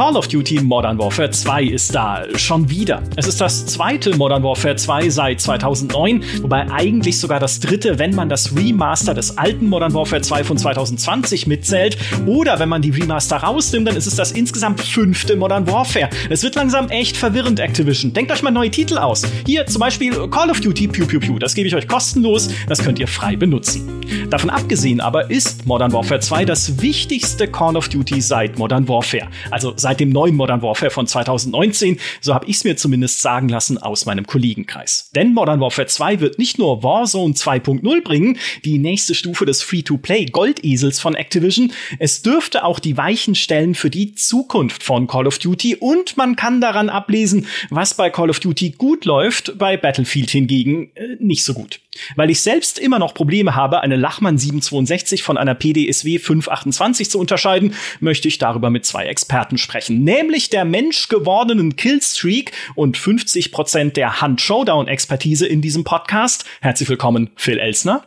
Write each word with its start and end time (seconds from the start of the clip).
Call 0.00 0.16
of 0.16 0.28
Duty 0.28 0.62
Modern 0.62 0.98
Warfare 0.98 1.30
2 1.30 1.62
ist 1.62 1.94
da. 1.94 2.22
Schon 2.34 2.70
wieder. 2.70 3.02
Es 3.16 3.26
ist 3.26 3.38
das 3.38 3.66
zweite 3.66 4.16
Modern 4.16 4.42
Warfare 4.42 4.74
2 4.74 5.10
seit 5.10 5.42
2009, 5.42 6.24
wobei 6.40 6.70
eigentlich 6.70 7.20
sogar 7.20 7.38
das 7.38 7.60
dritte, 7.60 7.98
wenn 7.98 8.14
man 8.14 8.30
das 8.30 8.56
Remaster 8.56 9.12
des 9.12 9.36
alten 9.36 9.68
Modern 9.68 9.92
Warfare 9.92 10.22
2 10.22 10.42
von 10.42 10.56
2020 10.56 11.46
mitzählt. 11.46 11.98
Oder 12.24 12.58
wenn 12.58 12.70
man 12.70 12.80
die 12.80 12.88
Remaster 12.88 13.36
rausnimmt, 13.36 13.88
dann 13.88 13.96
ist 13.96 14.06
es 14.06 14.16
das 14.16 14.32
insgesamt 14.32 14.80
fünfte 14.80 15.36
Modern 15.36 15.66
Warfare. 15.66 16.08
Es 16.30 16.42
wird 16.42 16.54
langsam 16.54 16.88
echt 16.88 17.18
verwirrend, 17.18 17.60
Activision. 17.60 18.14
Denkt 18.14 18.32
euch 18.32 18.40
mal 18.40 18.52
neue 18.52 18.70
Titel 18.70 18.96
aus. 18.96 19.26
Hier 19.44 19.66
zum 19.66 19.80
Beispiel 19.80 20.12
Call 20.30 20.48
of 20.48 20.62
Duty 20.62 20.88
Pew 20.88 21.04
Pew 21.04 21.20
Pew. 21.20 21.38
Das 21.38 21.52
gebe 21.52 21.68
ich 21.68 21.74
euch 21.74 21.86
kostenlos. 21.86 22.48
Das 22.66 22.82
könnt 22.82 22.98
ihr 22.98 23.06
frei 23.06 23.36
benutzen. 23.36 24.00
Davon 24.30 24.48
abgesehen 24.48 25.00
aber 25.00 25.30
ist 25.30 25.66
Modern 25.66 25.92
Warfare 25.92 26.20
2 26.20 26.46
das 26.46 26.80
wichtigste 26.80 27.46
Call 27.46 27.76
of 27.76 27.88
Duty 27.90 28.20
seit 28.22 28.58
Modern 28.58 28.88
Warfare. 28.88 29.28
Also 29.50 29.74
seit 29.76 29.89
seit 29.90 29.98
dem 29.98 30.10
neuen 30.10 30.36
Modern 30.36 30.62
Warfare 30.62 30.92
von 30.92 31.08
2019. 31.08 31.98
So 32.20 32.32
habe 32.32 32.46
ich 32.46 32.56
es 32.56 32.64
mir 32.64 32.76
zumindest 32.76 33.22
sagen 33.22 33.48
lassen 33.48 33.76
aus 33.76 34.06
meinem 34.06 34.24
Kollegenkreis. 34.24 35.10
Denn 35.16 35.34
Modern 35.34 35.58
Warfare 35.58 35.88
2 35.88 36.20
wird 36.20 36.38
nicht 36.38 36.60
nur 36.60 36.84
Warzone 36.84 37.34
2.0 37.34 38.02
bringen, 38.04 38.38
die 38.64 38.78
nächste 38.78 39.16
Stufe 39.16 39.46
des 39.46 39.62
Free-to-Play 39.62 40.26
Goldesels 40.26 41.00
von 41.00 41.16
Activision, 41.16 41.72
es 41.98 42.22
dürfte 42.22 42.64
auch 42.64 42.78
die 42.78 42.96
Weichen 42.96 43.34
stellen 43.34 43.74
für 43.74 43.90
die 43.90 44.14
Zukunft 44.14 44.84
von 44.84 45.08
Call 45.08 45.26
of 45.26 45.40
Duty 45.40 45.74
und 45.74 46.16
man 46.16 46.36
kann 46.36 46.60
daran 46.60 46.88
ablesen, 46.88 47.46
was 47.70 47.94
bei 47.94 48.10
Call 48.10 48.30
of 48.30 48.38
Duty 48.38 48.70
gut 48.78 49.06
läuft, 49.06 49.58
bei 49.58 49.76
Battlefield 49.76 50.30
hingegen 50.30 50.92
äh, 50.94 51.16
nicht 51.18 51.44
so 51.44 51.52
gut. 51.54 51.80
Weil 52.16 52.30
ich 52.30 52.40
selbst 52.40 52.78
immer 52.78 52.98
noch 52.98 53.14
Probleme 53.14 53.54
habe, 53.54 53.80
eine 53.80 53.96
Lachmann 53.96 54.38
762 54.38 55.22
von 55.22 55.36
einer 55.36 55.54
PDSW 55.54 56.18
528 56.18 57.10
zu 57.10 57.18
unterscheiden, 57.18 57.74
möchte 58.00 58.28
ich 58.28 58.38
darüber 58.38 58.70
mit 58.70 58.84
zwei 58.84 59.06
Experten 59.06 59.58
sprechen, 59.58 60.04
nämlich 60.04 60.50
der 60.50 60.64
menschgewordenen 60.64 61.76
Killstreak 61.76 62.52
und 62.74 62.96
50% 62.96 63.92
der 63.92 64.20
Hand-Showdown-Expertise 64.20 65.46
in 65.46 65.62
diesem 65.62 65.84
Podcast. 65.84 66.44
Herzlich 66.60 66.88
willkommen, 66.88 67.30
Phil 67.36 67.58
Elsner. 67.58 68.04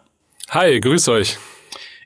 Hi, 0.50 0.80
grüß 0.80 1.08
euch. 1.10 1.38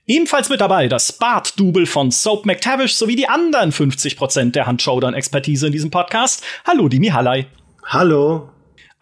Ebenfalls 0.09 0.47
mit 0.47 0.61
dabei 0.61 0.87
das 0.87 1.11
Bart-Double 1.11 1.85
von 1.85 2.11
Soap 2.11 2.45
McTavish 2.45 2.93
sowie 2.93 3.17
die 3.17 3.27
anderen 3.27 3.73
50% 3.73 4.51
der 4.51 4.65
Hand-Showdown-Expertise 4.65 5.67
in 5.67 5.73
diesem 5.73 5.91
Podcast. 5.91 6.43
Hallo, 6.65 6.87
Dimi 6.87 7.07
Hallei. 7.07 7.47
Hallo. 7.83 8.49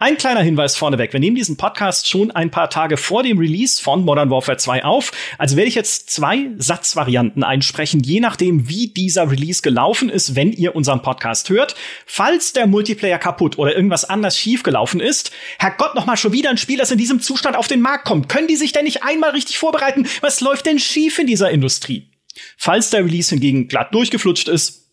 Ein 0.06 0.18
kleiner 0.18 0.44
Hinweis 0.44 0.76
vorneweg. 0.76 1.14
Wir 1.14 1.20
nehmen 1.20 1.36
diesen 1.36 1.58
Podcast 1.58 2.08
schon 2.08 2.30
ein 2.30 2.52
paar 2.52 2.70
Tage 2.70 2.96
vor 2.96 3.24
dem 3.24 3.40
Release 3.40 3.82
von 3.82 4.06
Modern 4.06 4.30
Warfare 4.30 4.60
2 4.60 4.84
auf. 4.84 5.12
Also 5.40 5.58
werde 5.58 5.68
ich 5.68 5.74
jetzt 5.74 6.12
zwei 6.12 6.52
Satzvarianten 6.60 7.44
einsprechen, 7.44 8.02
je 8.04 8.20
nachdem, 8.20 8.70
wie 8.70 8.90
dieser 8.90 9.32
Release 9.32 9.64
gelaufen 9.64 10.10
ist, 10.10 10.36
wenn 10.36 10.52
ihr 10.52 10.76
unseren 10.76 11.02
Podcast 11.02 11.50
hört. 11.50 11.74
Falls 12.06 12.54
der 12.54 12.68
Multiplayer 12.68 13.18
kaputt 13.18 13.58
oder 13.58 13.76
irgendwas 13.76 14.06
anders 14.06 14.38
schiefgelaufen 14.38 15.00
ist, 15.00 15.32
Herrgott, 15.58 15.96
noch 15.96 16.06
mal 16.06 16.18
schon 16.18 16.34
wieder 16.34 16.52
ein 16.52 16.60
Spiel, 16.60 16.78
das 16.78 16.92
in 16.92 17.00
diesem 17.00 17.20
Zustand 17.20 17.56
auf 17.56 17.68
den 17.68 17.82
Markt 17.82 18.06
kommt. 18.06 18.30
Können 18.30 18.48
die 18.48 18.58
sich 18.58 18.74
denn 18.74 18.86
nicht 18.86 19.02
einmal 19.02 19.32
richtig 19.32 19.58
vorbereiten? 19.58 20.08
Was 20.22 20.40
läuft 20.40 20.68
denn 20.68 20.78
schief 20.78 21.18
in 21.18 21.26
dieser 21.26 21.50
Industrie? 21.50 22.12
Falls 22.58 22.92
der 22.92 23.04
Release 23.04 23.32
hingegen 23.32 23.68
glatt 23.68 23.92
durchgeflutscht 23.92 24.50
ist, 24.50 24.92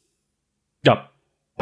ja, 0.86 1.11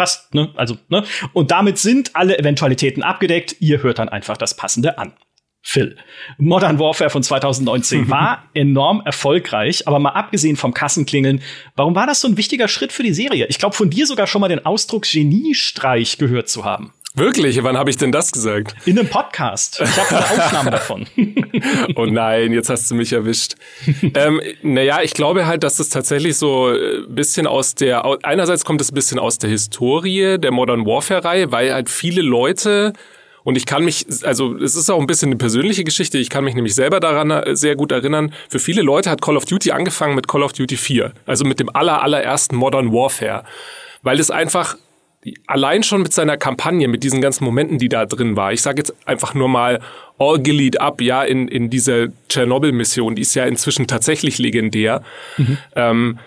passt, 0.00 0.34
ne? 0.34 0.48
Also, 0.56 0.78
ne? 0.88 1.04
Und 1.34 1.50
damit 1.50 1.76
sind 1.76 2.16
alle 2.16 2.38
Eventualitäten 2.38 3.02
abgedeckt. 3.02 3.56
Ihr 3.60 3.82
hört 3.82 3.98
dann 3.98 4.08
einfach 4.08 4.38
das 4.38 4.56
Passende 4.56 4.96
an. 4.96 5.12
Phil. 5.60 5.96
Modern 6.38 6.78
Warfare 6.78 7.10
von 7.10 7.22
2019 7.22 8.08
war 8.08 8.48
enorm 8.54 9.02
erfolgreich, 9.04 9.86
aber 9.86 9.98
mal 9.98 10.12
abgesehen 10.12 10.56
vom 10.56 10.72
Kassenklingeln, 10.72 11.42
warum 11.76 11.94
war 11.94 12.06
das 12.06 12.22
so 12.22 12.28
ein 12.28 12.38
wichtiger 12.38 12.66
Schritt 12.66 12.92
für 12.92 13.02
die 13.02 13.12
Serie? 13.12 13.44
Ich 13.50 13.58
glaube, 13.58 13.76
von 13.76 13.90
dir 13.90 14.06
sogar 14.06 14.26
schon 14.26 14.40
mal 14.40 14.48
den 14.48 14.64
Ausdruck 14.64 15.02
Geniestreich 15.02 16.16
gehört 16.16 16.48
zu 16.48 16.64
haben. 16.64 16.94
Wirklich? 17.14 17.62
Wann 17.64 17.76
habe 17.76 17.90
ich 17.90 17.96
denn 17.96 18.12
das 18.12 18.30
gesagt? 18.30 18.74
In 18.84 18.98
einem 18.98 19.08
Podcast. 19.08 19.80
Ich 19.82 19.96
habe 19.98 20.16
eine 20.16 20.44
Aufnahme 20.44 20.70
davon. 20.70 21.06
oh 21.96 22.06
nein, 22.06 22.52
jetzt 22.52 22.70
hast 22.70 22.88
du 22.90 22.94
mich 22.94 23.12
erwischt. 23.12 23.56
ähm, 24.14 24.40
naja, 24.62 25.00
ich 25.02 25.12
glaube 25.14 25.46
halt, 25.46 25.64
dass 25.64 25.76
das 25.76 25.88
tatsächlich 25.88 26.36
so 26.36 26.68
ein 26.68 26.76
äh, 26.76 27.06
bisschen 27.08 27.48
aus 27.48 27.74
der, 27.74 28.04
einerseits 28.22 28.64
kommt 28.64 28.80
es 28.80 28.92
ein 28.92 28.94
bisschen 28.94 29.18
aus 29.18 29.38
der 29.38 29.50
Historie 29.50 30.38
der 30.38 30.52
Modern 30.52 30.86
Warfare-Reihe, 30.86 31.50
weil 31.50 31.74
halt 31.74 31.90
viele 31.90 32.22
Leute 32.22 32.92
und 33.42 33.56
ich 33.56 33.66
kann 33.66 33.84
mich, 33.84 34.06
also 34.22 34.54
es 34.56 34.76
ist 34.76 34.90
auch 34.90 35.00
ein 35.00 35.06
bisschen 35.06 35.30
eine 35.30 35.36
persönliche 35.36 35.82
Geschichte, 35.82 36.18
ich 36.18 36.30
kann 36.30 36.44
mich 36.44 36.54
nämlich 36.54 36.74
selber 36.74 37.00
daran 37.00 37.30
äh, 37.30 37.56
sehr 37.56 37.74
gut 37.74 37.90
erinnern. 37.90 38.32
Für 38.48 38.58
viele 38.58 38.82
Leute 38.82 39.10
hat 39.10 39.22
Call 39.22 39.36
of 39.36 39.46
Duty 39.46 39.72
angefangen 39.72 40.14
mit 40.14 40.28
Call 40.28 40.42
of 40.42 40.52
Duty 40.52 40.76
4, 40.76 41.12
also 41.26 41.44
mit 41.44 41.58
dem 41.58 41.74
aller, 41.74 42.02
allerersten 42.02 42.54
Modern 42.54 42.92
Warfare. 42.92 43.44
Weil 44.02 44.20
es 44.20 44.30
einfach 44.30 44.76
allein 45.46 45.82
schon 45.82 46.02
mit 46.02 46.12
seiner 46.12 46.36
Kampagne, 46.36 46.88
mit 46.88 47.02
diesen 47.04 47.20
ganzen 47.20 47.44
Momenten, 47.44 47.78
die 47.78 47.88
da 47.88 48.06
drin 48.06 48.36
war, 48.36 48.52
ich 48.52 48.62
sage 48.62 48.78
jetzt 48.78 48.94
einfach 49.06 49.34
nur 49.34 49.48
mal 49.48 49.80
All 50.18 50.38
Gillied 50.38 50.80
Up, 50.80 51.00
ja, 51.00 51.22
in, 51.22 51.48
in 51.48 51.70
dieser 51.70 52.08
Tschernobyl-Mission, 52.28 53.14
die 53.14 53.22
ist 53.22 53.34
ja 53.34 53.44
inzwischen 53.44 53.86
tatsächlich 53.86 54.38
legendär. 54.38 55.02
Mhm. 55.36 55.58
Ähm, 55.76 56.18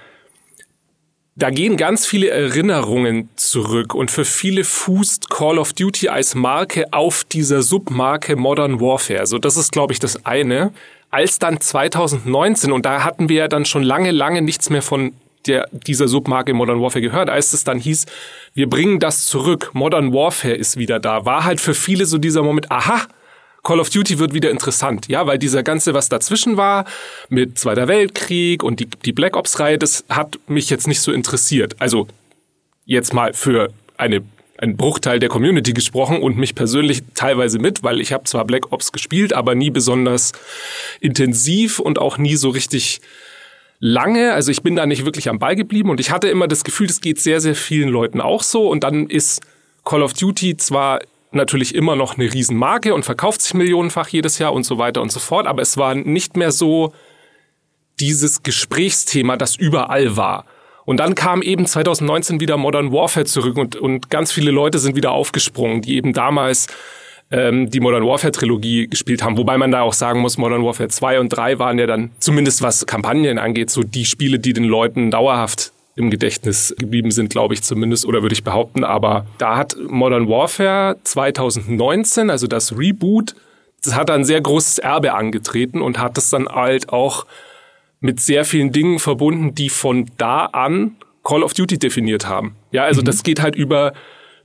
da 1.36 1.50
gehen 1.50 1.78
ganz 1.78 2.06
viele 2.06 2.30
Erinnerungen 2.30 3.30
zurück 3.36 3.96
und 3.96 4.12
für 4.12 4.26
viele 4.26 4.64
fußt 4.64 5.32
Call 5.32 5.58
of 5.58 5.74
Duty 5.74 6.10
als 6.10 6.36
Marke 6.36 6.94
auf 6.94 7.24
dieser 7.24 7.64
Submarke 7.64 8.36
Modern 8.36 8.80
Warfare. 8.80 9.26
So, 9.26 9.40
das 9.40 9.58
ist, 9.58 9.72
glaube 9.72 9.94
ich, 9.94 10.00
das 10.00 10.28
eine. 10.28 10.72
Als 11.10 11.40
dann 11.40 11.60
2019, 11.60 12.72
und 12.72 12.86
da 12.86 13.04
hatten 13.04 13.30
wir 13.30 13.38
ja 13.38 13.48
dann 13.48 13.66
schon 13.66 13.82
lange, 13.82 14.12
lange 14.12 14.44
nichts 14.44 14.70
mehr 14.70 14.84
von 14.84 15.14
der, 15.48 15.68
dieser 15.72 16.08
Submarke 16.08 16.54
Modern 16.54 16.82
Warfare 16.82 17.02
gehört. 17.02 17.30
Als 17.30 17.54
es 17.54 17.64
dann 17.64 17.80
hieß, 17.80 18.06
wir 18.54 18.70
bringen 18.70 19.00
das 19.00 19.26
zurück, 19.26 19.72
Modern 19.74 20.14
Warfare 20.14 20.54
ist 20.54 20.78
wieder 20.78 21.00
da, 21.00 21.26
war 21.26 21.44
halt 21.44 21.62
für 21.62 21.74
viele 21.74 22.06
so 22.06 22.18
dieser 22.18 22.44
Moment, 22.44 22.72
aha, 22.72 23.02
Call 23.64 23.80
of 23.80 23.90
Duty 23.90 24.20
wird 24.20 24.34
wieder 24.34 24.52
interessant, 24.52 25.08
ja, 25.08 25.26
weil 25.26 25.38
dieser 25.38 25.64
ganze, 25.64 25.94
was 25.94 26.10
dazwischen 26.10 26.58
war, 26.58 26.84
mit 27.30 27.58
Zweiter 27.58 27.88
Weltkrieg 27.88 28.62
und 28.62 28.82
die, 28.82 28.88
die 28.88 29.14
Black 29.14 29.38
Ops-Reihe, 29.38 29.78
das 29.78 30.04
hat 30.10 30.38
mich 30.48 30.70
jetzt 30.70 30.86
nicht 30.86 31.00
so 31.00 31.14
interessiert. 31.14 31.78
Also 31.80 32.08
jetzt 32.86 33.14
mal 33.14 33.34
für 33.34 33.70
eine 33.96 34.22
ein 34.58 34.78
Bruchteil 34.78 35.20
der 35.20 35.30
Community 35.30 35.74
gesprochen 35.74 36.22
und 36.22 36.38
mich 36.38 36.56
persönlich 36.56 37.02
teilweise 37.16 37.60
mit, 37.60 37.84
weil 37.84 38.00
ich 38.00 38.14
habe 38.14 38.24
zwar 38.24 38.46
Black 38.46 38.72
Ops 38.72 38.92
gespielt, 38.94 39.34
aber 39.34 39.56
nie 39.56 39.72
besonders 39.72 40.32
intensiv 41.02 41.80
und 41.80 42.00
auch 42.00 42.18
nie 42.18 42.38
so 42.38 42.50
richtig 42.50 43.02
lange. 43.84 44.32
Also 44.34 44.50
ich 44.50 44.64
bin 44.64 44.78
da 44.78 44.86
nicht 44.86 45.04
wirklich 45.04 45.28
am 45.28 45.40
Ball 45.40 45.58
geblieben 45.58 45.90
und 45.90 46.00
ich 46.00 46.10
hatte 46.10 46.30
immer 46.30 46.48
das 46.48 46.64
Gefühl, 46.64 46.88
das 46.88 47.02
geht 47.02 47.20
sehr, 47.20 47.42
sehr 47.42 47.54
vielen 47.54 47.90
Leuten 47.90 48.22
auch 48.22 48.42
so. 48.42 48.70
Und 48.70 48.86
dann 48.86 49.08
ist 49.08 49.42
Call 49.84 50.02
of 50.02 50.14
Duty 50.14 50.56
zwar 50.56 51.02
natürlich 51.32 51.76
immer 51.76 51.98
noch 51.98 52.18
eine 52.18 52.32
Riesenmarke 52.32 52.94
und 52.94 53.04
verkauft 53.04 53.42
sich 53.42 53.54
millionenfach 53.54 54.08
jedes 54.08 54.40
Jahr 54.40 54.54
und 54.54 54.64
so 54.64 54.78
weiter 54.78 55.02
und 55.02 55.12
so 55.12 55.20
fort, 55.20 55.48
aber 55.48 55.62
es 55.62 55.78
war 55.78 55.96
nicht 55.96 56.38
mehr 56.38 56.52
so 56.52 56.94
dieses 58.00 58.42
Gesprächsthema, 58.44 59.36
das 59.36 59.58
überall 59.58 60.16
war. 60.16 60.46
Und 60.86 60.98
dann 60.98 61.16
kam 61.16 61.42
eben 61.42 61.66
2019 61.66 62.40
wieder 62.40 62.56
Modern 62.56 62.94
Warfare 62.94 63.26
zurück 63.26 63.58
und, 63.58 63.76
und 63.76 64.10
ganz 64.10 64.32
viele 64.32 64.52
Leute 64.52 64.80
sind 64.80 64.96
wieder 64.96 65.12
aufgesprungen, 65.12 65.82
die 65.82 65.96
eben 65.96 66.14
damals 66.14 66.68
ähm, 67.34 67.72
die 67.72 67.80
Modern 67.80 68.06
Warfare 68.06 68.32
Trilogie 68.32 68.88
gespielt 68.88 69.24
haben. 69.24 69.38
Wobei 69.38 69.58
man 69.58 69.72
da 69.72 69.82
auch 69.82 69.94
sagen 69.94 70.22
muss, 70.22 70.38
Modern 70.38 70.64
Warfare 70.64 70.90
2 70.90 71.20
und 71.20 71.30
3 71.30 71.58
waren 71.58 71.80
ja 71.80 71.88
dann, 71.88 72.12
zumindest 72.20 72.62
was 72.62 72.86
Kampagnen 72.86 73.40
angeht, 73.40 73.72
so 73.72 73.82
die 73.82 74.06
Spiele, 74.06 74.38
die 74.38 74.54
den 74.54 74.66
Leuten 74.66 75.10
dauerhaft 75.10 75.74
im 75.96 76.12
Gedächtnis 76.12 76.76
geblieben 76.78 77.12
sind, 77.12 77.32
glaube 77.32 77.56
ich 77.56 77.64
zumindest, 77.64 78.06
oder 78.06 78.22
würde 78.22 78.34
ich 78.34 78.44
behaupten. 78.44 78.84
Aber 78.84 79.26
da 79.40 79.58
hat 79.58 79.76
Modern 79.88 80.30
Warfare 80.30 80.98
2019, 81.04 82.30
also 82.30 82.46
das 82.46 82.78
Reboot, 82.78 83.36
das 83.84 83.96
hat 83.96 84.12
ein 84.12 84.24
sehr 84.24 84.40
großes 84.40 84.78
Erbe 84.80 85.14
angetreten 85.14 85.82
und 85.82 86.00
hat 86.00 86.18
es 86.18 86.30
dann 86.30 86.48
halt 86.48 86.90
auch 86.90 87.26
mit 88.00 88.20
sehr 88.20 88.46
vielen 88.46 88.72
Dingen 88.72 89.00
verbunden, 89.00 89.56
die 89.56 89.70
von 89.70 90.10
da 90.18 90.46
an 90.46 90.98
Call 91.24 91.42
of 91.42 91.54
Duty 91.54 91.80
definiert 91.80 92.28
haben. 92.28 92.56
Ja, 92.72 92.84
also 92.84 93.02
mhm. 93.02 93.06
das 93.06 93.24
geht 93.24 93.42
halt 93.42 93.56
über 93.56 93.94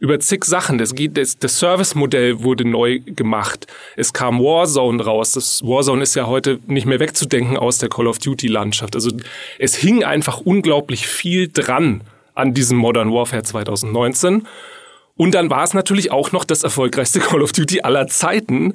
über 0.00 0.21
zig 0.21 0.45
Sachen. 0.45 0.79
Das 0.79 0.95
das, 0.97 1.39
das 1.39 1.59
Service-Modell 1.59 2.43
wurde 2.43 2.65
neu 2.65 3.00
gemacht. 3.00 3.67
Es 3.97 4.12
kam 4.12 4.39
Warzone 4.41 5.03
raus. 5.03 5.33
Das 5.33 5.62
Warzone 5.62 6.03
ist 6.03 6.15
ja 6.15 6.27
heute 6.27 6.61
nicht 6.67 6.87
mehr 6.87 7.00
wegzudenken 7.00 7.56
aus 7.56 7.79
der 7.79 7.89
Call 7.89 8.06
of 8.06 8.19
Duty-Landschaft. 8.19 8.95
Also 8.95 9.11
es 9.59 9.75
hing 9.75 10.05
einfach 10.05 10.41
unglaublich 10.41 11.06
viel 11.06 11.49
dran 11.49 12.03
an 12.35 12.55
diesem 12.55 12.79
Modern 12.79 13.12
Warfare 13.12 13.43
2019. 13.43 14.47
Und 15.17 15.35
dann 15.35 15.50
war 15.50 15.65
es 15.65 15.75
natürlich 15.75 16.12
auch 16.12 16.33
noch 16.33 16.44
das 16.44 16.62
erfolgreichste 16.62 17.21
Call 17.21 17.43
of 17.43 17.53
Duty 17.53 17.81
aller 17.83 18.06
Zeiten. 18.06 18.75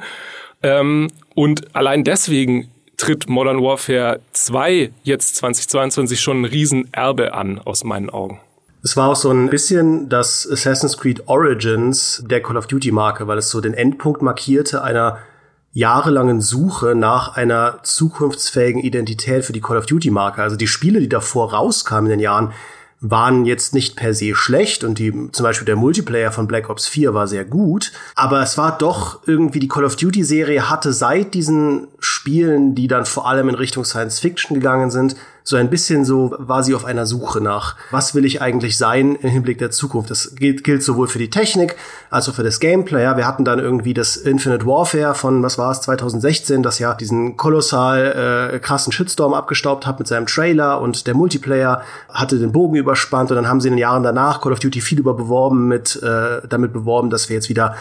Ähm, 0.61 1.07
und 1.35 1.73
allein 1.75 2.03
deswegen 2.03 2.69
tritt 2.97 3.27
Modern 3.29 3.61
Warfare 3.61 4.19
2 4.33 4.91
jetzt 5.03 5.37
2022 5.37 6.19
schon 6.19 6.41
ein 6.41 6.45
Riesenerbe 6.45 7.33
an, 7.33 7.59
aus 7.59 7.83
meinen 7.83 8.09
Augen. 8.09 8.39
Es 8.85 8.97
war 8.97 9.07
auch 9.07 9.15
so 9.15 9.31
ein 9.31 9.49
bisschen 9.49 10.09
das 10.09 10.45
Assassin's 10.51 10.97
Creed 10.97 11.29
Origins 11.29 12.21
der 12.29 12.43
Call 12.43 12.57
of 12.57 12.67
Duty 12.67 12.91
Marke, 12.91 13.27
weil 13.27 13.37
es 13.37 13.49
so 13.49 13.61
den 13.61 13.73
Endpunkt 13.73 14.21
markierte 14.21 14.83
einer 14.83 15.19
jahrelangen 15.71 16.41
Suche 16.41 16.93
nach 16.93 17.37
einer 17.37 17.79
zukunftsfähigen 17.83 18.81
Identität 18.81 19.45
für 19.45 19.53
die 19.53 19.61
Call 19.61 19.77
of 19.77 19.85
Duty 19.85 20.11
Marke. 20.11 20.41
Also 20.43 20.57
die 20.57 20.67
Spiele, 20.67 20.99
die 20.99 21.07
davor 21.07 21.53
rauskamen 21.53 22.11
in 22.11 22.17
den 22.17 22.23
Jahren, 22.23 22.51
waren 22.99 23.45
jetzt 23.45 23.73
nicht 23.73 23.95
per 23.95 24.13
se 24.13 24.35
schlecht 24.35 24.83
und 24.83 24.99
die, 24.99 25.31
zum 25.31 25.43
Beispiel 25.43 25.65
der 25.65 25.77
Multiplayer 25.77 26.33
von 26.33 26.47
Black 26.47 26.69
Ops 26.69 26.85
4 26.85 27.13
war 27.13 27.27
sehr 27.27 27.45
gut, 27.45 27.93
aber 28.15 28.41
es 28.41 28.57
war 28.57 28.77
doch 28.77 29.25
irgendwie 29.25 29.59
die 29.59 29.67
Call 29.69 29.85
of 29.85 29.95
Duty 29.95 30.25
Serie 30.25 30.69
hatte 30.69 30.91
seit 30.91 31.33
diesen 31.33 31.87
Spielen, 31.99 32.75
die 32.75 32.89
dann 32.89 33.05
vor 33.05 33.27
allem 33.27 33.47
in 33.47 33.55
Richtung 33.55 33.85
Science 33.85 34.19
Fiction 34.19 34.55
gegangen 34.55 34.91
sind, 34.91 35.15
so 35.43 35.57
ein 35.57 35.69
bisschen 35.69 36.05
so 36.05 36.33
war 36.37 36.63
sie 36.63 36.73
auf 36.73 36.85
einer 36.85 37.05
Suche 37.05 37.41
nach, 37.41 37.75
was 37.91 38.15
will 38.15 38.23
ich 38.25 38.41
eigentlich 38.41 38.77
sein 38.77 39.15
im 39.15 39.29
Hinblick 39.29 39.57
der 39.57 39.71
Zukunft. 39.71 40.09
Das 40.09 40.35
gilt, 40.35 40.63
gilt 40.63 40.83
sowohl 40.83 41.07
für 41.07 41.19
die 41.19 41.29
Technik 41.29 41.75
als 42.09 42.29
auch 42.29 42.33
für 42.33 42.43
das 42.43 42.59
Gameplay. 42.59 43.03
Ja, 43.03 43.17
wir 43.17 43.27
hatten 43.27 43.43
dann 43.43 43.59
irgendwie 43.59 43.93
das 43.93 44.15
Infinite 44.15 44.65
Warfare 44.65 45.15
von, 45.15 45.43
was 45.43 45.57
war 45.57 45.71
es, 45.71 45.81
2016, 45.81 46.63
das 46.63 46.79
ja 46.79 46.93
diesen 46.93 47.35
kolossal 47.35 48.51
äh, 48.53 48.59
krassen 48.59 48.93
Shitstorm 48.93 49.33
abgestaubt 49.33 49.85
hat 49.85 49.99
mit 49.99 50.07
seinem 50.07 50.27
Trailer 50.27 50.79
und 50.79 51.07
der 51.07 51.13
Multiplayer 51.13 51.83
hatte 52.09 52.39
den 52.39 52.53
Bogen 52.53 52.75
überspannt 52.75 53.29
und 53.31 53.35
dann 53.35 53.47
haben 53.47 53.59
sie 53.59 53.67
in 53.67 53.73
den 53.73 53.79
Jahren 53.79 54.03
danach 54.03 54.39
Call 54.39 54.53
of 54.53 54.59
Duty 54.59 54.79
viel 54.79 54.99
über 54.99 55.13
beworben 55.13 55.67
mit, 55.67 56.01
äh, 56.01 56.47
damit 56.47 56.71
beworben, 56.71 57.09
dass 57.09 57.27
wir 57.27 57.35
jetzt 57.35 57.49
wieder 57.49 57.75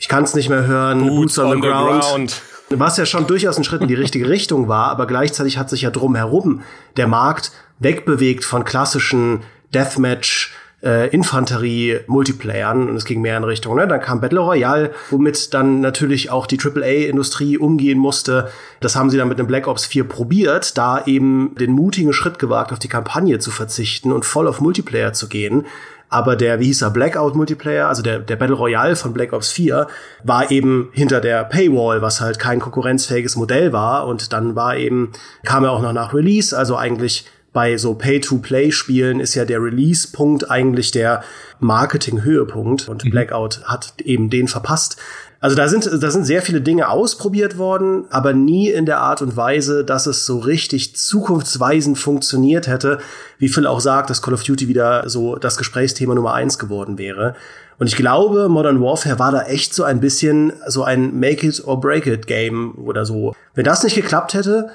ich 0.00 0.08
kann 0.08 0.24
es 0.24 0.34
nicht 0.34 0.48
mehr 0.48 0.66
hören. 0.66 1.00
Boots, 1.00 1.36
Boots 1.36 1.38
on, 1.40 1.46
on, 1.46 1.62
the, 1.62 1.68
ground. 1.68 2.02
ground. 2.02 2.42
Was 2.72 2.96
ja 2.96 3.04
schon 3.04 3.26
durchaus 3.26 3.58
ein 3.58 3.64
Schritt 3.64 3.82
in 3.82 3.88
die 3.88 3.94
richtige 3.94 4.28
Richtung 4.28 4.68
war, 4.68 4.90
aber 4.90 5.08
gleichzeitig 5.08 5.58
hat 5.58 5.68
sich 5.68 5.82
ja 5.82 5.90
drumherum 5.90 6.62
der 6.96 7.08
Markt 7.08 7.50
wegbewegt 7.80 8.44
von 8.44 8.64
klassischen 8.64 9.40
Deathmatch 9.74 10.54
äh, 10.82 11.08
Infanterie 11.10 11.98
Multiplayern 12.06 12.88
und 12.88 12.94
es 12.94 13.04
ging 13.04 13.20
mehr 13.20 13.36
in 13.36 13.42
Richtung, 13.42 13.74
ne? 13.74 13.88
Dann 13.88 14.00
kam 14.00 14.20
Battle 14.20 14.38
Royale, 14.38 14.92
womit 15.10 15.52
dann 15.52 15.80
natürlich 15.80 16.30
auch 16.30 16.46
die 16.46 16.58
AAA 16.60 17.08
Industrie 17.08 17.58
umgehen 17.58 17.98
musste. 17.98 18.50
Das 18.78 18.94
haben 18.94 19.10
sie 19.10 19.18
dann 19.18 19.28
mit 19.28 19.40
dem 19.40 19.48
Black 19.48 19.66
Ops 19.66 19.84
4 19.86 20.04
probiert, 20.04 20.78
da 20.78 21.04
eben 21.04 21.56
den 21.58 21.72
mutigen 21.72 22.12
Schritt 22.12 22.38
gewagt, 22.38 22.72
auf 22.72 22.78
die 22.78 22.88
Kampagne 22.88 23.40
zu 23.40 23.50
verzichten 23.50 24.12
und 24.12 24.24
voll 24.24 24.46
auf 24.46 24.60
Multiplayer 24.60 25.12
zu 25.12 25.28
gehen. 25.28 25.66
Aber 26.10 26.34
der, 26.34 26.58
wie 26.58 26.66
hieß 26.66 26.82
er, 26.82 26.90
Blackout 26.90 27.36
Multiplayer, 27.36 27.88
also 27.88 28.02
der, 28.02 28.18
der 28.18 28.36
Battle 28.36 28.56
Royale 28.56 28.96
von 28.96 29.14
Black 29.14 29.32
Ops 29.32 29.52
4, 29.52 29.86
war 30.24 30.50
eben 30.50 30.90
hinter 30.92 31.20
der 31.20 31.44
Paywall, 31.44 32.02
was 32.02 32.20
halt 32.20 32.40
kein 32.40 32.58
konkurrenzfähiges 32.58 33.36
Modell 33.36 33.72
war. 33.72 34.06
Und 34.06 34.32
dann 34.32 34.56
war 34.56 34.76
eben, 34.76 35.12
kam 35.44 35.62
er 35.64 35.70
auch 35.70 35.80
noch 35.80 35.92
nach 35.92 36.12
Release, 36.12 36.56
also 36.56 36.76
eigentlich 36.76 37.26
bei 37.52 37.76
so 37.76 37.94
Pay-to-Play-Spielen 37.94 39.20
ist 39.20 39.34
ja 39.34 39.44
der 39.44 39.62
Release-Punkt 39.62 40.50
eigentlich 40.50 40.90
der 40.90 41.22
Marketing-Höhepunkt 41.58 42.88
und 42.88 43.04
mhm. 43.04 43.10
Blackout 43.10 43.62
hat 43.64 43.94
eben 44.00 44.30
den 44.30 44.48
verpasst. 44.48 45.00
Also 45.42 45.56
da 45.56 45.68
sind, 45.68 45.88
da 46.02 46.10
sind 46.10 46.26
sehr 46.26 46.42
viele 46.42 46.60
Dinge 46.60 46.90
ausprobiert 46.90 47.56
worden, 47.56 48.04
aber 48.10 48.34
nie 48.34 48.68
in 48.68 48.84
der 48.84 48.98
Art 48.98 49.22
und 49.22 49.38
Weise, 49.38 49.86
dass 49.86 50.06
es 50.06 50.26
so 50.26 50.38
richtig 50.38 50.96
zukunftsweisend 50.96 51.98
funktioniert 51.98 52.66
hätte, 52.66 52.98
wie 53.38 53.48
Phil 53.48 53.66
auch 53.66 53.80
sagt, 53.80 54.10
dass 54.10 54.20
Call 54.20 54.34
of 54.34 54.42
Duty 54.42 54.68
wieder 54.68 55.08
so 55.08 55.36
das 55.36 55.56
Gesprächsthema 55.56 56.14
Nummer 56.14 56.34
eins 56.34 56.58
geworden 56.58 56.98
wäre. 56.98 57.34
Und 57.78 57.86
ich 57.86 57.96
glaube, 57.96 58.50
Modern 58.50 58.82
Warfare 58.82 59.18
war 59.18 59.32
da 59.32 59.44
echt 59.44 59.72
so 59.72 59.82
ein 59.82 60.00
bisschen 60.00 60.52
so 60.66 60.84
ein 60.84 61.18
Make 61.18 61.46
it 61.46 61.64
or 61.64 61.80
break 61.80 62.06
it 62.06 62.26
Game 62.26 62.74
oder 62.76 63.06
so. 63.06 63.34
Wenn 63.54 63.64
das 63.64 63.82
nicht 63.82 63.94
geklappt 63.94 64.34
hätte, 64.34 64.68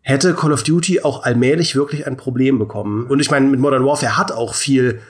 hätte 0.00 0.34
Call 0.34 0.52
of 0.52 0.62
Duty 0.62 1.02
auch 1.02 1.24
allmählich 1.24 1.74
wirklich 1.74 2.06
ein 2.06 2.16
Problem 2.16 2.60
bekommen. 2.60 3.08
Und 3.08 3.18
ich 3.18 3.32
meine, 3.32 3.48
mit 3.48 3.58
Modern 3.58 3.84
Warfare 3.84 4.16
hat 4.16 4.30
auch 4.30 4.54
viel 4.54 5.00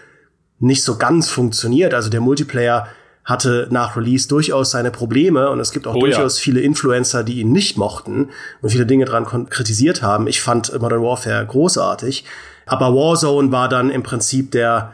nicht 0.61 0.83
so 0.83 0.97
ganz 0.97 1.29
funktioniert. 1.29 1.93
Also 1.93 2.09
der 2.09 2.23
Multiplayer 2.23 2.89
hatte 3.25 3.69
nach 3.71 3.97
Release 3.97 4.29
durchaus 4.29 4.71
seine 4.71 4.91
Probleme 4.91 5.51
und 5.51 5.59
es 5.61 5.73
gibt 5.73 5.87
auch 5.87 5.95
oh, 5.95 6.01
durchaus 6.01 6.39
ja. 6.39 6.43
viele 6.43 6.61
Influencer, 6.61 7.25
die 7.25 7.41
ihn 7.41 7.53
nicht 7.53 7.79
mochten 7.79 8.31
und 8.61 8.71
viele 8.71 8.87
Dinge 8.87 9.07
dran 9.07 9.49
kritisiert 9.49 10.03
haben. 10.03 10.27
Ich 10.27 10.43
fand 10.43 10.79
Modern 10.81 11.03
Warfare 11.03 11.45
großartig, 11.47 12.25
aber 12.67 12.95
Warzone 12.95 13.51
war 13.51 13.69
dann 13.69 13.91
im 13.91 14.03
Prinzip 14.03 14.51
der 14.51 14.93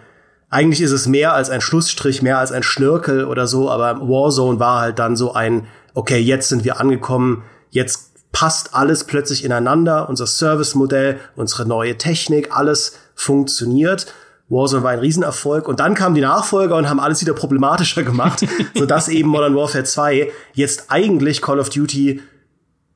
eigentlich 0.52 0.81
ist 0.81 0.90
es 0.90 1.07
mehr 1.07 1.33
als 1.33 1.49
ein 1.49 1.61
Schlussstrich, 1.61 2.23
mehr 2.23 2.38
als 2.38 2.50
ein 2.50 2.64
Schnörkel 2.64 3.25
oder 3.25 3.47
so, 3.47 3.71
aber 3.71 4.00
Warzone 4.00 4.59
war 4.59 4.81
halt 4.81 4.99
dann 4.99 5.16
so 5.16 5.33
ein 5.33 5.66
okay, 5.95 6.19
jetzt 6.19 6.49
sind 6.49 6.64
wir 6.64 6.81
angekommen, 6.81 7.45
jetzt 7.71 8.11
passt 8.33 8.75
alles 8.75 9.04
plötzlich 9.04 9.45
ineinander, 9.45 10.09
unser 10.09 10.26
Service-Modell, 10.26 11.19
unsere 11.37 11.66
neue 11.66 11.99
Technik, 11.99 12.57
alles 12.57 12.99
funktioniert 13.14 14.07
Warzone 14.50 14.83
war 14.83 14.90
ein 14.90 14.99
Riesenerfolg 14.99 15.69
und 15.69 15.80
dann 15.80 15.95
kamen 15.95 16.14
die 16.14 16.21
Nachfolger 16.21 16.76
und 16.76 16.88
haben 16.88 17.00
alles 17.00 17.21
wieder 17.21 17.33
problematischer 17.33 18.02
gemacht, 18.02 18.45
sodass 18.75 19.09
eben 19.09 19.28
Modern 19.28 19.54
Warfare 19.54 19.85
2 19.85 20.30
jetzt 20.54 20.87
eigentlich 20.88 21.40
Call 21.40 21.61
of 21.61 21.71
Duty 21.71 22.21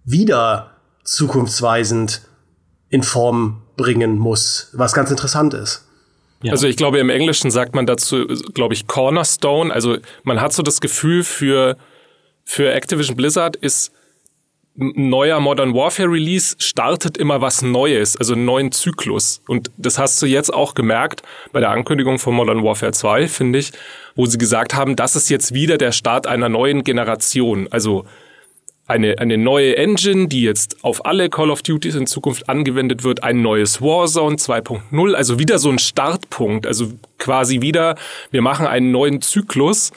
wieder 0.05 0.73
zukunftsweisend 1.05 2.23
in 2.89 3.03
Form 3.03 3.63
bringen 3.77 4.19
muss, 4.19 4.71
was 4.73 4.93
ganz 4.93 5.11
interessant 5.11 5.55
ist. 5.55 5.87
Ja. 6.43 6.53
Also 6.53 6.67
ich 6.67 6.77
glaube, 6.77 6.99
im 6.99 7.09
Englischen 7.09 7.51
sagt 7.51 7.75
man 7.75 7.87
dazu, 7.87 8.27
glaube 8.53 8.75
ich, 8.75 8.87
Cornerstone. 8.87 9.73
Also 9.73 9.97
man 10.25 10.41
hat 10.41 10.53
so 10.53 10.63
das 10.63 10.81
Gefühl 10.81 11.25
für, 11.25 11.77
für 12.45 12.73
Activision 12.73 13.17
Blizzard 13.17 13.57
ist 13.57 13.93
neuer 14.77 15.39
Modern 15.41 15.75
Warfare 15.75 16.11
Release 16.11 16.57
startet 16.59 17.17
immer 17.17 17.41
was 17.41 17.63
Neues, 17.63 18.17
also 18.17 18.35
einen 18.35 18.45
neuen 18.45 18.73
Zyklus. 18.73 19.41
Und 19.47 19.71
das 19.77 19.99
hast 19.99 20.21
du 20.21 20.27
jetzt 20.27 20.53
auch 20.53 20.75
gemerkt 20.75 21.23
bei 21.53 21.61
der 21.61 21.71
Ankündigung 21.71 22.19
von 22.19 22.35
Modern 22.35 22.65
Warfare 22.65 22.93
2, 22.93 23.29
finde 23.29 23.61
ich, 23.61 23.73
wo 24.17 24.27
sie 24.27 24.39
gesagt 24.39 24.75
haben, 24.75 24.97
das 24.97 25.15
ist 25.15 25.31
jetzt 25.31 25.55
wieder 25.55 25.79
der 25.79 25.93
Start 25.93 26.27
einer 26.27 26.49
neuen 26.49 26.83
Generation. 26.83 27.69
Also 27.71 28.05
eine, 28.87 29.19
eine 29.19 29.39
neue 29.39 29.77
Engine, 29.77 30.27
die 30.27 30.43
jetzt 30.43 30.83
auf 30.83 31.07
alle 31.07 31.31
Call 31.31 31.51
of 31.51 31.63
Duties 31.63 31.95
in 31.95 32.07
Zukunft 32.07 32.49
angewendet 32.49 33.05
wird, 33.05 33.23
ein 33.23 33.43
neues 33.43 33.81
Warzone 33.81 34.37
2.0, 34.37 35.15
also 35.15 35.39
wieder 35.39 35.59
so 35.59 35.71
ein 35.71 35.79
Startpunkt, 35.79 36.67
also 36.67 36.93
quasi 37.19 37.61
wieder, 37.61 37.97
wir 38.31 38.43
machen 38.43 38.67
einen 38.67 38.91
neuen 38.91 39.23
Zyklus, 39.23 39.93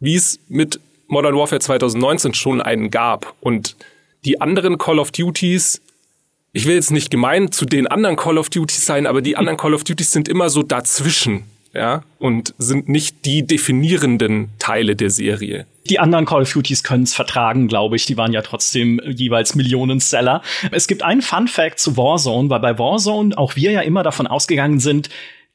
wie 0.00 0.16
es 0.16 0.40
mit 0.48 0.80
Modern 1.06 1.36
Warfare 1.36 1.60
2019 1.60 2.34
schon 2.34 2.60
einen 2.60 2.90
gab. 2.90 3.34
Und 3.40 3.76
die 4.26 4.40
anderen 4.40 4.76
Call 4.76 4.98
of 4.98 5.12
Duties, 5.12 5.80
ich 6.52 6.66
will 6.66 6.74
jetzt 6.74 6.90
nicht 6.90 7.10
gemein 7.10 7.52
zu 7.52 7.64
den 7.64 7.86
anderen 7.86 8.16
Call 8.16 8.38
of 8.38 8.50
Duties 8.50 8.84
sein, 8.84 9.06
aber 9.06 9.22
die 9.22 9.36
anderen 9.36 9.56
Call 9.56 9.72
of 9.72 9.84
Duties 9.84 10.10
sind 10.10 10.28
immer 10.28 10.50
so 10.50 10.62
dazwischen. 10.62 11.44
ja, 11.76 12.02
und 12.18 12.54
sind 12.58 12.88
nicht 12.88 13.24
die 13.26 13.46
definierenden 13.46 14.48
Teile 14.58 14.96
der 14.96 15.10
Serie. 15.10 15.66
Die 15.90 15.98
anderen 15.98 16.24
Call 16.24 16.42
of 16.42 16.52
Duties 16.52 16.82
können 16.82 17.04
es 17.04 17.14
vertragen, 17.14 17.68
glaube 17.68 17.96
ich. 17.96 18.06
Die 18.06 18.16
waren 18.16 18.32
ja 18.32 18.42
trotzdem 18.42 19.00
jeweils 19.04 19.54
Millionen-Seller. 19.54 20.42
Es 20.72 20.88
gibt 20.88 21.02
einen 21.02 21.22
Fun 21.22 21.46
Fact 21.46 21.78
zu 21.78 21.96
Warzone, 21.96 22.48
weil 22.50 22.60
bei 22.60 22.78
Warzone 22.78 23.36
auch 23.36 23.56
wir 23.56 23.70
ja 23.70 23.82
immer 23.82 24.02
davon 24.02 24.26
ausgegangen 24.26 24.80
sind, 24.80 25.10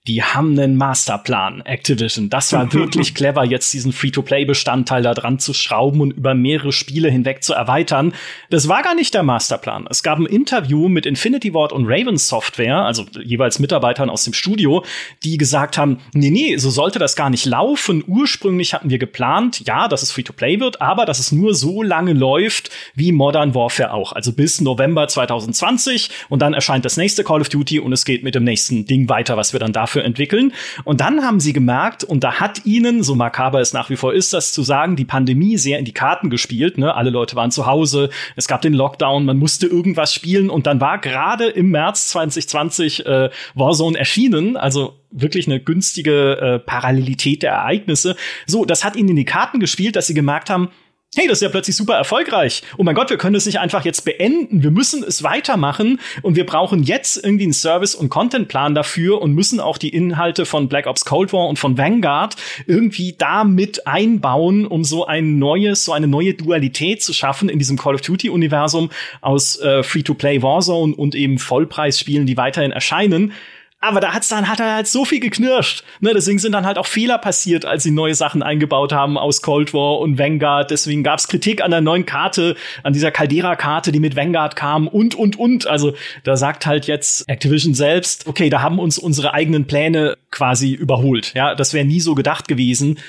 die 0.07 0.23
haben 0.23 0.57
einen 0.57 0.77
Masterplan, 0.77 1.61
Activision. 1.61 2.29
Das 2.29 2.51
war 2.53 2.73
wirklich 2.73 3.13
clever, 3.13 3.45
jetzt 3.45 3.71
diesen 3.71 3.93
Free-to-Play-Bestandteil 3.93 5.03
da 5.03 5.13
dran 5.13 5.37
zu 5.37 5.53
schrauben 5.53 6.01
und 6.01 6.11
über 6.11 6.33
mehrere 6.33 6.71
Spiele 6.71 7.11
hinweg 7.11 7.43
zu 7.43 7.53
erweitern. 7.53 8.13
Das 8.49 8.67
war 8.67 8.81
gar 8.81 8.95
nicht 8.95 9.13
der 9.13 9.21
Masterplan. 9.21 9.85
Es 9.89 10.01
gab 10.01 10.17
ein 10.17 10.25
Interview 10.25 10.89
mit 10.89 11.05
Infinity 11.05 11.53
Ward 11.53 11.71
und 11.71 11.85
Raven 11.87 12.17
Software, 12.17 12.77
also 12.77 13.05
jeweils 13.23 13.59
Mitarbeitern 13.59 14.09
aus 14.09 14.23
dem 14.23 14.33
Studio, 14.33 14.83
die 15.23 15.37
gesagt 15.37 15.77
haben, 15.77 15.99
nee, 16.13 16.31
nee, 16.31 16.57
so 16.57 16.71
sollte 16.71 16.97
das 16.97 17.15
gar 17.15 17.29
nicht 17.29 17.45
laufen. 17.45 18.03
Ursprünglich 18.07 18.73
hatten 18.73 18.89
wir 18.89 18.97
geplant, 18.97 19.61
ja, 19.67 19.87
dass 19.87 20.01
es 20.01 20.11
Free-to-Play 20.11 20.59
wird, 20.59 20.81
aber 20.81 21.05
dass 21.05 21.19
es 21.19 21.31
nur 21.31 21.53
so 21.53 21.83
lange 21.83 22.13
läuft 22.13 22.71
wie 22.95 23.11
Modern 23.11 23.53
Warfare 23.53 23.93
auch. 23.93 24.13
Also 24.13 24.33
bis 24.33 24.61
November 24.61 25.07
2020 25.07 26.09
und 26.29 26.41
dann 26.41 26.55
erscheint 26.55 26.85
das 26.85 26.97
nächste 26.97 27.23
Call 27.23 27.41
of 27.41 27.49
Duty 27.49 27.79
und 27.79 27.93
es 27.93 28.03
geht 28.03 28.23
mit 28.23 28.33
dem 28.33 28.43
nächsten 28.43 28.87
Ding 28.87 29.07
weiter, 29.07 29.37
was 29.37 29.53
wir 29.53 29.59
dann 29.59 29.73
dafür 29.73 29.90
dafür 29.91 30.05
entwickeln. 30.05 30.53
Und 30.83 31.01
dann 31.01 31.23
haben 31.23 31.39
sie 31.39 31.53
gemerkt, 31.53 32.03
und 32.03 32.23
da 32.23 32.39
hat 32.39 32.65
ihnen, 32.65 33.03
so 33.03 33.15
makaber 33.15 33.59
es 33.59 33.73
nach 33.73 33.89
wie 33.89 33.95
vor 33.95 34.13
ist, 34.13 34.33
das 34.33 34.53
zu 34.53 34.63
sagen, 34.63 34.95
die 34.95 35.05
Pandemie 35.05 35.57
sehr 35.57 35.79
in 35.79 35.85
die 35.85 35.93
Karten 35.93 36.29
gespielt. 36.29 36.77
Ne? 36.77 36.95
Alle 36.95 37.09
Leute 37.09 37.35
waren 37.35 37.51
zu 37.51 37.65
Hause, 37.65 38.09
es 38.35 38.47
gab 38.47 38.61
den 38.61 38.73
Lockdown, 38.73 39.25
man 39.25 39.37
musste 39.37 39.67
irgendwas 39.67 40.13
spielen. 40.13 40.49
Und 40.49 40.65
dann 40.67 40.79
war 40.79 40.99
gerade 40.99 41.47
im 41.47 41.69
März 41.69 42.07
2020 42.09 43.05
äh, 43.05 43.29
Warzone 43.53 43.97
erschienen, 43.97 44.55
also 44.55 44.97
wirklich 45.11 45.47
eine 45.47 45.59
günstige 45.59 46.37
äh, 46.37 46.59
Parallelität 46.59 47.43
der 47.43 47.51
Ereignisse. 47.51 48.15
So, 48.47 48.63
das 48.63 48.85
hat 48.85 48.95
ihnen 48.95 49.09
in 49.09 49.15
die 49.17 49.25
Karten 49.25 49.59
gespielt, 49.59 49.97
dass 49.97 50.07
sie 50.07 50.13
gemerkt 50.13 50.49
haben, 50.49 50.69
hey, 51.17 51.27
das 51.27 51.39
ist 51.39 51.41
ja 51.41 51.49
plötzlich 51.49 51.75
super 51.75 51.95
erfolgreich. 51.95 52.63
Oh 52.77 52.83
mein 52.83 52.95
Gott, 52.95 53.09
wir 53.09 53.17
können 53.17 53.35
es 53.35 53.45
nicht 53.45 53.59
einfach 53.59 53.83
jetzt 53.83 54.05
beenden. 54.05 54.63
Wir 54.63 54.71
müssen 54.71 55.03
es 55.03 55.23
weitermachen 55.23 55.99
und 56.21 56.37
wir 56.37 56.45
brauchen 56.45 56.83
jetzt 56.83 57.21
irgendwie 57.21 57.43
einen 57.43 57.51
Service- 57.51 57.95
und 57.95 58.07
Contentplan 58.07 58.75
dafür 58.75 59.21
und 59.21 59.33
müssen 59.33 59.59
auch 59.59 59.77
die 59.77 59.89
Inhalte 59.89 60.45
von 60.45 60.69
Black 60.69 60.87
Ops 60.87 61.03
Cold 61.03 61.33
War 61.33 61.49
und 61.49 61.59
von 61.59 61.77
Vanguard 61.77 62.37
irgendwie 62.65 63.13
da 63.17 63.43
mit 63.43 63.87
einbauen, 63.87 64.65
um 64.65 64.85
so 64.85 65.05
ein 65.05 65.37
neues, 65.37 65.83
so 65.83 65.91
eine 65.91 66.07
neue 66.07 66.33
Dualität 66.33 67.03
zu 67.03 67.11
schaffen 67.11 67.49
in 67.49 67.59
diesem 67.59 67.77
Call 67.77 67.95
of 67.95 68.01
Duty 68.01 68.29
Universum 68.29 68.89
aus 69.19 69.59
äh, 69.59 69.83
Free-to-Play 69.83 70.41
Warzone 70.41 70.95
und 70.95 71.13
eben 71.13 71.39
Vollpreisspielen, 71.39 72.25
die 72.25 72.37
weiterhin 72.37 72.71
erscheinen. 72.71 73.33
Aber 73.83 73.99
da 73.99 74.13
hat's 74.13 74.29
dann, 74.29 74.47
hat 74.47 74.59
er 74.59 74.75
halt 74.75 74.87
so 74.87 75.05
viel 75.05 75.19
geknirscht. 75.19 75.83
Ne, 76.01 76.13
deswegen 76.13 76.37
sind 76.37 76.51
dann 76.51 76.67
halt 76.67 76.77
auch 76.77 76.85
Fehler 76.85 77.17
passiert, 77.17 77.65
als 77.65 77.81
sie 77.81 77.89
neue 77.89 78.13
Sachen 78.13 78.43
eingebaut 78.43 78.93
haben 78.93 79.17
aus 79.17 79.41
Cold 79.41 79.73
War 79.73 79.99
und 79.99 80.19
Vanguard. 80.19 80.69
Deswegen 80.69 81.01
gab's 81.01 81.27
Kritik 81.27 81.63
an 81.63 81.71
der 81.71 81.81
neuen 81.81 82.05
Karte, 82.05 82.55
an 82.83 82.93
dieser 82.93 83.09
Caldera-Karte, 83.09 83.91
die 83.91 83.99
mit 83.99 84.15
Vanguard 84.15 84.55
kam 84.55 84.87
und, 84.87 85.15
und, 85.15 85.39
und. 85.39 85.65
Also 85.65 85.95
da 86.23 86.37
sagt 86.37 86.67
halt 86.67 86.85
jetzt 86.85 87.27
Activision 87.27 87.73
selbst, 87.73 88.27
okay, 88.27 88.51
da 88.51 88.61
haben 88.61 88.77
uns 88.77 88.99
unsere 88.99 89.33
eigenen 89.33 89.65
Pläne 89.65 90.15
quasi 90.29 90.73
überholt. 90.73 91.33
Ja, 91.33 91.55
das 91.55 91.73
wäre 91.73 91.83
nie 91.83 92.01
so 92.01 92.13
gedacht 92.13 92.47
gewesen 92.47 92.99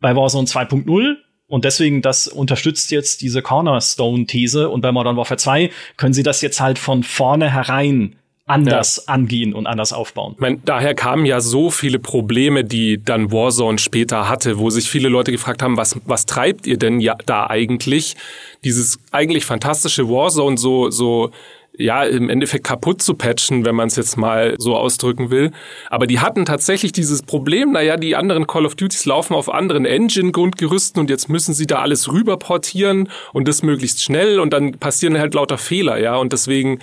bei 0.00 0.16
Warzone 0.16 0.46
2.0. 0.46 1.16
Und 1.48 1.66
deswegen, 1.66 2.00
das 2.00 2.28
unterstützt 2.28 2.90
jetzt 2.90 3.20
diese 3.20 3.42
Cornerstone-These. 3.42 4.70
Und 4.70 4.80
bei 4.80 4.90
Modern 4.90 5.18
Warfare 5.18 5.36
2 5.36 5.70
können 5.98 6.14
sie 6.14 6.22
das 6.22 6.40
jetzt 6.40 6.62
halt 6.62 6.78
von 6.78 7.02
vorne 7.02 7.52
herein 7.52 8.16
anders 8.46 9.02
ja. 9.06 9.14
angehen 9.14 9.54
und 9.54 9.66
anders 9.66 9.92
aufbauen. 9.92 10.32
Ich 10.34 10.40
meine, 10.40 10.58
daher 10.64 10.94
kamen 10.94 11.24
ja 11.24 11.40
so 11.40 11.70
viele 11.70 11.98
Probleme, 11.98 12.64
die 12.64 13.02
dann 13.02 13.32
Warzone 13.32 13.78
später 13.78 14.28
hatte, 14.28 14.58
wo 14.58 14.70
sich 14.70 14.88
viele 14.90 15.08
Leute 15.08 15.32
gefragt 15.32 15.62
haben, 15.62 15.76
was, 15.76 15.98
was 16.04 16.26
treibt 16.26 16.66
ihr 16.66 16.76
denn 16.76 17.00
ja 17.00 17.16
da 17.24 17.48
eigentlich? 17.48 18.16
Dieses 18.62 18.98
eigentlich 19.12 19.46
fantastische 19.46 20.08
Warzone 20.08 20.58
so, 20.58 20.90
so 20.90 21.30
ja, 21.76 22.04
im 22.04 22.28
Endeffekt 22.28 22.64
kaputt 22.64 23.02
zu 23.02 23.14
patchen, 23.14 23.64
wenn 23.64 23.74
man 23.74 23.88
es 23.88 23.96
jetzt 23.96 24.16
mal 24.16 24.54
so 24.58 24.76
ausdrücken 24.76 25.30
will. 25.30 25.50
Aber 25.90 26.06
die 26.06 26.20
hatten 26.20 26.44
tatsächlich 26.44 26.92
dieses 26.92 27.22
Problem, 27.22 27.72
naja, 27.72 27.96
die 27.96 28.14
anderen 28.14 28.46
Call 28.46 28.64
of 28.64 28.76
Duties 28.76 29.06
laufen 29.06 29.34
auf 29.34 29.52
anderen 29.52 29.84
Engine-Grundgerüsten 29.84 31.00
und 31.00 31.10
jetzt 31.10 31.28
müssen 31.28 31.52
sie 31.52 31.66
da 31.66 31.80
alles 31.80 32.12
rüber 32.12 32.36
portieren 32.36 33.08
und 33.32 33.48
das 33.48 33.62
möglichst 33.62 34.02
schnell 34.02 34.38
und 34.38 34.52
dann 34.52 34.72
passieren 34.72 35.18
halt 35.18 35.34
lauter 35.34 35.58
Fehler, 35.58 35.98
ja, 35.98 36.16
und 36.16 36.32
deswegen 36.32 36.78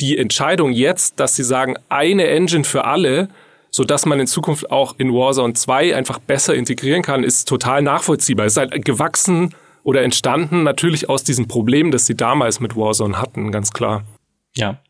die 0.00 0.18
Entscheidung 0.18 0.72
jetzt, 0.72 1.20
dass 1.20 1.36
sie 1.36 1.44
sagen, 1.44 1.76
eine 1.88 2.26
Engine 2.26 2.64
für 2.64 2.84
alle, 2.84 3.28
so 3.70 3.84
dass 3.84 4.06
man 4.06 4.20
in 4.20 4.26
Zukunft 4.26 4.70
auch 4.70 4.94
in 4.98 5.12
Warzone 5.12 5.54
2 5.54 5.96
einfach 5.96 6.18
besser 6.18 6.54
integrieren 6.54 7.02
kann, 7.02 7.24
ist 7.24 7.48
total 7.48 7.82
nachvollziehbar. 7.82 8.46
Es 8.46 8.54
ist 8.54 8.58
halt 8.58 8.84
gewachsen 8.84 9.54
oder 9.82 10.02
entstanden 10.02 10.62
natürlich 10.62 11.08
aus 11.08 11.24
diesem 11.24 11.46
Problem, 11.46 11.90
das 11.90 12.06
sie 12.06 12.14
damals 12.14 12.60
mit 12.60 12.76
Warzone 12.76 13.18
hatten, 13.20 13.52
ganz 13.52 13.72
klar. 13.72 14.04
Ja. 14.54 14.80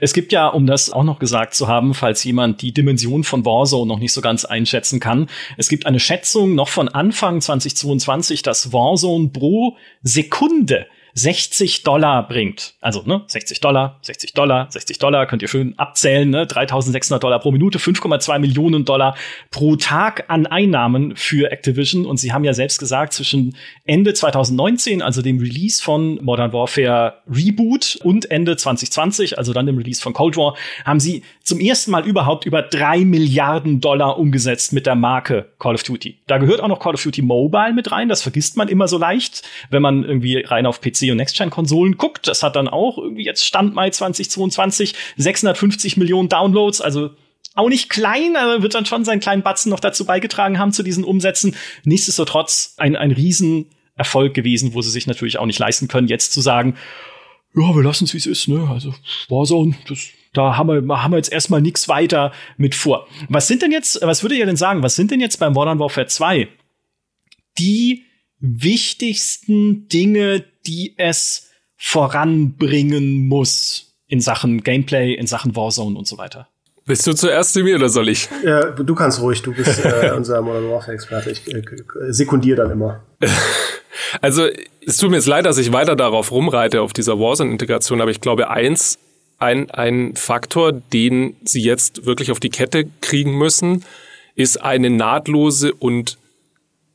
Es 0.00 0.12
gibt 0.12 0.30
ja, 0.30 0.46
um 0.46 0.66
das 0.66 0.92
auch 0.92 1.02
noch 1.02 1.18
gesagt 1.18 1.54
zu 1.54 1.66
haben, 1.66 1.94
falls 1.94 2.22
jemand 2.22 2.62
die 2.62 2.72
Dimension 2.72 3.24
von 3.24 3.44
Warzone 3.44 3.88
noch 3.88 3.98
nicht 3.98 4.12
so 4.12 4.20
ganz 4.20 4.44
einschätzen 4.44 5.00
kann, 5.00 5.28
es 5.56 5.68
gibt 5.68 5.86
eine 5.86 5.98
Schätzung 5.98 6.54
noch 6.54 6.68
von 6.68 6.88
Anfang 6.88 7.40
2022, 7.40 8.42
dass 8.42 8.72
Warzone 8.72 9.30
pro 9.30 9.76
Sekunde 10.02 10.86
60 11.14 11.84
Dollar 11.84 12.26
bringt. 12.26 12.74
Also, 12.80 13.02
ne, 13.06 13.22
60 13.26 13.60
Dollar, 13.60 13.98
60 14.02 14.34
Dollar, 14.34 14.66
60 14.70 14.98
Dollar, 14.98 15.26
könnt 15.26 15.42
ihr 15.42 15.48
schön 15.48 15.78
abzählen, 15.78 16.28
ne, 16.28 16.46
3600 16.46 17.22
Dollar 17.22 17.38
pro 17.38 17.52
Minute, 17.52 17.78
5,2 17.78 18.38
Millionen 18.40 18.84
Dollar 18.84 19.16
pro 19.50 19.76
Tag 19.76 20.24
an 20.28 20.46
Einnahmen 20.46 21.14
für 21.14 21.52
Activision. 21.52 22.04
Und 22.04 22.18
sie 22.18 22.32
haben 22.32 22.44
ja 22.44 22.52
selbst 22.52 22.78
gesagt, 22.78 23.12
zwischen 23.12 23.56
Ende 23.84 24.12
2019, 24.12 25.02
also 25.02 25.22
dem 25.22 25.38
Release 25.38 25.82
von 25.82 26.22
Modern 26.22 26.52
Warfare 26.52 27.22
Reboot 27.28 27.96
und 28.02 28.30
Ende 28.30 28.56
2020, 28.56 29.38
also 29.38 29.52
dann 29.52 29.66
dem 29.66 29.78
Release 29.78 30.02
von 30.02 30.14
Cold 30.14 30.36
War, 30.36 30.56
haben 30.84 30.98
sie 30.98 31.22
zum 31.42 31.60
ersten 31.60 31.92
Mal 31.92 32.06
überhaupt 32.06 32.44
über 32.44 32.62
drei 32.62 33.04
Milliarden 33.04 33.80
Dollar 33.80 34.18
umgesetzt 34.18 34.72
mit 34.72 34.86
der 34.86 34.96
Marke 34.96 35.52
Call 35.60 35.74
of 35.74 35.84
Duty. 35.84 36.18
Da 36.26 36.38
gehört 36.38 36.60
auch 36.60 36.68
noch 36.68 36.80
Call 36.80 36.94
of 36.94 37.02
Duty 37.02 37.22
Mobile 37.22 37.72
mit 37.72 37.92
rein. 37.92 38.08
Das 38.08 38.22
vergisst 38.22 38.56
man 38.56 38.68
immer 38.68 38.88
so 38.88 38.98
leicht, 38.98 39.42
wenn 39.70 39.82
man 39.82 40.04
irgendwie 40.04 40.40
rein 40.40 40.66
auf 40.66 40.80
PC 40.80 41.03
und 41.10 41.16
Next-Gen-Konsolen 41.18 41.96
guckt, 41.96 42.26
das 42.28 42.42
hat 42.42 42.56
dann 42.56 42.68
auch 42.68 42.98
irgendwie 42.98 43.24
jetzt 43.24 43.44
Stand 43.44 43.74
Mai 43.74 43.90
2022 43.90 44.94
650 45.16 45.96
Millionen 45.96 46.28
Downloads, 46.28 46.80
also 46.80 47.10
auch 47.54 47.68
nicht 47.68 47.88
klein, 47.88 48.36
aber 48.36 48.62
wird 48.62 48.74
dann 48.74 48.86
schon 48.86 49.04
seinen 49.04 49.20
kleinen 49.20 49.42
Batzen 49.42 49.70
noch 49.70 49.80
dazu 49.80 50.04
beigetragen 50.04 50.58
haben 50.58 50.72
zu 50.72 50.82
diesen 50.82 51.04
Umsätzen. 51.04 51.54
Nichtsdestotrotz 51.84 52.74
ein, 52.78 52.96
ein 52.96 53.12
Riesenerfolg 53.12 54.34
gewesen, 54.34 54.74
wo 54.74 54.82
sie 54.82 54.90
sich 54.90 55.06
natürlich 55.06 55.38
auch 55.38 55.46
nicht 55.46 55.58
leisten 55.58 55.88
können, 55.88 56.08
jetzt 56.08 56.32
zu 56.32 56.40
sagen, 56.40 56.76
ja, 57.54 57.74
wir 57.74 57.82
lassen 57.84 58.04
es, 58.04 58.14
wie 58.14 58.18
es 58.18 58.26
ist, 58.26 58.48
ne? 58.48 58.68
Also 58.68 58.92
Warzone, 59.28 59.76
das, 59.86 60.08
da 60.32 60.56
haben 60.56 60.68
wir, 60.68 61.02
haben 61.02 61.12
wir 61.12 61.18
jetzt 61.18 61.32
erstmal 61.32 61.62
nichts 61.62 61.88
weiter 61.88 62.32
mit 62.56 62.74
vor. 62.74 63.06
Was 63.28 63.46
sind 63.46 63.62
denn 63.62 63.70
jetzt, 63.70 64.00
was 64.02 64.24
würdet 64.24 64.38
ihr 64.38 64.46
denn 64.46 64.56
sagen, 64.56 64.82
was 64.82 64.96
sind 64.96 65.12
denn 65.12 65.20
jetzt 65.20 65.38
beim 65.38 65.52
Modern 65.52 65.78
Warfare 65.78 66.08
2 66.08 66.48
die 67.58 68.02
wichtigsten 68.40 69.86
Dinge, 69.88 70.44
die 70.66 70.94
es 70.96 71.50
voranbringen 71.76 73.26
muss 73.26 73.94
in 74.06 74.20
Sachen 74.20 74.62
Gameplay, 74.62 75.14
in 75.14 75.26
Sachen 75.26 75.56
Warzone 75.56 75.98
und 75.98 76.06
so 76.06 76.18
weiter. 76.18 76.48
Bist 76.86 77.06
du 77.06 77.14
zuerst 77.14 77.54
zu 77.54 77.60
mir 77.60 77.76
oder 77.76 77.88
soll 77.88 78.10
ich? 78.10 78.28
Ja, 78.44 78.70
du 78.70 78.94
kannst 78.94 79.20
ruhig, 79.20 79.40
du 79.40 79.54
bist 79.54 79.84
äh, 79.84 80.12
unser 80.16 80.42
Modern 80.42 80.68
Warfare-Experte. 80.70 81.30
Ich 81.30 81.52
äh, 81.52 81.62
sekundiere 82.10 82.62
dann 82.62 82.70
immer. 82.70 83.02
Also, 84.20 84.48
es 84.84 84.98
tut 84.98 85.10
mir 85.10 85.16
jetzt 85.16 85.26
leid, 85.26 85.46
dass 85.46 85.58
ich 85.58 85.72
weiter 85.72 85.96
darauf 85.96 86.30
rumreite, 86.30 86.82
auf 86.82 86.92
dieser 86.92 87.18
Warzone-Integration, 87.18 88.00
aber 88.00 88.10
ich 88.10 88.20
glaube, 88.20 88.50
eins, 88.50 88.98
ein, 89.38 89.70
ein 89.70 90.14
Faktor, 90.14 90.72
den 90.72 91.36
sie 91.44 91.62
jetzt 91.62 92.06
wirklich 92.06 92.30
auf 92.30 92.40
die 92.40 92.50
Kette 92.50 92.86
kriegen 93.00 93.36
müssen, 93.36 93.84
ist 94.34 94.60
eine 94.62 94.90
nahtlose 94.90 95.72
und 95.74 96.18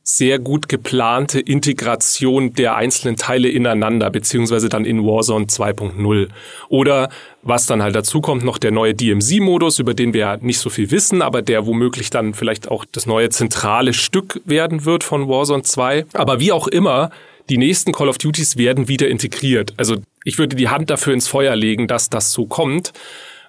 sehr 0.02 0.38
gut 0.38 0.68
geplante 0.68 1.40
Integration 1.40 2.54
der 2.54 2.76
einzelnen 2.76 3.16
Teile 3.16 3.48
ineinander, 3.48 4.10
beziehungsweise 4.10 4.68
dann 4.68 4.84
in 4.84 5.04
Warzone 5.04 5.46
2.0. 5.46 6.28
Oder 6.68 7.10
was 7.42 7.66
dann 7.66 7.82
halt 7.82 7.94
dazu 7.94 8.20
kommt, 8.20 8.44
noch 8.44 8.58
der 8.58 8.70
neue 8.70 8.94
DMZ-Modus, 8.94 9.78
über 9.78 9.94
den 9.94 10.12
wir 10.12 10.20
ja 10.20 10.36
nicht 10.38 10.58
so 10.58 10.70
viel 10.70 10.90
wissen, 10.90 11.22
aber 11.22 11.42
der 11.42 11.66
womöglich 11.66 12.10
dann 12.10 12.34
vielleicht 12.34 12.68
auch 12.70 12.84
das 12.90 13.06
neue 13.06 13.30
zentrale 13.30 13.92
Stück 13.92 14.40
werden 14.44 14.84
wird 14.84 15.04
von 15.04 15.28
Warzone 15.28 15.62
2. 15.62 16.06
Aber 16.14 16.40
wie 16.40 16.52
auch 16.52 16.66
immer, 16.66 17.10
die 17.48 17.58
nächsten 17.58 17.92
Call 17.92 18.08
of 18.08 18.18
Duties 18.18 18.56
werden 18.56 18.88
wieder 18.88 19.08
integriert. 19.08 19.74
Also 19.76 19.96
ich 20.24 20.38
würde 20.38 20.56
die 20.56 20.68
Hand 20.68 20.90
dafür 20.90 21.12
ins 21.14 21.28
Feuer 21.28 21.56
legen, 21.56 21.88
dass 21.88 22.08
das 22.08 22.32
so 22.32 22.46
kommt, 22.46 22.92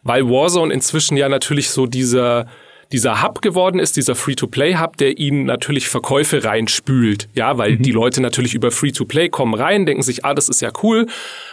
weil 0.03 0.27
Warzone 0.27 0.73
inzwischen 0.73 1.17
ja 1.17 1.29
natürlich 1.29 1.69
so 1.69 1.85
dieser 1.85 2.47
dieser 2.91 3.23
Hub 3.23 3.41
geworden 3.41 3.79
ist, 3.79 3.97
dieser 3.97 4.15
Free-to-Play-Hub, 4.15 4.97
der 4.97 5.17
ihnen 5.17 5.45
natürlich 5.45 5.87
Verkäufe 5.87 6.43
reinspült. 6.43 7.29
Ja, 7.33 7.57
weil 7.57 7.73
mhm. 7.73 7.83
die 7.83 7.91
Leute 7.91 8.21
natürlich 8.21 8.53
über 8.53 8.71
Free-to-Play 8.71 9.29
kommen 9.29 9.53
rein, 9.53 9.85
denken 9.85 10.03
sich, 10.03 10.25
ah, 10.25 10.33
das 10.33 10.49
ist 10.49 10.61
ja 10.61 10.71
cool. 10.83 11.07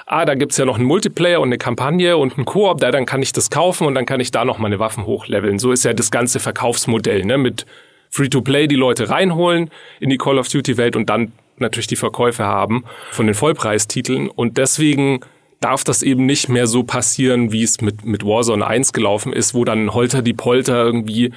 Ah, 0.06 0.24
da 0.24 0.34
gibt's 0.34 0.56
ja 0.56 0.64
noch 0.64 0.76
einen 0.76 0.86
Multiplayer 0.86 1.40
und 1.40 1.48
eine 1.48 1.58
Kampagne 1.58 2.16
und 2.16 2.36
einen 2.36 2.44
Koop, 2.44 2.80
da 2.80 2.90
dann 2.90 3.06
kann 3.06 3.22
ich 3.22 3.32
das 3.32 3.50
kaufen 3.50 3.86
und 3.86 3.94
dann 3.94 4.06
kann 4.06 4.20
ich 4.20 4.30
da 4.30 4.44
noch 4.44 4.58
meine 4.58 4.78
Waffen 4.78 5.06
hochleveln. 5.06 5.58
So 5.58 5.72
ist 5.72 5.84
ja 5.84 5.92
das 5.92 6.10
ganze 6.10 6.40
Verkaufsmodell, 6.40 7.24
ne? 7.24 7.38
Mit 7.38 7.66
Free-to-Play 8.10 8.66
die 8.66 8.76
Leute 8.76 9.10
reinholen 9.10 9.70
in 10.00 10.10
die 10.10 10.18
Call 10.18 10.38
of 10.38 10.48
Duty-Welt 10.48 10.96
und 10.96 11.08
dann 11.10 11.32
natürlich 11.58 11.86
die 11.86 11.96
Verkäufe 11.96 12.44
haben 12.44 12.84
von 13.10 13.26
den 13.26 13.34
Vollpreistiteln. 13.34 14.28
Und 14.28 14.58
deswegen 14.58 15.20
darf 15.60 15.84
das 15.84 16.02
eben 16.02 16.26
nicht 16.26 16.48
mehr 16.48 16.66
so 16.66 16.84
passieren, 16.84 17.52
wie 17.52 17.62
es 17.62 17.80
mit, 17.80 18.04
mit 18.04 18.24
Warzone 18.24 18.66
1 18.66 18.92
gelaufen 18.92 19.32
ist, 19.32 19.54
wo 19.54 19.64
dann 19.64 19.92
Holter 19.92 20.22
die 20.22 20.34
Polter 20.34 20.84
irgendwie 20.84 21.32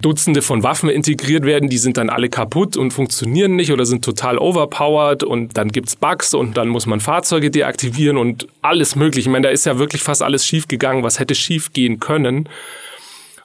Dutzende 0.00 0.42
von 0.42 0.62
Waffen 0.62 0.88
integriert 0.88 1.44
werden, 1.44 1.68
die 1.68 1.78
sind 1.78 1.96
dann 1.96 2.08
alle 2.08 2.28
kaputt 2.28 2.76
und 2.76 2.92
funktionieren 2.92 3.56
nicht 3.56 3.72
oder 3.72 3.84
sind 3.84 4.04
total 4.04 4.38
overpowered 4.38 5.24
und 5.24 5.56
dann 5.56 5.72
gibt's 5.72 5.96
Bugs 5.96 6.34
und 6.34 6.56
dann 6.56 6.68
muss 6.68 6.86
man 6.86 7.00
Fahrzeuge 7.00 7.50
deaktivieren 7.50 8.16
und 8.16 8.46
alles 8.62 8.94
mögliche. 8.94 9.28
Ich 9.28 9.32
meine, 9.32 9.48
da 9.48 9.52
ist 9.52 9.66
ja 9.66 9.78
wirklich 9.78 10.02
fast 10.02 10.22
alles 10.22 10.46
schief 10.46 10.68
gegangen, 10.68 11.02
was 11.02 11.18
hätte 11.18 11.34
schief 11.34 11.72
gehen 11.72 11.98
können. 11.98 12.48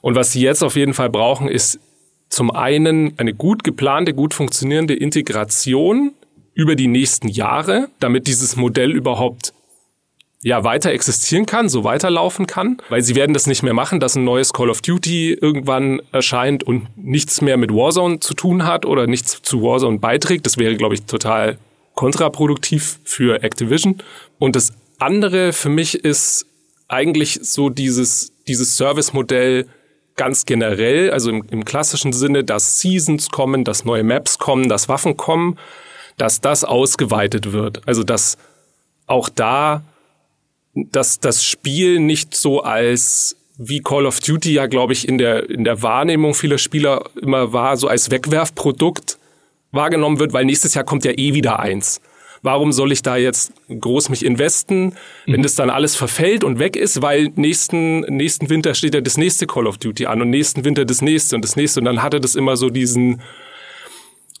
Und 0.00 0.14
was 0.14 0.30
sie 0.30 0.42
jetzt 0.42 0.62
auf 0.62 0.76
jeden 0.76 0.94
Fall 0.94 1.10
brauchen, 1.10 1.48
ist 1.48 1.80
zum 2.28 2.52
einen 2.52 3.18
eine 3.18 3.34
gut 3.34 3.64
geplante, 3.64 4.14
gut 4.14 4.32
funktionierende 4.32 4.94
Integration 4.94 6.12
über 6.52 6.76
die 6.76 6.86
nächsten 6.86 7.26
Jahre, 7.26 7.88
damit 7.98 8.28
dieses 8.28 8.54
Modell 8.54 8.92
überhaupt 8.92 9.53
ja 10.44 10.62
weiter 10.62 10.92
existieren 10.92 11.46
kann, 11.46 11.70
so 11.70 11.84
weiterlaufen 11.84 12.46
kann, 12.46 12.76
weil 12.90 13.00
sie 13.02 13.14
werden 13.14 13.32
das 13.32 13.46
nicht 13.46 13.62
mehr 13.62 13.72
machen, 13.72 13.98
dass 13.98 14.14
ein 14.14 14.24
neues 14.24 14.52
Call 14.52 14.68
of 14.68 14.82
Duty 14.82 15.32
irgendwann 15.32 16.02
erscheint 16.12 16.62
und 16.62 16.86
nichts 16.96 17.40
mehr 17.40 17.56
mit 17.56 17.72
Warzone 17.72 18.20
zu 18.20 18.34
tun 18.34 18.66
hat 18.66 18.84
oder 18.84 19.06
nichts 19.06 19.40
zu 19.40 19.62
Warzone 19.62 19.98
beiträgt. 19.98 20.44
Das 20.44 20.58
wäre, 20.58 20.76
glaube 20.76 20.94
ich, 20.94 21.04
total 21.04 21.56
kontraproduktiv 21.94 23.00
für 23.04 23.42
Activision. 23.42 24.02
Und 24.38 24.54
das 24.54 24.74
andere 24.98 25.54
für 25.54 25.70
mich 25.70 26.04
ist 26.04 26.44
eigentlich 26.88 27.40
so 27.42 27.70
dieses, 27.70 28.32
dieses 28.46 28.76
Service-Modell 28.76 29.66
ganz 30.14 30.44
generell, 30.44 31.10
also 31.10 31.30
im, 31.30 31.46
im 31.50 31.64
klassischen 31.64 32.12
Sinne, 32.12 32.44
dass 32.44 32.80
Seasons 32.80 33.30
kommen, 33.30 33.64
dass 33.64 33.86
neue 33.86 34.04
Maps 34.04 34.38
kommen, 34.38 34.68
dass 34.68 34.90
Waffen 34.90 35.16
kommen, 35.16 35.58
dass 36.18 36.42
das 36.42 36.64
ausgeweitet 36.64 37.52
wird. 37.52 37.80
Also 37.86 38.02
dass 38.04 38.36
auch 39.06 39.30
da 39.30 39.82
dass 40.74 41.20
das 41.20 41.44
Spiel 41.44 42.00
nicht 42.00 42.34
so 42.34 42.62
als 42.62 43.36
wie 43.56 43.80
Call 43.80 44.06
of 44.06 44.20
Duty 44.20 44.52
ja, 44.52 44.66
glaube 44.66 44.92
ich, 44.92 45.08
in 45.08 45.18
der, 45.18 45.48
in 45.48 45.64
der 45.64 45.82
Wahrnehmung 45.82 46.34
vieler 46.34 46.58
Spieler 46.58 47.04
immer 47.20 47.52
war, 47.52 47.76
so 47.76 47.86
als 47.86 48.10
Wegwerfprodukt 48.10 49.18
wahrgenommen 49.70 50.18
wird, 50.18 50.32
weil 50.32 50.44
nächstes 50.44 50.74
Jahr 50.74 50.84
kommt 50.84 51.04
ja 51.04 51.12
eh 51.12 51.34
wieder 51.34 51.60
eins. 51.60 52.00
Warum 52.42 52.72
soll 52.72 52.92
ich 52.92 53.00
da 53.00 53.16
jetzt 53.16 53.52
groß 53.68 54.10
mich 54.10 54.24
investen, 54.24 54.96
wenn 55.24 55.40
mhm. 55.40 55.44
das 55.44 55.54
dann 55.54 55.70
alles 55.70 55.96
verfällt 55.96 56.44
und 56.44 56.58
weg 56.58 56.76
ist, 56.76 57.00
weil 57.00 57.30
nächsten, 57.36 58.00
nächsten 58.00 58.50
Winter 58.50 58.74
steht 58.74 58.94
ja 58.94 59.00
das 59.00 59.16
nächste 59.16 59.46
Call 59.46 59.66
of 59.66 59.78
Duty 59.78 60.06
an 60.06 60.20
und 60.20 60.30
nächsten 60.30 60.64
Winter 60.64 60.84
das 60.84 61.00
nächste 61.00 61.36
und 61.36 61.44
das 61.44 61.56
nächste 61.56 61.80
und 61.80 61.86
dann 61.86 62.02
hatte 62.02 62.20
das 62.20 62.34
immer 62.34 62.56
so 62.56 62.68
diesen, 62.68 63.22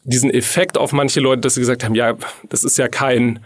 diesen 0.02 0.30
Effekt 0.30 0.76
auf 0.76 0.92
manche 0.92 1.20
Leute, 1.20 1.40
dass 1.40 1.54
sie 1.54 1.60
gesagt 1.60 1.82
haben, 1.82 1.94
ja, 1.94 2.14
das 2.50 2.62
ist 2.62 2.76
ja 2.76 2.88
kein, 2.88 3.40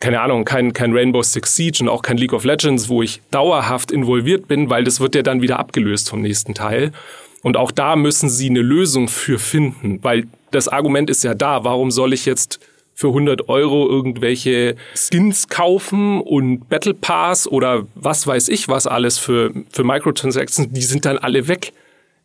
keine 0.00 0.20
Ahnung, 0.20 0.44
kein, 0.44 0.72
kein 0.72 0.92
Rainbow 0.92 1.22
Six 1.22 1.56
Siege 1.56 1.78
und 1.80 1.88
auch 1.88 2.02
kein 2.02 2.16
League 2.16 2.32
of 2.32 2.44
Legends, 2.44 2.88
wo 2.88 3.02
ich 3.02 3.20
dauerhaft 3.30 3.90
involviert 3.90 4.46
bin, 4.46 4.70
weil 4.70 4.84
das 4.84 5.00
wird 5.00 5.14
ja 5.14 5.22
dann 5.22 5.42
wieder 5.42 5.58
abgelöst 5.58 6.10
vom 6.10 6.20
nächsten 6.22 6.54
Teil. 6.54 6.92
Und 7.42 7.56
auch 7.56 7.70
da 7.70 7.96
müssen 7.96 8.28
sie 8.28 8.50
eine 8.50 8.62
Lösung 8.62 9.08
für 9.08 9.38
finden, 9.38 9.98
weil 10.02 10.26
das 10.50 10.68
Argument 10.68 11.10
ist 11.10 11.24
ja 11.24 11.34
da. 11.34 11.64
Warum 11.64 11.90
soll 11.90 12.12
ich 12.12 12.26
jetzt 12.26 12.60
für 12.94 13.08
100 13.08 13.48
Euro 13.48 13.88
irgendwelche 13.88 14.74
Skins 14.96 15.48
kaufen 15.48 16.20
und 16.20 16.68
Battle 16.68 16.94
Pass 16.94 17.46
oder 17.46 17.86
was 17.94 18.26
weiß 18.26 18.48
ich 18.48 18.66
was 18.66 18.88
alles 18.88 19.18
für, 19.18 19.52
für 19.70 19.84
Microtransactions, 19.84 20.70
die 20.72 20.82
sind 20.82 21.04
dann 21.04 21.16
alle 21.16 21.46
weg. 21.46 21.72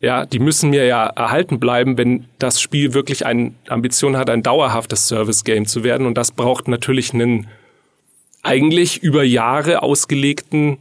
Ja, 0.00 0.26
die 0.26 0.40
müssen 0.40 0.70
mir 0.70 0.84
ja 0.84 1.06
erhalten 1.06 1.60
bleiben, 1.60 1.96
wenn 1.96 2.24
das 2.40 2.60
Spiel 2.60 2.92
wirklich 2.92 3.24
eine 3.24 3.52
Ambition 3.68 4.16
hat, 4.16 4.28
ein 4.28 4.42
dauerhaftes 4.42 5.06
Service 5.06 5.44
Game 5.44 5.64
zu 5.66 5.84
werden. 5.84 6.08
Und 6.08 6.18
das 6.18 6.32
braucht 6.32 6.66
natürlich 6.66 7.14
einen 7.14 7.46
eigentlich 8.44 9.02
über 9.02 9.24
Jahre 9.24 9.82
ausgelegten 9.82 10.78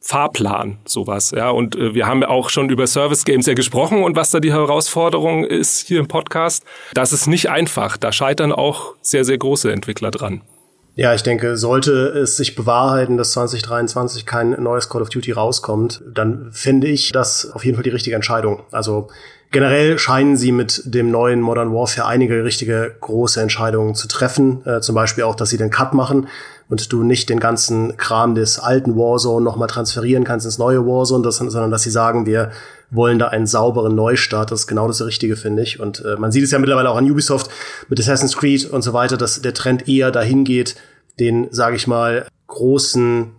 Fahrplan, 0.00 0.78
sowas, 0.84 1.30
ja. 1.30 1.48
Und 1.48 1.76
äh, 1.76 1.94
wir 1.94 2.06
haben 2.06 2.20
ja 2.20 2.28
auch 2.28 2.50
schon 2.50 2.68
über 2.68 2.86
Service 2.86 3.24
Games 3.24 3.46
ja 3.46 3.54
gesprochen 3.54 4.02
und 4.04 4.16
was 4.16 4.30
da 4.30 4.38
die 4.38 4.52
Herausforderung 4.52 5.44
ist 5.44 5.86
hier 5.86 5.98
im 5.98 6.08
Podcast. 6.08 6.64
Das 6.92 7.14
ist 7.14 7.26
nicht 7.26 7.48
einfach. 7.48 7.96
Da 7.96 8.12
scheitern 8.12 8.52
auch 8.52 8.96
sehr, 9.00 9.24
sehr 9.24 9.38
große 9.38 9.72
Entwickler 9.72 10.10
dran. 10.10 10.42
Ja, 10.96 11.14
ich 11.14 11.22
denke, 11.22 11.56
sollte 11.56 11.92
es 11.92 12.36
sich 12.36 12.54
bewahrheiten, 12.54 13.16
dass 13.16 13.32
2023 13.32 14.26
kein 14.26 14.50
neues 14.50 14.88
Call 14.88 15.02
of 15.02 15.08
Duty 15.08 15.32
rauskommt, 15.32 16.02
dann 16.12 16.50
finde 16.52 16.86
ich 16.86 17.10
das 17.10 17.50
auf 17.52 17.64
jeden 17.64 17.76
Fall 17.76 17.82
die 17.82 17.90
richtige 17.90 18.14
Entscheidung. 18.14 18.62
Also 18.70 19.08
generell 19.50 19.98
scheinen 19.98 20.36
sie 20.36 20.52
mit 20.52 20.82
dem 20.84 21.10
neuen 21.10 21.40
Modern 21.40 21.72
Warfare 21.72 22.06
einige 22.06 22.44
richtige 22.44 22.94
große 23.00 23.40
Entscheidungen 23.40 23.96
zu 23.96 24.06
treffen. 24.06 24.64
Äh, 24.66 24.82
zum 24.82 24.94
Beispiel 24.94 25.24
auch, 25.24 25.34
dass 25.34 25.50
sie 25.50 25.56
den 25.56 25.70
Cut 25.70 25.94
machen 25.94 26.28
und 26.68 26.92
du 26.92 27.02
nicht 27.02 27.28
den 27.28 27.40
ganzen 27.40 27.96
Kram 27.96 28.34
des 28.34 28.58
alten 28.58 28.96
Warzone 28.96 29.44
nochmal 29.44 29.68
transferieren 29.68 30.24
kannst 30.24 30.46
ins 30.46 30.58
neue 30.58 30.86
Warzone, 30.86 31.22
das, 31.22 31.36
sondern 31.36 31.70
dass 31.70 31.82
sie 31.82 31.90
sagen, 31.90 32.26
wir 32.26 32.50
wollen 32.90 33.18
da 33.18 33.28
einen 33.28 33.46
sauberen 33.46 33.94
Neustart. 33.94 34.50
Das 34.50 34.60
ist 34.60 34.66
genau 34.66 34.86
das 34.86 35.04
Richtige, 35.04 35.36
finde 35.36 35.62
ich. 35.62 35.80
Und 35.80 36.04
äh, 36.04 36.16
man 36.16 36.32
sieht 36.32 36.44
es 36.44 36.50
ja 36.50 36.58
mittlerweile 36.58 36.90
auch 36.90 36.96
an 36.96 37.10
Ubisoft 37.10 37.50
mit 37.88 38.00
Assassin's 38.00 38.36
Creed 38.36 38.70
und 38.70 38.82
so 38.82 38.92
weiter, 38.92 39.16
dass 39.16 39.42
der 39.42 39.54
Trend 39.54 39.88
eher 39.88 40.10
dahin 40.10 40.44
geht, 40.44 40.76
den, 41.18 41.48
sage 41.50 41.76
ich 41.76 41.86
mal, 41.86 42.26
großen 42.46 43.32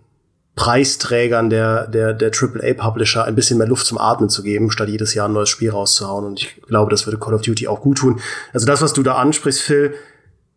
Preisträgern 0.54 1.50
der, 1.50 1.86
der, 1.86 2.14
der 2.14 2.30
AAA-Publisher 2.30 3.24
ein 3.24 3.34
bisschen 3.34 3.58
mehr 3.58 3.66
Luft 3.66 3.86
zum 3.86 3.98
Atmen 3.98 4.30
zu 4.30 4.42
geben, 4.42 4.70
statt 4.70 4.88
jedes 4.88 5.12
Jahr 5.12 5.28
ein 5.28 5.34
neues 5.34 5.50
Spiel 5.50 5.70
rauszuhauen. 5.70 6.24
Und 6.24 6.40
ich 6.40 6.62
glaube, 6.66 6.90
das 6.90 7.06
würde 7.06 7.18
Call 7.18 7.34
of 7.34 7.42
Duty 7.42 7.68
auch 7.68 7.82
gut 7.82 7.98
tun. 7.98 8.20
Also 8.54 8.66
das, 8.66 8.80
was 8.80 8.94
du 8.94 9.02
da 9.02 9.16
ansprichst, 9.16 9.60
Phil, 9.60 9.94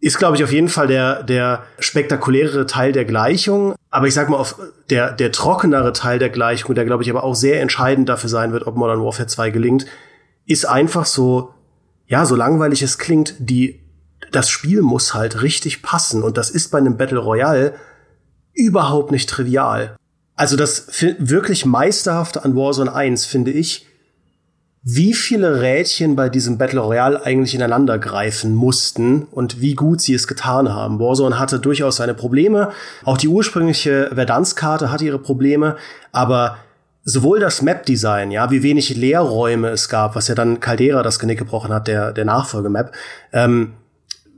ist, 0.01 0.17
glaube 0.17 0.37
ich, 0.37 0.43
auf 0.43 0.51
jeden 0.51 0.69
Fall 0.69 0.87
der, 0.87 1.23
der 1.23 1.63
spektakulärere 1.79 2.65
Teil 2.65 2.91
der 2.91 3.05
Gleichung. 3.05 3.75
Aber 3.89 4.07
ich 4.07 4.13
sag 4.13 4.29
mal, 4.29 4.37
auf 4.37 4.55
der, 4.89 5.11
der 5.11 5.31
trockenere 5.31 5.91
Teil 5.91 6.19
der 6.19 6.29
Gleichung, 6.29 6.73
der, 6.73 6.85
glaube 6.85 7.03
ich, 7.03 7.09
aber 7.09 7.23
auch 7.23 7.35
sehr 7.35 7.61
entscheidend 7.61 8.07
dafür 8.07 8.29
sein 8.29 8.53
wird, 8.53 8.65
ob 8.65 8.75
Modern 8.75 9.03
Warfare 9.03 9.27
2 9.27 9.49
gelingt, 9.49 9.85
ist 10.45 10.65
einfach 10.65 11.05
so, 11.05 11.53
ja, 12.07 12.25
so 12.25 12.35
langweilig 12.35 12.81
es 12.81 12.97
klingt, 12.97 13.35
die, 13.39 13.81
das 14.31 14.49
Spiel 14.49 14.81
muss 14.81 15.13
halt 15.13 15.41
richtig 15.41 15.81
passen. 15.81 16.23
Und 16.23 16.37
das 16.37 16.49
ist 16.49 16.69
bei 16.69 16.77
einem 16.77 16.95
Battle 16.95 17.19
Royale 17.19 17.75
überhaupt 18.53 19.11
nicht 19.11 19.29
trivial. 19.29 19.95
Also 20.35 20.55
das 20.55 20.87
wirklich 21.19 21.65
meisterhafte 21.65 22.45
an 22.45 22.55
Warzone 22.55 22.93
1, 22.93 23.25
finde 23.25 23.51
ich, 23.51 23.88
wie 24.81 25.13
viele 25.13 25.61
Rädchen 25.61 26.15
bei 26.15 26.29
diesem 26.29 26.57
Battle 26.57 26.79
Royale 26.79 27.25
eigentlich 27.25 27.53
ineinander 27.53 27.99
greifen 27.99 28.55
mussten 28.55 29.23
und 29.23 29.59
wie 29.61 29.75
gut 29.75 29.99
sie 29.99 30.13
es 30.13 30.27
getan 30.27 30.73
haben. 30.73 30.99
Warzone 30.99 31.37
hatte 31.37 31.59
durchaus 31.59 31.97
seine 31.97 32.13
Probleme. 32.13 32.69
Auch 33.03 33.17
die 33.17 33.27
ursprüngliche 33.27 34.09
Verdanskarte 34.13 34.91
hatte 34.91 35.05
ihre 35.05 35.19
Probleme, 35.19 35.75
aber 36.11 36.57
sowohl 37.03 37.39
das 37.39 37.61
Map-Design, 37.61 38.31
ja, 38.31 38.51
wie 38.51 38.63
wenig 38.63 38.95
Leerräume 38.95 39.69
es 39.69 39.89
gab, 39.89 40.15
was 40.15 40.27
ja 40.27 40.35
dann 40.35 40.59
Caldera 40.59 41.03
das 41.03 41.19
Genick 41.19 41.39
gebrochen 41.39 41.73
hat, 41.73 41.87
der, 41.87 42.13
der 42.13 42.25
Nachfolgemap, 42.25 42.93
ähm, 43.33 43.73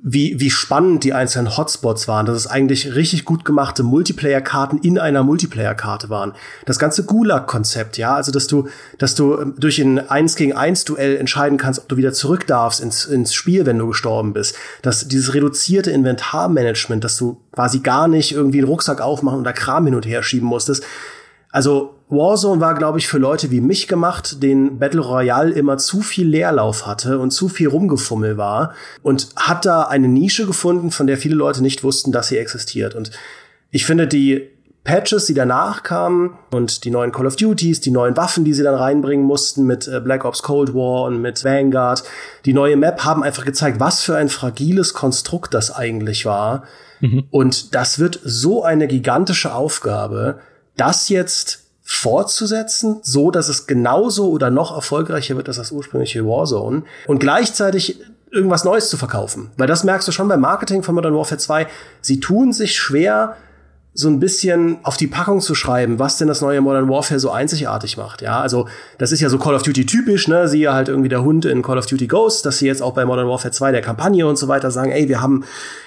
wie, 0.04 0.40
wie 0.40 0.50
spannend 0.50 1.04
die 1.04 1.14
einzelnen 1.14 1.56
Hotspots 1.56 2.08
waren, 2.08 2.26
dass 2.26 2.36
es 2.36 2.48
eigentlich 2.48 2.96
richtig 2.96 3.24
gut 3.24 3.46
gemachte 3.46 3.84
Multiplayer-Karten 3.84 4.80
in 4.80 4.98
einer 4.98 5.22
Multiplayer-Karte 5.22 6.10
waren. 6.10 6.34
Das 6.66 6.80
ganze 6.80 7.06
Gulag-Konzept, 7.06 7.98
ja, 7.98 8.16
also 8.16 8.32
dass 8.32 8.48
du, 8.48 8.68
dass 8.98 9.14
du 9.14 9.40
ähm, 9.40 9.54
durch 9.60 9.78
ein 9.80 10.10
1 10.10 10.36
gegen 10.36 10.54
1 10.54 10.86
Duell 10.86 11.18
entscheiden 11.18 11.60
kannst, 11.60 11.82
ob 11.82 11.90
du 11.90 11.98
wieder 11.98 12.14
zurück 12.14 12.48
darfst 12.48 12.82
ins, 12.82 13.06
ins 13.06 13.34
Spiel, 13.34 13.68
wenn 13.68 13.78
du 13.78 13.88
gestorben 13.88 14.34
bist. 14.34 14.56
Dass 14.82 15.08
dieses 15.08 15.36
reduzierte 15.36 15.92
Inventarmanagement, 15.92 17.04
dass 17.04 17.18
du 17.18 17.40
quasi 17.52 17.80
gar 17.80 18.08
nicht 18.08 18.32
irgendwie 18.32 18.58
einen 18.58 18.68
Rucksack 18.68 19.02
aufmachen 19.02 19.38
und 19.38 19.44
da 19.44 19.54
Kram 19.54 19.86
hin 19.86 19.96
und 19.96 20.08
her 20.08 20.24
schieben 20.24 20.48
musstest. 20.48 20.84
Also 21.52 21.96
Warzone 22.10 22.62
war, 22.62 22.76
glaube 22.76 23.00
ich, 23.00 23.08
für 23.08 23.18
Leute 23.18 23.52
wie 23.52 23.62
mich 23.62 23.88
gemacht, 23.88 24.42
den 24.44 24.80
Battle 24.80 25.02
Royale 25.02 25.52
immer 25.52 25.78
zu 25.78 26.02
viel 26.02 26.28
Leerlauf 26.28 26.86
hatte 26.86 27.20
und 27.20 27.32
zu 27.32 27.48
viel 27.48 27.68
rumgefummel 27.68 28.38
war 28.38 28.74
und 29.02 29.30
hat 29.36 29.66
da 29.66 29.84
eine 29.84 30.08
Nische 30.08 30.46
gefunden, 30.46 30.92
von 30.92 31.08
der 31.08 31.18
viele 31.18 31.36
Leute 31.36 31.62
nicht 31.62 31.84
wussten, 31.84 32.12
dass 32.12 32.28
sie 32.28 32.38
existiert. 32.38 32.96
Und 32.96 33.12
ich 33.70 33.86
finde, 33.86 34.08
die 34.08 34.50
Patches, 34.84 35.28
die 35.28 35.36
danach 35.36 35.84
kamen 35.84 36.38
und 36.52 36.86
die 36.86 36.90
neuen 36.90 37.12
Call 37.12 37.28
of 37.28 37.36
Duties, 37.36 37.82
die 37.82 37.92
neuen 37.92 38.18
Waffen, 38.18 38.44
die 38.44 38.54
sie 38.54 38.64
dann 38.64 38.74
reinbringen 38.74 39.26
mussten 39.26 39.66
mit 39.66 39.88
äh, 39.88 40.00
Black 40.00 40.26
Ops 40.26 40.42
Cold 40.42 40.74
War 40.74 41.04
und 41.04 41.22
mit 41.22 41.44
Vanguard, 41.44 42.04
die 42.46 42.54
neue 42.54 42.78
Map 42.78 43.06
haben 43.06 43.22
einfach 43.22 43.46
gezeigt, 43.46 43.80
was 43.80 44.02
für 44.02 44.16
ein 44.18 44.28
fragiles 44.28 44.94
Konstrukt 44.94 45.54
das 45.54 45.74
eigentlich 45.74 46.26
war. 46.26 46.64
Mhm. 47.00 47.26
Und 47.30 47.76
das 47.76 48.00
wird 48.00 48.20
so 48.24 48.64
eine 48.64 48.88
gigantische 48.88 49.54
Aufgabe, 49.54 50.40
das 50.82 51.10
jetzt 51.10 51.60
fortzusetzen, 51.84 53.00
so 53.04 53.30
dass 53.30 53.50
es 53.50 53.68
genauso 53.68 54.30
oder 54.32 54.50
noch 54.50 54.74
erfolgreicher 54.76 55.36
wird 55.36 55.48
als 55.48 55.58
das 55.58 55.72
ursprüngliche 55.72 56.26
Warzone 56.26 56.84
und 57.06 57.20
gleichzeitig 57.20 58.00
irgendwas 58.32 58.64
Neues 58.64 58.90
zu 58.90 58.98
verkaufen. 58.98 59.52
Weil 59.58 59.68
das 59.68 59.84
merkst 59.84 60.08
du 60.08 60.12
schon 60.12 60.28
beim 60.28 60.40
Marketing 60.42 60.82
von 60.82 60.96
Modern 60.96 61.14
Warfare 61.14 61.38
2. 61.38 61.68
Sie 62.02 62.20
tun 62.20 62.52
sich 62.54 62.76
schwer, 62.76 63.36
so 63.94 64.08
ein 64.08 64.22
bisschen 64.22 64.78
auf 64.84 64.96
die 64.96 65.08
Packung 65.08 65.42
zu 65.42 65.54
schreiben, 65.54 66.00
was 66.00 66.18
denn 66.18 66.30
das 66.30 66.40
neue 66.40 66.62
Modern 66.62 66.88
Warfare 66.88 67.20
so 67.20 67.30
einzigartig 67.30 67.98
macht. 67.98 68.22
Ja, 68.22 68.40
also 68.40 68.70
das 68.98 69.12
ist 69.12 69.20
ja 69.20 69.28
so 69.28 69.38
Call 69.38 69.54
of 69.54 69.64
Duty 69.64 69.86
typisch, 69.86 70.30
ne? 70.30 70.48
Sie 70.48 70.62
ja 70.62 70.74
halt 70.74 70.88
irgendwie 70.88 71.10
der 71.10 71.24
Hund 71.24 71.44
in 71.44 71.62
Call 71.62 71.78
of 71.78 71.88
Duty 71.88 72.08
Ghost, 72.08 72.46
dass 72.46 72.60
sie 72.60 72.68
jetzt 72.68 72.82
auch 72.82 72.94
bei 72.94 73.06
Modern 73.06 73.28
Warfare 73.28 73.52
2 73.52 73.74
der 73.74 73.82
Kampagne 73.82 74.26
und 74.26 74.38
so 74.38 74.48
weiter 74.48 74.72
sagen, 74.72 74.92
ey, 74.92 75.10
wir 75.10 75.22
haben 75.22 75.44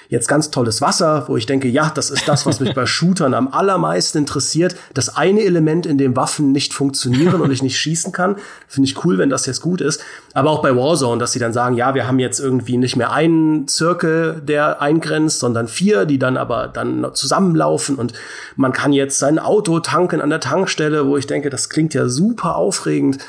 jetzt 0.09 0.27
ganz 0.27 0.51
tolles 0.51 0.81
Wasser, 0.81 1.25
wo 1.27 1.37
ich 1.37 1.45
denke, 1.45 1.67
ja, 1.67 1.91
das 1.93 2.09
ist 2.09 2.27
das, 2.27 2.45
was 2.45 2.59
mich 2.59 2.73
bei 2.73 2.85
Shootern 2.85 3.33
am 3.33 3.47
allermeisten 3.47 4.19
interessiert. 4.19 4.75
Das 4.93 5.15
eine 5.15 5.41
Element, 5.41 5.85
in 5.85 5.97
dem 5.97 6.15
Waffen 6.15 6.51
nicht 6.51 6.73
funktionieren 6.73 7.41
und 7.41 7.51
ich 7.51 7.63
nicht 7.63 7.77
schießen 7.77 8.11
kann. 8.11 8.35
Finde 8.67 8.89
ich 8.89 9.03
cool, 9.05 9.17
wenn 9.17 9.29
das 9.29 9.45
jetzt 9.45 9.61
gut 9.61 9.81
ist. 9.81 10.01
Aber 10.33 10.51
auch 10.51 10.61
bei 10.61 10.75
Warzone, 10.75 11.19
dass 11.19 11.31
sie 11.31 11.39
dann 11.39 11.53
sagen, 11.53 11.75
ja, 11.75 11.95
wir 11.95 12.07
haben 12.07 12.19
jetzt 12.19 12.39
irgendwie 12.39 12.77
nicht 12.77 12.95
mehr 12.95 13.11
einen 13.11 13.67
Zirkel, 13.67 14.41
der 14.41 14.81
eingrenzt, 14.81 15.39
sondern 15.39 15.67
vier, 15.67 16.05
die 16.05 16.19
dann 16.19 16.37
aber 16.37 16.67
dann 16.67 17.07
zusammenlaufen 17.13 17.95
und 17.95 18.13
man 18.55 18.71
kann 18.71 18.93
jetzt 18.93 19.19
sein 19.19 19.39
Auto 19.39 19.79
tanken 19.79 20.21
an 20.21 20.29
der 20.29 20.39
Tankstelle, 20.39 21.07
wo 21.07 21.17
ich 21.17 21.27
denke, 21.27 21.49
das 21.49 21.69
klingt 21.69 21.93
ja 21.93 22.07
super 22.07 22.55
aufregend. 22.55 23.19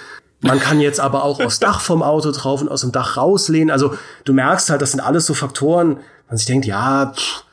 Man 0.41 0.61
kann 0.61 0.81
jetzt 0.81 1.01
aber 1.01 1.25
auch 1.25 1.41
aufs 1.41 1.59
Dach 1.61 1.81
vom 1.81 2.03
Auto 2.03 2.31
drauf 2.31 2.61
und 2.61 2.69
aus 2.69 2.83
dem 2.83 2.93
Dach 2.93 3.17
rauslehnen. 3.17 3.71
Also 3.71 3.95
du 4.25 4.33
merkst 4.33 4.71
halt, 4.71 4.83
das 4.83 4.93
sind 4.93 5.01
alles 5.01 5.27
so 5.27 5.35
Faktoren, 5.35 5.99
man 6.29 6.37
sich 6.37 6.47
denkt, 6.47 6.67
ja, 6.67 7.13
pff, 7.15 7.45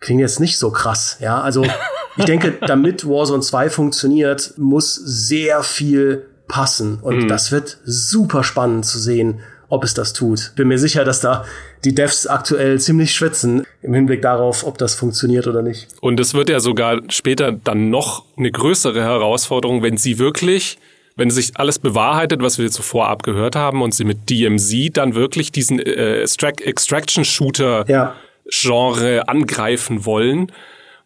klingt 0.00 0.20
jetzt 0.20 0.40
nicht 0.40 0.58
so 0.58 0.70
krass. 0.70 1.18
Ja, 1.20 1.40
also 1.40 1.64
ich 2.16 2.24
denke, 2.24 2.58
damit 2.60 3.06
Warzone 3.06 3.42
2 3.42 3.70
funktioniert, 3.70 4.54
muss 4.56 4.94
sehr 4.94 5.62
viel 5.62 6.26
passen. 6.48 6.98
Und 7.00 7.24
mhm. 7.24 7.28
das 7.28 7.52
wird 7.52 7.78
super 7.84 8.44
spannend 8.44 8.84
zu 8.84 8.98
sehen, 8.98 9.40
ob 9.68 9.84
es 9.84 9.94
das 9.94 10.12
tut. 10.12 10.52
Bin 10.54 10.68
mir 10.68 10.78
sicher, 10.78 11.02
dass 11.04 11.20
da 11.20 11.46
die 11.84 11.94
Devs 11.94 12.26
aktuell 12.26 12.78
ziemlich 12.78 13.14
schwitzen 13.14 13.64
im 13.80 13.94
Hinblick 13.94 14.20
darauf, 14.20 14.66
ob 14.66 14.76
das 14.76 14.94
funktioniert 14.94 15.46
oder 15.46 15.62
nicht. 15.62 15.88
Und 16.02 16.20
es 16.20 16.34
wird 16.34 16.50
ja 16.50 16.60
sogar 16.60 17.00
später 17.08 17.52
dann 17.52 17.88
noch 17.88 18.26
eine 18.36 18.50
größere 18.50 19.00
Herausforderung, 19.00 19.82
wenn 19.82 19.96
sie 19.96 20.18
wirklich 20.18 20.78
wenn 21.16 21.30
sich 21.30 21.52
alles 21.56 21.78
bewahrheitet, 21.78 22.42
was 22.42 22.58
wir 22.58 22.70
zuvor 22.70 23.08
abgehört 23.08 23.56
haben 23.56 23.82
und 23.82 23.94
sie 23.94 24.04
mit 24.04 24.30
DMZ 24.30 24.96
dann 24.96 25.14
wirklich 25.14 25.52
diesen 25.52 25.78
äh, 25.78 26.22
Extraction-Shooter 26.22 27.84
ja. 27.88 28.16
Genre 28.48 29.28
angreifen 29.28 30.04
wollen, 30.04 30.52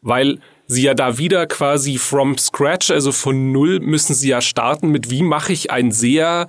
weil 0.02 0.38
sie 0.66 0.82
ja 0.82 0.94
da 0.94 1.18
wieder 1.18 1.46
quasi 1.46 1.98
from 1.98 2.38
scratch, 2.38 2.90
also 2.90 3.12
von 3.12 3.52
null 3.52 3.80
müssen 3.80 4.14
sie 4.14 4.28
ja 4.28 4.40
starten 4.40 4.90
mit 4.90 5.10
wie 5.10 5.22
mache 5.22 5.52
ich 5.52 5.70
ein 5.70 5.92
sehr 5.92 6.48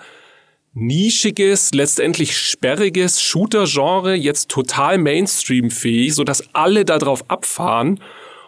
nischiges, 0.74 1.74
letztendlich 1.74 2.38
sperriges 2.38 3.22
Shooter-Genre 3.22 4.14
jetzt 4.14 4.50
total 4.50 4.98
Mainstream-fähig, 5.00 6.14
sodass 6.14 6.44
alle 6.54 6.86
darauf 6.86 7.30
abfahren 7.30 8.00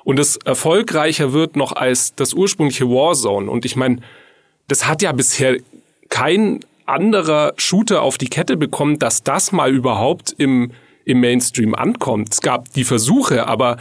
und 0.04 0.19
es 0.19 0.38
erfolgreicher 0.38 1.34
wird 1.34 1.56
noch 1.56 1.72
als 1.74 2.13
das 2.15 2.34
ursprüngliche 2.34 2.86
Warzone. 2.86 3.50
Und 3.50 3.65
ich 3.65 3.76
meine, 3.76 3.98
das 4.69 4.88
hat 4.88 5.01
ja 5.01 5.12
bisher 5.12 5.58
kein 6.10 6.62
anderer 6.86 7.53
Shooter 7.58 8.01
auf 8.01 8.17
die 8.17 8.29
Kette 8.29 8.58
bekommen, 8.58 8.99
dass 8.99 9.23
das 9.23 9.51
mal 9.51 9.73
überhaupt 9.73 10.34
im, 10.38 10.71
im 11.05 11.19
Mainstream 11.19 11.75
ankommt. 11.75 12.29
Es 12.32 12.41
gab 12.41 12.71
die 12.73 12.84
Versuche, 12.84 13.47
aber 13.47 13.77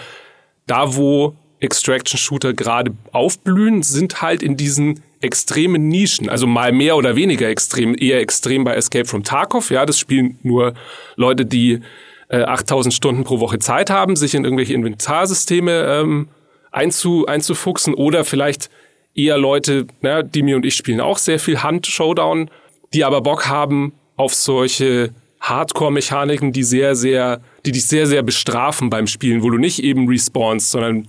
da, 0.66 0.96
wo 0.96 1.36
Extraction-Shooter 1.60 2.52
gerade 2.52 2.92
aufblühen, 3.12 3.82
sind 3.82 4.22
halt 4.22 4.42
in 4.42 4.56
diesen 4.56 5.02
extremen 5.20 5.88
Nischen. 5.88 6.28
Also 6.28 6.46
mal 6.46 6.72
mehr 6.72 6.96
oder 6.96 7.16
weniger 7.16 7.48
extrem, 7.48 7.96
eher 7.98 8.20
extrem 8.20 8.64
bei 8.64 8.74
Escape 8.74 9.06
from 9.06 9.24
Tarkov. 9.24 9.70
Ja, 9.70 9.84
das 9.86 9.98
spielen 9.98 10.38
nur 10.42 10.74
Leute, 11.16 11.44
die 11.46 11.80
äh, 12.28 12.42
8000 12.42 12.94
Stunden 12.94 13.24
pro 13.24 13.40
Woche 13.40 13.58
Zeit 13.58 13.90
haben, 13.90 14.16
sich 14.16 14.34
in 14.34 14.44
irgendwelche 14.44 14.74
Inventarsysteme 14.74 16.00
ähm, 16.00 16.28
einzu, 16.70 17.26
einzufuchsen 17.26 17.94
oder 17.94 18.24
vielleicht 18.24 18.70
eher 19.14 19.38
Leute, 19.38 19.86
ne, 20.00 20.24
Dimi 20.24 20.54
und 20.54 20.64
ich 20.64 20.74
spielen 20.74 21.00
auch 21.00 21.18
sehr 21.18 21.38
viel 21.38 21.62
Hand-Showdown, 21.62 22.50
die 22.92 23.04
aber 23.04 23.20
Bock 23.20 23.48
haben 23.48 23.92
auf 24.16 24.34
solche 24.34 25.10
Hardcore-Mechaniken, 25.40 26.52
die 26.52 26.64
sehr, 26.64 26.96
sehr, 26.96 27.40
die 27.64 27.72
dich 27.72 27.86
sehr, 27.86 28.06
sehr 28.06 28.22
bestrafen 28.22 28.90
beim 28.90 29.06
Spielen, 29.06 29.42
wo 29.42 29.50
du 29.50 29.58
nicht 29.58 29.82
eben 29.82 30.08
respawnst, 30.08 30.70
sondern 30.70 31.08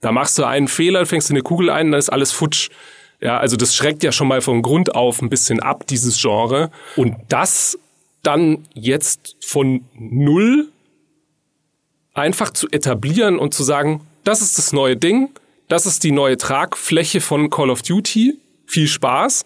da 0.00 0.12
machst 0.12 0.38
du 0.38 0.44
einen 0.44 0.68
Fehler, 0.68 1.06
fängst 1.06 1.30
du 1.30 1.34
eine 1.34 1.42
Kugel 1.42 1.70
ein, 1.70 1.92
dann 1.92 1.98
ist 1.98 2.10
alles 2.10 2.32
futsch. 2.32 2.70
Ja, 3.20 3.38
also 3.38 3.56
das 3.56 3.74
schreckt 3.74 4.02
ja 4.02 4.10
schon 4.10 4.26
mal 4.28 4.40
von 4.40 4.62
Grund 4.62 4.94
auf 4.94 5.22
ein 5.22 5.30
bisschen 5.30 5.60
ab, 5.60 5.86
dieses 5.86 6.20
Genre. 6.20 6.70
Und 6.96 7.16
das 7.28 7.78
dann 8.22 8.66
jetzt 8.74 9.36
von 9.40 9.84
null 9.94 10.68
einfach 12.14 12.50
zu 12.50 12.68
etablieren 12.70 13.38
und 13.38 13.54
zu 13.54 13.62
sagen, 13.62 14.00
das 14.24 14.42
ist 14.42 14.58
das 14.58 14.72
neue 14.72 14.96
Ding, 14.96 15.30
das 15.72 15.86
ist 15.86 16.04
die 16.04 16.12
neue 16.12 16.36
Tragfläche 16.36 17.22
von 17.22 17.48
Call 17.48 17.70
of 17.70 17.80
Duty. 17.80 18.38
Viel 18.66 18.86
Spaß. 18.86 19.44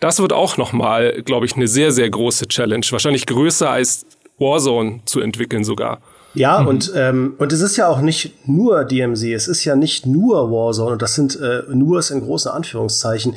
Das 0.00 0.18
wird 0.18 0.32
auch 0.32 0.56
nochmal, 0.56 1.22
glaube 1.22 1.46
ich, 1.46 1.54
eine 1.54 1.68
sehr, 1.68 1.92
sehr 1.92 2.10
große 2.10 2.48
Challenge. 2.48 2.84
Wahrscheinlich 2.90 3.24
größer 3.26 3.70
als 3.70 4.04
Warzone 4.38 5.00
zu 5.04 5.20
entwickeln 5.20 5.62
sogar. 5.62 6.00
Ja, 6.34 6.60
mhm. 6.60 6.66
und, 6.66 6.92
ähm, 6.96 7.34
und 7.38 7.52
es 7.52 7.60
ist 7.60 7.76
ja 7.76 7.86
auch 7.86 8.00
nicht 8.00 8.48
nur 8.48 8.84
DMZ, 8.84 9.22
es 9.24 9.46
ist 9.46 9.64
ja 9.64 9.76
nicht 9.76 10.06
nur 10.06 10.50
Warzone 10.50 10.92
und 10.92 11.02
das 11.02 11.14
sind 11.14 11.38
äh, 11.40 11.62
nur 11.68 12.02
in 12.10 12.20
großen 12.20 12.50
Anführungszeichen. 12.50 13.36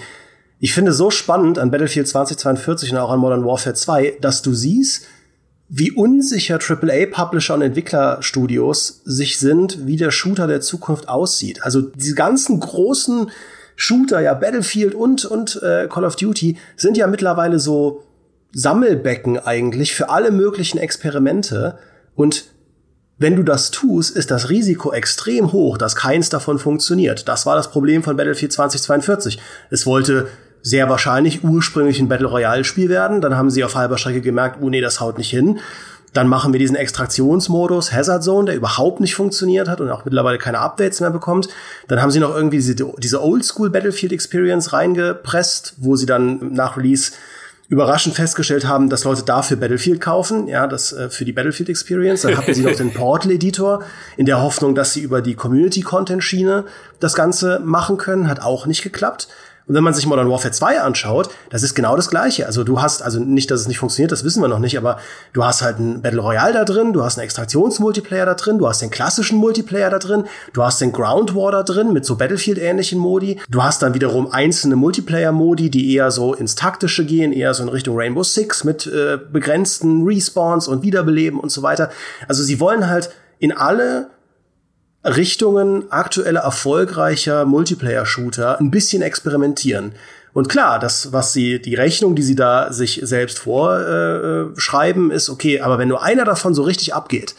Ich 0.60 0.74
finde 0.74 0.92
so 0.92 1.12
spannend 1.12 1.60
an 1.60 1.70
Battlefield 1.70 2.08
2042 2.08 2.94
und 2.94 2.98
auch 2.98 3.12
an 3.12 3.20
Modern 3.20 3.46
Warfare 3.46 3.76
2, 3.76 4.18
dass 4.22 4.42
du 4.42 4.54
siehst, 4.54 5.06
wie 5.76 5.90
unsicher 5.92 6.60
AAA-Publisher 6.60 7.56
und 7.56 7.64
Entwicklerstudios 7.64 9.02
sich 9.06 9.40
sind, 9.40 9.88
wie 9.88 9.98
der 9.98 10.12
Shooter 10.12 10.46
der 10.46 10.62
Zukunft 10.62 11.10
aussieht. 11.10 11.64
Also 11.64 11.82
diese 11.82 12.14
ganzen 12.14 12.60
großen 12.60 13.32
Shooter, 13.76 14.20
ja 14.22 14.36
Battlefield 14.36 14.94
und 14.94 15.26
und 15.26 15.60
äh, 15.64 15.88
Call 15.92 16.06
of 16.06 16.16
Duty 16.16 16.58
sind 16.76 16.96
ja 16.96 17.08
mittlerweile 17.08 17.58
so 17.58 18.04
Sammelbecken 18.52 19.40
eigentlich 19.40 19.96
für 19.96 20.10
alle 20.10 20.30
möglichen 20.30 20.78
Experimente 20.78 21.80
und 22.14 22.46
wenn 23.18 23.36
du 23.36 23.42
das 23.42 23.72
tust, 23.72 24.16
ist 24.16 24.30
das 24.30 24.50
Risiko 24.52 24.94
extrem 24.94 25.54
hoch, 25.54 25.80
dass 25.80 25.96
keins 25.96 26.30
davon 26.30 26.60
funktioniert. 26.60 27.28
Das 27.28 27.48
war 27.48 27.56
das 27.56 27.72
Problem 27.72 28.04
von 28.04 28.16
Battlefield 28.16 28.52
2042. 28.52 29.40
Es 29.72 29.88
wollte 29.88 30.28
sehr 30.64 30.90
wahrscheinlich 30.90 31.44
ursprünglich 31.44 32.00
ein 32.00 32.08
Battle 32.08 32.28
Royale 32.28 32.64
Spiel 32.64 32.90
werden. 32.90 33.22
Dann 33.22 33.38
haben 33.38 33.52
sie 33.52 33.64
auf 33.64 33.76
halber 33.76 33.98
Strecke 33.98 34.22
gemerkt, 34.22 34.58
oh 34.62 34.70
nee, 34.70 34.82
das 34.82 35.00
haut 35.00 35.18
nicht 35.18 35.30
hin. 35.30 35.60
Dann 36.14 36.28
machen 36.28 36.54
wir 36.54 36.60
diesen 36.60 36.76
Extraktionsmodus 36.76 37.92
Hazard 37.92 38.24
Zone, 38.24 38.46
der 38.46 38.56
überhaupt 38.56 39.00
nicht 39.00 39.16
funktioniert 39.16 39.68
hat 39.68 39.82
und 39.82 39.90
auch 39.90 40.06
mittlerweile 40.06 40.38
keine 40.38 40.60
Updates 40.60 41.02
mehr 41.02 41.10
bekommt. 41.10 41.50
Dann 41.88 42.02
haben 42.02 42.12
sie 42.12 42.20
noch 42.20 42.34
irgendwie 42.34 42.58
diese, 42.58 42.76
diese 42.76 43.22
Oldschool 43.22 43.72
Battlefield 43.72 44.14
Experience 44.14 44.74
reingepresst, 44.74 45.74
wo 45.78 45.96
sie 45.96 46.06
dann 46.06 46.54
nach 46.54 46.78
Release 46.78 47.12
überraschend 47.68 48.16
festgestellt 48.16 48.68
haben, 48.68 48.90
dass 48.90 49.04
Leute 49.04 49.24
dafür 49.24 49.58
Battlefield 49.58 50.00
kaufen, 50.00 50.48
ja, 50.48 50.68
das 50.68 50.94
äh, 50.94 51.10
für 51.10 51.26
die 51.26 51.32
Battlefield 51.34 51.70
Experience. 51.70 52.22
Dann 52.22 52.38
hatten 52.38 52.54
sie 52.54 52.62
noch 52.62 52.76
den 52.76 52.94
Portal 52.94 53.32
Editor 53.32 53.84
in 54.16 54.28
der 54.28 54.42
Hoffnung, 54.42 54.76
dass 54.76 54.94
sie 54.94 55.02
über 55.02 55.22
die 55.22 55.34
Community 55.34 55.82
Content 55.82 56.24
Schiene 56.24 56.66
das 57.00 57.16
Ganze 57.16 57.60
machen 57.64 57.98
können, 57.98 58.30
hat 58.30 58.42
auch 58.42 58.68
nicht 58.68 58.84
geklappt. 58.84 59.28
Und 59.66 59.76
wenn 59.76 59.84
man 59.84 59.94
sich 59.94 60.06
Modern 60.06 60.30
Warfare 60.30 60.52
2 60.52 60.82
anschaut, 60.82 61.30
das 61.50 61.64
ist 61.64 61.74
genau 61.74 61.96
das 61.96 62.10
Gleiche. 62.10 62.46
Also 62.46 62.64
du 62.64 62.82
hast, 62.82 63.02
also 63.02 63.20
nicht, 63.20 63.50
dass 63.50 63.62
es 63.62 63.68
nicht 63.68 63.80
funktioniert, 63.80 64.12
das 64.12 64.24
wissen 64.24 64.42
wir 64.42 64.50
noch 64.50 64.60
nicht, 64.60 64.78
aber 64.78 65.00
du 65.32 65.44
hast 65.44 65.62
halt 65.62 65.80
ein 65.80 66.02
Battle 66.02 66.22
Royale 66.22 66.54
da 66.54 66.66
drin, 66.66 66.92
du 66.92 67.04
hast 67.04 67.18
einen 67.18 67.26
Extraktionsmultiplayer 67.26 68.26
da 68.26 68.34
drin, 68.34 68.58
du 68.58 68.68
hast 68.68 68.82
den 68.82 68.90
klassischen 68.90 69.38
Multiplayer 69.38 69.90
da 69.90 70.00
drin, 70.00 70.26
du 70.52 70.64
hast 70.64 70.82
den 70.82 70.92
Ground 70.92 71.36
War 71.36 71.52
da 71.52 71.64
drin 71.64 71.94
mit 71.94 72.06
so 72.06 72.18
Battlefield-ähnlichen 72.18 73.00
Modi, 73.00 73.40
du 73.50 73.64
hast 73.64 73.82
dann 73.82 73.94
wiederum 73.94 74.32
einzelne 74.32 74.76
Multiplayer-Modi, 74.76 75.70
die 75.70 75.94
eher 75.96 76.12
so 76.12 76.34
ins 76.34 76.56
Taktische 76.56 77.06
gehen, 77.06 77.32
eher 77.32 77.54
so 77.54 77.64
in 77.64 77.70
Richtung 77.70 77.98
Rainbow 77.98 78.24
Six 78.24 78.64
mit 78.64 78.86
äh, 78.88 79.18
begrenzten 79.32 80.04
Respawns 80.06 80.68
und 80.68 80.84
Wiederbeleben 80.84 81.40
und 81.40 81.52
so 81.52 81.64
weiter. 81.64 81.90
Also 82.28 82.44
sie 82.44 82.60
wollen 82.60 82.88
halt 82.88 83.12
in 83.40 83.52
alle 83.52 84.08
Richtungen 85.04 85.92
aktuelle 85.92 86.40
erfolgreicher 86.40 87.46
Multiplayer-Shooter 87.46 88.60
ein 88.60 88.72
bisschen 88.72 89.02
experimentieren. 89.02 89.94
Und 90.34 90.50
klar, 90.50 90.80
das, 90.80 91.14
was 91.14 91.34
sie, 91.34 91.62
die 91.62 91.76
Rechnung, 91.76 92.16
die 92.16 92.24
sie 92.24 92.36
da 92.36 92.74
sich 92.74 93.02
selbst 93.04 93.40
vorschreiben, 93.40 95.12
äh, 95.12 95.16
ist 95.16 95.30
okay, 95.30 95.62
aber 95.62 95.78
wenn 95.78 95.90
nur 95.90 96.04
einer 96.04 96.26
davon 96.26 96.56
so 96.56 96.64
richtig 96.64 96.94
abgeht, 96.94 97.36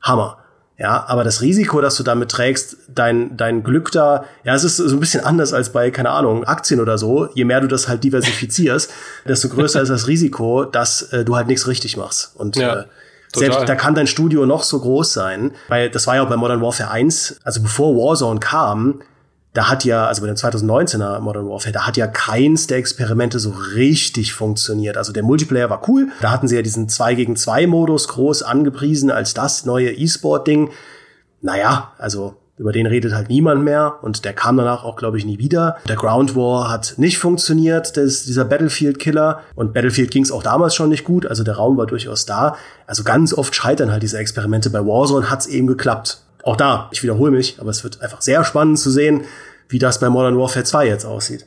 Hammer. 0.00 0.38
Ja, 0.78 1.04
aber 1.08 1.24
das 1.24 1.42
Risiko, 1.42 1.82
das 1.82 1.96
du 1.96 2.02
damit 2.02 2.30
trägst, 2.30 2.78
dein, 2.88 3.36
dein 3.36 3.62
Glück 3.62 3.92
da, 3.92 4.24
ja, 4.44 4.54
es 4.54 4.64
ist 4.64 4.78
so 4.78 4.96
ein 4.96 5.00
bisschen 5.00 5.22
anders 5.22 5.52
als 5.52 5.72
bei, 5.72 5.90
keine 5.90 6.08
Ahnung, 6.08 6.44
Aktien 6.44 6.80
oder 6.80 6.96
so. 6.96 7.28
Je 7.34 7.44
mehr 7.44 7.60
du 7.60 7.66
das 7.66 7.86
halt 7.86 8.02
diversifizierst, 8.02 8.90
desto 9.28 9.50
größer 9.50 9.82
ist 9.82 9.90
das 9.90 10.06
Risiko, 10.08 10.64
dass 10.64 11.02
äh, 11.12 11.22
du 11.22 11.36
halt 11.36 11.48
nichts 11.48 11.66
richtig 11.66 11.98
machst. 11.98 12.34
Und 12.34 12.56
ja. 12.56 12.80
äh, 12.80 12.84
Total. 13.32 13.52
Selbst 13.52 13.68
da 13.68 13.74
kann 13.76 13.94
dein 13.94 14.06
Studio 14.06 14.44
noch 14.46 14.64
so 14.64 14.80
groß 14.80 15.12
sein, 15.12 15.52
weil 15.68 15.90
das 15.90 16.06
war 16.06 16.16
ja 16.16 16.22
auch 16.22 16.28
bei 16.28 16.36
Modern 16.36 16.60
Warfare 16.60 16.90
1, 16.90 17.40
also 17.44 17.62
bevor 17.62 17.94
Warzone 17.94 18.40
kam, 18.40 19.02
da 19.52 19.68
hat 19.68 19.84
ja, 19.84 20.06
also 20.06 20.22
bei 20.22 20.28
dem 20.28 20.36
2019er 20.36 21.18
Modern 21.20 21.48
Warfare, 21.48 21.72
da 21.72 21.86
hat 21.86 21.96
ja 21.96 22.06
keins 22.06 22.68
der 22.68 22.78
Experimente 22.78 23.40
so 23.40 23.50
richtig 23.74 24.32
funktioniert. 24.32 24.96
Also 24.96 25.12
der 25.12 25.24
Multiplayer 25.24 25.68
war 25.70 25.88
cool. 25.88 26.08
Da 26.20 26.30
hatten 26.30 26.46
sie 26.46 26.54
ja 26.54 26.62
diesen 26.62 26.88
2 26.88 27.14
gegen 27.14 27.34
2 27.36 27.66
Modus 27.66 28.08
groß 28.08 28.42
angepriesen 28.42 29.10
als 29.10 29.34
das 29.34 29.64
neue 29.64 29.90
E-Sport-Ding. 29.90 30.70
Naja, 31.40 31.92
also 31.98 32.36
über 32.60 32.72
den 32.72 32.84
redet 32.84 33.14
halt 33.14 33.30
niemand 33.30 33.64
mehr 33.64 34.00
und 34.02 34.26
der 34.26 34.34
kam 34.34 34.58
danach 34.58 34.84
auch, 34.84 34.96
glaube 34.96 35.16
ich, 35.16 35.24
nie 35.24 35.38
wieder. 35.38 35.78
Der 35.88 35.96
Ground 35.96 36.36
War 36.36 36.68
hat 36.68 36.94
nicht 36.98 37.16
funktioniert, 37.16 37.96
das 37.96 38.24
dieser 38.24 38.44
Battlefield-Killer. 38.44 39.40
Und 39.54 39.72
Battlefield 39.72 40.10
ging 40.10 40.24
es 40.24 40.30
auch 40.30 40.42
damals 40.42 40.74
schon 40.74 40.90
nicht 40.90 41.04
gut, 41.04 41.24
also 41.24 41.42
der 41.42 41.54
Raum 41.54 41.78
war 41.78 41.86
durchaus 41.86 42.26
da. 42.26 42.58
Also 42.86 43.02
ganz 43.02 43.32
oft 43.32 43.54
scheitern 43.54 43.90
halt 43.90 44.02
diese 44.02 44.18
Experimente. 44.18 44.68
Bei 44.68 44.80
Warzone 44.80 45.30
hat 45.30 45.40
es 45.40 45.46
eben 45.46 45.68
geklappt. 45.68 46.22
Auch 46.42 46.56
da, 46.56 46.90
ich 46.92 47.02
wiederhole 47.02 47.30
mich, 47.30 47.56
aber 47.60 47.70
es 47.70 47.82
wird 47.82 48.02
einfach 48.02 48.20
sehr 48.20 48.44
spannend 48.44 48.78
zu 48.78 48.90
sehen, 48.90 49.22
wie 49.70 49.78
das 49.78 49.98
bei 49.98 50.10
Modern 50.10 50.36
Warfare 50.36 50.64
2 50.64 50.86
jetzt 50.86 51.06
aussieht. 51.06 51.46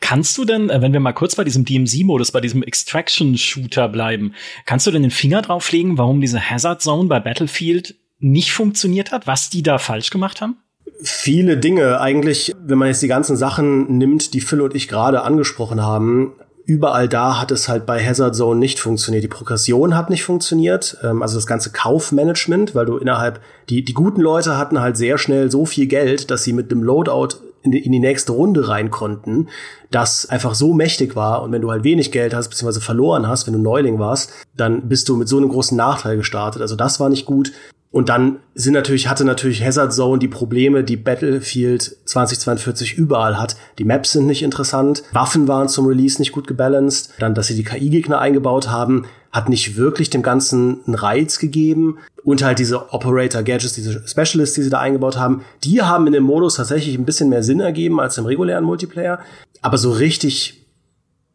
Kannst 0.00 0.38
du 0.38 0.46
denn, 0.46 0.70
äh, 0.70 0.80
wenn 0.80 0.94
wir 0.94 1.00
mal 1.00 1.12
kurz 1.12 1.34
bei 1.34 1.44
diesem 1.44 1.66
DMZ-Modus, 1.66 2.32
bei 2.32 2.40
diesem 2.40 2.62
Extraction-Shooter 2.62 3.88
bleiben, 3.88 4.34
kannst 4.64 4.86
du 4.86 4.90
denn 4.90 5.02
den 5.02 5.10
Finger 5.10 5.42
drauflegen, 5.42 5.98
warum 5.98 6.22
diese 6.22 6.40
Hazard 6.40 6.80
Zone 6.80 7.08
bei 7.08 7.20
Battlefield 7.20 7.96
nicht 8.18 8.52
funktioniert 8.52 9.12
hat, 9.12 9.26
was 9.26 9.50
die 9.50 9.62
da 9.62 9.78
falsch 9.78 10.10
gemacht 10.10 10.40
haben? 10.40 10.56
Viele 11.02 11.56
Dinge. 11.56 12.00
Eigentlich, 12.00 12.54
wenn 12.58 12.78
man 12.78 12.88
jetzt 12.88 13.02
die 13.02 13.08
ganzen 13.08 13.36
Sachen 13.36 13.98
nimmt, 13.98 14.34
die 14.34 14.40
Phil 14.40 14.60
und 14.60 14.74
ich 14.74 14.88
gerade 14.88 15.22
angesprochen 15.22 15.82
haben, 15.82 16.32
überall 16.66 17.08
da 17.08 17.40
hat 17.40 17.50
es 17.50 17.68
halt 17.68 17.86
bei 17.86 18.04
Hazard 18.04 18.34
Zone 18.34 18.58
nicht 18.58 18.78
funktioniert. 18.78 19.24
Die 19.24 19.28
Progression 19.28 19.96
hat 19.96 20.10
nicht 20.10 20.24
funktioniert, 20.24 20.96
ähm, 21.02 21.22
also 21.22 21.36
das 21.36 21.46
ganze 21.46 21.72
Kaufmanagement, 21.72 22.74
weil 22.74 22.86
du 22.86 22.96
innerhalb, 22.96 23.40
die, 23.68 23.84
die 23.84 23.94
guten 23.94 24.20
Leute 24.20 24.56
hatten 24.56 24.80
halt 24.80 24.96
sehr 24.96 25.18
schnell 25.18 25.50
so 25.50 25.66
viel 25.66 25.86
Geld, 25.86 26.30
dass 26.30 26.44
sie 26.44 26.52
mit 26.52 26.70
dem 26.70 26.82
Loadout 26.82 27.36
in 27.62 27.70
die, 27.70 27.78
in 27.78 27.92
die 27.92 27.98
nächste 27.98 28.32
Runde 28.32 28.68
rein 28.68 28.90
konnten, 28.90 29.48
das 29.90 30.26
einfach 30.26 30.54
so 30.54 30.74
mächtig 30.74 31.16
war. 31.16 31.42
Und 31.42 31.52
wenn 31.52 31.62
du 31.62 31.70
halt 31.70 31.82
wenig 31.82 32.12
Geld 32.12 32.34
hast, 32.34 32.48
beziehungsweise 32.48 32.80
verloren 32.80 33.26
hast, 33.26 33.46
wenn 33.46 33.54
du 33.54 33.60
Neuling 33.60 33.98
warst, 33.98 34.32
dann 34.56 34.88
bist 34.88 35.08
du 35.08 35.16
mit 35.16 35.28
so 35.28 35.38
einem 35.38 35.48
großen 35.48 35.76
Nachteil 35.76 36.16
gestartet. 36.16 36.60
Also 36.62 36.76
das 36.76 37.00
war 37.00 37.08
nicht 37.08 37.24
gut. 37.24 37.52
Und 37.94 38.08
dann 38.08 38.40
sind 38.56 38.72
natürlich, 38.72 39.06
hatte 39.06 39.24
natürlich 39.24 39.64
Hazard 39.64 39.92
Zone 39.92 40.18
die 40.18 40.26
Probleme, 40.26 40.82
die 40.82 40.96
Battlefield 40.96 41.96
2042 42.06 42.94
überall 42.94 43.38
hat. 43.38 43.54
Die 43.78 43.84
Maps 43.84 44.10
sind 44.10 44.26
nicht 44.26 44.42
interessant, 44.42 45.04
Waffen 45.12 45.46
waren 45.46 45.68
zum 45.68 45.86
Release 45.86 46.20
nicht 46.20 46.32
gut 46.32 46.48
gebalanced, 46.48 47.10
dann, 47.20 47.36
dass 47.36 47.46
sie 47.46 47.54
die 47.54 47.62
KI-Gegner 47.62 48.18
eingebaut 48.18 48.68
haben, 48.68 49.04
hat 49.30 49.48
nicht 49.48 49.76
wirklich 49.76 50.10
dem 50.10 50.22
Ganzen 50.22 50.80
einen 50.86 50.96
Reiz 50.96 51.38
gegeben. 51.38 51.98
Und 52.24 52.42
halt 52.42 52.58
diese 52.58 52.92
Operator-Gadgets, 52.92 53.74
diese 53.74 54.02
Specialists, 54.08 54.56
die 54.56 54.62
sie 54.62 54.70
da 54.70 54.80
eingebaut 54.80 55.16
haben, 55.16 55.44
die 55.62 55.80
haben 55.80 56.08
in 56.08 56.14
dem 56.14 56.24
Modus 56.24 56.56
tatsächlich 56.56 56.98
ein 56.98 57.04
bisschen 57.04 57.28
mehr 57.28 57.44
Sinn 57.44 57.60
ergeben 57.60 58.00
als 58.00 58.18
im 58.18 58.26
regulären 58.26 58.64
Multiplayer. 58.64 59.20
Aber 59.62 59.78
so 59.78 59.92
richtig 59.92 60.66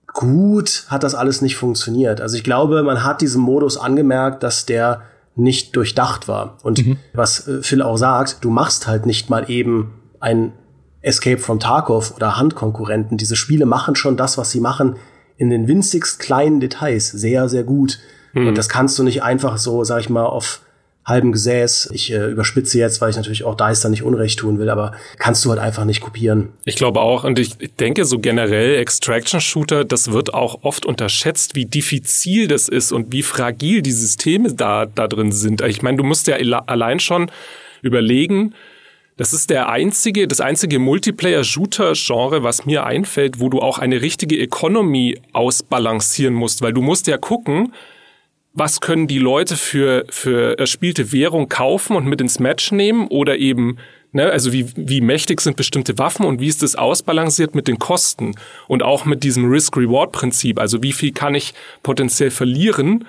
gut 0.08 0.84
hat 0.90 1.04
das 1.04 1.16
alles 1.16 1.42
nicht 1.42 1.56
funktioniert. 1.56 2.20
Also 2.20 2.36
ich 2.36 2.44
glaube, 2.44 2.84
man 2.84 3.06
hat 3.06 3.22
diesem 3.22 3.44
Modus 3.44 3.78
angemerkt, 3.78 4.44
dass 4.44 4.66
der 4.66 5.04
nicht 5.36 5.76
durchdacht 5.76 6.28
war. 6.28 6.58
Und 6.64 6.86
mhm. 6.86 6.98
was 7.14 7.48
äh, 7.48 7.62
Phil 7.62 7.82
auch 7.82 7.98
sagt, 7.98 8.38
du 8.42 8.50
machst 8.50 8.88
halt 8.88 9.06
nicht 9.06 9.30
mal 9.30 9.50
eben 9.50 9.94
ein 10.20 10.54
Escape 11.02 11.40
from 11.40 11.60
Tarkov 11.60 12.14
oder 12.16 12.38
Handkonkurrenten. 12.38 13.18
Diese 13.18 13.36
Spiele 13.36 13.66
machen 13.66 13.96
schon 13.96 14.18
das, 14.18 14.38
was 14.38 14.52
sie 14.52 14.60
machen, 14.60 14.98
in 15.38 15.50
den 15.50 15.68
winzigst 15.68 16.20
kleinen 16.20 16.60
Details 16.60 17.10
sehr, 17.10 17.48
sehr 17.48 17.64
gut. 17.64 18.00
Mhm. 18.34 18.48
Und 18.48 18.58
das 18.58 18.68
kannst 18.68 19.00
du 19.00 19.04
nicht 19.04 19.24
einfach 19.24 19.58
so, 19.58 19.84
sag 19.84 20.02
ich 20.02 20.10
mal, 20.10 20.26
auf 20.26 20.62
halben 21.10 21.32
Gesäß. 21.32 21.90
Ich 21.94 22.12
äh, 22.12 22.32
überspitze 22.32 22.78
jetzt, 22.78 23.02
weil 23.02 23.10
ich 23.10 23.16
natürlich 23.16 23.44
auch 23.44 23.56
da 23.56 23.70
nicht 23.90 24.04
Unrecht 24.04 24.40
tun 24.40 24.60
will, 24.60 24.70
aber 24.70 24.94
kannst 25.18 25.44
du 25.44 25.50
halt 25.50 25.60
einfach 25.60 25.86
nicht 25.86 26.02
kopieren. 26.02 26.50
Ich 26.66 26.76
glaube 26.76 27.02
auch 27.02 27.24
und 27.24 27.40
ich 27.40 27.58
denke 27.80 28.06
so 28.06 28.20
generell 28.20 28.76
Extraction 28.76 29.42
Shooter, 29.42 29.86
das 29.86 30.12
wird 30.12 30.34
auch 30.34 30.60
oft 30.64 30.86
unterschätzt, 30.86 31.56
wie 31.56 31.66
diffizil 31.66 32.48
das 32.48 32.68
ist 32.68 32.92
und 32.92 33.12
wie 33.12 33.24
fragil 33.24 33.82
die 33.82 33.92
Systeme 33.92 34.54
da 34.54 34.86
da 34.86 35.08
drin 35.08 35.32
sind. 35.32 35.62
Ich 35.62 35.82
meine, 35.82 35.98
du 35.98 36.04
musst 36.04 36.28
ja 36.28 36.36
allein 36.36 37.00
schon 37.00 37.32
überlegen, 37.82 38.54
das 39.20 39.34
ist 39.34 39.50
der 39.50 39.68
einzige, 39.68 40.30
das 40.30 40.40
einzige 40.40 40.80
Multiplayer-Shooter-Genre, 40.80 42.42
was 42.42 42.66
mir 42.66 42.86
einfällt, 42.86 43.42
wo 43.42 43.50
du 43.50 43.60
auch 43.60 43.78
eine 43.78 44.02
richtige 44.02 44.40
Economy 44.40 45.20
ausbalancieren 45.34 46.34
musst, 46.34 46.62
weil 46.62 46.72
du 46.72 46.82
musst 46.82 47.06
ja 47.08 47.18
gucken, 47.18 47.74
was 48.54 48.82
können 48.82 49.08
die 49.08 49.20
Leute 49.20 49.56
für, 49.56 50.06
für 50.10 50.58
erspielte 50.58 51.12
Währung 51.12 51.50
kaufen 51.50 51.96
und 51.96 52.06
mit 52.06 52.20
ins 52.22 52.40
Match 52.40 52.72
nehmen 52.72 53.08
oder 53.08 53.38
eben, 53.38 53.78
ne, 54.12 54.30
also 54.30 54.52
wie, 54.52 54.66
wie 54.76 55.02
mächtig 55.02 55.42
sind 55.42 55.56
bestimmte 55.56 55.98
Waffen 55.98 56.26
und 56.26 56.42
wie 56.42 56.48
ist 56.48 56.64
das 56.64 56.76
ausbalanciert 56.76 57.56
mit 57.56 57.68
den 57.68 57.80
Kosten 57.80 58.36
und 58.68 58.84
auch 58.84 59.06
mit 59.06 59.24
diesem 59.24 59.50
Risk-Reward-Prinzip, 59.50 60.60
also 60.60 60.82
wie 60.84 60.94
viel 60.94 61.12
kann 61.12 61.36
ich 61.36 61.54
potenziell 61.84 62.32
verlieren? 62.32 63.06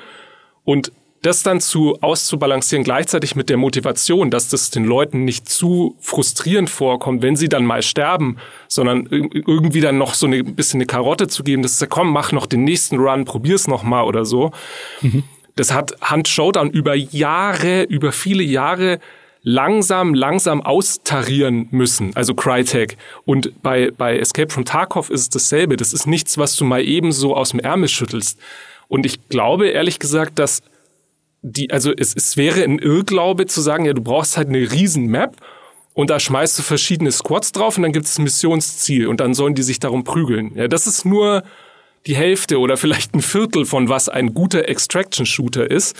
Und 0.64 0.92
das 1.22 1.42
dann 1.42 1.61
zu 1.61 1.98
auszubalancieren 2.00 2.83
gleichzeitig 2.83 3.37
mit 3.37 3.50
der 3.50 3.59
Motivation, 3.59 4.30
dass 4.30 4.48
das 4.48 4.70
den 4.70 4.85
Leuten 4.85 5.24
nicht 5.24 5.48
zu 5.48 5.96
frustrierend 6.00 6.70
vorkommt, 6.70 7.22
wenn 7.22 7.37
sie 7.37 7.48
dann 7.48 7.66
mal 7.66 7.83
sterben, 7.83 8.37
sondern 8.68 9.06
irgendwie 9.11 9.83
dann 9.83 9.98
noch 9.98 10.14
so 10.14 10.26
ein 10.26 10.54
bisschen 10.54 10.78
eine 10.78 10.87
Karotte 10.87 11.28
zu 11.28 11.44
geben, 11.44 11.62
dass 11.62 11.85
komm, 11.90 12.11
mach 12.11 12.33
noch 12.33 12.46
den 12.46 12.64
nächsten 12.64 12.96
Run, 12.96 13.26
probier's 13.26 13.66
noch 13.66 13.83
mal 13.83 14.04
oder 14.04 14.24
so. 14.24 14.50
Mhm. 15.02 15.24
Das 15.56 15.74
hat 15.74 15.94
Hunt 16.11 16.26
Showdown 16.26 16.70
über 16.70 16.94
Jahre, 16.94 17.83
über 17.83 18.12
viele 18.12 18.42
Jahre 18.42 18.98
langsam, 19.42 20.14
langsam 20.14 20.62
austarieren 20.62 21.68
müssen, 21.70 22.14
also 22.14 22.35
Crytek. 22.35 22.96
Und 23.26 23.62
bei, 23.62 23.90
bei 23.90 24.18
Escape 24.18 24.50
from 24.50 24.64
Tarkov 24.64 25.11
ist 25.11 25.20
es 25.20 25.28
dasselbe. 25.28 25.76
Das 25.76 25.92
ist 25.92 26.06
nichts, 26.06 26.38
was 26.38 26.56
du 26.56 26.64
mal 26.64 26.83
eben 26.83 27.12
so 27.12 27.37
aus 27.37 27.50
dem 27.50 27.61
Ärmel 27.61 27.88
schüttelst. 27.88 28.38
Und 28.88 29.04
ich 29.04 29.28
glaube 29.28 29.68
ehrlich 29.68 29.98
gesagt, 29.98 30.38
dass 30.38 30.62
die, 31.42 31.70
also 31.70 31.92
es, 31.96 32.14
es 32.14 32.37
wäre 32.37 32.62
ein 32.62 32.79
Irrglaube 32.79 33.46
zu 33.46 33.61
sagen, 33.61 33.85
ja, 33.85 33.92
du 33.92 34.03
brauchst 34.03 34.37
halt 34.37 34.48
eine 34.48 34.70
riesen 34.70 35.07
Map 35.07 35.37
und 35.94 36.11
da 36.11 36.20
schmeißt 36.20 36.59
du 36.59 36.62
verschiedene 36.62 37.12
Squads 37.12 37.53
drauf 37.53 37.76
und 37.76 37.83
dann 37.83 37.92
gibt 37.92 38.07
es 38.07 38.18
ein 38.18 38.24
Missionsziel 38.24 39.07
und 39.07 39.20
dann 39.20 39.35
sollen 39.35 39.55
die 39.55 39.62
sich 39.62 39.81
darum 39.81 40.05
prügeln. 40.05 40.53
Ja, 40.55 40.68
das 40.68 40.87
ist 40.87 41.05
nur 41.05 41.42
die 42.07 42.16
Hälfte 42.16 42.59
oder 42.59 42.76
vielleicht 42.76 43.14
ein 43.14 43.22
Viertel 43.22 43.64
von 43.64 43.88
was 43.88 44.09
ein 44.09 44.35
guter 44.35 44.68
Extraction-Shooter 44.68 45.70
ist. 45.70 45.96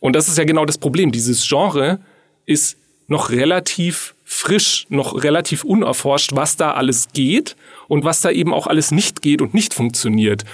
Und 0.00 0.14
das 0.14 0.28
ist 0.28 0.38
ja 0.38 0.44
genau 0.44 0.64
das 0.64 0.78
Problem. 0.78 1.12
Dieses 1.12 1.48
Genre 1.48 2.00
ist 2.46 2.76
noch 3.08 3.30
relativ 3.30 4.14
frisch, 4.24 4.86
noch 4.88 5.22
relativ 5.22 5.64
unerforscht, 5.64 6.30
was 6.34 6.56
da 6.56 6.72
alles 6.72 7.08
geht 7.12 7.56
und 7.88 8.04
was 8.04 8.20
da 8.20 8.30
eben 8.30 8.54
auch 8.54 8.66
alles 8.66 8.90
nicht 8.90 9.22
geht 9.22 9.42
und 9.42 9.54
nicht 9.54 9.74
funktioniert. 9.74 10.44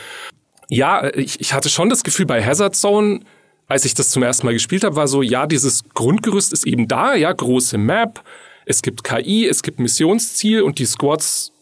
Ja, 0.69 1.13
ich, 1.15 1.41
ich 1.41 1.53
hatte 1.53 1.69
schon 1.69 1.89
das 1.89 2.05
Gefühl 2.05 2.27
bei 2.27 2.45
Hazard 2.45 2.77
Zone, 2.77 3.21
als 3.69 3.85
ich 3.85 3.95
das 3.95 4.09
zum 4.09 4.23
ersten 4.23 4.47
Mal 4.47 4.55
gespielt 4.55 4.83
habe, 4.83 4.97
war 4.97 5.07
so, 5.07 5.23
ja, 5.23 5.47
dieses 5.47 5.85
Grundgerüst 5.95 6.53
ist 6.53 6.67
eben 6.67 6.89
da, 6.89 7.15
ja, 7.15 7.31
große 7.31 7.79
Map, 7.79 8.25
es 8.65 8.83
gibt 8.83 9.05
KI, 9.05 9.47
es 9.47 9.63
gibt 9.63 9.79
Missionsziel 9.79 10.63
und 10.63 10.79
die 10.79 10.87
Squads 10.87 11.53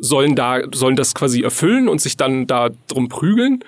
sollen 0.00 0.34
da, 0.34 0.60
sollen 0.72 0.96
das 0.96 1.14
quasi 1.14 1.42
erfüllen 1.42 1.88
und 1.88 2.00
sich 2.00 2.16
dann 2.16 2.46
da 2.46 2.70
drum 2.88 3.08
prügeln. 3.08 3.62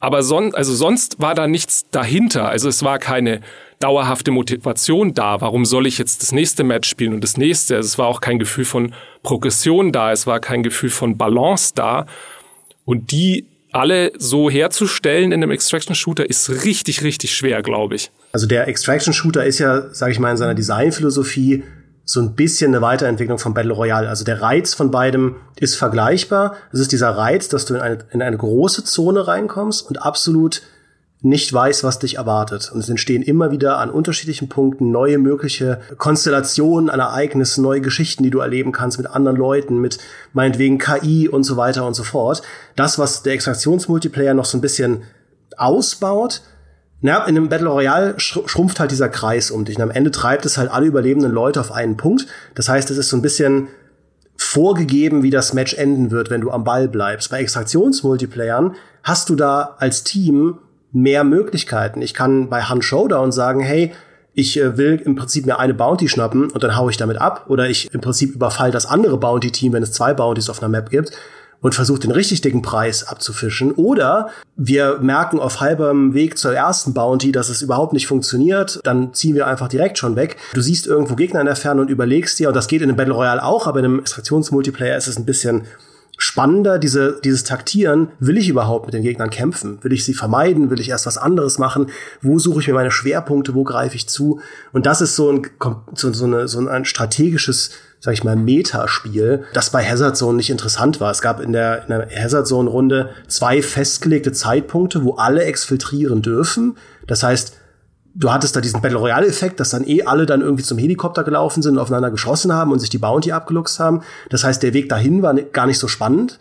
Aber 0.00 0.22
son 0.24 0.52
also 0.54 0.74
sonst 0.74 1.20
war 1.20 1.34
da 1.34 1.46
nichts 1.46 1.88
dahinter. 1.90 2.48
Also 2.48 2.68
es 2.68 2.82
war 2.82 2.98
keine 2.98 3.40
dauerhafte 3.78 4.32
Motivation 4.32 5.14
da. 5.14 5.40
Warum 5.40 5.64
soll 5.64 5.86
ich 5.86 5.98
jetzt 5.98 6.22
das 6.22 6.32
nächste 6.32 6.64
Match 6.64 6.88
spielen 6.88 7.14
und 7.14 7.22
das 7.22 7.36
nächste? 7.36 7.76
Also 7.76 7.86
es 7.86 7.98
war 7.98 8.08
auch 8.08 8.20
kein 8.20 8.40
Gefühl 8.40 8.64
von 8.64 8.94
Progression 9.22 9.92
da. 9.92 10.10
Es 10.10 10.26
war 10.26 10.40
kein 10.40 10.64
Gefühl 10.64 10.90
von 10.90 11.16
Balance 11.16 11.72
da. 11.74 12.06
Und 12.84 13.12
die 13.12 13.46
alle 13.72 14.12
so 14.18 14.50
herzustellen 14.50 15.32
in 15.32 15.42
einem 15.42 15.50
Extraction 15.50 15.94
Shooter 15.94 16.28
ist 16.28 16.64
richtig, 16.64 17.02
richtig 17.02 17.34
schwer, 17.34 17.62
glaube 17.62 17.94
ich. 17.96 18.10
Also 18.32 18.46
der 18.46 18.68
Extraction 18.68 19.12
Shooter 19.12 19.44
ist 19.44 19.58
ja, 19.58 19.92
sage 19.92 20.12
ich 20.12 20.18
mal, 20.18 20.30
in 20.30 20.36
seiner 20.36 20.54
Designphilosophie 20.54 21.64
so 22.04 22.20
ein 22.20 22.34
bisschen 22.34 22.74
eine 22.74 22.82
Weiterentwicklung 22.82 23.38
von 23.38 23.54
Battle 23.54 23.72
Royale. 23.72 24.08
Also 24.08 24.24
der 24.24 24.42
Reiz 24.42 24.74
von 24.74 24.90
beidem 24.90 25.36
ist 25.58 25.76
vergleichbar. 25.76 26.56
Es 26.72 26.80
ist 26.80 26.92
dieser 26.92 27.10
Reiz, 27.10 27.48
dass 27.48 27.64
du 27.64 27.74
in 27.74 27.80
eine, 27.80 27.98
in 28.12 28.22
eine 28.22 28.36
große 28.36 28.84
Zone 28.84 29.26
reinkommst 29.26 29.86
und 29.86 30.02
absolut 30.02 30.62
nicht 31.22 31.52
weißt, 31.52 31.84
was 31.84 32.00
dich 32.00 32.16
erwartet. 32.16 32.70
Und 32.72 32.80
es 32.80 32.88
entstehen 32.88 33.22
immer 33.22 33.52
wieder 33.52 33.78
an 33.78 33.90
unterschiedlichen 33.90 34.48
Punkten 34.48 34.90
neue 34.90 35.18
mögliche 35.18 35.80
Konstellationen 35.96 36.90
an 36.90 36.98
Ereignissen, 36.98 37.62
neue 37.62 37.80
Geschichten, 37.80 38.24
die 38.24 38.30
du 38.30 38.40
erleben 38.40 38.72
kannst 38.72 38.98
mit 38.98 39.06
anderen 39.06 39.36
Leuten, 39.36 39.78
mit 39.78 39.98
meinetwegen 40.32 40.78
KI 40.78 41.28
und 41.28 41.44
so 41.44 41.56
weiter 41.56 41.86
und 41.86 41.94
so 41.94 42.02
fort. 42.02 42.42
Das, 42.74 42.98
was 42.98 43.22
der 43.22 43.34
Extraktionsmultiplayer 43.34 44.34
noch 44.34 44.44
so 44.44 44.58
ein 44.58 44.60
bisschen 44.60 45.04
ausbaut, 45.56 46.42
na, 47.04 47.24
in 47.24 47.36
einem 47.36 47.48
Battle 47.48 47.68
Royale 47.68 48.14
schrumpft 48.18 48.78
halt 48.78 48.90
dieser 48.90 49.08
Kreis 49.08 49.50
um 49.50 49.64
dich. 49.64 49.76
Und 49.76 49.82
am 49.82 49.90
Ende 49.90 50.10
treibt 50.10 50.44
es 50.46 50.56
halt 50.56 50.70
alle 50.70 50.86
überlebenden 50.86 51.32
Leute 51.32 51.60
auf 51.60 51.72
einen 51.72 51.96
Punkt. 51.96 52.26
Das 52.54 52.68
heißt, 52.68 52.90
es 52.90 52.96
ist 52.96 53.08
so 53.08 53.16
ein 53.16 53.22
bisschen 53.22 53.68
vorgegeben, 54.36 55.22
wie 55.22 55.30
das 55.30 55.52
Match 55.52 55.74
enden 55.74 56.10
wird, 56.10 56.30
wenn 56.30 56.40
du 56.40 56.50
am 56.50 56.64
Ball 56.64 56.88
bleibst. 56.88 57.30
Bei 57.30 57.40
Extraktionsmultiplayern 57.40 58.74
hast 59.02 59.28
du 59.28 59.36
da 59.36 59.76
als 59.78 60.04
Team 60.04 60.58
mehr 60.92 61.24
Möglichkeiten. 61.24 62.02
Ich 62.02 62.14
kann 62.14 62.48
bei 62.48 62.62
Hunt 62.62 62.84
Showdown 62.84 63.32
sagen, 63.32 63.60
hey, 63.60 63.92
ich 64.34 64.58
äh, 64.58 64.76
will 64.76 65.00
im 65.04 65.14
Prinzip 65.14 65.46
mir 65.46 65.58
eine 65.58 65.74
Bounty 65.74 66.08
schnappen 66.08 66.50
und 66.50 66.62
dann 66.62 66.76
hau 66.76 66.88
ich 66.88 66.96
damit 66.96 67.18
ab 67.18 67.46
oder 67.48 67.68
ich 67.68 67.92
im 67.92 68.00
Prinzip 68.00 68.34
überfall 68.34 68.70
das 68.70 68.86
andere 68.86 69.18
Bounty-Team, 69.18 69.72
wenn 69.72 69.82
es 69.82 69.92
zwei 69.92 70.14
Bounties 70.14 70.48
auf 70.48 70.62
einer 70.62 70.68
Map 70.68 70.90
gibt 70.90 71.12
und 71.62 71.74
versucht 71.74 72.04
den 72.04 72.10
richtig 72.10 72.40
dicken 72.40 72.60
Preis 72.60 73.04
abzufischen. 73.04 73.72
Oder 73.72 74.30
wir 74.56 74.98
merken 75.00 75.38
auf 75.38 75.60
halbem 75.60 76.12
Weg 76.12 76.36
zur 76.36 76.54
ersten 76.54 76.92
Bounty, 76.92 77.32
dass 77.32 77.48
es 77.48 77.62
überhaupt 77.62 77.92
nicht 77.92 78.06
funktioniert, 78.06 78.80
dann 78.84 79.14
ziehen 79.14 79.34
wir 79.34 79.46
einfach 79.46 79.68
direkt 79.68 79.96
schon 79.96 80.16
weg. 80.16 80.36
Du 80.54 80.60
siehst 80.60 80.86
irgendwo 80.86 81.14
Gegner 81.14 81.40
in 81.40 81.46
der 81.46 81.56
Ferne 81.56 81.80
und 81.80 81.88
überlegst 81.88 82.38
dir, 82.38 82.48
und 82.48 82.56
das 82.56 82.68
geht 82.68 82.82
in 82.82 82.88
einem 82.88 82.96
Battle 82.96 83.14
Royale 83.14 83.44
auch, 83.44 83.66
aber 83.66 83.78
in 83.78 83.84
einem 83.84 84.00
Extraktionsmultiplayer 84.00 84.96
ist 84.96 85.06
es 85.06 85.18
ein 85.18 85.24
bisschen 85.24 85.62
spannender, 86.18 86.78
diese, 86.78 87.20
dieses 87.24 87.44
Taktieren. 87.44 88.08
Will 88.18 88.36
ich 88.36 88.48
überhaupt 88.48 88.86
mit 88.86 88.94
den 88.94 89.02
Gegnern 89.02 89.30
kämpfen? 89.30 89.78
Will 89.82 89.92
ich 89.92 90.04
sie 90.04 90.14
vermeiden? 90.14 90.70
Will 90.70 90.80
ich 90.80 90.90
erst 90.90 91.06
was 91.06 91.18
anderes 91.18 91.58
machen? 91.58 91.86
Wo 92.20 92.38
suche 92.38 92.60
ich 92.60 92.68
mir 92.68 92.74
meine 92.74 92.90
Schwerpunkte? 92.90 93.54
Wo 93.54 93.64
greife 93.64 93.96
ich 93.96 94.08
zu? 94.08 94.40
Und 94.72 94.86
das 94.86 95.00
ist 95.00 95.16
so 95.16 95.32
ein, 95.32 95.46
so, 95.94 96.12
so, 96.12 96.24
eine, 96.26 96.48
so 96.48 96.66
ein 96.66 96.84
strategisches, 96.84 97.70
sag 97.98 98.14
ich 98.14 98.24
mal, 98.24 98.36
Metaspiel, 98.36 99.44
das 99.54 99.70
bei 99.70 99.84
Hazard 99.84 100.16
Zone 100.16 100.36
nicht 100.36 100.50
interessant 100.50 101.00
war. 101.00 101.10
Es 101.10 101.22
gab 101.22 101.40
in 101.40 101.52
der, 101.52 101.82
in 101.82 101.88
der 101.88 102.08
Hazard 102.22 102.46
Zone 102.46 102.70
Runde 102.70 103.10
zwei 103.26 103.62
festgelegte 103.62 104.32
Zeitpunkte, 104.32 105.04
wo 105.04 105.14
alle 105.14 105.44
exfiltrieren 105.44 106.22
dürfen. 106.22 106.76
Das 107.06 107.22
heißt, 107.22 107.56
du 108.14 108.32
hattest 108.32 108.56
da 108.56 108.60
diesen 108.60 108.80
Battle 108.80 108.98
Royale 108.98 109.26
Effekt, 109.26 109.60
dass 109.60 109.70
dann 109.70 109.86
eh 109.86 110.02
alle 110.02 110.26
dann 110.26 110.40
irgendwie 110.40 110.62
zum 110.62 110.78
Helikopter 110.78 111.24
gelaufen 111.24 111.62
sind 111.62 111.72
und 111.72 111.78
aufeinander 111.78 112.10
geschossen 112.10 112.52
haben 112.52 112.72
und 112.72 112.78
sich 112.78 112.90
die 112.90 112.98
Bounty 112.98 113.32
abgeluchst 113.32 113.80
haben. 113.80 114.02
Das 114.30 114.44
heißt, 114.44 114.62
der 114.62 114.74
Weg 114.74 114.88
dahin 114.88 115.22
war 115.22 115.34
gar 115.34 115.66
nicht 115.66 115.78
so 115.78 115.88
spannend 115.88 116.38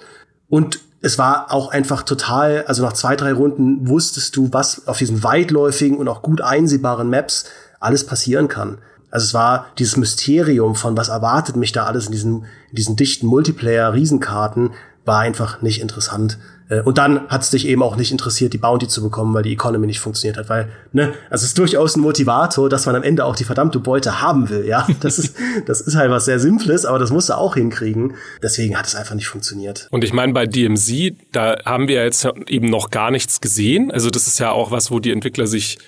und 0.49 0.79
es 1.01 1.17
war 1.17 1.51
auch 1.51 1.71
einfach 1.71 2.03
total, 2.03 2.63
also 2.67 2.83
nach 2.83 2.93
zwei, 2.93 3.15
drei 3.15 3.33
Runden 3.33 3.87
wusstest 3.87 4.35
du, 4.35 4.49
was 4.51 4.87
auf 4.87 4.99
diesen 4.99 5.23
weitläufigen 5.23 5.97
und 5.97 6.07
auch 6.07 6.21
gut 6.21 6.41
einsehbaren 6.41 7.09
Maps 7.09 7.45
alles 7.79 8.05
passieren 8.05 8.47
kann. 8.47 8.77
Also 9.09 9.25
es 9.25 9.33
war 9.33 9.65
dieses 9.79 9.97
Mysterium 9.97 10.75
von 10.75 10.95
was 10.95 11.09
erwartet 11.09 11.55
mich 11.55 11.71
da 11.71 11.85
alles 11.85 12.05
in 12.05 12.11
diesen, 12.11 12.45
in 12.69 12.75
diesen 12.75 12.95
dichten 12.95 13.25
Multiplayer-Riesenkarten, 13.27 14.71
war 15.03 15.19
einfach 15.19 15.61
nicht 15.61 15.81
interessant. 15.81 16.37
Äh, 16.71 16.81
und 16.81 16.97
dann 16.97 17.27
hat 17.27 17.43
es 17.43 17.49
dich 17.51 17.67
eben 17.67 17.83
auch 17.83 17.97
nicht 17.97 18.11
interessiert, 18.11 18.53
die 18.53 18.57
Bounty 18.57 18.87
zu 18.87 19.03
bekommen, 19.03 19.33
weil 19.33 19.43
die 19.43 19.51
Economy 19.51 19.85
nicht 19.85 19.99
funktioniert 19.99 20.37
hat. 20.37 20.49
Weil, 20.49 20.69
ne, 20.93 21.13
also 21.29 21.43
es 21.43 21.49
ist 21.49 21.57
durchaus 21.57 21.95
ein 21.95 22.01
Motivator, 22.01 22.69
dass 22.69 22.85
man 22.85 22.95
am 22.95 23.03
Ende 23.03 23.25
auch 23.25 23.35
die 23.35 23.43
verdammte 23.43 23.79
Beute 23.79 24.21
haben 24.21 24.49
will, 24.49 24.65
ja. 24.65 24.87
Das 25.01 25.17
ist, 25.19 25.35
das 25.65 25.81
ist 25.81 25.95
halt 25.95 26.11
was 26.11 26.25
sehr 26.25 26.39
Simples, 26.39 26.85
aber 26.85 26.99
das 26.99 27.11
musst 27.11 27.29
du 27.29 27.33
auch 27.33 27.55
hinkriegen. 27.55 28.15
Deswegen 28.41 28.77
hat 28.77 28.85
es 28.85 28.95
einfach 28.95 29.15
nicht 29.15 29.27
funktioniert. 29.27 29.87
Und 29.91 30.03
ich 30.03 30.13
meine, 30.13 30.31
bei 30.31 30.45
DMZ, 30.45 31.15
da 31.31 31.57
haben 31.65 31.87
wir 31.87 32.03
jetzt 32.03 32.27
eben 32.47 32.69
noch 32.69 32.91
gar 32.91 33.11
nichts 33.11 33.41
gesehen. 33.41 33.91
Also 33.91 34.09
das 34.09 34.27
ist 34.27 34.39
ja 34.39 34.51
auch 34.51 34.71
was, 34.71 34.91
wo 34.91 34.99
die 34.99 35.11
Entwickler 35.11 35.47
sich 35.47 35.79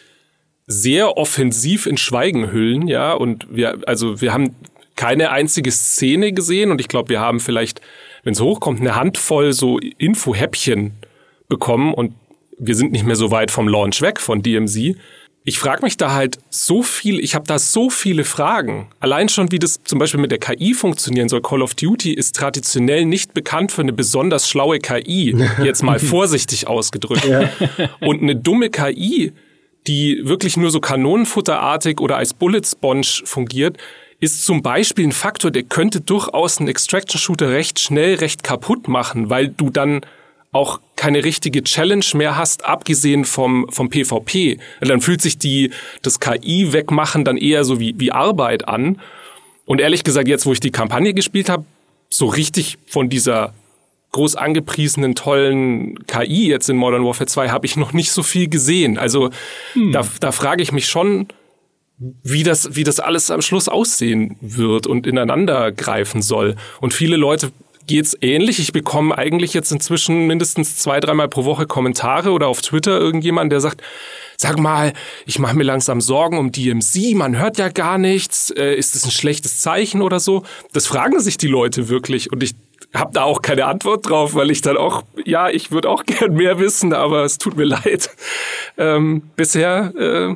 sehr 0.65 1.17
offensiv 1.17 1.85
in 1.85 1.97
Schweigen 1.97 2.51
hüllen, 2.51 2.87
ja. 2.87 3.13
Und 3.13 3.47
wir, 3.49 3.77
also 3.85 4.19
wir 4.19 4.33
haben 4.33 4.55
keine 4.95 5.31
einzige 5.31 5.71
Szene 5.71 6.33
gesehen 6.33 6.71
und 6.71 6.81
ich 6.81 6.87
glaube, 6.87 7.09
wir 7.09 7.19
haben 7.19 7.39
vielleicht 7.39 7.81
wenn 8.23 8.33
es 8.33 8.41
hochkommt, 8.41 8.79
eine 8.79 8.95
Handvoll 8.95 9.53
so 9.53 9.79
Info-Häppchen 9.79 10.93
bekommen 11.47 11.93
und 11.93 12.13
wir 12.57 12.75
sind 12.75 12.91
nicht 12.91 13.05
mehr 13.05 13.15
so 13.15 13.31
weit 13.31 13.51
vom 13.51 13.67
Launch 13.67 14.01
weg 14.01 14.19
von 14.19 14.41
DMZ. 14.41 14.95
Ich 15.45 15.59
frage 15.59 15.83
mich 15.83 15.97
da 15.97 16.13
halt 16.13 16.37
so 16.49 16.83
viel, 16.83 17.19
ich 17.19 17.35
habe 17.35 17.45
da 17.45 17.59
so 17.59 17.89
viele 17.89 18.23
Fragen. 18.23 18.87
Allein 19.01 19.27
schon, 19.27 19.51
wie 19.51 19.59
das 19.59 19.83
zum 19.83 19.99
Beispiel 19.99 20.21
mit 20.21 20.31
der 20.31 20.39
KI 20.39 20.73
funktionieren 20.73 21.27
soll. 21.27 21.41
Call 21.41 21.61
of 21.61 21.75
Duty 21.75 22.13
ist 22.13 22.37
traditionell 22.37 23.03
nicht 23.03 23.33
bekannt 23.33 23.73
für 23.73 23.81
eine 23.81 23.91
besonders 23.91 24.49
schlaue 24.49 24.79
KI, 24.79 25.35
jetzt 25.63 25.83
mal 25.83 25.99
vorsichtig 25.99 26.67
ausgedrückt. 26.67 27.25
Ja. 27.25 27.49
Und 27.99 28.21
eine 28.21 28.37
dumme 28.37 28.69
KI, 28.69 29.33
die 29.85 30.21
wirklich 30.23 30.55
nur 30.55 30.71
so 30.71 30.79
kanonenfutterartig 30.79 31.99
oder 31.99 32.15
als 32.15 32.33
Bullet 32.33 32.61
Sponge 32.63 33.23
fungiert, 33.25 33.77
ist 34.23 34.45
zum 34.45 34.61
Beispiel 34.61 35.07
ein 35.07 35.11
Faktor, 35.11 35.51
der 35.51 35.63
könnte 35.63 35.99
durchaus 35.99 36.57
einen 36.57 36.69
Extraction-Shooter 36.69 37.49
recht 37.49 37.79
schnell, 37.79 38.15
recht 38.15 38.43
kaputt 38.43 38.87
machen, 38.87 39.29
weil 39.29 39.49
du 39.49 39.69
dann 39.69 40.01
auch 40.53 40.79
keine 40.95 41.25
richtige 41.25 41.63
Challenge 41.63 42.05
mehr 42.13 42.37
hast, 42.37 42.63
abgesehen 42.63 43.25
vom, 43.25 43.67
vom 43.69 43.89
PvP. 43.89 44.59
Dann 44.79 45.01
fühlt 45.01 45.21
sich 45.21 45.37
die, 45.39 45.71
das 46.03 46.19
KI 46.19 46.71
wegmachen 46.71 47.25
dann 47.25 47.37
eher 47.37 47.65
so 47.65 47.79
wie, 47.79 47.95
wie 47.97 48.11
Arbeit 48.11 48.67
an. 48.67 49.01
Und 49.65 49.81
ehrlich 49.81 50.03
gesagt, 50.03 50.27
jetzt, 50.27 50.45
wo 50.45 50.53
ich 50.53 50.59
die 50.59 50.71
Kampagne 50.71 51.13
gespielt 51.13 51.49
habe, 51.49 51.65
so 52.09 52.27
richtig 52.27 52.77
von 52.87 53.09
dieser 53.09 53.53
groß 54.11 54.35
angepriesenen, 54.35 55.15
tollen 55.15 56.05
KI 56.05 56.47
jetzt 56.47 56.69
in 56.69 56.77
Modern 56.77 57.03
Warfare 57.03 57.25
2 57.25 57.49
habe 57.49 57.65
ich 57.65 57.75
noch 57.75 57.91
nicht 57.91 58.11
so 58.11 58.23
viel 58.23 58.47
gesehen. 58.47 58.97
Also 58.97 59.31
hm. 59.73 59.91
da, 59.91 60.07
da 60.19 60.31
frage 60.31 60.61
ich 60.61 60.71
mich 60.71 60.87
schon, 60.87 61.27
wie 61.97 62.43
das, 62.43 62.75
wie 62.75 62.83
das 62.83 62.99
alles 62.99 63.31
am 63.31 63.41
Schluss 63.41 63.69
aussehen 63.69 64.37
wird 64.41 64.87
und 64.87 65.07
ineinander 65.07 65.71
greifen 65.71 66.21
soll. 66.21 66.55
Und 66.81 66.93
viele 66.93 67.17
Leute 67.17 67.51
geht's 67.87 68.17
ähnlich. 68.21 68.59
Ich 68.59 68.71
bekomme 68.71 69.17
eigentlich 69.17 69.53
jetzt 69.53 69.71
inzwischen 69.71 70.27
mindestens 70.27 70.77
zwei, 70.77 70.99
dreimal 70.99 71.27
pro 71.27 71.45
Woche 71.45 71.65
Kommentare 71.65 72.31
oder 72.31 72.47
auf 72.47 72.61
Twitter 72.61 72.99
irgendjemand, 72.99 73.51
der 73.51 73.61
sagt, 73.61 73.81
sag 74.37 74.57
mal, 74.57 74.93
ich 75.25 75.39
mache 75.39 75.55
mir 75.55 75.63
langsam 75.63 76.01
Sorgen 76.01 76.37
um 76.37 76.51
DMC, 76.51 77.15
man 77.15 77.37
hört 77.37 77.57
ja 77.57 77.69
gar 77.69 77.97
nichts, 77.97 78.49
äh, 78.51 78.73
ist 78.73 78.95
das 78.95 79.05
ein 79.05 79.11
schlechtes 79.11 79.59
Zeichen 79.59 80.01
oder 80.01 80.19
so? 80.19 80.43
Das 80.71 80.87
fragen 80.87 81.19
sich 81.19 81.37
die 81.37 81.47
Leute 81.47 81.89
wirklich 81.89 82.31
und 82.31 82.41
ich 82.41 82.55
habe 82.93 83.11
da 83.13 83.23
auch 83.23 83.41
keine 83.41 83.65
Antwort 83.65 84.09
drauf, 84.09 84.35
weil 84.35 84.51
ich 84.51 84.61
dann 84.61 84.77
auch, 84.77 85.03
ja, 85.25 85.49
ich 85.49 85.71
würde 85.71 85.89
auch 85.89 86.03
gern 86.05 86.33
mehr 86.33 86.59
wissen, 86.59 86.93
aber 86.93 87.23
es 87.23 87.37
tut 87.37 87.57
mir 87.57 87.65
leid. 87.65 88.09
Ähm, 88.77 89.23
bisher 89.35 89.93
äh, 89.97 90.35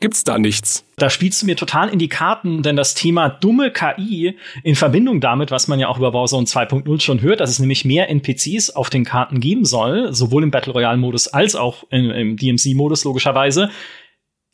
gibt's 0.00 0.24
da 0.24 0.38
nichts. 0.38 0.84
Da 0.96 1.10
spielst 1.10 1.42
du 1.42 1.46
mir 1.46 1.56
total 1.56 1.88
in 1.88 1.98
die 1.98 2.08
Karten, 2.08 2.62
denn 2.62 2.76
das 2.76 2.94
Thema 2.94 3.28
dumme 3.28 3.70
KI 3.70 4.36
in 4.62 4.74
Verbindung 4.74 5.20
damit, 5.20 5.50
was 5.50 5.68
man 5.68 5.80
ja 5.80 5.88
auch 5.88 5.98
über 5.98 6.12
Warzone 6.12 6.46
2.0 6.46 7.00
schon 7.00 7.20
hört, 7.20 7.40
dass 7.40 7.50
es 7.50 7.58
nämlich 7.58 7.84
mehr 7.84 8.08
NPCs 8.08 8.70
auf 8.70 8.90
den 8.90 9.04
Karten 9.04 9.40
geben 9.40 9.64
soll, 9.64 10.12
sowohl 10.12 10.42
im 10.42 10.50
Battle 10.50 10.72
Royale 10.72 10.98
Modus 10.98 11.28
als 11.28 11.56
auch 11.56 11.84
im, 11.90 12.10
im 12.10 12.36
DMC 12.36 12.74
Modus 12.74 13.04
logischerweise, 13.04 13.70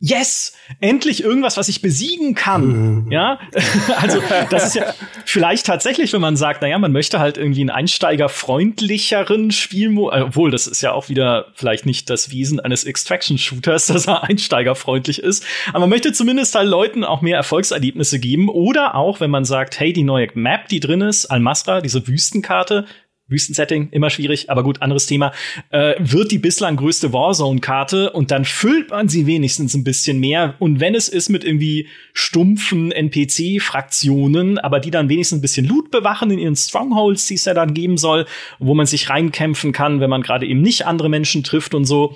yes, 0.04 0.52
endlich 0.80 1.24
irgendwas, 1.24 1.56
was 1.56 1.68
ich 1.68 1.80
besiegen 1.80 2.34
kann. 2.34 3.04
Mhm. 3.04 3.12
Ja, 3.12 3.38
also 3.96 4.22
das 4.50 4.66
ist 4.66 4.74
ja 4.74 4.92
vielleicht 5.24 5.64
tatsächlich, 5.66 6.12
wenn 6.12 6.20
man 6.20 6.36
sagt, 6.36 6.60
naja, 6.60 6.78
man 6.78 6.92
möchte 6.92 7.20
halt 7.20 7.38
irgendwie 7.38 7.62
einen 7.62 7.70
einsteigerfreundlicheren 7.70 9.50
Spielmodus, 9.50 10.22
obwohl 10.22 10.50
das 10.50 10.66
ist 10.66 10.82
ja 10.82 10.92
auch 10.92 11.08
wieder 11.08 11.46
vielleicht 11.54 11.86
nicht 11.86 12.10
das 12.10 12.30
Wesen 12.30 12.60
eines 12.60 12.84
Extraction-Shooters, 12.84 13.86
dass 13.94 14.06
er 14.06 14.24
einsteigerfreundlich 14.24 15.20
ist, 15.20 15.44
aber 15.70 15.80
man 15.80 15.90
möchte 15.90 16.12
zumindest 16.12 16.54
halt 16.54 16.68
Leuten 16.68 17.04
auch 17.04 17.22
mehr 17.22 17.36
Erfolgserlebnisse 17.36 18.18
geben 18.18 18.48
oder 18.50 18.94
auch, 18.94 19.20
wenn 19.20 19.30
man 19.30 19.44
sagt, 19.44 19.80
hey, 19.80 19.92
die 19.92 20.04
neue 20.04 20.28
Map, 20.34 20.68
die 20.68 20.80
drin 20.80 21.00
ist, 21.00 21.26
Al-Masra, 21.26 21.80
diese 21.80 22.06
Wüstenkarte, 22.06 22.86
Wüstensetting, 23.26 23.88
immer 23.90 24.10
schwierig, 24.10 24.50
aber 24.50 24.62
gut, 24.62 24.82
anderes 24.82 25.06
Thema, 25.06 25.32
äh, 25.70 25.94
wird 25.98 26.30
die 26.30 26.38
bislang 26.38 26.76
größte 26.76 27.14
Warzone-Karte 27.14 28.10
und 28.10 28.30
dann 28.30 28.44
füllt 28.44 28.90
man 28.90 29.08
sie 29.08 29.26
wenigstens 29.26 29.74
ein 29.74 29.82
bisschen 29.82 30.20
mehr. 30.20 30.56
Und 30.58 30.78
wenn 30.78 30.94
es 30.94 31.08
ist 31.08 31.30
mit 31.30 31.42
irgendwie 31.42 31.88
stumpfen 32.12 32.92
NPC-Fraktionen, 32.92 34.58
aber 34.58 34.78
die 34.78 34.90
dann 34.90 35.08
wenigstens 35.08 35.38
ein 35.38 35.42
bisschen 35.42 35.66
Loot 35.66 35.90
bewachen 35.90 36.30
in 36.30 36.38
ihren 36.38 36.56
Strongholds, 36.56 37.26
die 37.26 37.34
es 37.34 37.46
ja 37.46 37.54
dann 37.54 37.72
geben 37.72 37.96
soll, 37.96 38.26
wo 38.58 38.74
man 38.74 38.84
sich 38.84 39.08
reinkämpfen 39.08 39.72
kann, 39.72 40.00
wenn 40.00 40.10
man 40.10 40.22
gerade 40.22 40.46
eben 40.46 40.60
nicht 40.60 40.84
andere 40.84 41.08
Menschen 41.08 41.42
trifft 41.42 41.74
und 41.74 41.86
so. 41.86 42.14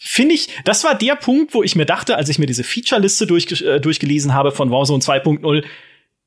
Finde 0.00 0.34
ich, 0.34 0.48
das 0.64 0.82
war 0.82 0.96
der 0.96 1.14
Punkt, 1.14 1.54
wo 1.54 1.62
ich 1.62 1.76
mir 1.76 1.86
dachte, 1.86 2.16
als 2.16 2.28
ich 2.28 2.40
mir 2.40 2.46
diese 2.46 2.64
Feature-Liste 2.64 3.28
durch, 3.28 3.62
äh, 3.62 3.78
durchgelesen 3.78 4.34
habe 4.34 4.50
von 4.50 4.72
Warzone 4.72 5.00
2.0, 5.00 5.62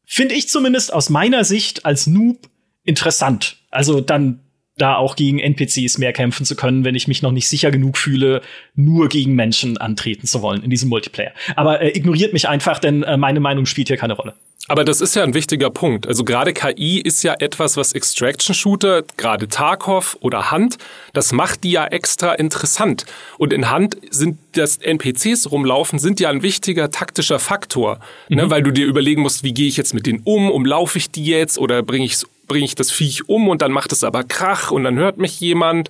finde 0.05 0.35
ich 0.35 0.47
zumindest 0.47 0.93
aus 0.93 1.09
meiner 1.09 1.43
Sicht 1.43 1.85
als 1.85 2.07
Noob 2.07 2.52
interessant. 2.83 3.57
Also 3.71 4.01
dann 4.01 4.39
da 4.77 4.95
auch 4.95 5.15
gegen 5.15 5.39
NPCs 5.39 5.99
mehr 5.99 6.13
kämpfen 6.13 6.45
zu 6.45 6.55
können, 6.55 6.83
wenn 6.83 6.95
ich 6.95 7.07
mich 7.07 7.21
noch 7.21 7.31
nicht 7.31 7.47
sicher 7.47 7.69
genug 7.69 7.97
fühle, 7.97 8.41
nur 8.75 9.07
gegen 9.07 9.35
Menschen 9.35 9.77
antreten 9.77 10.25
zu 10.25 10.41
wollen 10.41 10.63
in 10.63 10.69
diesem 10.69 10.89
Multiplayer. 10.89 11.31
Aber 11.55 11.81
äh, 11.81 11.89
ignoriert 11.95 12.33
mich 12.33 12.47
einfach, 12.49 12.79
denn 12.79 13.03
äh, 13.03 13.17
meine 13.17 13.39
Meinung 13.39 13.65
spielt 13.65 13.89
hier 13.89 13.97
keine 13.97 14.13
Rolle. 14.13 14.33
Aber 14.69 14.85
das 14.85 15.01
ist 15.01 15.13
ja 15.15 15.23
ein 15.23 15.33
wichtiger 15.33 15.69
Punkt. 15.69 16.07
Also 16.07 16.23
gerade 16.23 16.53
KI 16.53 17.01
ist 17.01 17.21
ja 17.23 17.35
etwas, 17.37 17.75
was 17.75 17.91
Extraction-Shooter, 17.91 19.03
gerade 19.17 19.49
Tarkov 19.49 20.17
oder 20.21 20.51
Hand, 20.51 20.77
das 21.11 21.33
macht 21.33 21.65
die 21.65 21.71
ja 21.71 21.85
extra 21.85 22.33
interessant. 22.33 23.05
Und 23.37 23.51
in 23.51 23.69
Hand 23.69 23.97
sind 24.09 24.39
das 24.53 24.77
NPCs 24.77 25.51
rumlaufen, 25.51 25.99
sind 25.99 26.21
ja 26.21 26.29
ein 26.29 26.43
wichtiger 26.43 26.91
taktischer 26.91 27.39
Faktor. 27.39 27.99
Ne? 28.29 28.37
Mhm. 28.37 28.43
Ne? 28.43 28.49
Weil 28.49 28.63
du 28.63 28.71
dir 28.71 28.85
überlegen 28.85 29.21
musst, 29.21 29.43
wie 29.43 29.53
gehe 29.53 29.67
ich 29.67 29.75
jetzt 29.75 29.93
mit 29.93 30.07
denen 30.07 30.21
um, 30.23 30.49
umlaufe 30.49 30.97
ich 30.97 31.11
die 31.11 31.25
jetzt 31.25 31.57
oder 31.57 31.83
bringe 31.83 32.05
ich 32.05 32.17
bringe 32.47 32.65
ich 32.65 32.75
das 32.75 32.91
Viech 32.91 33.27
um 33.29 33.47
und 33.47 33.61
dann 33.61 33.71
macht 33.71 33.91
es 33.91 34.03
aber 34.03 34.23
Krach 34.23 34.71
und 34.71 34.83
dann 34.83 34.97
hört 34.97 35.17
mich 35.17 35.39
jemand. 35.39 35.89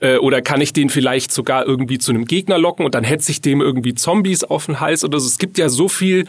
Äh, 0.00 0.16
oder 0.18 0.42
kann 0.42 0.60
ich 0.60 0.72
den 0.72 0.90
vielleicht 0.90 1.32
sogar 1.32 1.66
irgendwie 1.66 1.98
zu 1.98 2.12
einem 2.12 2.24
Gegner 2.24 2.58
locken 2.58 2.84
und 2.84 2.94
dann 2.94 3.04
hetze 3.04 3.30
ich 3.30 3.40
dem 3.40 3.60
irgendwie 3.60 3.94
Zombies 3.94 4.44
auf 4.44 4.66
den 4.66 4.80
Hals 4.80 5.04
oder 5.04 5.18
so. 5.18 5.26
Es 5.26 5.38
gibt 5.38 5.58
ja 5.58 5.68
so 5.68 5.88
viel 5.88 6.26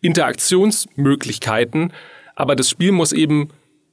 Interaktionsmöglichkeiten, 0.00 1.92
aber 2.34 2.56
das 2.56 2.68
Spiel 2.68 2.92
muss 2.92 3.12
eben 3.12 3.50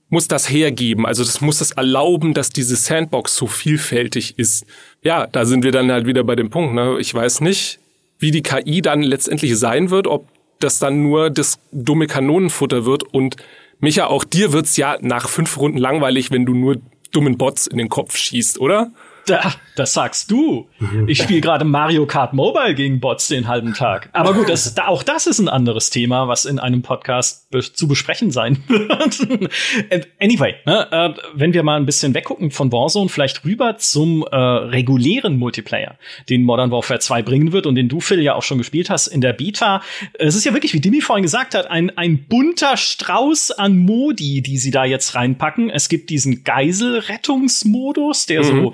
muss 0.09 0.27
das 0.27 0.47
hergeben. 0.47 1.07
Also 1.07 1.23
das 1.23 1.41
muss 1.41 1.57
das 1.57 1.71
erlauben, 1.71 2.35
dass 2.35 2.51
diese 2.51 2.75
Sandbox 2.75 3.35
so 3.35 3.47
vielfältig 3.47 4.37
ist. 4.37 4.63
Ja, 5.01 5.25
da 5.25 5.43
sind 5.43 5.63
wir 5.63 5.71
dann 5.71 5.91
halt 5.91 6.05
wieder 6.05 6.23
bei 6.23 6.35
dem 6.35 6.51
Punkt. 6.51 6.75
Ne? 6.75 6.97
Ich 6.99 7.11
weiß 7.11 7.41
nicht, 7.41 7.79
wie 8.19 8.29
die 8.29 8.43
KI 8.43 8.83
dann 8.83 9.01
letztendlich 9.01 9.57
sein 9.57 9.89
wird, 9.89 10.05
ob 10.05 10.27
das 10.59 10.77
dann 10.77 11.01
nur 11.01 11.31
das 11.31 11.57
dumme 11.71 12.05
Kanonenfutter 12.05 12.85
wird 12.85 13.03
und 13.11 13.37
Micha, 13.83 14.07
auch 14.07 14.23
dir 14.23 14.53
wird's 14.53 14.77
ja 14.77 14.97
nach 15.01 15.27
fünf 15.27 15.57
Runden 15.57 15.77
langweilig, 15.77 16.31
wenn 16.31 16.45
du 16.45 16.53
nur 16.53 16.77
dummen 17.11 17.37
Bots 17.37 17.67
in 17.67 17.77
den 17.77 17.89
Kopf 17.89 18.15
schießt, 18.15 18.57
oder? 18.59 18.93
Da, 19.25 19.53
das 19.75 19.93
sagst 19.93 20.29
du. 20.29 20.67
Ich 21.07 21.19
spiele 21.21 21.41
gerade 21.41 21.65
Mario 21.65 22.05
Kart 22.05 22.33
Mobile 22.33 22.75
gegen 22.75 22.99
Bots 22.99 23.27
den 23.27 23.47
halben 23.47 23.73
Tag. 23.73 24.09
Aber 24.13 24.33
gut, 24.33 24.49
das, 24.49 24.77
auch 24.77 25.03
das 25.03 25.27
ist 25.27 25.39
ein 25.39 25.49
anderes 25.49 25.89
Thema, 25.89 26.27
was 26.27 26.45
in 26.45 26.59
einem 26.59 26.81
Podcast 26.81 27.49
be 27.49 27.61
zu 27.61 27.87
besprechen 27.87 28.31
sein 28.31 28.63
wird. 28.67 30.07
anyway, 30.19 30.55
ne, 30.65 30.87
äh, 30.91 31.13
wenn 31.33 31.53
wir 31.53 31.63
mal 31.63 31.77
ein 31.77 31.85
bisschen 31.85 32.13
weggucken 32.13 32.51
von 32.51 32.71
Warzone, 32.71 33.09
vielleicht 33.09 33.45
rüber 33.45 33.77
zum 33.77 34.23
äh, 34.23 34.35
regulären 34.35 35.37
Multiplayer, 35.37 35.97
den 36.29 36.43
Modern 36.43 36.71
Warfare 36.71 36.99
2 36.99 37.21
bringen 37.23 37.51
wird 37.51 37.65
und 37.65 37.75
den 37.75 37.89
du, 37.89 37.99
Phil, 37.99 38.21
ja 38.21 38.35
auch 38.35 38.43
schon 38.43 38.57
gespielt 38.57 38.89
hast 38.89 39.07
in 39.07 39.21
der 39.21 39.33
Beta. 39.33 39.81
Es 40.13 40.35
ist 40.35 40.45
ja 40.45 40.53
wirklich, 40.53 40.73
wie 40.73 40.81
Dimi 40.81 41.01
vorhin 41.01 41.23
gesagt 41.23 41.55
hat, 41.55 41.69
ein, 41.69 41.97
ein 41.97 42.25
bunter 42.25 42.77
Strauß 42.77 43.51
an 43.51 43.77
Modi, 43.77 44.41
die 44.41 44.57
sie 44.57 44.71
da 44.71 44.85
jetzt 44.85 45.15
reinpacken. 45.15 45.69
Es 45.69 45.89
gibt 45.89 46.09
diesen 46.09 46.43
Geiselrettungsmodus, 46.43 48.25
der 48.25 48.41
mhm. 48.41 48.45
so 48.45 48.73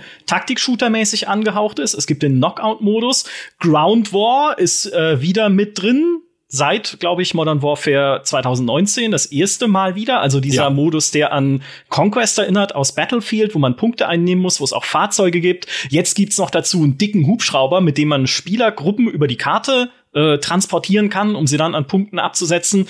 Taktik-Shooter-mäßig 0.90 1.28
angehaucht 1.28 1.80
ist. 1.80 1.94
Es 1.94 2.08
gibt 2.08 2.24
den 2.24 2.38
Knockout-Modus. 2.38 3.26
Ground 3.60 4.14
War 4.14 4.58
ist 4.58 4.92
äh, 4.92 5.22
wieder 5.22 5.50
mit 5.50 5.82
drin. 5.82 6.22
Seit, 6.52 7.00
glaube 7.00 7.22
ich, 7.22 7.36
Modern 7.36 7.62
Warfare 7.62 8.22
2019 8.24 9.12
das 9.12 9.28
erste 9.28 9.68
Mal 9.68 9.94
wieder. 9.94 10.20
Also 10.20 10.40
dieser 10.40 10.64
ja. 10.64 10.70
Modus, 10.72 11.12
der 11.12 11.32
an 11.32 11.62
Conquest 11.90 12.40
erinnert 12.40 12.74
aus 12.74 12.96
Battlefield, 12.96 13.54
wo 13.54 13.60
man 13.60 13.76
Punkte 13.76 14.08
einnehmen 14.08 14.42
muss, 14.42 14.60
wo 14.60 14.64
es 14.64 14.74
auch 14.74 14.84
Fahrzeuge 14.84 15.42
gibt. 15.42 15.68
Jetzt 15.90 16.16
gibt's 16.16 16.40
noch 16.40 16.50
dazu 16.50 16.82
einen 16.82 16.98
dicken 16.98 17.28
Hubschrauber, 17.28 17.82
mit 17.82 18.00
dem 18.00 18.08
man 18.08 18.26
Spielergruppen 18.26 19.08
über 19.08 19.28
die 19.28 19.38
Karte 19.38 19.92
äh, 20.16 20.40
transportieren 20.40 21.12
kann, 21.12 21.36
um 21.36 21.46
sie 21.46 21.58
dann 21.58 21.76
an 21.76 21.86
Punkten 21.86 22.18
abzusetzen. 22.18 22.88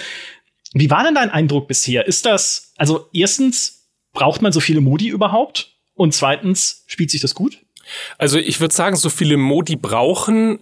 Wie 0.74 0.90
war 0.90 1.04
denn 1.04 1.16
dein 1.16 1.30
Eindruck 1.30 1.68
bisher? 1.68 2.08
Ist 2.08 2.26
das, 2.26 2.72
also 2.78 3.10
erstens, 3.12 3.90
braucht 4.14 4.42
man 4.42 4.54
so 4.54 4.62
viele 4.62 4.80
Modi 4.80 5.10
überhaupt? 5.10 5.76
Und 6.00 6.14
zweitens, 6.14 6.86
spielt 6.88 7.12
sich 7.12 7.20
das 7.20 7.36
gut? 7.36 7.60
Also 8.18 8.38
ich 8.38 8.60
würde 8.60 8.74
sagen, 8.74 8.96
so 8.96 9.10
viele 9.10 9.38
Modi 9.38 9.76
brauchen, 9.76 10.60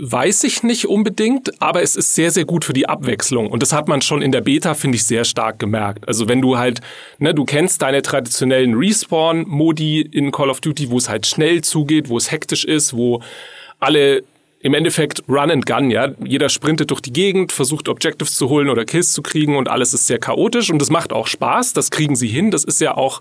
weiß 0.00 0.44
ich 0.44 0.62
nicht 0.62 0.86
unbedingt, 0.86 1.60
aber 1.60 1.82
es 1.82 1.96
ist 1.96 2.14
sehr, 2.14 2.30
sehr 2.30 2.44
gut 2.44 2.64
für 2.64 2.72
die 2.72 2.88
Abwechslung. 2.88 3.50
Und 3.50 3.62
das 3.62 3.72
hat 3.72 3.88
man 3.88 4.00
schon 4.00 4.22
in 4.22 4.30
der 4.30 4.42
Beta, 4.42 4.74
finde 4.74 4.96
ich, 4.96 5.04
sehr 5.04 5.24
stark 5.24 5.58
gemerkt. 5.58 6.06
Also 6.06 6.28
wenn 6.28 6.40
du 6.40 6.56
halt, 6.56 6.80
ne, 7.18 7.34
du 7.34 7.44
kennst 7.44 7.82
deine 7.82 8.02
traditionellen 8.02 8.74
Respawn-Modi 8.74 10.00
in 10.00 10.30
Call 10.30 10.50
of 10.50 10.60
Duty, 10.60 10.90
wo 10.90 10.98
es 10.98 11.08
halt 11.08 11.26
schnell 11.26 11.62
zugeht, 11.62 12.08
wo 12.08 12.16
es 12.16 12.30
hektisch 12.30 12.64
ist, 12.64 12.96
wo 12.96 13.20
alle 13.80 14.22
im 14.60 14.74
Endeffekt 14.74 15.22
Run 15.28 15.50
and 15.50 15.66
Gun, 15.66 15.90
ja. 15.90 16.12
Jeder 16.24 16.48
sprintet 16.48 16.90
durch 16.90 17.00
die 17.00 17.12
Gegend, 17.12 17.52
versucht 17.52 17.88
Objectives 17.88 18.36
zu 18.36 18.48
holen 18.48 18.68
oder 18.68 18.84
Kills 18.84 19.12
zu 19.12 19.22
kriegen 19.22 19.56
und 19.56 19.68
alles 19.68 19.94
ist 19.94 20.06
sehr 20.06 20.18
chaotisch 20.18 20.70
und 20.70 20.80
das 20.80 20.90
macht 20.90 21.12
auch 21.12 21.26
Spaß. 21.26 21.72
Das 21.72 21.90
kriegen 21.90 22.16
sie 22.16 22.28
hin. 22.28 22.50
Das 22.50 22.64
ist 22.64 22.80
ja 22.80 22.96
auch 22.96 23.20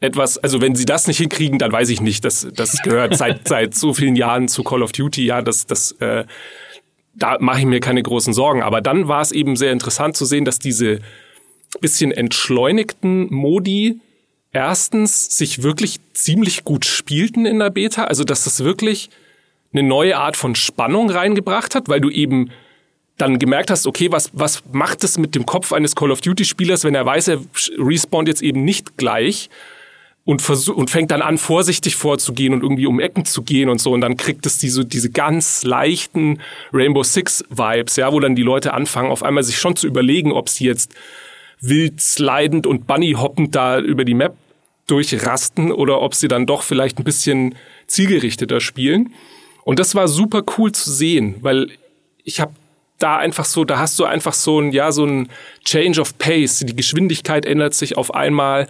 etwas, 0.00 0.38
also 0.38 0.60
wenn 0.60 0.74
sie 0.74 0.84
das 0.84 1.06
nicht 1.06 1.18
hinkriegen, 1.18 1.58
dann 1.58 1.72
weiß 1.72 1.88
ich 1.88 2.00
nicht, 2.00 2.24
das, 2.24 2.46
das 2.54 2.82
gehört 2.82 3.16
seit, 3.16 3.48
seit 3.48 3.74
so 3.74 3.94
vielen 3.94 4.16
Jahren 4.16 4.48
zu 4.48 4.62
Call 4.62 4.82
of 4.82 4.92
Duty, 4.92 5.24
ja, 5.24 5.42
das, 5.42 5.66
das, 5.66 5.92
äh, 5.92 6.24
da 7.14 7.36
mache 7.40 7.60
ich 7.60 7.66
mir 7.66 7.80
keine 7.80 8.02
großen 8.02 8.34
Sorgen. 8.34 8.62
Aber 8.62 8.80
dann 8.80 9.08
war 9.08 9.22
es 9.22 9.32
eben 9.32 9.56
sehr 9.56 9.72
interessant 9.72 10.16
zu 10.16 10.24
sehen, 10.24 10.44
dass 10.44 10.58
diese 10.58 11.00
bisschen 11.80 12.12
entschleunigten 12.12 13.32
Modi 13.32 14.00
erstens 14.52 15.36
sich 15.36 15.62
wirklich 15.62 15.98
ziemlich 16.14 16.64
gut 16.64 16.84
spielten 16.84 17.44
in 17.44 17.58
der 17.58 17.70
Beta, 17.70 18.04
also 18.04 18.24
dass 18.24 18.44
das 18.44 18.64
wirklich 18.64 19.10
eine 19.72 19.82
neue 19.82 20.16
Art 20.16 20.36
von 20.36 20.54
Spannung 20.54 21.10
reingebracht 21.10 21.74
hat, 21.74 21.88
weil 21.88 22.00
du 22.00 22.08
eben 22.08 22.50
dann 23.18 23.38
gemerkt 23.38 23.70
hast, 23.70 23.86
okay, 23.86 24.12
was, 24.12 24.30
was 24.32 24.62
macht 24.72 25.04
es 25.04 25.18
mit 25.18 25.34
dem 25.34 25.46
Kopf 25.46 25.72
eines 25.72 25.94
Call 25.96 26.10
of 26.10 26.20
Duty 26.20 26.44
Spielers, 26.44 26.84
wenn 26.84 26.94
er 26.94 27.04
weiß, 27.04 27.28
er 27.28 27.40
respawnt 27.78 28.28
jetzt 28.28 28.42
eben 28.42 28.64
nicht 28.64 28.96
gleich, 28.96 29.48
und, 30.26 30.68
und 30.70 30.90
fängt 30.90 31.12
dann 31.12 31.22
an, 31.22 31.38
vorsichtig 31.38 31.94
vorzugehen 31.94 32.52
und 32.52 32.62
irgendwie 32.62 32.86
um 32.86 32.98
Ecken 32.98 33.24
zu 33.24 33.42
gehen 33.42 33.68
und 33.68 33.80
so. 33.80 33.92
Und 33.92 34.00
dann 34.00 34.16
kriegt 34.16 34.44
es 34.44 34.58
diese, 34.58 34.84
diese 34.84 35.08
ganz 35.08 35.62
leichten 35.62 36.40
Rainbow 36.72 37.04
Six 37.04 37.44
Vibes, 37.48 37.94
ja, 37.94 38.12
wo 38.12 38.18
dann 38.18 38.34
die 38.34 38.42
Leute 38.42 38.74
anfangen, 38.74 39.12
auf 39.12 39.22
einmal 39.22 39.44
sich 39.44 39.56
schon 39.56 39.76
zu 39.76 39.86
überlegen, 39.86 40.32
ob 40.32 40.48
sie 40.48 40.66
jetzt 40.66 40.92
wild 41.60 42.00
slidend 42.00 42.66
und 42.66 42.88
bunny 42.88 43.12
hoppend 43.12 43.54
da 43.54 43.78
über 43.78 44.04
die 44.04 44.14
Map 44.14 44.34
durchrasten 44.88 45.70
oder 45.70 46.02
ob 46.02 46.12
sie 46.12 46.26
dann 46.26 46.44
doch 46.44 46.62
vielleicht 46.62 46.98
ein 46.98 47.04
bisschen 47.04 47.54
zielgerichteter 47.86 48.60
spielen. 48.60 49.14
Und 49.62 49.78
das 49.78 49.94
war 49.94 50.08
super 50.08 50.42
cool 50.58 50.72
zu 50.72 50.90
sehen, 50.90 51.36
weil 51.40 51.68
ich 52.24 52.40
habe 52.40 52.52
da 52.98 53.16
einfach 53.16 53.44
so, 53.44 53.64
da 53.64 53.78
hast 53.78 53.96
du 54.00 54.04
einfach 54.04 54.34
so 54.34 54.60
ein, 54.60 54.72
ja, 54.72 54.90
so 54.90 55.04
ein 55.04 55.28
Change 55.64 56.00
of 56.00 56.18
Pace. 56.18 56.64
Die 56.66 56.74
Geschwindigkeit 56.74 57.46
ändert 57.46 57.74
sich 57.74 57.96
auf 57.96 58.12
einmal 58.12 58.66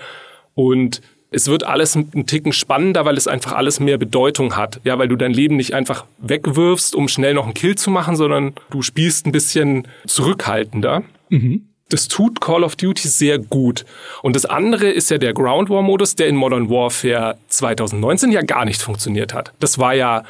und 0.55 1.01
es 1.37 1.49
wird 1.49 1.65
alles 1.65 1.95
ein 1.95 2.25
Ticken 2.27 2.55
spannender, 2.55 3.05
weil 3.05 3.19
es 3.19 3.29
einfach 3.29 3.53
alles 3.53 3.79
mehr 3.79 3.99
Bedeutung 3.99 4.57
hat. 4.57 4.81
Ja, 4.85 4.99
weil 4.99 5.09
du 5.09 5.17
dein 5.17 5.35
Leben 5.35 5.57
nicht 5.57 5.75
einfach 5.75 6.07
wegwirfst, 6.17 6.95
um 6.95 7.09
schnell 7.09 7.35
noch 7.35 7.45
einen 7.45 7.53
Kill 7.53 7.75
zu 7.75 7.91
machen, 7.91 8.17
sondern 8.17 8.55
du 8.71 8.81
spielst 8.81 9.27
ein 9.27 9.33
bisschen 9.33 9.87
zurückhaltender. 10.07 11.03
Mhm. 11.29 11.69
Das 11.91 12.09
tut 12.09 12.41
Call 12.41 12.65
of 12.65 12.77
Duty 12.77 13.07
sehr 13.09 13.39
gut. 13.39 13.85
Und 14.23 14.35
das 14.35 14.47
andere 14.47 14.89
ist 14.89 15.11
ja 15.11 15.19
der 15.19 15.35
Ground 15.35 15.69
War 15.69 15.83
Modus, 15.83 16.15
der 16.15 16.29
in 16.29 16.37
Modern 16.37 16.71
Warfare 16.71 17.37
2019 17.49 18.33
ja 18.33 18.41
gar 18.41 18.65
nicht 18.65 18.81
funktioniert 18.81 19.35
hat. 19.35 19.53
Das 19.61 19.79
war 19.79 19.93
ja, 19.93 20.23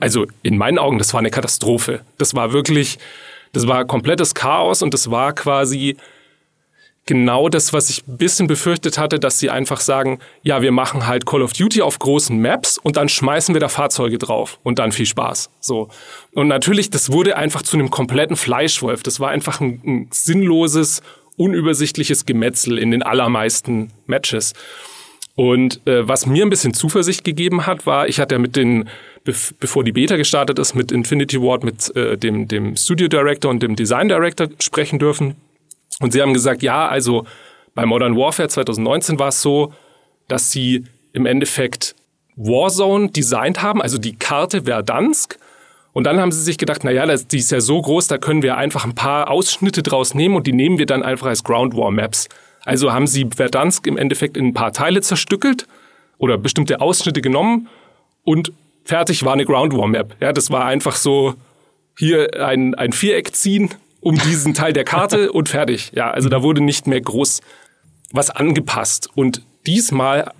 also 0.00 0.26
in 0.42 0.58
meinen 0.58 0.78
Augen, 0.78 0.98
das 0.98 1.14
war 1.14 1.20
eine 1.20 1.30
Katastrophe. 1.30 2.02
Das 2.18 2.34
war 2.34 2.52
wirklich, 2.52 2.98
das 3.54 3.66
war 3.66 3.86
komplettes 3.86 4.34
Chaos 4.34 4.82
und 4.82 4.92
das 4.92 5.10
war 5.10 5.32
quasi 5.32 5.96
genau 7.06 7.48
das, 7.48 7.72
was 7.72 7.90
ich 7.90 8.06
ein 8.06 8.16
bisschen 8.16 8.46
befürchtet 8.46 8.98
hatte, 8.98 9.18
dass 9.18 9.38
sie 9.38 9.50
einfach 9.50 9.80
sagen, 9.80 10.20
ja, 10.42 10.62
wir 10.62 10.72
machen 10.72 11.06
halt 11.06 11.26
Call 11.26 11.42
of 11.42 11.52
Duty 11.52 11.82
auf 11.82 11.98
großen 11.98 12.40
Maps 12.40 12.78
und 12.78 12.96
dann 12.96 13.08
schmeißen 13.08 13.54
wir 13.54 13.60
da 13.60 13.68
Fahrzeuge 13.68 14.18
drauf 14.18 14.58
und 14.62 14.78
dann 14.78 14.92
viel 14.92 15.06
Spaß. 15.06 15.50
So. 15.60 15.88
Und 16.32 16.48
natürlich, 16.48 16.90
das 16.90 17.10
wurde 17.10 17.36
einfach 17.36 17.62
zu 17.62 17.76
einem 17.76 17.90
kompletten 17.90 18.36
Fleischwolf. 18.36 19.02
Das 19.02 19.18
war 19.20 19.30
einfach 19.30 19.60
ein, 19.60 19.80
ein 19.84 20.08
sinnloses, 20.10 21.02
unübersichtliches 21.36 22.26
Gemetzel 22.26 22.78
in 22.78 22.90
den 22.90 23.02
allermeisten 23.02 23.90
Matches. 24.06 24.52
Und 25.34 25.80
äh, 25.86 26.06
was 26.06 26.26
mir 26.26 26.44
ein 26.44 26.50
bisschen 26.50 26.74
Zuversicht 26.74 27.24
gegeben 27.24 27.66
hat, 27.66 27.86
war, 27.86 28.06
ich 28.06 28.20
hatte 28.20 28.34
ja 28.34 28.38
mit 28.38 28.54
den, 28.54 28.88
bevor 29.24 29.82
die 29.82 29.92
Beta 29.92 30.16
gestartet 30.16 30.58
ist, 30.58 30.74
mit 30.74 30.92
Infinity 30.92 31.40
Ward, 31.40 31.64
mit 31.64 31.94
äh, 31.96 32.18
dem, 32.18 32.48
dem 32.48 32.76
Studio 32.76 33.08
Director 33.08 33.50
und 33.50 33.62
dem 33.62 33.74
Design 33.74 34.08
Director 34.08 34.48
sprechen 34.60 34.98
dürfen. 34.98 35.36
Und 36.00 36.12
sie 36.12 36.22
haben 36.22 36.34
gesagt, 36.34 36.62
ja, 36.62 36.88
also 36.88 37.24
bei 37.74 37.86
Modern 37.86 38.16
Warfare 38.16 38.48
2019 38.48 39.18
war 39.18 39.28
es 39.28 39.42
so, 39.42 39.72
dass 40.28 40.50
sie 40.50 40.84
im 41.12 41.26
Endeffekt 41.26 41.94
Warzone 42.36 43.10
designt 43.10 43.62
haben, 43.62 43.82
also 43.82 43.98
die 43.98 44.16
Karte 44.16 44.62
Verdansk. 44.62 45.38
Und 45.92 46.04
dann 46.04 46.20
haben 46.20 46.32
sie 46.32 46.42
sich 46.42 46.56
gedacht, 46.56 46.84
naja, 46.84 47.04
die 47.06 47.38
ist 47.38 47.50
ja 47.50 47.60
so 47.60 47.80
groß, 47.80 48.06
da 48.06 48.16
können 48.16 48.42
wir 48.42 48.56
einfach 48.56 48.84
ein 48.84 48.94
paar 48.94 49.30
Ausschnitte 49.30 49.82
draus 49.82 50.14
nehmen 50.14 50.36
und 50.36 50.46
die 50.46 50.54
nehmen 50.54 50.78
wir 50.78 50.86
dann 50.86 51.02
einfach 51.02 51.26
als 51.26 51.44
Ground 51.44 51.76
War 51.76 51.90
Maps. 51.90 52.28
Also 52.64 52.92
haben 52.92 53.06
sie 53.06 53.28
Verdansk 53.34 53.86
im 53.86 53.98
Endeffekt 53.98 54.36
in 54.36 54.46
ein 54.46 54.54
paar 54.54 54.72
Teile 54.72 55.02
zerstückelt 55.02 55.66
oder 56.18 56.38
bestimmte 56.38 56.80
Ausschnitte 56.80 57.20
genommen 57.20 57.68
und 58.24 58.52
fertig 58.84 59.24
war 59.24 59.32
eine 59.32 59.44
Ground 59.44 59.76
War 59.76 59.88
Map. 59.88 60.16
Ja, 60.20 60.32
das 60.32 60.50
war 60.50 60.64
einfach 60.64 60.96
so 60.96 61.34
hier 61.98 62.46
ein, 62.46 62.74
ein 62.74 62.92
Viereck 62.92 63.34
ziehen 63.34 63.74
um 64.02 64.18
diesen 64.18 64.52
Teil 64.52 64.74
der 64.74 64.84
Karte 64.84 65.32
und 65.32 65.48
fertig. 65.48 65.92
Ja, 65.94 66.10
also 66.10 66.28
da 66.28 66.42
wurde 66.42 66.60
nicht 66.60 66.86
mehr 66.86 67.00
groß 67.00 67.40
was 68.12 68.28
angepasst. 68.28 69.08
Und 69.14 69.42
diesmal 69.66 70.30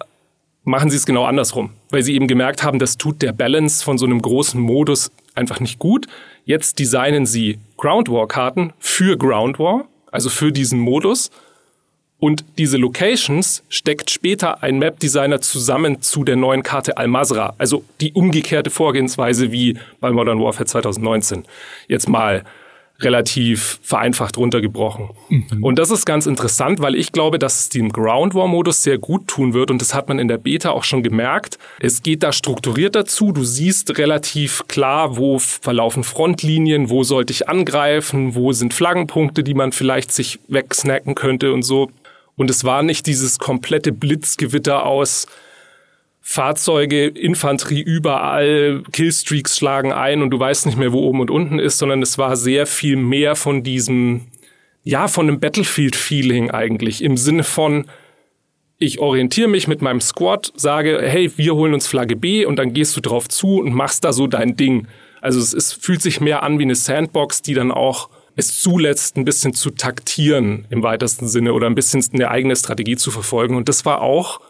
machen 0.65 0.91
sie 0.91 0.97
es 0.97 1.07
genau 1.07 1.25
andersrum, 1.25 1.71
weil 1.91 2.03
sie 2.03 2.15
eben 2.15 2.29
gemerkt 2.29 2.63
haben, 2.63 2.79
das 2.79 2.99
tut 2.99 3.23
der 3.23 3.33
Balance 3.33 3.83
von 3.83 3.97
so 3.97 4.05
einem 4.05 4.21
großen 4.21 4.61
Modus 4.61 5.11
einfach 5.35 5.61
nicht 5.61 5.79
gut. 5.79 6.07
Jetzt 6.45 6.79
designen 6.79 7.25
sie 7.25 7.59
Ground 7.79 8.11
War 8.11 8.29
Karten 8.29 8.73
für 8.79 9.17
Ground 9.17 9.59
War, 9.59 9.87
also 10.11 10.29
für 10.29 10.53
diesen 10.53 10.79
Modus. 10.79 11.31
Und 12.19 12.45
diese 12.57 12.77
Locations 12.77 13.65
steckt 13.69 14.11
später 14.11 14.63
ein 14.63 14.79
Map-Designer 14.79 15.41
zusammen 15.41 16.03
zu 16.03 16.23
der 16.23 16.37
neuen 16.37 16.63
Karte 16.63 16.97
Al-Mazra. 16.97 17.55
Also 17.59 17.85
die 18.01 18.13
umgekehrte 18.13 18.71
Vorgehensweise 18.71 19.51
wie 19.51 19.77
bei 19.99 20.13
Modern 20.13 20.41
Warfare 20.41 20.67
2019. 20.67 21.45
Jetzt 21.89 22.09
mal 22.09 22.45
relativ 23.05 23.81
vereinfacht 23.83 24.37
runtergebrochen. 24.37 25.11
Mhm. 25.29 25.63
Und 25.63 25.79
das 25.79 25.91
ist 25.91 26.05
ganz 26.05 26.27
interessant, 26.27 26.81
weil 26.81 26.95
ich 26.95 27.13
glaube, 27.13 27.39
dass 27.39 27.61
es 27.61 27.69
dem 27.69 27.91
Ground 27.91 28.35
War 28.35 28.47
Modus 28.47 28.83
sehr 28.83 28.99
gut 28.99 29.29
tun 29.29 29.55
wird 29.55 29.71
und 29.71 29.81
das 29.81 29.95
hat 29.95 30.09
man 30.09 30.19
in 30.19 30.29
der 30.29 30.39
Beta 30.39 30.71
auch 30.71 30.85
schon 30.85 31.03
gemerkt. 31.03 31.59
Es 31.81 32.03
geht 32.03 32.23
da 32.23 32.33
strukturiert 32.33 32.95
dazu. 32.95 33.33
Du 33.33 33.45
siehst 33.45 33.99
relativ 33.99 34.65
klar, 34.69 35.17
wo 35.17 35.39
verlaufen 35.39 36.05
Frontlinien, 36.05 36.91
wo 36.91 37.03
sollte 37.03 37.33
ich 37.33 37.49
angreifen, 37.49 38.35
wo 38.35 38.53
sind 38.53 38.75
Flaggenpunkte, 38.75 39.43
die 39.43 39.55
man 39.55 39.73
vielleicht 39.73 40.13
sich 40.13 40.41
wegsnacken 40.49 41.15
könnte 41.15 41.53
und 41.53 41.63
so. 41.63 41.91
Und 42.37 42.51
es 42.51 42.65
war 42.65 42.83
nicht 42.83 43.07
dieses 43.07 43.39
komplette 43.39 43.93
Blitzgewitter 43.93 44.87
aus 44.87 45.27
Fahrzeuge, 46.25 47.09
Infanterie 47.09 47.83
überall, 47.83 48.85
Killstreaks 48.93 49.59
schlagen 49.59 49.93
ein 49.93 50.23
und 50.23 50.31
du 50.31 50.39
weißt 50.39 50.67
nicht 50.67 50.79
mehr, 50.79 50.93
wo 50.93 51.01
oben 51.01 51.21
und 51.21 51.31
unten 51.31 51.59
ist, 51.59 51.79
sondern 51.79 52.01
es 52.01 52.17
war 52.17 52.37
sehr 52.37 52.67
viel 52.67 52.97
mehr 52.97 53.35
von 53.35 53.65
diesem, 53.65 54.29
ja, 54.85 55.09
von 55.09 55.29
einem 55.29 55.41
Battlefield-Feeling 55.41 56.53
eigentlich, 56.53 57.03
im 57.03 57.17
Sinne 57.17 57.43
von, 57.43 57.87
ich 58.79 59.01
orientiere 59.01 59.49
mich 59.49 59.67
mit 59.67 59.83
meinem 59.83 60.01
Squad, 60.01 60.53
sage, 60.55 61.01
hey, 61.03 61.31
wir 61.37 61.57
holen 61.57 61.75
uns 61.75 61.89
Flagge 61.89 62.15
B 62.15 62.47
und 62.47 62.57
dann 62.57 62.73
gehst 62.73 62.97
du 62.97 63.01
drauf 63.01 63.29
zu 63.29 63.59
und 63.59 63.75
machst 63.75 64.05
da 64.05 64.13
so 64.13 64.29
dein 64.29 64.57
Ding. 64.57 64.87
Also 65.21 65.41
es 65.41 65.53
ist, 65.53 65.85
fühlt 65.85 66.03
sich 66.03 66.21
mehr 66.21 66.45
an 66.45 66.59
wie 66.61 66.65
eine 66.65 66.77
Sandbox, 66.77 67.43
die 67.43 67.55
dann 67.55 67.73
auch 67.73 68.09
es 68.37 68.61
zulässt, 68.61 69.17
ein 69.17 69.25
bisschen 69.25 69.55
zu 69.55 69.71
taktieren 69.71 70.67
im 70.71 70.83
weitesten 70.83 71.29
Sinne 71.29 71.53
oder 71.53 71.67
ein 71.67 71.75
bisschen 71.75 72.05
eine 72.13 72.31
eigene 72.31 72.57
Strategie 72.57 72.97
zu 72.97 73.11
verfolgen. 73.11 73.57
Und 73.57 73.69
das 73.69 73.85
war 73.85 74.01
auch 74.03 74.41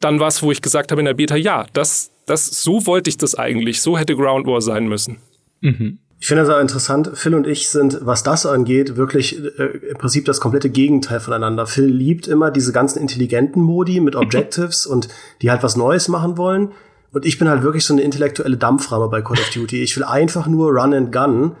dann 0.00 0.20
was, 0.20 0.42
wo 0.42 0.52
ich 0.52 0.62
gesagt 0.62 0.90
habe 0.90 1.00
in 1.00 1.06
der 1.06 1.14
Beta, 1.14 1.36
ja, 1.36 1.66
das, 1.72 2.10
das, 2.26 2.46
so 2.46 2.86
wollte 2.86 3.10
ich 3.10 3.16
das 3.16 3.34
eigentlich. 3.34 3.80
So 3.80 3.98
hätte 3.98 4.16
Ground 4.16 4.46
War 4.46 4.60
sein 4.60 4.86
müssen. 4.86 5.18
Mhm. 5.60 5.98
Ich 6.20 6.28
finde 6.28 6.44
das 6.44 6.54
auch 6.54 6.60
interessant. 6.60 7.10
Phil 7.14 7.34
und 7.34 7.46
ich 7.46 7.68
sind, 7.68 7.98
was 8.00 8.22
das 8.22 8.46
angeht, 8.46 8.96
wirklich 8.96 9.38
äh, 9.38 9.62
im 9.90 9.98
Prinzip 9.98 10.24
das 10.24 10.40
komplette 10.40 10.70
Gegenteil 10.70 11.20
voneinander. 11.20 11.66
Phil 11.66 11.84
liebt 11.84 12.26
immer 12.28 12.50
diese 12.50 12.72
ganzen 12.72 12.98
intelligenten 12.98 13.60
Modi 13.60 14.00
mit 14.00 14.16
Objectives 14.16 14.86
und 14.86 15.08
die 15.42 15.50
halt 15.50 15.62
was 15.62 15.76
Neues 15.76 16.08
machen 16.08 16.38
wollen. 16.38 16.72
Und 17.12 17.26
ich 17.26 17.38
bin 17.38 17.48
halt 17.48 17.62
wirklich 17.62 17.84
so 17.84 17.92
eine 17.92 18.02
intellektuelle 18.02 18.56
Dampframme 18.56 19.08
bei 19.08 19.20
Call 19.20 19.38
of 19.38 19.50
Duty. 19.50 19.82
Ich 19.82 19.96
will 19.96 20.04
einfach 20.04 20.46
nur 20.46 20.70
Run 20.72 20.94
and 20.94 21.12
Gun. 21.12 21.56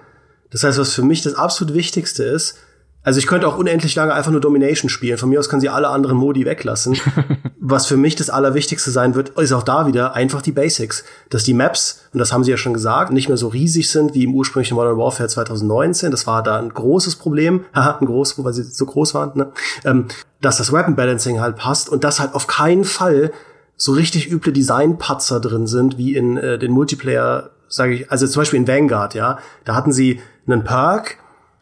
Das 0.50 0.64
heißt, 0.64 0.78
was 0.78 0.94
für 0.94 1.02
mich 1.02 1.20
das 1.20 1.34
absolut 1.34 1.74
Wichtigste 1.74 2.24
ist, 2.24 2.58
also 3.04 3.18
ich 3.18 3.26
könnte 3.26 3.46
auch 3.46 3.58
unendlich 3.58 3.94
lange 3.94 4.14
einfach 4.14 4.30
nur 4.30 4.40
Domination 4.40 4.88
spielen. 4.88 5.18
Von 5.18 5.28
mir 5.28 5.38
aus 5.38 5.50
können 5.50 5.60
sie 5.60 5.68
alle 5.68 5.88
anderen 5.88 6.16
Modi 6.16 6.46
weglassen. 6.46 6.96
Was 7.60 7.84
für 7.84 7.98
mich 7.98 8.16
das 8.16 8.30
Allerwichtigste 8.30 8.90
sein 8.90 9.14
wird, 9.14 9.28
ist 9.38 9.52
auch 9.52 9.62
da 9.62 9.86
wieder 9.86 10.14
einfach 10.14 10.40
die 10.40 10.52
Basics. 10.52 11.04
Dass 11.28 11.44
die 11.44 11.52
Maps, 11.52 12.06
und 12.14 12.18
das 12.18 12.32
haben 12.32 12.44
sie 12.44 12.50
ja 12.50 12.56
schon 12.56 12.72
gesagt, 12.72 13.12
nicht 13.12 13.28
mehr 13.28 13.36
so 13.36 13.48
riesig 13.48 13.90
sind 13.90 14.14
wie 14.14 14.24
im 14.24 14.34
ursprünglichen 14.34 14.74
Modern 14.74 14.96
Warfare 14.96 15.28
2019. 15.28 16.10
Das 16.10 16.26
war 16.26 16.42
da 16.42 16.58
ein 16.58 16.70
großes 16.70 17.16
Problem. 17.16 17.66
Haha, 17.74 17.98
ein 17.98 18.06
großes, 18.06 18.42
weil 18.42 18.54
sie 18.54 18.62
so 18.62 18.86
groß 18.86 19.12
waren. 19.12 19.32
Ne? 19.34 19.52
Ähm, 19.84 20.06
dass 20.40 20.56
das 20.56 20.72
Weapon 20.72 20.96
Balancing 20.96 21.40
halt 21.40 21.56
passt 21.56 21.90
und 21.90 22.04
dass 22.04 22.20
halt 22.20 22.34
auf 22.34 22.46
keinen 22.46 22.84
Fall 22.84 23.32
so 23.76 23.92
richtig 23.92 24.30
üble 24.30 24.52
Designpatzer 24.52 25.40
drin 25.40 25.66
sind, 25.66 25.98
wie 25.98 26.16
in 26.16 26.38
äh, 26.38 26.58
den 26.58 26.72
Multiplayer, 26.72 27.50
sage 27.68 27.94
ich, 27.94 28.10
also 28.10 28.26
zum 28.26 28.40
Beispiel 28.40 28.60
in 28.60 28.68
Vanguard, 28.68 29.14
ja. 29.14 29.38
Da 29.66 29.74
hatten 29.74 29.92
sie 29.92 30.22
einen 30.46 30.64
Perk, 30.64 31.18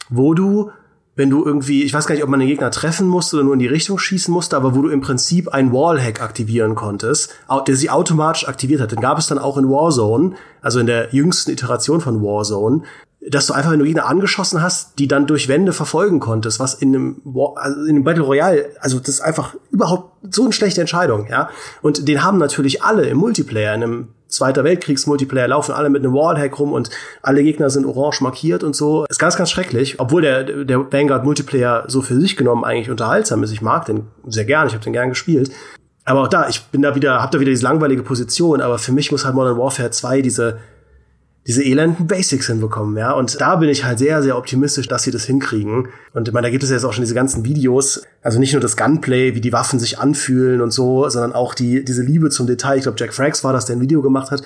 wo 0.09 0.35
du 0.35 0.71
wenn 1.15 1.29
du 1.29 1.45
irgendwie, 1.45 1.83
ich 1.83 1.93
weiß 1.93 2.07
gar 2.07 2.15
nicht, 2.15 2.25
ob 2.25 2.31
man 2.31 2.41
den 2.41 2.49
Gegner 2.49 2.71
treffen 2.71 3.07
musste 3.07 3.37
oder 3.37 3.45
nur 3.45 3.53
in 3.53 3.59
die 3.59 3.67
Richtung 3.67 3.99
schießen 3.99 4.33
musste, 4.33 4.57
aber 4.57 4.75
wo 4.75 4.83
du 4.83 4.89
im 4.89 5.03
Prinzip 5.03 5.49
einen 5.49 5.73
Wallhack 5.73 6.23
aktivieren 6.23 6.75
konntest, 6.75 7.35
der 7.67 7.77
sie 7.77 7.91
automatisch 7.91 8.49
aktiviert 8.49 8.81
hat. 8.81 8.93
Den 8.93 9.01
gab 9.01 9.19
es 9.19 9.27
dann 9.27 9.39
auch 9.39 9.59
in 9.59 9.69
Warzone, 9.69 10.35
also 10.63 10.81
in 10.81 10.87
der 10.87 11.15
jüngsten 11.15 11.51
Iteration 11.51 12.01
von 12.01 12.23
Warzone, 12.23 12.83
dass 13.29 13.47
du 13.47 13.53
einfach, 13.53 13.71
wenn 13.71 13.79
du 13.79 13.85
Gegner 13.85 14.07
angeschossen 14.07 14.63
hast, 14.63 14.99
die 14.99 15.07
dann 15.07 15.27
durch 15.27 15.47
Wände 15.49 15.73
verfolgen 15.73 16.19
konntest, 16.19 16.59
was 16.59 16.75
in 16.75 16.95
einem, 16.95 17.23
also 17.57 17.83
in 17.83 17.91
einem 17.91 18.05
Battle 18.05 18.25
Royale, 18.25 18.71
also 18.81 18.99
das 18.99 19.11
ist 19.11 19.21
einfach 19.21 19.55
überhaupt 19.71 20.13
so 20.35 20.43
eine 20.43 20.53
schlechte 20.53 20.81
Entscheidung, 20.81 21.29
ja. 21.31 21.51
Und 21.83 22.09
den 22.09 22.25
haben 22.25 22.39
natürlich 22.39 22.83
alle 22.83 23.05
im 23.05 23.19
Multiplayer, 23.19 23.75
in 23.75 23.83
einem 23.83 24.09
Zweiter 24.33 24.65
Weltkriegs-Multiplayer 24.65 25.49
laufen 25.49 25.73
alle 25.73 25.91
mit 25.91 26.03
einem 26.03 26.15
Wallhack 26.15 26.59
rum 26.59 26.73
und 26.73 26.91
alle 27.23 27.43
Gegner 27.43 27.71
sind 27.71 27.85
orange 27.85 28.23
markiert 28.23 28.65
und 28.65 28.75
so. 28.75 29.05
Ist 29.05 29.19
ganz, 29.19 29.37
ganz 29.37 29.51
schrecklich. 29.51 30.01
Obwohl 30.01 30.23
der, 30.23 30.65
der 30.65 30.93
Vanguard-Multiplayer 30.93 31.85
so 31.89 32.03
für 32.03 32.19
sich 32.21 32.37
genommen 32.37 32.65
eigentlich 32.65 32.91
unterhaltsam 32.91 33.43
ist. 33.43 33.53
Ich 33.53 33.63
mag 33.63 33.85
den 33.85 34.07
sehr 34.27 34.45
gern, 34.45 34.67
ich 34.67 34.73
habe 34.73 34.83
den 34.83 34.93
gern 34.93 35.11
gespielt. 35.11 35.53
Aber 36.05 36.23
auch 36.23 36.29
da, 36.29 36.49
ich 36.49 36.63
bin 36.65 36.83
da 36.83 36.95
wieder, 36.95 37.23
hab 37.23 37.31
da 37.31 37.39
wieder 37.39 37.51
diese 37.51 37.63
langweilige 37.63 38.03
Position, 38.03 38.61
aber 38.61 38.79
für 38.79 38.93
mich 38.93 39.13
muss 39.13 39.25
halt 39.25 39.35
Modern 39.35 39.59
Warfare 39.59 39.91
2 39.91 40.23
diese 40.23 40.59
diese 41.47 41.65
elenden 41.65 42.07
Basics 42.07 42.47
hinbekommen, 42.47 42.97
ja. 42.97 43.13
Und 43.13 43.41
da 43.41 43.57
bin 43.57 43.69
ich 43.69 43.85
halt 43.85 43.99
sehr, 43.99 44.23
sehr 44.23 44.39
optimistisch, 44.39 44.87
dass 44.87 45.03
sie 45.03 45.11
das 45.11 45.25
hinkriegen. 45.25 45.89
Und 46.15 46.29
ich 46.29 46.35
meine, 46.35 46.47
da 46.47 46.51
gibt 46.51 46.63
es 46.63 46.71
jetzt 46.71 46.85
auch 46.85 46.93
schon 46.93 47.03
diese 47.03 47.15
ganzen 47.15 47.45
Videos, 47.45 48.03
also 48.23 48.39
nicht 48.39 48.53
nur 48.53 48.63
das 48.63 48.77
Gunplay, 48.77 49.35
wie 49.35 49.41
die 49.41 49.53
Waffen 49.53 49.81
sich 49.81 49.99
anfühlen 49.99 50.61
und 50.61 50.71
so, 50.73 51.09
sondern 51.09 51.33
auch 51.33 51.55
die, 51.55 51.85
diese 51.85 52.03
Liebe 52.03 52.31
zum 52.31 52.47
Detail. 52.47 52.77
Ich 52.77 52.85
glaube, 52.85 52.99
Jack 52.99 53.13
Frags 53.13 53.43
war 53.43 53.53
das, 53.53 53.67
der 53.67 53.77
ein 53.77 53.81
Video 53.81 54.03
gemacht 54.03 54.31
hat. 54.31 54.43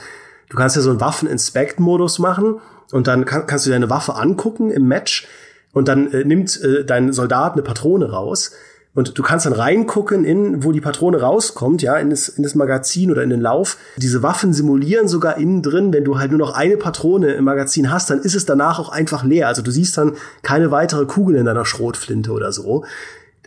Du 0.48 0.56
kannst 0.56 0.76
ja 0.76 0.82
so 0.82 0.90
einen 0.90 1.00
Waffen-Inspect-Modus 1.00 2.18
machen 2.18 2.60
und 2.92 3.06
dann 3.06 3.26
kann, 3.26 3.46
kannst 3.46 3.66
du 3.66 3.70
deine 3.70 3.90
Waffe 3.90 4.14
angucken 4.14 4.70
im 4.70 4.88
Match 4.88 5.26
und 5.72 5.88
dann 5.88 6.10
äh, 6.12 6.24
nimmt 6.24 6.58
äh, 6.62 6.84
dein 6.84 7.12
Soldat 7.12 7.52
eine 7.52 7.62
Patrone 7.62 8.10
raus 8.10 8.52
und 8.96 9.18
du 9.18 9.22
kannst 9.22 9.44
dann 9.44 9.52
reingucken 9.52 10.24
in, 10.24 10.64
wo 10.64 10.72
die 10.72 10.80
Patrone 10.80 11.20
rauskommt, 11.20 11.82
ja, 11.82 11.96
in 11.98 12.08
das, 12.08 12.30
in 12.30 12.42
das 12.42 12.54
Magazin 12.54 13.10
oder 13.10 13.22
in 13.22 13.28
den 13.28 13.42
Lauf. 13.42 13.76
Diese 13.98 14.22
Waffen 14.22 14.54
simulieren 14.54 15.06
sogar 15.06 15.36
innen 15.36 15.62
drin, 15.62 15.92
wenn 15.92 16.02
du 16.02 16.18
halt 16.18 16.30
nur 16.30 16.38
noch 16.38 16.54
eine 16.54 16.78
Patrone 16.78 17.34
im 17.34 17.44
Magazin 17.44 17.92
hast, 17.92 18.08
dann 18.08 18.20
ist 18.20 18.34
es 18.34 18.46
danach 18.46 18.78
auch 18.78 18.88
einfach 18.88 19.22
leer. 19.22 19.48
Also 19.48 19.60
du 19.60 19.70
siehst 19.70 19.98
dann 19.98 20.14
keine 20.40 20.70
weitere 20.70 21.04
Kugel 21.04 21.36
in 21.36 21.44
deiner 21.44 21.66
Schrotflinte 21.66 22.32
oder 22.32 22.52
so. 22.52 22.86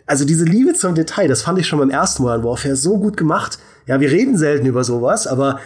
Also 0.06 0.24
diese 0.24 0.44
Liebe 0.44 0.72
zum 0.74 0.94
Detail, 0.94 1.26
das 1.26 1.42
fand 1.42 1.58
ich 1.58 1.66
schon 1.66 1.80
beim 1.80 1.90
ersten 1.90 2.22
Modern 2.22 2.44
Warfare 2.44 2.76
so 2.76 2.98
gut 2.98 3.16
gemacht. 3.16 3.58
Ja, 3.86 3.98
wir 3.98 4.12
reden 4.12 4.38
selten 4.38 4.66
über 4.66 4.84
sowas, 4.84 5.26
aber 5.26 5.58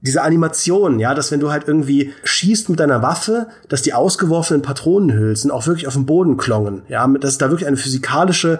diese 0.00 0.22
Animation, 0.22 0.98
ja, 0.98 1.14
dass 1.14 1.30
wenn 1.30 1.38
du 1.38 1.52
halt 1.52 1.68
irgendwie 1.68 2.12
schießt 2.24 2.70
mit 2.70 2.80
deiner 2.80 3.02
Waffe, 3.02 3.46
dass 3.68 3.82
die 3.82 3.94
ausgeworfenen 3.94 4.62
Patronenhülsen 4.62 5.52
auch 5.52 5.68
wirklich 5.68 5.86
auf 5.86 5.94
dem 5.94 6.06
Boden 6.06 6.36
klongen, 6.36 6.82
ja, 6.88 7.06
dass 7.06 7.38
da 7.38 7.50
wirklich 7.50 7.68
eine 7.68 7.76
physikalische 7.76 8.58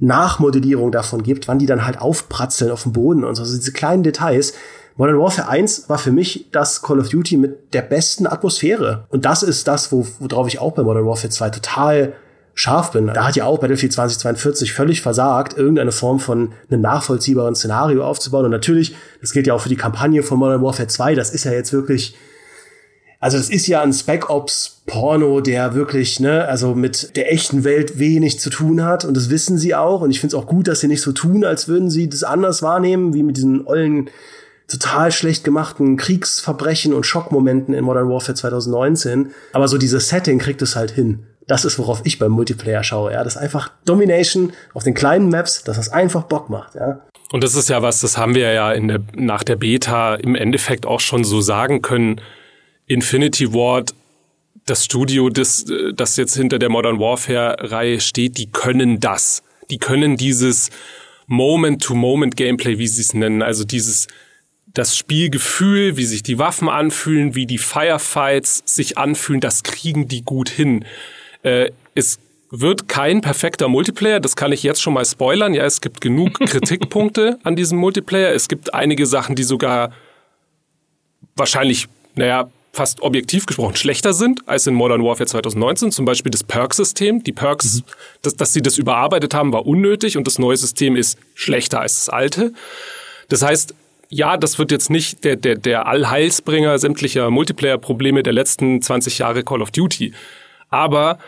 Nachmodellierung 0.00 0.92
davon 0.92 1.22
gibt, 1.22 1.46
wann 1.46 1.58
die 1.58 1.66
dann 1.66 1.86
halt 1.86 2.00
aufpratzeln 2.00 2.70
auf 2.70 2.82
dem 2.82 2.92
Boden 2.92 3.24
und 3.24 3.34
so. 3.34 3.42
Also 3.42 3.56
diese 3.56 3.72
kleinen 3.72 4.02
Details. 4.02 4.54
Modern 4.96 5.18
Warfare 5.18 5.48
1 5.48 5.88
war 5.88 5.98
für 5.98 6.12
mich 6.12 6.48
das 6.52 6.82
Call 6.82 6.98
of 6.98 7.08
Duty 7.08 7.36
mit 7.36 7.72
der 7.72 7.82
besten 7.82 8.26
Atmosphäre. 8.26 9.04
Und 9.08 9.24
das 9.24 9.42
ist 9.42 9.68
das, 9.68 9.92
wo, 9.92 10.06
worauf 10.18 10.48
ich 10.48 10.58
auch 10.58 10.72
bei 10.72 10.82
Modern 10.82 11.06
Warfare 11.06 11.30
2 11.30 11.50
total 11.50 12.12
scharf 12.54 12.90
bin. 12.92 13.06
Da 13.06 13.26
hat 13.26 13.36
ja 13.36 13.44
auch 13.44 13.58
Battlefield 13.58 13.92
2042 13.92 14.72
völlig 14.72 15.00
versagt, 15.00 15.56
irgendeine 15.56 15.92
Form 15.92 16.18
von 16.18 16.52
einem 16.70 16.82
nachvollziehbaren 16.82 17.54
Szenario 17.54 18.04
aufzubauen. 18.04 18.44
Und 18.44 18.50
natürlich, 18.50 18.94
das 19.20 19.32
gilt 19.32 19.46
ja 19.46 19.54
auch 19.54 19.60
für 19.60 19.68
die 19.68 19.76
Kampagne 19.76 20.22
von 20.22 20.38
Modern 20.38 20.62
Warfare 20.62 20.88
2, 20.88 21.14
das 21.14 21.30
ist 21.30 21.44
ja 21.44 21.52
jetzt 21.52 21.72
wirklich 21.72 22.16
also 23.22 23.36
das 23.36 23.50
ist 23.50 23.66
ja 23.66 23.82
ein 23.82 23.92
Spec 23.92 24.30
Ops 24.30 24.80
Porno, 24.86 25.42
der 25.42 25.74
wirklich, 25.74 26.20
ne, 26.20 26.48
also 26.48 26.74
mit 26.74 27.14
der 27.16 27.30
echten 27.30 27.64
Welt 27.64 27.98
wenig 27.98 28.40
zu 28.40 28.48
tun 28.48 28.82
hat 28.82 29.04
und 29.04 29.14
das 29.14 29.28
wissen 29.28 29.58
sie 29.58 29.74
auch 29.74 30.00
und 30.00 30.10
ich 30.10 30.20
finde 30.20 30.34
es 30.34 30.42
auch 30.42 30.46
gut, 30.46 30.66
dass 30.66 30.80
sie 30.80 30.88
nicht 30.88 31.02
so 31.02 31.12
tun, 31.12 31.44
als 31.44 31.68
würden 31.68 31.90
sie 31.90 32.08
das 32.08 32.24
anders 32.24 32.62
wahrnehmen, 32.62 33.12
wie 33.12 33.22
mit 33.22 33.36
diesen 33.36 33.66
ollen 33.66 34.08
total 34.68 35.12
schlecht 35.12 35.44
gemachten 35.44 35.98
Kriegsverbrechen 35.98 36.94
und 36.94 37.04
Schockmomenten 37.04 37.74
in 37.74 37.84
Modern 37.84 38.08
Warfare 38.08 38.34
2019, 38.34 39.32
aber 39.52 39.68
so 39.68 39.76
dieses 39.76 40.08
Setting 40.08 40.38
kriegt 40.38 40.62
es 40.62 40.74
halt 40.74 40.90
hin. 40.90 41.26
Das 41.46 41.64
ist, 41.64 41.78
worauf 41.78 42.00
ich 42.04 42.18
beim 42.18 42.30
Multiplayer 42.30 42.84
schaue, 42.84 43.12
ja. 43.12 43.24
Das 43.24 43.34
ist 43.34 43.42
einfach 43.42 43.70
Domination 43.84 44.52
auf 44.72 44.84
den 44.84 44.94
kleinen 44.94 45.28
Maps, 45.28 45.64
dass 45.64 45.76
das 45.76 45.88
einfach 45.90 46.22
Bock 46.22 46.48
macht, 46.48 46.74
ja. 46.74 47.00
Und 47.32 47.44
das 47.44 47.54
ist 47.54 47.68
ja 47.68 47.82
was, 47.82 48.00
das 48.00 48.16
haben 48.16 48.34
wir 48.34 48.52
ja 48.52 48.72
in 48.72 48.88
der, 48.88 49.00
nach 49.14 49.44
der 49.44 49.56
Beta 49.56 50.14
im 50.14 50.34
Endeffekt 50.34 50.86
auch 50.86 51.00
schon 51.00 51.22
so 51.22 51.40
sagen 51.40 51.82
können 51.82 52.20
Infinity 52.90 53.52
Ward, 53.52 53.94
das 54.66 54.84
Studio, 54.84 55.30
das, 55.30 55.64
das 55.94 56.16
jetzt 56.16 56.34
hinter 56.34 56.58
der 56.58 56.70
Modern 56.70 56.98
Warfare-Reihe 56.98 58.00
steht, 58.00 58.36
die 58.36 58.50
können 58.50 58.98
das. 58.98 59.44
Die 59.70 59.78
können 59.78 60.16
dieses 60.16 60.70
Moment-to-Moment-Gameplay, 61.28 62.78
wie 62.78 62.88
sie 62.88 63.02
es 63.02 63.14
nennen, 63.14 63.42
also 63.42 63.62
dieses 63.62 64.08
das 64.74 64.96
Spielgefühl, 64.96 65.96
wie 65.96 66.04
sich 66.04 66.24
die 66.24 66.38
Waffen 66.38 66.68
anfühlen, 66.68 67.34
wie 67.36 67.46
die 67.46 67.58
Firefights 67.58 68.62
sich 68.66 68.98
anfühlen, 68.98 69.40
das 69.40 69.62
kriegen 69.62 70.08
die 70.08 70.22
gut 70.22 70.48
hin. 70.48 70.84
Äh, 71.42 71.70
es 71.94 72.18
wird 72.50 72.88
kein 72.88 73.20
perfekter 73.20 73.68
Multiplayer, 73.68 74.18
das 74.18 74.34
kann 74.34 74.50
ich 74.50 74.64
jetzt 74.64 74.82
schon 74.82 74.94
mal 74.94 75.04
spoilern. 75.04 75.54
Ja, 75.54 75.64
es 75.64 75.80
gibt 75.80 76.00
genug 76.00 76.38
Kritikpunkte 76.40 77.38
an 77.44 77.54
diesem 77.54 77.78
Multiplayer. 77.78 78.32
Es 78.32 78.48
gibt 78.48 78.74
einige 78.74 79.06
Sachen, 79.06 79.36
die 79.36 79.44
sogar 79.44 79.92
wahrscheinlich, 81.36 81.86
naja, 82.16 82.50
fast 82.72 83.02
objektiv 83.02 83.46
gesprochen 83.46 83.76
schlechter 83.76 84.12
sind 84.12 84.46
als 84.48 84.66
in 84.66 84.74
Modern 84.74 85.02
Warfare 85.02 85.26
2019. 85.26 85.90
Zum 85.90 86.04
Beispiel 86.04 86.30
das 86.30 86.44
Perk-System. 86.44 87.22
Die 87.24 87.32
Perks, 87.32 87.76
mhm. 87.76 87.82
dass, 88.22 88.36
dass 88.36 88.52
sie 88.52 88.62
das 88.62 88.78
überarbeitet 88.78 89.34
haben, 89.34 89.52
war 89.52 89.66
unnötig 89.66 90.16
und 90.16 90.26
das 90.26 90.38
neue 90.38 90.56
System 90.56 90.96
ist 90.96 91.18
schlechter 91.34 91.80
als 91.80 91.96
das 91.96 92.08
alte. 92.08 92.52
Das 93.28 93.42
heißt, 93.42 93.74
ja, 94.08 94.36
das 94.36 94.58
wird 94.58 94.72
jetzt 94.72 94.90
nicht 94.90 95.24
der, 95.24 95.36
der, 95.36 95.56
der 95.56 95.86
Allheilsbringer 95.86 96.78
sämtlicher 96.78 97.30
Multiplayer-Probleme 97.30 98.22
der 98.22 98.32
letzten 98.32 98.82
20 98.82 99.18
Jahre 99.18 99.44
Call 99.44 99.62
of 99.62 99.70
Duty. 99.70 100.12
Aber 100.68 101.18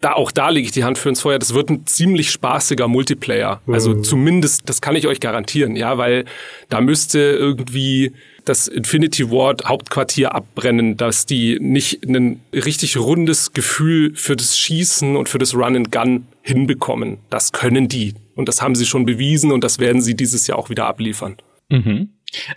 da 0.00 0.14
auch 0.14 0.32
da 0.32 0.48
lege 0.48 0.66
ich 0.66 0.72
die 0.72 0.84
Hand 0.84 0.98
für 0.98 1.08
ins 1.08 1.20
Feuer. 1.20 1.38
Das 1.38 1.54
wird 1.54 1.70
ein 1.70 1.86
ziemlich 1.86 2.30
spaßiger 2.30 2.88
Multiplayer. 2.88 3.62
Also 3.66 3.94
mhm. 3.94 4.04
zumindest, 4.04 4.68
das 4.68 4.80
kann 4.80 4.96
ich 4.96 5.06
euch 5.06 5.20
garantieren, 5.20 5.76
ja, 5.76 5.98
weil 5.98 6.24
da 6.68 6.80
müsste 6.80 7.18
irgendwie 7.18 8.12
das 8.44 8.68
Infinity 8.68 9.30
Ward 9.30 9.64
Hauptquartier 9.66 10.34
abbrennen, 10.34 10.96
dass 10.96 11.26
die 11.26 11.58
nicht 11.60 12.04
ein 12.04 12.40
richtig 12.52 12.96
rundes 12.96 13.52
Gefühl 13.52 14.14
für 14.14 14.36
das 14.36 14.58
Schießen 14.58 15.16
und 15.16 15.28
für 15.28 15.38
das 15.38 15.54
Run 15.54 15.76
and 15.76 15.92
Gun 15.92 16.26
hinbekommen. 16.42 17.18
Das 17.30 17.52
können 17.52 17.88
die. 17.88 18.14
Und 18.34 18.48
das 18.48 18.62
haben 18.62 18.74
sie 18.74 18.86
schon 18.86 19.04
bewiesen 19.04 19.52
und 19.52 19.62
das 19.62 19.78
werden 19.78 20.02
sie 20.02 20.14
dieses 20.14 20.46
Jahr 20.46 20.58
auch 20.58 20.70
wieder 20.70 20.86
abliefern. 20.86 21.36
Mhm. 21.68 22.10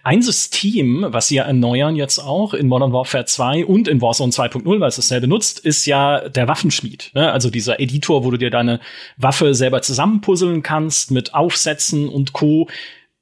Ein 0.04 0.22
System, 0.22 1.06
was 1.10 1.28
sie 1.28 1.36
ja 1.36 1.44
erneuern 1.44 1.98
jetzt 1.98 2.20
auch 2.20 2.54
in 2.54 2.68
Modern 2.68 2.94
Warfare 2.94 3.26
2 3.26 3.66
und 3.66 3.90
in 3.90 4.02
Warzone 4.02 4.32
2.0, 4.32 4.80
weil 4.80 4.88
es 4.88 4.96
dasselbe 4.96 5.28
nutzt, 5.28 5.60
ist 5.60 5.86
ja 5.86 6.30
der 6.30 6.48
Waffenschmied. 6.48 7.12
Ne? 7.14 7.30
Also 7.30 7.50
dieser 7.50 7.80
Editor, 7.80 8.24
wo 8.24 8.32
du 8.32 8.38
dir 8.38 8.50
deine 8.50 8.80
Waffe 9.18 9.54
selber 9.54 9.82
zusammenpuzzeln 9.82 10.64
kannst 10.64 11.12
mit 11.12 11.34
Aufsätzen 11.34 12.08
und 12.08 12.32
Co. 12.32 12.70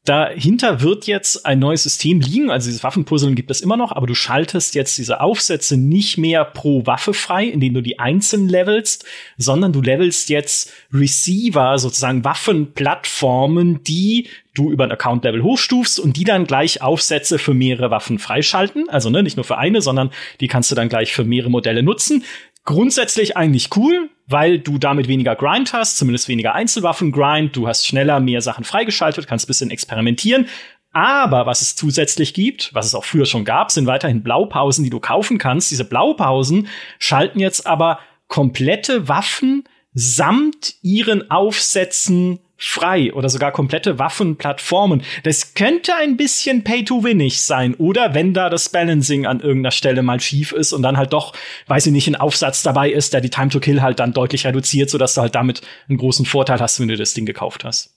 Dahinter 0.05 0.81
wird 0.81 1.07
jetzt 1.07 1.45
ein 1.45 1.59
neues 1.59 1.83
System 1.83 2.19
liegen. 2.19 2.51
Also 2.51 2.67
dieses 2.67 2.83
Waffenpuzzeln 2.83 3.35
gibt 3.35 3.49
es 3.49 3.61
immer 3.61 3.77
noch, 3.77 3.93
aber 3.93 4.05
du 4.05 4.15
schaltest 4.15 4.75
jetzt 4.75 4.97
diese 4.97 5.21
Aufsätze 5.21 5.77
nicht 5.77 6.17
mehr 6.17 6.43
pro 6.43 6.85
Waffe 6.85 7.13
frei, 7.13 7.45
indem 7.45 7.73
du 7.73 7.81
die 7.81 7.99
einzeln 7.99 8.49
levelst, 8.49 9.05
sondern 9.37 9.71
du 9.71 9.81
levelst 9.81 10.27
jetzt 10.27 10.73
Receiver, 10.91 11.77
sozusagen 11.77 12.25
Waffenplattformen, 12.25 13.81
die 13.85 14.27
du 14.53 14.71
über 14.71 14.83
ein 14.83 14.91
Account-Level 14.91 15.41
hochstufst 15.41 16.01
und 16.01 16.17
die 16.17 16.25
dann 16.25 16.45
gleich 16.45 16.81
Aufsätze 16.81 17.39
für 17.39 17.53
mehrere 17.53 17.89
Waffen 17.89 18.19
freischalten. 18.19 18.89
Also 18.89 19.09
ne, 19.09 19.23
nicht 19.23 19.37
nur 19.37 19.45
für 19.45 19.57
eine, 19.57 19.81
sondern 19.81 20.11
die 20.41 20.49
kannst 20.49 20.69
du 20.69 20.75
dann 20.75 20.89
gleich 20.89 21.13
für 21.13 21.23
mehrere 21.23 21.49
Modelle 21.49 21.81
nutzen. 21.81 22.25
Grundsätzlich 22.65 23.37
eigentlich 23.37 23.69
cool, 23.77 24.09
weil 24.27 24.59
du 24.59 24.77
damit 24.77 25.07
weniger 25.07 25.35
Grind 25.35 25.73
hast, 25.73 25.97
zumindest 25.97 26.27
weniger 26.27 26.55
Einzelwaffen-Grind. 26.55 27.55
Du 27.55 27.67
hast 27.67 27.85
schneller 27.85 28.19
mehr 28.19 28.41
Sachen 28.41 28.63
freigeschaltet, 28.63 29.27
kannst 29.27 29.45
ein 29.45 29.47
bisschen 29.47 29.71
experimentieren. 29.71 30.47
Aber 30.93 31.47
was 31.47 31.61
es 31.61 31.75
zusätzlich 31.75 32.33
gibt, 32.33 32.73
was 32.73 32.85
es 32.85 32.95
auch 32.95 33.03
früher 33.03 33.25
schon 33.25 33.45
gab, 33.45 33.71
sind 33.71 33.87
weiterhin 33.87 34.21
Blaupausen, 34.21 34.83
die 34.83 34.91
du 34.91 34.99
kaufen 34.99 35.39
kannst. 35.39 35.71
Diese 35.71 35.85
Blaupausen 35.85 36.67
schalten 36.99 37.39
jetzt 37.39 37.65
aber 37.65 37.99
komplette 38.27 39.07
Waffen 39.07 39.63
samt 39.93 40.75
ihren 40.81 41.29
Aufsätzen 41.31 42.39
frei 42.57 43.13
oder 43.13 43.29
sogar 43.29 43.51
komplette 43.51 43.99
Waffenplattformen. 43.99 45.03
Das 45.23 45.53
könnte 45.53 45.95
ein 45.95 46.17
bisschen 46.17 46.63
pay-to-winnig 46.63 47.41
sein. 47.41 47.75
Oder 47.75 48.13
wenn 48.13 48.33
da 48.33 48.49
das 48.49 48.69
Balancing 48.69 49.25
an 49.25 49.39
irgendeiner 49.39 49.71
Stelle 49.71 50.01
mal 50.03 50.19
schief 50.19 50.51
ist 50.51 50.73
und 50.73 50.81
dann 50.81 50.97
halt 50.97 51.13
doch, 51.13 51.33
weiß 51.67 51.87
ich 51.87 51.91
nicht, 51.91 52.07
ein 52.07 52.15
Aufsatz 52.15 52.63
dabei 52.63 52.91
ist, 52.91 53.13
der 53.13 53.21
die 53.21 53.29
Time 53.29 53.49
to 53.49 53.59
Kill 53.59 53.81
halt 53.81 53.99
dann 53.99 54.13
deutlich 54.13 54.45
reduziert, 54.45 54.89
sodass 54.89 55.15
du 55.15 55.21
halt 55.21 55.35
damit 55.35 55.61
einen 55.89 55.97
großen 55.97 56.25
Vorteil 56.25 56.59
hast, 56.59 56.79
wenn 56.79 56.87
du 56.87 56.95
das 56.95 57.13
Ding 57.13 57.25
gekauft 57.25 57.63
hast. 57.63 57.93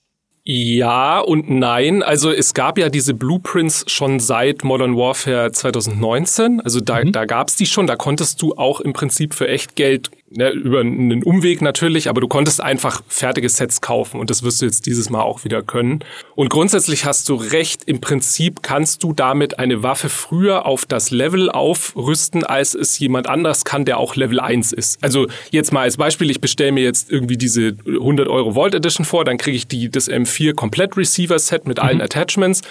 Ja 0.49 1.19
und 1.19 1.49
nein. 1.49 2.01
Also 2.01 2.31
es 2.31 2.53
gab 2.53 2.77
ja 2.77 2.87
diese 2.87 3.13
Blueprints 3.13 3.83
schon 3.87 4.21
seit 4.21 4.63
Modern 4.63 4.95
Warfare 4.95 5.51
2019. 5.51 6.61
Also 6.61 6.79
da, 6.79 7.03
mhm. 7.03 7.11
da 7.11 7.25
gab 7.25 7.49
es 7.49 7.57
die 7.57 7.65
schon. 7.65 7.85
Da 7.85 7.97
konntest 7.97 8.41
du 8.41 8.55
auch 8.55 8.79
im 8.79 8.93
Prinzip 8.93 9.33
für 9.33 9.49
echt 9.49 9.75
Geld 9.75 10.09
ne, 10.29 10.51
über 10.51 10.81
einen 10.81 11.23
Umweg 11.23 11.61
natürlich, 11.61 12.09
aber 12.09 12.21
du 12.21 12.27
konntest 12.27 12.61
einfach 12.61 13.01
fertige 13.07 13.49
Sets 13.49 13.81
kaufen 13.81 14.19
und 14.19 14.29
das 14.29 14.43
wirst 14.43 14.61
du 14.61 14.65
jetzt 14.65 14.85
dieses 14.85 15.09
Mal 15.09 15.21
auch 15.21 15.43
wieder 15.43 15.61
können. 15.61 16.03
Und 16.35 16.49
grundsätzlich 16.49 17.05
hast 17.05 17.29
du 17.29 17.35
recht, 17.35 17.83
im 17.85 18.01
Prinzip 18.01 18.63
kannst 18.63 19.03
du 19.03 19.13
damit 19.13 19.59
eine 19.59 19.83
Waffe 19.83 20.09
früher 20.09 20.65
auf 20.65 20.85
das 20.85 21.11
Level 21.11 21.49
aufrüsten, 21.49 22.43
als 22.43 22.73
es 22.73 22.97
jemand 22.99 23.27
anders 23.27 23.65
kann, 23.65 23.85
der 23.85 23.97
auch 23.97 24.15
Level 24.15 24.39
1 24.39 24.73
ist. 24.73 25.03
Also 25.03 25.27
jetzt 25.51 25.71
mal 25.71 25.81
als 25.81 25.97
Beispiel, 25.97 26.29
ich 26.29 26.41
bestelle 26.41 26.71
mir 26.71 26.83
jetzt 26.83 27.11
irgendwie 27.11 27.37
diese 27.37 27.75
100 27.85 28.27
Euro 28.27 28.53
Vault 28.53 28.75
Edition 28.75 29.05
vor, 29.05 29.25
dann 29.25 29.37
kriege 29.37 29.57
ich 29.57 29.67
die, 29.67 29.89
das 29.89 30.09
M4 30.09 30.53
Komplett 30.53 30.97
Receiver 30.97 31.39
Set 31.39 31.67
mit 31.67 31.79
allen 31.79 31.97
mhm. 31.97 32.03
Attachments 32.03 32.61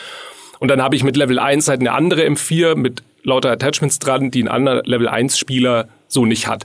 und 0.58 0.68
dann 0.68 0.82
habe 0.82 0.96
ich 0.96 1.04
mit 1.04 1.16
Level 1.16 1.38
1 1.38 1.68
halt 1.68 1.80
eine 1.80 1.92
andere 1.92 2.22
M4 2.26 2.76
mit 2.76 3.02
lauter 3.22 3.50
Attachments 3.50 3.98
dran, 3.98 4.30
die 4.30 4.42
ein 4.42 4.48
anderer 4.48 4.82
Level 4.84 5.08
1 5.08 5.38
Spieler 5.38 5.88
so 6.08 6.24
nicht 6.24 6.46
hat. 6.46 6.64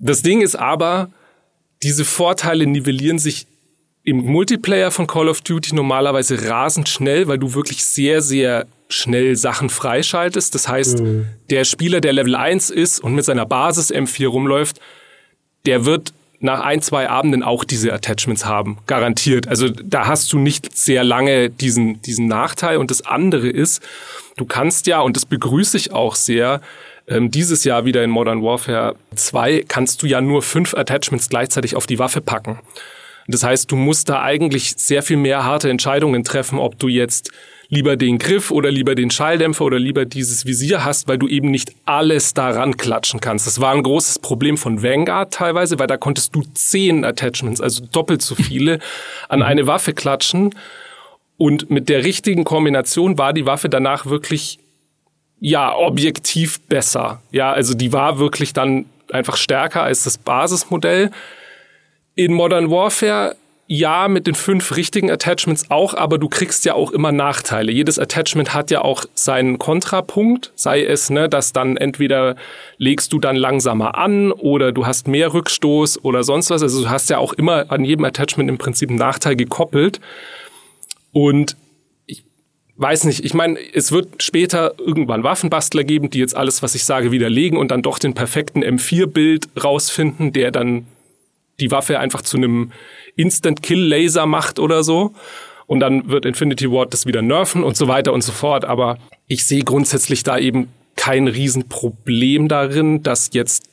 Das 0.00 0.22
Ding 0.22 0.40
ist 0.40 0.56
aber, 0.56 1.10
diese 1.82 2.04
Vorteile 2.04 2.66
nivellieren 2.66 3.18
sich 3.18 3.46
im 4.02 4.24
Multiplayer 4.24 4.90
von 4.90 5.06
Call 5.06 5.28
of 5.28 5.42
Duty 5.42 5.74
normalerweise 5.74 6.48
rasend 6.48 6.88
schnell, 6.88 7.28
weil 7.28 7.38
du 7.38 7.54
wirklich 7.54 7.84
sehr, 7.84 8.22
sehr 8.22 8.66
schnell 8.88 9.36
Sachen 9.36 9.68
freischaltest. 9.68 10.54
Das 10.54 10.68
heißt, 10.68 11.00
mhm. 11.00 11.26
der 11.50 11.64
Spieler, 11.64 12.00
der 12.00 12.14
Level 12.14 12.34
1 12.34 12.70
ist 12.70 12.98
und 13.00 13.14
mit 13.14 13.24
seiner 13.24 13.46
Basis 13.46 13.92
M4 13.92 14.26
rumläuft, 14.26 14.80
der 15.66 15.84
wird 15.84 16.12
nach 16.40 16.60
ein, 16.60 16.80
zwei 16.80 17.08
Abenden 17.10 17.42
auch 17.42 17.64
diese 17.64 17.92
Attachments 17.92 18.46
haben. 18.46 18.78
Garantiert. 18.86 19.46
Also 19.46 19.68
da 19.68 20.06
hast 20.06 20.32
du 20.32 20.38
nicht 20.38 20.74
sehr 20.76 21.04
lange 21.04 21.50
diesen, 21.50 22.00
diesen 22.00 22.26
Nachteil. 22.26 22.78
Und 22.78 22.90
das 22.90 23.02
andere 23.02 23.48
ist, 23.48 23.82
du 24.38 24.46
kannst 24.46 24.86
ja, 24.86 25.00
und 25.00 25.16
das 25.16 25.26
begrüße 25.26 25.76
ich 25.76 25.92
auch 25.92 26.14
sehr, 26.14 26.62
ähm, 27.10 27.30
dieses 27.30 27.64
Jahr 27.64 27.84
wieder 27.84 28.02
in 28.02 28.10
Modern 28.10 28.42
Warfare 28.42 28.94
2 29.14 29.64
kannst 29.68 30.02
du 30.02 30.06
ja 30.06 30.20
nur 30.20 30.42
fünf 30.42 30.74
Attachments 30.74 31.28
gleichzeitig 31.28 31.76
auf 31.76 31.86
die 31.86 31.98
Waffe 31.98 32.20
packen. 32.20 32.60
Das 33.26 33.42
heißt, 33.42 33.70
du 33.70 33.76
musst 33.76 34.08
da 34.08 34.22
eigentlich 34.22 34.74
sehr 34.76 35.02
viel 35.02 35.16
mehr 35.16 35.44
harte 35.44 35.70
Entscheidungen 35.70 36.24
treffen, 36.24 36.58
ob 36.58 36.78
du 36.78 36.88
jetzt 36.88 37.30
lieber 37.68 37.96
den 37.96 38.18
Griff 38.18 38.50
oder 38.50 38.70
lieber 38.70 38.94
den 38.94 39.10
Schalldämpfer 39.10 39.64
oder 39.64 39.78
lieber 39.78 40.04
dieses 40.04 40.44
Visier 40.46 40.84
hast, 40.84 41.06
weil 41.06 41.18
du 41.18 41.28
eben 41.28 41.50
nicht 41.50 41.72
alles 41.84 42.34
daran 42.34 42.76
klatschen 42.76 43.20
kannst. 43.20 43.46
Das 43.46 43.60
war 43.60 43.72
ein 43.72 43.82
großes 43.82 44.18
Problem 44.18 44.56
von 44.56 44.82
Vanguard 44.82 45.32
teilweise, 45.32 45.78
weil 45.78 45.86
da 45.86 45.96
konntest 45.96 46.34
du 46.34 46.42
zehn 46.54 47.04
Attachments, 47.04 47.60
also 47.60 47.84
doppelt 47.90 48.22
so 48.22 48.34
viele, 48.34 48.80
an 49.28 49.42
eine 49.42 49.66
Waffe 49.66 49.92
klatschen. 49.94 50.54
Und 51.36 51.70
mit 51.70 51.88
der 51.88 52.04
richtigen 52.04 52.44
Kombination 52.44 53.16
war 53.16 53.32
die 53.32 53.46
Waffe 53.46 53.68
danach 53.68 54.06
wirklich 54.06 54.58
ja, 55.40 55.74
objektiv 55.74 56.60
besser. 56.62 57.20
Ja, 57.32 57.52
also 57.52 57.74
die 57.74 57.92
war 57.92 58.18
wirklich 58.18 58.52
dann 58.52 58.86
einfach 59.10 59.36
stärker 59.36 59.82
als 59.82 60.04
das 60.04 60.18
Basismodell. 60.18 61.10
In 62.14 62.34
Modern 62.34 62.70
Warfare 62.70 63.36
ja, 63.72 64.08
mit 64.08 64.26
den 64.26 64.34
fünf 64.34 64.74
richtigen 64.74 65.12
Attachments 65.12 65.70
auch, 65.70 65.94
aber 65.94 66.18
du 66.18 66.28
kriegst 66.28 66.64
ja 66.64 66.74
auch 66.74 66.90
immer 66.90 67.12
Nachteile. 67.12 67.70
Jedes 67.70 68.00
Attachment 68.00 68.52
hat 68.52 68.72
ja 68.72 68.82
auch 68.82 69.04
seinen 69.14 69.60
Kontrapunkt, 69.60 70.50
sei 70.56 70.82
es, 70.82 71.08
ne, 71.08 71.28
dass 71.28 71.52
dann 71.52 71.76
entweder 71.76 72.34
legst 72.78 73.12
du 73.12 73.20
dann 73.20 73.36
langsamer 73.36 73.96
an 73.96 74.32
oder 74.32 74.72
du 74.72 74.86
hast 74.86 75.06
mehr 75.06 75.32
Rückstoß 75.32 76.04
oder 76.04 76.24
sonst 76.24 76.50
was. 76.50 76.62
Also 76.62 76.82
du 76.82 76.90
hast 76.90 77.10
ja 77.10 77.18
auch 77.18 77.32
immer 77.32 77.66
an 77.70 77.84
jedem 77.84 78.04
Attachment 78.04 78.50
im 78.50 78.58
Prinzip 78.58 78.88
einen 78.88 78.98
Nachteil 78.98 79.36
gekoppelt. 79.36 80.00
Und 81.12 81.56
weiß 82.80 83.04
nicht, 83.04 83.24
ich 83.24 83.34
meine, 83.34 83.58
es 83.74 83.92
wird 83.92 84.22
später 84.22 84.74
irgendwann 84.78 85.22
Waffenbastler 85.22 85.84
geben, 85.84 86.08
die 86.08 86.18
jetzt 86.18 86.34
alles, 86.34 86.62
was 86.62 86.74
ich 86.74 86.84
sage, 86.84 87.12
widerlegen 87.12 87.58
und 87.58 87.70
dann 87.70 87.82
doch 87.82 87.98
den 87.98 88.14
perfekten 88.14 88.64
M4-Bild 88.64 89.48
rausfinden, 89.62 90.32
der 90.32 90.50
dann 90.50 90.86
die 91.60 91.70
Waffe 91.70 91.98
einfach 92.00 92.22
zu 92.22 92.38
einem 92.38 92.72
Instant-Kill-Laser 93.16 94.24
macht 94.24 94.58
oder 94.58 94.82
so. 94.82 95.12
Und 95.66 95.80
dann 95.80 96.08
wird 96.08 96.24
Infinity 96.24 96.70
Ward 96.70 96.94
das 96.94 97.04
wieder 97.04 97.20
nerven 97.20 97.62
und 97.62 97.76
so 97.76 97.86
weiter 97.86 98.14
und 98.14 98.22
so 98.22 98.32
fort. 98.32 98.64
Aber 98.64 98.96
ich 99.26 99.44
sehe 99.44 99.62
grundsätzlich 99.62 100.22
da 100.22 100.38
eben 100.38 100.68
kein 100.96 101.28
Riesenproblem 101.28 102.48
darin, 102.48 103.02
dass 103.02 103.30
jetzt 103.32 103.64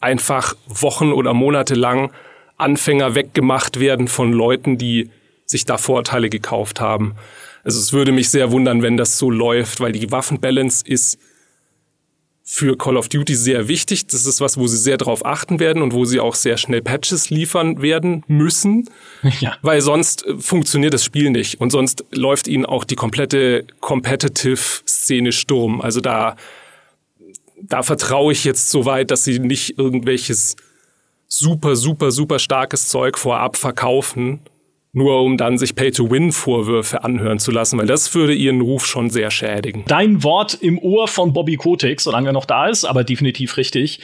einfach 0.00 0.56
Wochen 0.66 1.12
oder 1.12 1.34
Monate 1.34 1.74
lang 1.74 2.10
Anfänger 2.58 3.14
weggemacht 3.14 3.78
werden 3.78 4.08
von 4.08 4.32
Leuten, 4.32 4.76
die 4.76 5.10
sich 5.46 5.64
da 5.64 5.78
Vorteile 5.78 6.30
gekauft 6.30 6.80
haben. 6.80 7.14
Also 7.66 7.80
es 7.80 7.92
würde 7.92 8.12
mich 8.12 8.30
sehr 8.30 8.52
wundern, 8.52 8.82
wenn 8.82 8.96
das 8.96 9.18
so 9.18 9.28
läuft, 9.28 9.80
weil 9.80 9.90
die 9.90 10.12
Waffenbalance 10.12 10.86
ist 10.86 11.18
für 12.44 12.78
Call 12.78 12.96
of 12.96 13.08
Duty 13.08 13.34
sehr 13.34 13.66
wichtig. 13.66 14.06
Das 14.06 14.24
ist 14.24 14.40
was, 14.40 14.56
wo 14.56 14.68
sie 14.68 14.76
sehr 14.76 14.98
drauf 14.98 15.26
achten 15.26 15.58
werden 15.58 15.82
und 15.82 15.92
wo 15.92 16.04
sie 16.04 16.20
auch 16.20 16.36
sehr 16.36 16.58
schnell 16.58 16.80
Patches 16.80 17.28
liefern 17.28 17.82
werden 17.82 18.22
müssen, 18.28 18.88
ja. 19.40 19.56
weil 19.62 19.80
sonst 19.80 20.24
äh, 20.24 20.38
funktioniert 20.38 20.94
das 20.94 21.04
Spiel 21.04 21.30
nicht 21.30 21.60
und 21.60 21.70
sonst 21.70 22.04
läuft 22.12 22.46
ihnen 22.46 22.66
auch 22.66 22.84
die 22.84 22.94
komplette 22.94 23.66
Competitive-Szene 23.80 25.32
Sturm. 25.32 25.80
Also 25.80 26.00
da, 26.00 26.36
da 27.60 27.82
vertraue 27.82 28.30
ich 28.30 28.44
jetzt 28.44 28.70
so 28.70 28.84
weit, 28.84 29.10
dass 29.10 29.24
sie 29.24 29.40
nicht 29.40 29.76
irgendwelches 29.76 30.54
super, 31.26 31.74
super, 31.74 32.12
super 32.12 32.38
starkes 32.38 32.86
Zeug 32.86 33.18
vorab 33.18 33.56
verkaufen 33.56 34.38
nur 34.96 35.20
um 35.20 35.36
dann 35.36 35.58
sich 35.58 35.74
Pay-to-Win-Vorwürfe 35.74 37.04
anhören 37.04 37.38
zu 37.38 37.50
lassen, 37.50 37.78
weil 37.78 37.86
das 37.86 38.14
würde 38.14 38.32
ihren 38.32 38.62
Ruf 38.62 38.86
schon 38.86 39.10
sehr 39.10 39.30
schädigen. 39.30 39.84
Dein 39.86 40.22
Wort 40.22 40.54
im 40.54 40.78
Ohr 40.78 41.06
von 41.06 41.34
Bobby 41.34 41.56
Kotick, 41.56 42.00
solange 42.00 42.30
er 42.30 42.32
noch 42.32 42.46
da 42.46 42.66
ist, 42.68 42.86
aber 42.86 43.04
definitiv 43.04 43.58
richtig. 43.58 44.00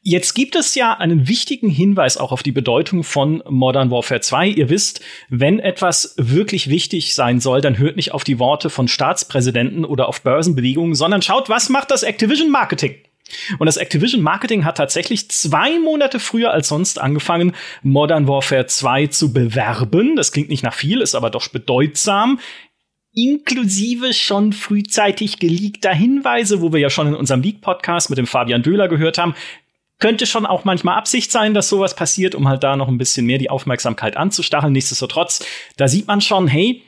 Jetzt 0.00 0.32
gibt 0.34 0.56
es 0.56 0.74
ja 0.74 0.94
einen 0.94 1.28
wichtigen 1.28 1.68
Hinweis 1.68 2.16
auch 2.16 2.32
auf 2.32 2.42
die 2.42 2.50
Bedeutung 2.50 3.04
von 3.04 3.42
Modern 3.48 3.90
Warfare 3.90 4.22
2. 4.22 4.48
Ihr 4.48 4.70
wisst, 4.70 5.02
wenn 5.28 5.60
etwas 5.60 6.14
wirklich 6.16 6.70
wichtig 6.70 7.14
sein 7.14 7.38
soll, 7.38 7.60
dann 7.60 7.76
hört 7.76 7.96
nicht 7.96 8.12
auf 8.12 8.24
die 8.24 8.38
Worte 8.38 8.70
von 8.70 8.88
Staatspräsidenten 8.88 9.84
oder 9.84 10.08
auf 10.08 10.22
Börsenbewegungen, 10.22 10.94
sondern 10.94 11.20
schaut, 11.20 11.50
was 11.50 11.68
macht 11.68 11.90
das 11.90 12.04
Activision 12.04 12.50
Marketing? 12.50 12.94
Und 13.58 13.66
das 13.66 13.76
Activision 13.76 14.22
Marketing 14.22 14.64
hat 14.64 14.76
tatsächlich 14.76 15.30
zwei 15.30 15.78
Monate 15.78 16.20
früher 16.20 16.52
als 16.52 16.68
sonst 16.68 17.00
angefangen, 17.00 17.52
Modern 17.82 18.28
Warfare 18.28 18.66
2 18.66 19.08
zu 19.08 19.32
bewerben. 19.32 20.16
Das 20.16 20.32
klingt 20.32 20.48
nicht 20.48 20.62
nach 20.62 20.74
viel, 20.74 21.00
ist 21.00 21.14
aber 21.14 21.30
doch 21.30 21.48
bedeutsam 21.48 22.38
inklusive 23.14 24.14
schon 24.14 24.52
frühzeitig 24.52 25.38
geleakter 25.38 25.92
Hinweise, 25.92 26.62
wo 26.62 26.72
wir 26.72 26.80
ja 26.80 26.90
schon 26.90 27.08
in 27.08 27.14
unserem 27.14 27.42
Leak-Podcast 27.42 28.08
mit 28.08 28.18
dem 28.18 28.26
Fabian 28.26 28.62
Döhler 28.62 28.88
gehört 28.88 29.18
haben, 29.18 29.34
könnte 29.98 30.26
schon 30.26 30.46
auch 30.46 30.64
manchmal 30.64 30.96
Absicht 30.96 31.30
sein, 31.30 31.54
dass 31.54 31.68
sowas 31.68 31.94
passiert, 31.94 32.34
um 32.34 32.48
halt 32.48 32.64
da 32.64 32.74
noch 32.74 32.88
ein 32.88 32.98
bisschen 32.98 33.26
mehr 33.26 33.38
die 33.38 33.50
Aufmerksamkeit 33.50 34.16
anzustacheln. 34.16 34.72
Nichtsdestotrotz, 34.72 35.44
da 35.76 35.88
sieht 35.88 36.08
man 36.08 36.20
schon, 36.20 36.48
hey, 36.48 36.82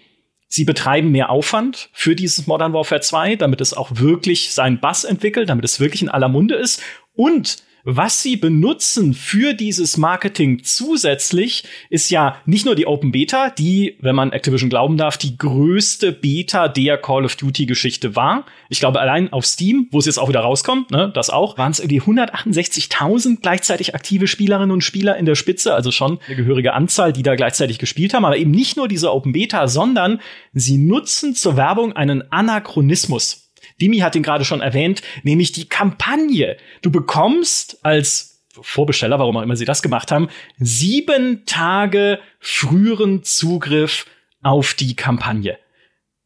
Sie 0.54 0.64
betreiben 0.64 1.10
mehr 1.10 1.30
Aufwand 1.30 1.88
für 1.92 2.14
dieses 2.14 2.46
Modern 2.46 2.72
Warfare 2.72 3.00
2, 3.00 3.34
damit 3.34 3.60
es 3.60 3.74
auch 3.74 3.90
wirklich 3.94 4.54
seinen 4.54 4.78
Bass 4.78 5.02
entwickelt, 5.02 5.48
damit 5.48 5.64
es 5.64 5.80
wirklich 5.80 6.00
in 6.00 6.08
aller 6.08 6.28
Munde 6.28 6.54
ist. 6.54 6.80
Und 7.16 7.64
was 7.84 8.22
sie 8.22 8.36
benutzen 8.36 9.12
für 9.12 9.52
dieses 9.52 9.98
Marketing 9.98 10.64
zusätzlich 10.64 11.64
ist 11.90 12.10
ja 12.10 12.36
nicht 12.46 12.64
nur 12.64 12.74
die 12.74 12.86
Open 12.86 13.12
Beta, 13.12 13.50
die, 13.50 13.98
wenn 14.00 14.16
man 14.16 14.32
Activision 14.32 14.70
glauben 14.70 14.96
darf, 14.96 15.18
die 15.18 15.36
größte 15.36 16.12
Beta 16.12 16.68
der 16.68 16.96
Call 16.96 17.26
of 17.26 17.36
Duty 17.36 17.66
Geschichte 17.66 18.16
war. 18.16 18.46
Ich 18.70 18.80
glaube, 18.80 19.00
allein 19.00 19.32
auf 19.32 19.44
Steam, 19.44 19.88
wo 19.90 19.98
es 19.98 20.06
jetzt 20.06 20.18
auch 20.18 20.30
wieder 20.30 20.40
rauskommt, 20.40 20.90
ne, 20.90 21.12
das 21.14 21.28
auch, 21.28 21.58
waren 21.58 21.72
es 21.72 21.78
irgendwie 21.78 22.00
168.000 22.00 23.40
gleichzeitig 23.42 23.94
aktive 23.94 24.26
Spielerinnen 24.26 24.70
und 24.70 24.82
Spieler 24.82 25.16
in 25.16 25.26
der 25.26 25.34
Spitze, 25.34 25.74
also 25.74 25.90
schon 25.90 26.18
eine 26.26 26.36
gehörige 26.36 26.72
Anzahl, 26.72 27.12
die 27.12 27.22
da 27.22 27.34
gleichzeitig 27.34 27.78
gespielt 27.78 28.14
haben, 28.14 28.24
aber 28.24 28.38
eben 28.38 28.50
nicht 28.50 28.78
nur 28.78 28.88
diese 28.88 29.12
Open 29.12 29.32
Beta, 29.32 29.68
sondern 29.68 30.20
sie 30.54 30.78
nutzen 30.78 31.34
zur 31.34 31.58
Werbung 31.58 31.92
einen 31.92 32.32
Anachronismus. 32.32 33.43
Dimi 33.80 33.98
hat 33.98 34.14
ihn 34.16 34.22
gerade 34.22 34.44
schon 34.44 34.60
erwähnt, 34.60 35.02
nämlich 35.22 35.52
die 35.52 35.68
Kampagne. 35.68 36.56
Du 36.82 36.90
bekommst 36.90 37.78
als 37.84 38.42
Vorbesteller, 38.60 39.18
warum 39.18 39.36
auch 39.36 39.42
immer 39.42 39.56
sie 39.56 39.64
das 39.64 39.82
gemacht 39.82 40.12
haben, 40.12 40.28
sieben 40.58 41.44
Tage 41.44 42.20
früheren 42.38 43.24
Zugriff 43.24 44.06
auf 44.42 44.74
die 44.74 44.94
Kampagne. 44.94 45.58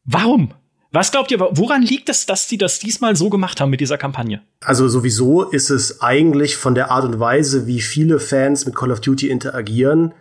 Warum? 0.03 0.53
Was 0.91 1.11
glaubt 1.11 1.29
ihr, 1.29 1.39
woran 1.39 1.83
liegt 1.83 2.09
es, 2.09 2.25
dass 2.25 2.49
sie 2.49 2.57
das 2.57 2.79
diesmal 2.79 3.15
so 3.15 3.29
gemacht 3.29 3.61
haben 3.61 3.69
mit 3.69 3.79
dieser 3.79 3.99
Kampagne? 3.99 4.41
Also 4.61 4.87
sowieso 4.87 5.43
ist 5.43 5.69
es 5.69 6.01
eigentlich 6.01 6.55
von 6.55 6.73
der 6.73 6.89
Art 6.89 7.05
und 7.05 7.19
Weise, 7.19 7.67
wie 7.67 7.81
viele 7.81 8.19
Fans 8.19 8.65
mit 8.65 8.75
Call 8.75 8.91
of 8.91 9.01
Duty 9.01 9.29
interagieren, 9.29 10.13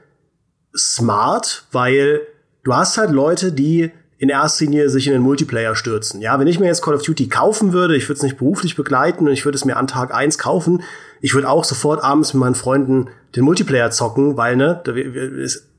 smart, 0.76 1.64
weil 1.72 2.20
du 2.64 2.74
hast 2.74 2.98
halt 2.98 3.12
Leute, 3.12 3.52
die 3.52 3.92
in 4.18 4.28
erster 4.28 4.64
Linie 4.64 4.90
sich 4.90 5.06
in 5.06 5.12
den 5.12 5.22
Multiplayer 5.22 5.76
stürzen. 5.76 6.20
Ja, 6.20 6.38
wenn 6.40 6.48
ich 6.48 6.58
mir 6.58 6.66
jetzt 6.66 6.82
Call 6.82 6.94
of 6.94 7.02
Duty 7.02 7.28
kaufen 7.28 7.72
würde, 7.72 7.96
ich 7.96 8.08
würde 8.08 8.18
es 8.18 8.22
nicht 8.22 8.36
beruflich 8.36 8.74
begleiten 8.74 9.26
und 9.26 9.32
ich 9.32 9.44
würde 9.44 9.56
es 9.56 9.64
mir 9.64 9.76
an 9.76 9.86
Tag 9.86 10.12
eins 10.12 10.38
kaufen, 10.38 10.82
ich 11.20 11.34
würde 11.34 11.48
auch 11.48 11.64
sofort 11.64 12.02
abends 12.02 12.34
mit 12.34 12.40
meinen 12.40 12.54
Freunden 12.54 13.08
den 13.36 13.44
Multiplayer 13.44 13.90
zocken, 13.90 14.36
weil 14.36 14.56
ne, 14.56 14.82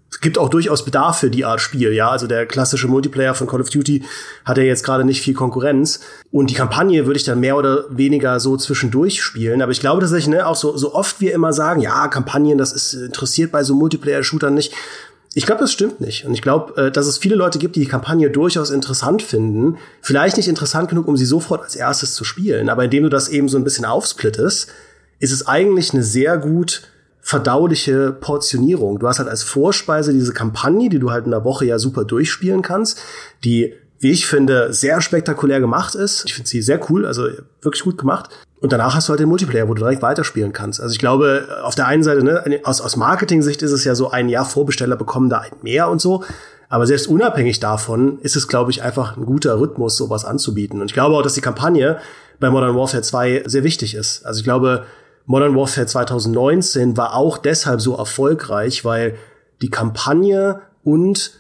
es 0.10 0.22
gibt 0.22 0.38
auch 0.38 0.50
durchaus 0.50 0.86
Bedarf 0.86 1.20
für 1.20 1.30
die 1.30 1.46
Art 1.46 1.62
Spiel, 1.62 1.94
ja. 1.94 2.10
Also 2.10 2.28
der 2.28 2.46
klassische 2.46 2.88
Multiplayer 2.88 3.36
von 3.36 3.48
Call 3.48 3.62
of 3.62 3.70
Duty 3.70 4.04
hat 4.44 4.58
ja 4.58 4.64
jetzt 4.64 4.84
gerade 4.84 5.04
nicht 5.04 5.22
viel 5.22 5.34
Konkurrenz. 5.34 6.00
Und 6.32 6.50
die 6.50 6.56
Kampagne 6.56 7.06
würde 7.06 7.18
ich 7.18 7.26
dann 7.26 7.40
mehr 7.40 7.56
oder 7.56 7.86
weniger 7.90 8.40
so 8.40 8.58
zwischendurch 8.58 9.22
spielen. 9.22 9.62
Aber 9.62 9.72
ich 9.72 9.80
glaube 9.80 10.02
tatsächlich, 10.02 10.30
ne, 10.30 10.48
auch 10.48 10.56
so, 10.56 10.76
so 10.78 10.94
oft 10.94 11.22
wir 11.22 11.34
immer 11.34 11.54
sagen, 11.54 11.82
ja, 11.82 12.08
Kampagnen, 12.08 12.58
das 12.58 12.74
ist 12.74 12.94
interessiert 12.94 13.52
bei 13.52 13.64
so 13.64 13.76
Multiplayer-Shootern 13.76 14.54
nicht. 14.54 14.74
Ich 15.36 15.46
glaube, 15.46 15.62
das 15.62 15.72
stimmt 15.72 16.02
nicht. 16.02 16.26
Und 16.26 16.34
ich 16.34 16.42
glaube, 16.42 16.88
äh, 16.88 16.92
dass 16.92 17.06
es 17.06 17.18
viele 17.18 17.36
Leute 17.36 17.60
gibt, 17.60 17.76
die 17.76 17.82
die 17.82 17.88
Kampagne 17.88 18.30
durchaus 18.30 18.72
interessant 18.72 19.22
finden. 19.22 19.78
Vielleicht 20.02 20.38
nicht 20.38 20.48
interessant 20.48 20.90
genug, 20.90 21.08
um 21.08 21.18
sie 21.18 21.26
sofort 21.26 21.62
als 21.62 21.76
erstes 21.76 22.16
zu 22.16 22.24
spielen, 22.24 22.70
aber 22.70 22.86
indem 22.86 23.04
du 23.04 23.10
das 23.10 23.30
eben 23.30 23.48
so 23.48 23.58
ein 23.58 23.64
bisschen 23.64 23.86
aufsplittest, 23.86 24.70
ist 25.20 25.32
es 25.32 25.48
eigentlich 25.48 25.94
eine 25.94 26.04
sehr 26.04 26.38
gut 26.38 26.84
verdauliche 27.22 28.12
Portionierung. 28.12 28.98
Du 28.98 29.08
hast 29.08 29.20
halt 29.20 29.30
als 29.30 29.44
Vorspeise 29.44 30.14
diese 30.14 30.34
Kampagne, 30.34 30.90
die 30.90 31.00
du 31.00 31.12
halt 31.12 31.26
in 31.26 31.32
der 31.32 31.44
Woche 31.44 31.66
ja 31.66 31.78
super 31.78 32.06
durchspielen 32.06 32.62
kannst, 32.62 33.00
die 33.44 33.76
wie 34.00 34.12
ich 34.12 34.28
finde, 34.28 34.74
sehr 34.74 35.02
spektakulär 35.02 35.60
gemacht 35.60 35.96
ist. 35.96 36.24
Ich 36.26 36.34
finde 36.34 36.50
sie 36.50 36.62
sehr 36.62 36.80
cool, 36.90 37.06
also 37.06 37.28
wirklich 37.62 37.84
gut 37.84 37.98
gemacht. 37.98 38.30
Und 38.62 38.72
danach 38.74 38.96
hast 38.96 39.08
du 39.08 39.12
halt 39.12 39.20
den 39.20 39.30
Multiplayer, 39.30 39.68
wo 39.68 39.74
du 39.74 39.82
direkt 39.82 40.02
weiterspielen 40.02 40.54
kannst. 40.54 40.82
Also 40.82 40.94
ich 40.94 41.00
glaube, 41.00 41.48
auf 41.64 41.76
der 41.76 41.88
einen 41.88 42.04
Seite, 42.04 42.24
ne, 42.24 42.62
aus, 42.64 42.82
aus 42.82 42.96
Marketing-Sicht 42.96 43.62
ist 43.62 43.72
es 43.72 43.84
ja 43.84 43.96
so, 43.96 44.10
ein 44.10 44.30
Jahr 44.30 44.46
Vorbesteller 44.46 44.96
bekommen 44.96 45.30
da 45.30 45.40
ein 45.40 45.52
mehr 45.62 45.90
und 45.90 46.02
so. 46.02 46.24
Aber 46.70 46.86
selbst 46.86 47.08
unabhängig 47.08 47.60
davon 47.60 48.20
ist 48.20 48.36
es, 48.36 48.48
glaube 48.48 48.72
ich, 48.72 48.84
einfach 48.84 49.18
ein 49.18 49.26
guter 49.26 49.60
Rhythmus, 49.60 49.98
sowas 49.98 50.24
anzubieten. 50.24 50.82
Und 50.82 50.88
ich 50.88 50.94
glaube 50.94 51.16
auch, 51.16 51.24
dass 51.24 51.34
die 51.34 51.42
Kampagne 51.42 52.00
bei 52.40 52.50
Modern 52.50 52.76
Warfare 52.76 53.02
2 53.02 53.44
sehr 53.48 53.64
wichtig 53.64 53.96
ist. 53.96 54.26
Also 54.26 54.40
ich 54.40 54.44
glaube, 54.44 54.86
Modern 55.26 55.56
Warfare 55.56 55.88
2019 55.88 56.96
war 56.96 57.16
auch 57.16 57.38
deshalb 57.38 57.82
so 57.82 57.96
erfolgreich, 57.96 58.86
weil 58.86 59.16
die 59.62 59.70
Kampagne 59.70 60.62
und 60.84 61.32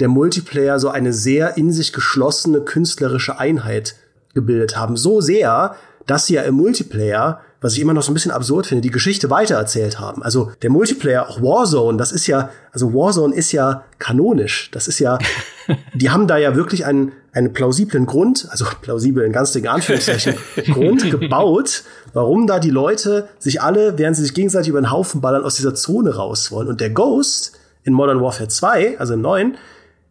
der 0.00 0.08
Multiplayer 0.08 0.78
so 0.78 0.88
eine 0.88 1.12
sehr 1.12 1.56
in 1.56 1.72
sich 1.72 1.92
geschlossene 1.92 2.60
künstlerische 2.60 3.38
Einheit 3.38 3.96
gebildet 4.34 4.76
haben. 4.76 4.96
So 4.96 5.20
sehr, 5.20 5.76
dass 6.06 6.26
sie 6.26 6.34
ja 6.34 6.42
im 6.42 6.54
Multiplayer, 6.54 7.40
was 7.60 7.74
ich 7.74 7.80
immer 7.80 7.94
noch 7.94 8.02
so 8.02 8.10
ein 8.10 8.14
bisschen 8.14 8.32
absurd 8.32 8.66
finde, 8.66 8.82
die 8.82 8.90
Geschichte 8.90 9.30
weitererzählt 9.30 9.98
haben. 9.98 10.22
Also 10.22 10.52
der 10.62 10.70
Multiplayer, 10.70 11.28
auch 11.28 11.40
Warzone, 11.40 11.96
das 11.96 12.12
ist 12.12 12.26
ja, 12.26 12.50
also 12.72 12.92
Warzone 12.92 13.34
ist 13.34 13.52
ja 13.52 13.84
kanonisch. 13.98 14.70
Das 14.72 14.88
ist 14.88 14.98
ja, 14.98 15.18
die 15.94 16.10
haben 16.10 16.26
da 16.26 16.36
ja 16.36 16.56
wirklich 16.56 16.84
einen, 16.84 17.12
einen 17.32 17.52
plausiblen 17.52 18.04
Grund, 18.04 18.48
also 18.50 18.66
plausibel 18.82 19.24
in 19.24 19.32
ganz 19.32 19.52
dicken 19.52 19.68
Anführungszeichen, 19.68 20.34
Grund 20.72 21.10
gebaut, 21.10 21.84
warum 22.12 22.46
da 22.46 22.58
die 22.58 22.70
Leute 22.70 23.28
sich 23.38 23.62
alle, 23.62 23.96
während 23.96 24.16
sie 24.16 24.22
sich 24.22 24.34
gegenseitig 24.34 24.68
über 24.68 24.80
den 24.80 24.90
Haufen 24.90 25.20
ballern, 25.20 25.44
aus 25.44 25.54
dieser 25.54 25.74
Zone 25.74 26.16
raus 26.16 26.50
wollen. 26.50 26.68
Und 26.68 26.80
der 26.80 26.90
Ghost 26.90 27.52
in 27.84 27.92
Modern 27.94 28.20
Warfare 28.20 28.48
2, 28.48 28.98
also 28.98 29.14
im 29.14 29.20
neuen, 29.20 29.56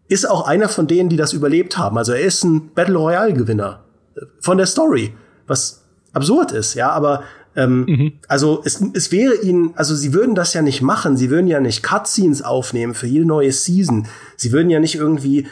ist 0.07 0.29
auch 0.29 0.47
einer 0.47 0.69
von 0.69 0.87
denen, 0.87 1.09
die 1.09 1.17
das 1.17 1.33
überlebt 1.33 1.77
haben. 1.77 1.97
Also 1.97 2.11
er 2.11 2.21
ist 2.21 2.43
ein 2.43 2.73
Battle 2.73 2.97
Royale 2.97 3.33
Gewinner 3.33 3.83
von 4.39 4.57
der 4.57 4.67
Story, 4.67 5.13
was 5.47 5.83
absurd 6.13 6.51
ist, 6.51 6.75
ja, 6.75 6.91
aber 6.91 7.23
ähm, 7.55 7.85
mhm. 7.87 8.13
also 8.27 8.61
es, 8.65 8.83
es 8.93 9.11
wäre 9.11 9.35
ihnen, 9.35 9.73
also 9.75 9.95
sie 9.95 10.13
würden 10.13 10.35
das 10.35 10.53
ja 10.53 10.61
nicht 10.61 10.81
machen, 10.81 11.17
sie 11.17 11.29
würden 11.29 11.47
ja 11.47 11.59
nicht 11.59 11.83
Cutscenes 11.83 12.41
aufnehmen 12.41 12.93
für 12.93 13.07
jede 13.07 13.25
neue 13.25 13.51
Season, 13.51 14.07
sie 14.37 14.51
würden 14.51 14.69
ja 14.69 14.79
nicht 14.79 14.95
irgendwie 14.95 15.47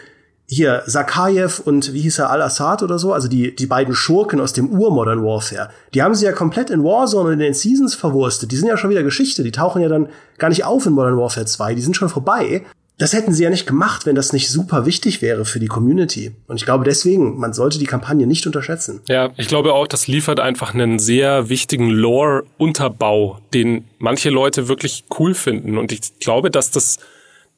hier 0.47 0.83
Sakayev 0.85 1.61
und 1.63 1.93
wie 1.93 2.01
hieß 2.01 2.19
er 2.19 2.29
Al-Assad 2.29 2.83
oder 2.83 2.99
so, 2.99 3.13
also 3.13 3.27
die 3.27 3.55
die 3.55 3.67
beiden 3.67 3.95
Schurken 3.95 4.41
aus 4.41 4.51
dem 4.51 4.69
Ur-Modern 4.69 5.23
Warfare, 5.23 5.69
die 5.93 6.01
haben 6.01 6.13
sie 6.13 6.25
ja 6.25 6.33
komplett 6.33 6.69
in 6.69 6.83
Warzone 6.83 7.27
und 7.27 7.33
in 7.33 7.39
den 7.39 7.53
Seasons 7.53 7.95
verwurstet, 7.95 8.51
die 8.51 8.57
sind 8.57 8.67
ja 8.67 8.77
schon 8.77 8.89
wieder 8.89 9.03
Geschichte, 9.03 9.43
die 9.43 9.51
tauchen 9.51 9.81
ja 9.81 9.87
dann 9.87 10.09
gar 10.37 10.49
nicht 10.49 10.65
auf 10.65 10.85
in 10.85 10.93
Modern 10.93 11.17
Warfare 11.17 11.45
2, 11.45 11.75
die 11.75 11.81
sind 11.81 11.95
schon 11.95 12.09
vorbei 12.09 12.63
das 13.01 13.13
hätten 13.13 13.33
sie 13.33 13.43
ja 13.43 13.49
nicht 13.49 13.65
gemacht, 13.65 14.05
wenn 14.05 14.13
das 14.13 14.31
nicht 14.31 14.49
super 14.49 14.85
wichtig 14.85 15.23
wäre 15.23 15.43
für 15.43 15.59
die 15.59 15.65
Community. 15.65 16.33
Und 16.45 16.57
ich 16.57 16.65
glaube 16.65 16.83
deswegen, 16.83 17.39
man 17.39 17.51
sollte 17.51 17.79
die 17.79 17.87
Kampagne 17.87 18.27
nicht 18.27 18.45
unterschätzen. 18.45 19.01
Ja, 19.07 19.31
ich 19.37 19.47
glaube 19.47 19.73
auch, 19.73 19.87
das 19.87 20.05
liefert 20.05 20.39
einfach 20.39 20.75
einen 20.75 20.99
sehr 20.99 21.49
wichtigen 21.49 21.89
Lore-Unterbau, 21.89 23.39
den 23.55 23.85
manche 23.97 24.29
Leute 24.29 24.67
wirklich 24.67 25.05
cool 25.17 25.33
finden. 25.33 25.79
Und 25.79 25.91
ich 25.91 26.19
glaube, 26.19 26.51
dass 26.51 26.69
das, 26.69 26.99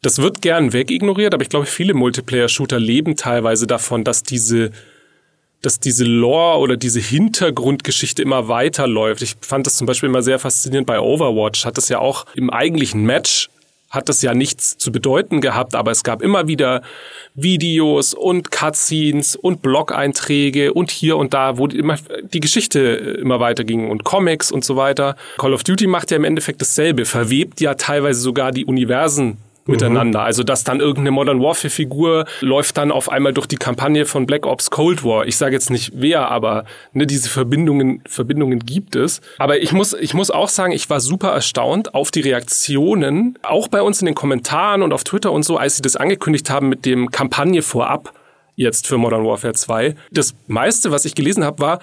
das 0.02 0.20
wird 0.20 0.42
gern 0.42 0.72
wegignoriert, 0.72 1.34
aber 1.34 1.44
ich 1.44 1.50
glaube, 1.50 1.66
viele 1.66 1.94
Multiplayer-Shooter 1.94 2.80
leben 2.80 3.18
teilweise 3.18 3.68
davon, 3.68 4.06
dass 4.06 4.24
diese 4.24 4.72
dass 5.62 5.80
diese 5.80 6.04
Lore 6.04 6.60
oder 6.60 6.76
diese 6.76 7.00
Hintergrundgeschichte 7.00 8.22
immer 8.22 8.50
weiterläuft. 8.50 9.22
Ich 9.22 9.36
fand 9.40 9.66
das 9.66 9.78
zum 9.78 9.88
Beispiel 9.88 10.10
immer 10.10 10.22
sehr 10.22 10.38
faszinierend 10.38 10.86
bei 10.86 11.00
Overwatch. 11.00 11.64
Hat 11.64 11.78
das 11.78 11.88
ja 11.88 12.00
auch 12.00 12.26
im 12.36 12.50
eigentlichen 12.50 13.06
Match 13.06 13.50
hat 13.94 14.10
das 14.10 14.24
ja 14.24 14.34
nichts 14.34 14.76
zu 14.78 14.92
bedeuten 14.92 15.40
gehabt, 15.40 15.76
aber 15.76 15.92
es 15.92 16.04
gab 16.04 16.24
immer 16.24 16.48
wieder 16.48 16.82
Videos 17.36 18.16
und 18.16 18.50
Cutscenes 18.50 19.36
und 19.36 19.62
Blog-Einträge 19.62 20.74
und 20.74 20.90
hier 20.90 21.16
und 21.16 21.36
da, 21.36 21.60
wo 21.60 21.68
immer 21.68 21.98
die 22.24 22.40
Geschichte 22.40 22.80
immer 22.80 23.40
weiterging 23.40 23.92
und 23.92 24.04
Comics 24.04 24.52
und 24.52 24.66
so 24.66 24.76
weiter. 24.76 25.16
Call 25.38 25.54
of 25.54 25.64
Duty 25.64 25.86
macht 25.86 26.10
ja 26.10 26.18
im 26.18 26.24
Endeffekt 26.24 26.60
dasselbe, 26.60 27.06
verwebt 27.06 27.62
ja 27.62 27.76
teilweise 27.76 28.20
sogar 28.20 28.52
die 28.52 28.66
Universen 28.66 29.38
miteinander. 29.66 30.20
Mhm. 30.20 30.26
Also 30.26 30.44
dass 30.44 30.64
dann 30.64 30.80
irgendeine 30.80 31.12
Modern 31.12 31.42
Warfare 31.42 31.70
Figur 31.70 32.26
läuft 32.42 32.78
dann 32.78 32.92
auf 32.92 33.10
einmal 33.10 33.34
durch 33.34 33.48
die 33.48 33.58
Kampagne 33.58 34.06
von 34.06 34.26
Black 34.26 34.46
Ops 34.46 34.72
Cold 34.72 35.04
War. 35.04 35.26
Ich 35.26 35.38
sage 35.38 35.54
jetzt 35.54 35.70
nicht 35.70 35.92
wer, 35.96 36.30
aber 36.30 36.66
ne, 36.94 37.08
diese 37.08 37.30
Verbindungen 37.30 38.02
Verbindungen 38.08 38.60
gibt 38.60 38.96
es. 38.96 39.22
Aber 39.38 39.62
ich 39.62 39.72
muss 39.72 39.94
ich 39.94 40.14
muss 40.14 40.32
auch 40.32 40.50
sagen, 40.50 40.74
ich 40.74 40.90
war 40.90 41.00
super 41.00 41.30
erstaunt 41.30 41.94
auf 41.96 42.12
die 42.12 42.22
Reaktionen, 42.22 43.38
auch 43.44 43.68
bei 43.68 43.82
uns 43.82 44.02
in 44.02 44.06
den 44.06 44.16
Kommentaren 44.16 44.82
und 44.82 44.94
auf 44.94 45.04
Twitter 45.04 45.32
und 45.32 45.44
so, 45.44 45.58
als 45.58 45.78
sie 45.78 45.82
das 45.82 45.96
angekündigt 45.96 46.50
haben 46.50 46.70
mit 46.70 46.86
dem 46.86 47.12
Kampagne 47.12 47.62
vorab 47.62 48.14
jetzt 48.56 48.88
für 48.88 48.98
Modern 48.98 49.26
Warfare 49.26 49.54
2. 49.54 49.96
Das 50.12 50.36
meiste, 50.48 50.92
was 50.92 51.06
ich 51.06 51.16
gelesen 51.16 51.44
habe, 51.44 51.60
war 51.60 51.80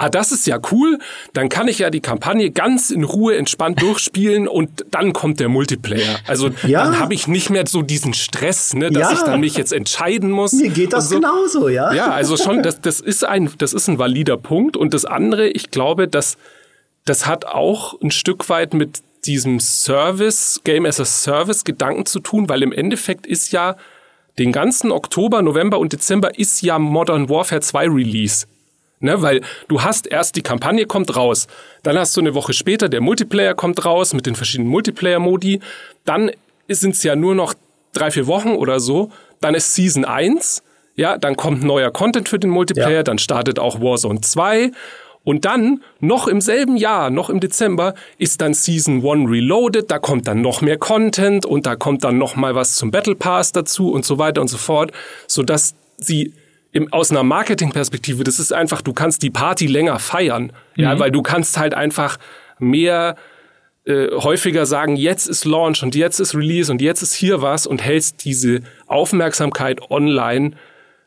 ah, 0.00 0.08
das 0.08 0.32
ist 0.32 0.46
ja 0.46 0.58
cool, 0.72 0.98
dann 1.34 1.48
kann 1.48 1.68
ich 1.68 1.78
ja 1.78 1.90
die 1.90 2.00
Kampagne 2.00 2.50
ganz 2.50 2.90
in 2.90 3.04
Ruhe 3.04 3.36
entspannt 3.36 3.82
durchspielen 3.82 4.48
und 4.48 4.84
dann 4.90 5.12
kommt 5.12 5.40
der 5.40 5.48
Multiplayer. 5.48 6.18
Also 6.26 6.50
ja. 6.66 6.84
dann 6.84 6.98
habe 6.98 7.14
ich 7.14 7.28
nicht 7.28 7.50
mehr 7.50 7.64
so 7.66 7.82
diesen 7.82 8.14
Stress, 8.14 8.74
ne, 8.74 8.90
dass 8.90 9.10
ja. 9.10 9.12
ich 9.12 9.22
dann 9.22 9.40
mich 9.40 9.56
jetzt 9.56 9.72
entscheiden 9.72 10.30
muss. 10.30 10.52
Mir 10.52 10.70
geht 10.70 10.92
das 10.92 11.10
so. 11.10 11.16
genauso, 11.16 11.68
ja. 11.68 11.92
Ja, 11.92 12.10
also 12.10 12.36
schon, 12.36 12.62
das, 12.62 12.80
das 12.80 13.00
ist 13.00 13.24
ein, 13.24 13.50
das 13.58 13.72
ist 13.72 13.88
ein 13.88 13.98
valider 13.98 14.36
Punkt. 14.36 14.76
Und 14.76 14.94
das 14.94 15.04
andere, 15.04 15.48
ich 15.48 15.70
glaube, 15.70 16.08
dass 16.08 16.36
das 17.04 17.26
hat 17.26 17.44
auch 17.44 18.00
ein 18.00 18.10
Stück 18.10 18.48
weit 18.48 18.74
mit 18.74 19.02
diesem 19.24 19.60
Service, 19.60 20.60
Game 20.64 20.86
as 20.86 21.00
a 21.00 21.04
Service 21.04 21.64
Gedanken 21.64 22.06
zu 22.06 22.20
tun, 22.20 22.48
weil 22.48 22.62
im 22.62 22.72
Endeffekt 22.72 23.26
ist 23.26 23.52
ja 23.52 23.76
den 24.38 24.52
ganzen 24.52 24.92
Oktober, 24.92 25.42
November 25.42 25.78
und 25.78 25.92
Dezember 25.92 26.38
ist 26.38 26.62
ja 26.62 26.78
Modern 26.78 27.28
Warfare 27.28 27.60
2 27.60 27.88
Release. 27.88 28.46
Ne, 29.02 29.22
weil 29.22 29.40
du 29.68 29.82
hast 29.82 30.06
erst 30.06 30.36
die 30.36 30.42
Kampagne 30.42 30.84
kommt 30.84 31.16
raus, 31.16 31.46
dann 31.82 31.98
hast 31.98 32.14
du 32.16 32.20
eine 32.20 32.34
Woche 32.34 32.52
später 32.52 32.90
der 32.90 33.00
Multiplayer 33.00 33.54
kommt 33.54 33.82
raus 33.86 34.12
mit 34.12 34.26
den 34.26 34.34
verschiedenen 34.34 34.68
Multiplayer-Modi, 34.68 35.60
dann 36.04 36.30
sind 36.68 36.94
es 36.94 37.02
ja 37.02 37.16
nur 37.16 37.34
noch 37.34 37.54
drei, 37.94 38.10
vier 38.10 38.26
Wochen 38.26 38.50
oder 38.50 38.78
so, 38.78 39.10
dann 39.40 39.54
ist 39.54 39.74
Season 39.74 40.04
1, 40.04 40.62
Ja, 40.96 41.16
dann 41.16 41.36
kommt 41.36 41.64
neuer 41.64 41.90
Content 41.90 42.28
für 42.28 42.38
den 42.38 42.50
Multiplayer, 42.50 42.90
ja. 42.90 43.02
dann 43.02 43.16
startet 43.16 43.58
auch 43.58 43.80
Warzone 43.80 44.20
2 44.20 44.70
und 45.22 45.44
dann, 45.44 45.82
noch 46.00 46.28
im 46.28 46.40
selben 46.40 46.76
Jahr, 46.76 47.10
noch 47.10 47.30
im 47.30 47.40
Dezember, 47.40 47.94
ist 48.18 48.40
dann 48.40 48.54
Season 48.54 48.96
1 48.96 49.30
reloaded, 49.30 49.90
da 49.90 49.98
kommt 49.98 50.28
dann 50.28 50.40
noch 50.40 50.60
mehr 50.60 50.78
Content 50.78 51.44
und 51.44 51.66
da 51.66 51.76
kommt 51.76 52.04
dann 52.04 52.18
noch 52.18 52.36
mal 52.36 52.54
was 52.54 52.76
zum 52.76 52.90
Battle 52.90 53.14
Pass 53.14 53.52
dazu 53.52 53.92
und 53.92 54.04
so 54.04 54.18
weiter 54.18 54.40
und 54.40 54.48
so 54.48 54.58
fort, 54.58 54.92
sodass 55.26 55.74
sie 55.98 56.32
im, 56.72 56.92
aus 56.92 57.10
einer 57.10 57.22
Marketingperspektive, 57.22 58.24
das 58.24 58.38
ist 58.38 58.52
einfach, 58.52 58.82
du 58.82 58.92
kannst 58.92 59.22
die 59.22 59.30
Party 59.30 59.66
länger 59.66 59.98
feiern, 59.98 60.52
mhm. 60.76 60.82
ja, 60.82 60.98
weil 60.98 61.10
du 61.10 61.22
kannst 61.22 61.58
halt 61.58 61.74
einfach 61.74 62.18
mehr 62.58 63.16
äh, 63.84 64.08
häufiger 64.12 64.66
sagen, 64.66 64.96
jetzt 64.96 65.26
ist 65.26 65.44
Launch 65.44 65.82
und 65.82 65.94
jetzt 65.94 66.20
ist 66.20 66.34
Release 66.34 66.70
und 66.70 66.82
jetzt 66.82 67.02
ist 67.02 67.14
hier 67.14 67.42
was 67.42 67.66
und 67.66 67.82
hältst 67.82 68.24
diese 68.24 68.60
Aufmerksamkeit 68.86 69.90
online 69.90 70.52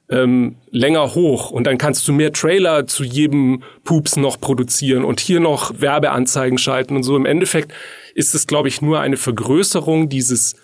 ähm, 0.09 0.57
länger 0.69 1.15
hoch 1.15 1.49
und 1.49 1.65
dann 1.65 1.77
kannst 1.77 2.07
du 2.07 2.13
mehr 2.13 2.33
Trailer 2.33 2.85
zu 2.87 3.03
jedem 3.03 3.63
Pups 3.83 4.17
noch 4.17 4.39
produzieren 4.39 5.05
und 5.05 5.19
hier 5.19 5.39
noch 5.39 5.79
Werbeanzeigen 5.79 6.57
schalten 6.57 6.95
und 6.95 7.03
so. 7.03 7.15
Im 7.15 7.25
Endeffekt 7.25 7.73
ist 8.15 8.35
es, 8.35 8.47
glaube 8.47 8.67
ich, 8.67 8.81
nur 8.81 8.99
eine 8.99 9.17
Vergrößerung 9.17 10.09
dieses 10.09 10.55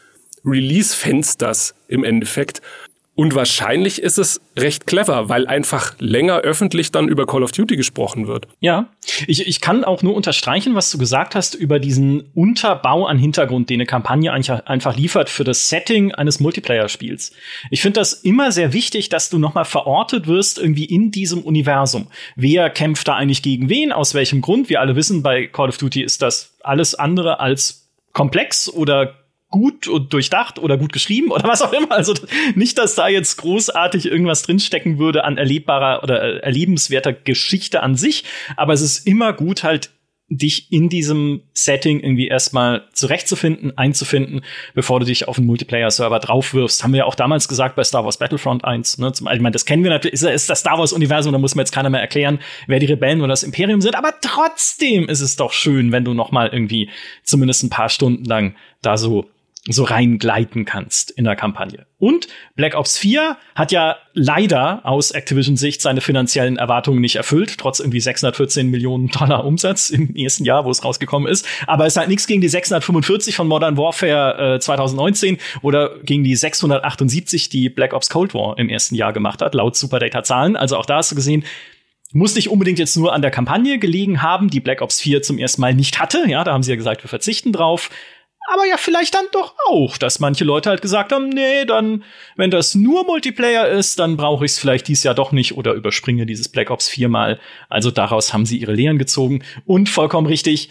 Release-Fensters 0.46 1.74
im 1.88 2.04
Endeffekt. 2.04 2.62
Und 3.20 3.36
wahrscheinlich 3.36 4.02
ist 4.02 4.18
es 4.18 4.40
recht 4.56 4.88
clever, 4.88 5.28
weil 5.28 5.46
einfach 5.46 5.94
länger 6.00 6.38
öffentlich 6.38 6.92
dann 6.92 7.10
über 7.10 7.26
Call 7.26 7.44
of 7.44 7.52
Duty 7.52 7.76
gesprochen 7.76 8.28
wird. 8.28 8.48
Ja, 8.62 8.88
ich, 9.28 9.46
ich 9.46 9.60
kann 9.60 9.84
auch 9.84 10.02
nur 10.02 10.16
unterstreichen, 10.16 10.74
was 10.74 10.90
du 10.90 10.98
gesagt 10.98 11.36
hast 11.36 11.54
über 11.54 11.80
diesen 11.80 12.30
Unterbau 12.34 13.08
an 13.08 13.18
Hintergrund, 13.18 13.70
den 13.70 13.82
eine 13.82 13.86
Kampagne 13.86 14.32
einfach 14.32 14.96
liefert 14.96 15.30
für 15.30 15.44
das 15.44 15.68
Setting 15.68 16.14
eines 16.14 16.40
Multiplayer-Spiels. 16.40 17.34
Ich 17.72 17.82
finde 17.82 18.00
das 18.00 18.14
immer 18.14 18.54
sehr 18.54 18.72
wichtig, 18.72 19.10
dass 19.10 19.30
du 19.30 19.38
nochmal 19.38 19.66
verortet 19.66 20.28
wirst 20.28 20.58
irgendwie 20.58 20.86
in 20.86 21.12
diesem 21.12 21.42
Universum. 21.42 22.08
Wer 22.38 22.70
kämpft 22.70 23.10
da 23.10 23.16
eigentlich 23.16 23.42
gegen 23.42 23.68
wen? 23.68 23.92
Aus 23.92 24.14
welchem 24.14 24.40
Grund? 24.40 24.70
Wir 24.70 24.80
alle 24.80 24.96
wissen, 24.96 25.24
bei 25.24 25.48
Call 25.48 25.68
of 25.68 25.78
Duty 25.78 26.04
ist 26.04 26.22
das 26.22 26.56
alles 26.64 26.96
andere 26.96 27.42
als 27.42 27.90
komplex 28.14 28.70
oder 28.70 29.19
gut 29.50 29.88
und 29.88 30.14
durchdacht 30.14 30.60
oder 30.60 30.78
gut 30.78 30.94
geschrieben 30.94 31.32
oder 31.32 31.48
was 31.48 31.62
auch 31.62 31.74
immer. 31.74 31.92
Also 31.92 32.14
nicht, 32.56 32.78
dass 32.78 32.96
da 32.96 33.08
jetzt 33.08 33.38
großartig 33.38 34.06
irgendwas 34.06 34.44
drinstecken 34.44 35.00
würde 35.00 35.24
an 35.24 35.38
erlebbarer 35.38 36.04
oder 36.04 36.22
äh, 36.22 36.38
erlebenswerter 36.40 37.14
Geschichte 37.14 37.82
an 37.82 37.96
sich, 37.96 38.24
aber 38.56 38.74
es 38.74 38.82
ist 38.82 39.08
immer 39.08 39.34
gut 39.34 39.64
halt 39.64 39.92
dich 40.30 40.72
in 40.72 40.90
diesem 40.90 41.42
Setting 41.54 42.00
irgendwie 42.02 42.28
erstmal 42.28 42.88
zurechtzufinden, 42.94 43.76
einzufinden, 43.78 44.42
bevor 44.76 45.00
du 45.00 45.08
dich 45.08 45.28
auf 45.28 45.38
einen 45.38 45.48
Multiplayer-Server 45.48 46.20
draufwirfst. 46.20 46.84
Haben 46.84 46.94
wir 46.94 47.00
ja 47.00 47.06
auch 47.06 47.16
damals 47.16 47.48
gesagt 47.48 47.76
bei 47.76 47.84
Star 47.84 48.06
Wars 48.06 48.18
Battlefront 48.18 48.64
1. 48.64 49.00
Ne? 49.00 49.12
Zum, 49.12 49.28
ich 49.28 49.42
meine, 49.42 49.54
das 49.54 49.66
kennen 49.66 49.84
wir 49.84 49.90
natürlich, 49.90 50.22
ist, 50.22 50.50
das 50.50 50.60
Star 50.60 50.78
Wars-Universum, 50.78 51.34
da 51.34 51.40
muss 51.40 51.56
mir 51.56 51.64
jetzt 51.64 51.74
keiner 51.74 51.90
mehr 51.90 52.02
erklären, 52.02 52.40
wer 52.68 52.80
die 52.80 52.86
Rebellen 52.86 53.22
oder 53.22 53.30
das 53.30 53.44
Imperium 53.44 53.82
sind. 53.82 53.96
Aber 53.96 54.14
trotzdem 54.22 55.10
ist 55.10 55.22
es 55.22 55.36
doch 55.36 55.52
schön, 55.52 55.92
wenn 55.92 56.06
du 56.06 56.14
noch 56.14 56.32
mal 56.32 56.48
irgendwie 56.50 56.90
zumindest 57.24 57.64
ein 57.64 57.72
paar 57.72 57.90
Stunden 57.90 58.26
lang 58.26 58.56
da 58.84 58.98
so 58.98 59.26
so 59.68 59.84
reingleiten 59.84 60.66
kannst 60.66 61.12
in 61.12 61.26
der 61.26 61.36
Kampagne. 61.36 61.86
Und 61.98 62.28
Black 62.56 62.76
Ops 62.76 62.98
4 62.98 63.38
hat 63.56 63.72
ja 63.72 63.98
leider 64.14 64.86
aus 64.86 65.12
Activision-Sicht 65.12 65.82
seine 65.82 66.00
finanziellen 66.00 66.58
Erwartungen 66.58 67.02
nicht 67.02 67.18
erfüllt, 67.18 67.58
trotz 67.58 67.80
irgendwie 67.80 68.00
614 68.00 68.70
Millionen 68.70 69.10
Dollar 69.10 69.46
Umsatz 69.46 69.90
im 69.90 70.16
ersten 70.16 70.46
Jahr, 70.46 70.64
wo 70.64 70.72
es 70.72 70.84
rausgekommen 70.84 71.30
ist. 71.30 71.46
Aber 71.68 71.86
es 71.86 71.98
halt 71.98 72.08
nichts 72.08 72.26
gegen 72.26 72.40
die 72.42 72.48
645 72.48 73.36
von 73.36 73.48
Modern 73.48 73.78
Warfare 73.78 74.56
äh, 74.56 74.60
2019 74.60 75.38
oder 75.62 76.00
gegen 76.04 76.24
die 76.24 76.36
678, 76.36 77.50
die 77.50 77.70
Black 77.70 77.94
Ops 77.94 78.10
Cold 78.10 78.34
War 78.34 78.58
im 78.58 78.70
ersten 78.70 78.96
Jahr 78.96 79.12
gemacht 79.12 79.42
hat, 79.42 79.54
laut 79.54 79.76
Superdata-Zahlen. 79.76 80.56
Also 80.56 80.78
auch 80.78 80.86
da 80.86 80.98
hast 80.98 81.12
du 81.12 81.16
gesehen, 81.16 81.44
muss 82.12 82.34
nicht 82.36 82.50
unbedingt 82.50 82.80
jetzt 82.80 82.96
nur 82.96 83.14
an 83.14 83.22
der 83.22 83.30
Kampagne 83.30 83.78
gelegen 83.78 84.22
haben, 84.22 84.50
die 84.50 84.62
Black 84.62 84.82
Ops 84.82 85.02
4 85.02 85.22
zum 85.22 85.38
ersten 85.38 85.62
Mal 85.62 85.76
nicht 85.76 86.00
hatte. 86.00 86.24
Ja, 86.28 86.44
da 86.44 86.54
haben 86.54 86.64
sie 86.64 86.72
ja 86.72 86.78
gesagt, 86.78 87.04
wir 87.04 87.10
verzichten 87.10 87.52
drauf 87.52 87.90
aber 88.52 88.66
ja 88.66 88.78
vielleicht 88.78 89.16
dann 89.16 89.26
doch 89.32 89.56
auch, 89.68 89.98
dass 89.98 90.20
manche 90.20 90.44
Leute 90.44 90.70
halt 90.70 90.82
gesagt 90.82 91.12
haben, 91.12 91.30
nee, 91.30 91.66
dann, 91.66 92.04
wenn 92.36 92.52
das 92.52 92.76
nur 92.76 93.06
Multiplayer 93.06 93.68
ist, 93.68 94.00
dann 94.00 94.18
brauche 94.18 94.46
ich 94.46 94.52
es 94.52 94.60
vielleicht 94.60 94.88
dies 94.88 95.04
Jahr 95.04 95.16
doch 95.16 95.32
nicht 95.32 95.56
oder 95.56 95.74
überspringe 95.74 96.26
dieses 96.26 96.50
Black 96.50 96.70
Ops 96.72 96.90
viermal. 96.90 97.40
Also 97.70 97.92
daraus 97.92 98.34
haben 98.34 98.46
sie 98.46 98.58
ihre 98.58 98.74
Lehren 98.74 98.98
gezogen 98.98 99.44
und 99.66 99.90
vollkommen 99.90 100.28
richtig, 100.28 100.70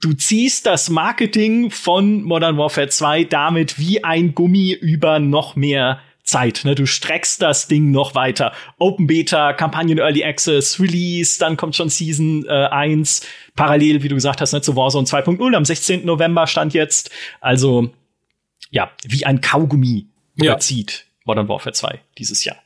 du 0.00 0.12
ziehst 0.12 0.66
das 0.66 0.90
Marketing 0.90 1.70
von 1.70 2.22
Modern 2.22 2.58
Warfare 2.58 2.88
2 2.88 3.24
damit 3.24 3.78
wie 3.78 4.04
ein 4.04 4.34
Gummi 4.34 4.72
über 4.72 5.18
noch 5.18 5.56
mehr 5.56 6.00
Zeit. 6.24 6.62
Ne? 6.64 6.74
Du 6.74 6.86
streckst 6.86 7.40
das 7.42 7.68
Ding 7.68 7.90
noch 7.90 8.14
weiter. 8.14 8.52
Open 8.78 9.06
Beta, 9.06 9.52
Kampagnen 9.52 9.98
Early 9.98 10.24
Access, 10.24 10.80
Release, 10.80 11.38
dann 11.38 11.56
kommt 11.56 11.76
schon 11.76 11.90
Season 11.90 12.44
äh, 12.46 12.50
1, 12.50 13.26
parallel, 13.54 14.02
wie 14.02 14.08
du 14.08 14.14
gesagt 14.14 14.40
hast, 14.40 14.52
ne, 14.52 14.60
zu 14.60 14.76
Warzone 14.76 15.06
2.0 15.06 15.54
am 15.54 15.64
16. 15.64 16.04
November 16.04 16.46
stand 16.46 16.74
jetzt. 16.74 17.10
Also, 17.40 17.90
ja, 18.70 18.90
wie 19.04 19.24
ein 19.26 19.40
Kaugummi 19.40 20.06
überzieht 20.36 21.06
ja. 21.06 21.22
Modern 21.24 21.48
Warfare 21.48 21.72
2 21.72 22.00
dieses 22.18 22.44
Jahr. 22.44 22.56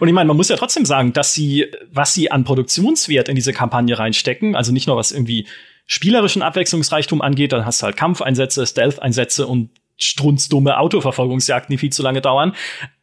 Und 0.00 0.08
ich 0.08 0.14
meine, 0.14 0.28
man 0.28 0.36
muss 0.36 0.48
ja 0.48 0.56
trotzdem 0.56 0.86
sagen, 0.86 1.12
dass 1.12 1.34
sie, 1.34 1.66
was 1.92 2.14
sie 2.14 2.30
an 2.30 2.44
Produktionswert 2.44 3.28
in 3.28 3.34
diese 3.34 3.52
Kampagne 3.52 3.98
reinstecken, 3.98 4.56
also 4.56 4.72
nicht 4.72 4.86
nur 4.86 4.96
was 4.96 5.12
irgendwie 5.12 5.46
spielerischen 5.86 6.42
Abwechslungsreichtum 6.42 7.20
angeht, 7.20 7.52
dann 7.52 7.66
hast 7.66 7.82
du 7.82 7.84
halt 7.84 7.96
Kampfeinsätze, 7.96 8.66
Stealth-Einsätze 8.66 9.46
und 9.46 9.70
strunzdumme 9.98 10.78
Autoverfolgungsjagden, 10.78 11.72
die 11.72 11.78
viel 11.78 11.90
zu 11.90 12.02
lange 12.02 12.20
dauern. 12.20 12.54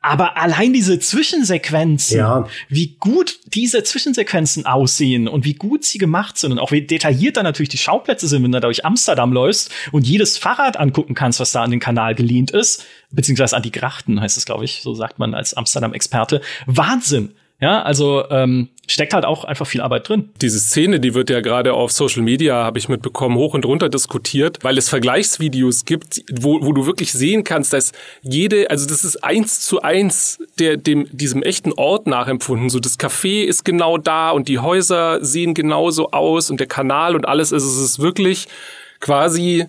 Aber 0.02 0.38
allein 0.38 0.74
diese 0.74 1.00
Zwischensequenzen, 1.00 2.18
ja. 2.18 2.48
wie 2.70 2.98
gut 3.00 3.40
diese 3.48 3.84
Zwischensequenzen 3.84 4.66
aussehen 4.66 5.28
und 5.28 5.46
wie 5.46 5.54
gut 5.54 5.86
sie 5.86 5.98
gemacht 5.98 6.38
sind 6.38 6.52
und 6.52 6.60
auch 6.60 6.72
wie 6.72 6.82
detailliert 6.82 7.38
dann 7.38 7.46
natürlich 7.46 7.70
die 7.70 7.78
Schauplätze 7.78 8.28
sind, 8.28 8.44
wenn 8.44 8.52
du 8.52 8.60
da 8.60 8.68
durch 8.68 8.86
Amsterdam 8.86 9.32
läufst 9.34 9.72
und 9.92 10.08
jedes 10.08 10.38
Fahrrad 10.38 10.78
angucken 10.78 11.16
kannst, 11.16 11.40
was 11.40 11.52
da 11.52 11.64
an 11.64 11.72
den 11.72 11.80
Kanal 11.80 12.16
gelehnt 12.16 12.52
ist, 12.52 12.86
beziehungsweise 13.12 13.56
an 13.56 13.64
die 13.64 13.72
Grachten 13.72 14.20
heißt 14.20 14.38
es, 14.38 14.46
glaube 14.46 14.66
ich, 14.66 14.82
so 14.82 14.94
sagt 14.94 15.20
man 15.20 15.34
als 15.34 15.54
Amsterdam-Experte. 15.54 16.42
Wahnsinn! 16.66 17.34
Ja, 17.64 17.82
also 17.82 18.26
ähm, 18.30 18.68
steckt 18.88 19.14
halt 19.14 19.24
auch 19.24 19.46
einfach 19.46 19.66
viel 19.66 19.80
Arbeit 19.80 20.10
drin. 20.10 20.32
Diese 20.42 20.60
Szene, 20.60 21.00
die 21.00 21.14
wird 21.14 21.30
ja 21.30 21.40
gerade 21.40 21.74
auf 21.76 21.94
Social 21.94 22.22
Media, 22.22 22.56
habe 22.56 22.78
ich 22.78 22.90
mitbekommen, 22.90 23.38
hoch 23.38 23.54
und 23.54 23.64
runter 23.64 23.88
diskutiert, 23.88 24.58
weil 24.64 24.78
es 24.78 24.90
Vergleichsvideos 24.90 25.86
gibt, 25.86 26.26
wo, 26.30 26.60
wo 26.62 26.74
du 26.74 26.86
wirklich 26.86 27.14
sehen 27.14 27.46
kannst, 27.46 27.72
dass 27.72 27.94
jede, 28.22 28.70
also 28.70 28.86
das 28.86 29.06
ist 29.06 29.24
eins 29.24 29.62
zu 29.62 29.82
eins 29.82 30.40
der, 30.60 30.76
dem, 30.76 31.08
diesem 31.14 31.42
echten 31.42 31.72
Ort 31.72 32.06
nachempfunden. 32.06 32.70
So 32.70 32.82
das 32.82 33.00
Café 33.00 33.46
ist 33.46 33.64
genau 33.64 33.98
da 33.98 34.32
und 34.32 34.50
die 34.50 34.60
Häuser 34.60 35.24
sehen 35.24 35.54
genauso 35.54 36.12
aus 36.12 36.52
und 36.52 36.60
der 36.60 36.68
Kanal 36.68 37.16
und 37.16 37.26
alles. 37.30 37.54
Also 37.54 37.66
es 37.66 37.78
ist 37.78 38.00
wirklich 38.00 38.50
quasi 39.00 39.68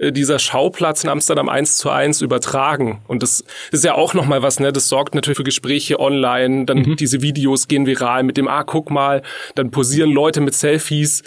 dieser 0.00 0.38
Schauplatz 0.38 1.04
in 1.04 1.10
Amsterdam 1.10 1.48
eins 1.48 1.76
zu 1.76 1.90
eins 1.90 2.22
übertragen. 2.22 3.02
Und 3.06 3.22
das 3.22 3.44
ist 3.70 3.84
ja 3.84 3.94
auch 3.94 4.14
nochmal 4.14 4.42
was, 4.42 4.58
ne? 4.58 4.72
Das 4.72 4.88
sorgt 4.88 5.14
natürlich 5.14 5.36
für 5.36 5.44
Gespräche 5.44 6.00
online, 6.00 6.64
dann 6.64 6.78
mhm. 6.78 6.96
diese 6.96 7.20
Videos 7.20 7.68
gehen 7.68 7.86
viral 7.86 8.22
mit 8.22 8.36
dem, 8.36 8.48
ah, 8.48 8.64
guck 8.64 8.90
mal, 8.90 9.22
dann 9.54 9.70
posieren 9.70 10.10
Leute 10.10 10.40
mit 10.40 10.54
Selfies 10.54 11.22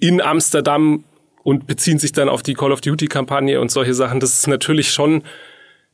in 0.00 0.20
Amsterdam 0.20 1.04
und 1.42 1.66
beziehen 1.66 1.98
sich 1.98 2.12
dann 2.12 2.30
auf 2.30 2.42
die 2.42 2.54
Call 2.54 2.72
of 2.72 2.80
Duty-Kampagne 2.80 3.60
und 3.60 3.70
solche 3.70 3.92
Sachen. 3.92 4.20
Das 4.20 4.32
ist 4.32 4.48
natürlich 4.48 4.90
schon 4.90 5.22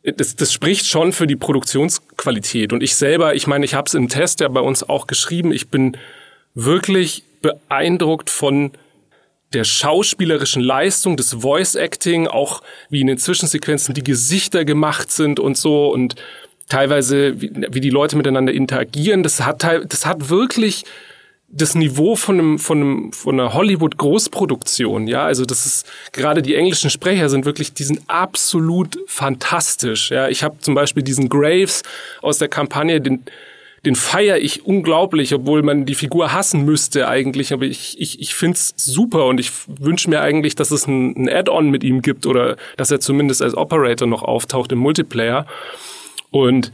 das, 0.03 0.37
das 0.37 0.53
spricht 0.53 0.87
schon 0.87 1.13
für 1.13 1.27
die 1.27 1.37
Produktionsqualität. 1.37 2.73
Und 2.73 2.83
ich 2.83 2.95
selber, 2.95 3.35
ich 3.35 3.47
meine, 3.47 3.65
ich 3.65 3.75
habe 3.75 3.87
es 3.87 3.95
im 3.95 4.09
Test 4.09 4.41
ja 4.41 4.49
bei 4.49 4.61
uns 4.61 4.89
auch 4.89 5.07
geschrieben, 5.07 5.53
ich 5.53 5.69
bin 5.69 5.97
wirklich 6.55 7.23
beeindruckt 7.43 8.31
von 8.31 8.73
der 9.53 9.65
schauspielerischen 9.65 10.63
Leistung, 10.63 11.17
des 11.17 11.33
Voice 11.35 11.75
Acting, 11.75 12.29
auch 12.29 12.63
wie 12.89 13.01
in 13.01 13.09
den 13.09 13.19
Zwischensequenzen 13.19 13.95
die 13.95 14.05
Gesichter 14.05 14.65
gemacht 14.65 15.11
sind 15.11 15.41
und 15.41 15.57
so 15.57 15.93
und 15.93 16.15
teilweise 16.69 17.41
wie, 17.41 17.51
wie 17.71 17.81
die 17.81 17.91
Leute 17.91 18.17
miteinander 18.17 18.53
interagieren. 18.53 19.23
Das 19.23 19.41
hat 19.41 19.65
das 19.65 20.07
hat 20.07 20.31
wirklich 20.31 20.85
das 21.53 21.75
Niveau 21.75 22.15
von 22.15 22.39
einem, 22.39 22.59
von 22.61 22.81
einem, 22.81 23.13
von 23.13 23.41
einer 23.41 23.53
Hollywood 23.53 23.97
Großproduktion, 23.97 25.09
ja, 25.09 25.25
also 25.25 25.45
das 25.45 25.67
ist 25.67 25.91
gerade 26.13 26.43
die 26.43 26.55
englischen 26.55 26.91
Sprecher 26.91 27.29
sind 27.29 27.45
wirklich, 27.45 27.73
die 27.75 27.83
sind 27.83 28.03
absolut 28.07 28.99
fantastisch, 29.07 30.13
ja. 30.13 30.29
Ich 30.29 30.45
habe 30.45 30.59
zum 30.61 30.75
Beispiel 30.75 31.03
diesen 31.03 31.29
Graves 31.29 31.83
aus 32.23 32.39
der 32.39 32.47
Kampagne, 32.47 33.01
den 33.01 33.25
den 33.85 33.95
feiere 33.95 34.39
ich 34.39 34.67
unglaublich, 34.67 35.35
obwohl 35.35 35.63
man 35.63 35.87
die 35.87 35.95
Figur 35.95 36.33
hassen 36.33 36.65
müsste 36.65 37.09
eigentlich. 37.09 37.53
Aber 37.53 37.65
ich, 37.65 37.99
ich, 37.99 38.21
ich 38.21 38.35
find's 38.35 38.75
super 38.77 39.27
und 39.27 39.41
ich 39.41 39.51
wünsche 39.67 40.11
mir 40.11 40.21
eigentlich, 40.21 40.55
dass 40.55 40.71
es 40.71 40.87
ein, 40.87 41.17
ein 41.17 41.29
Add-on 41.29 41.71
mit 41.71 41.83
ihm 41.83 42.03
gibt 42.03 42.27
oder 42.27 42.57
dass 42.77 42.91
er 42.91 43.01
zumindest 43.01 43.41
als 43.41 43.57
Operator 43.57 44.07
noch 44.07 44.23
auftaucht 44.23 44.73
im 44.73 44.79
Multiplayer. 44.79 45.47
Und 46.31 46.73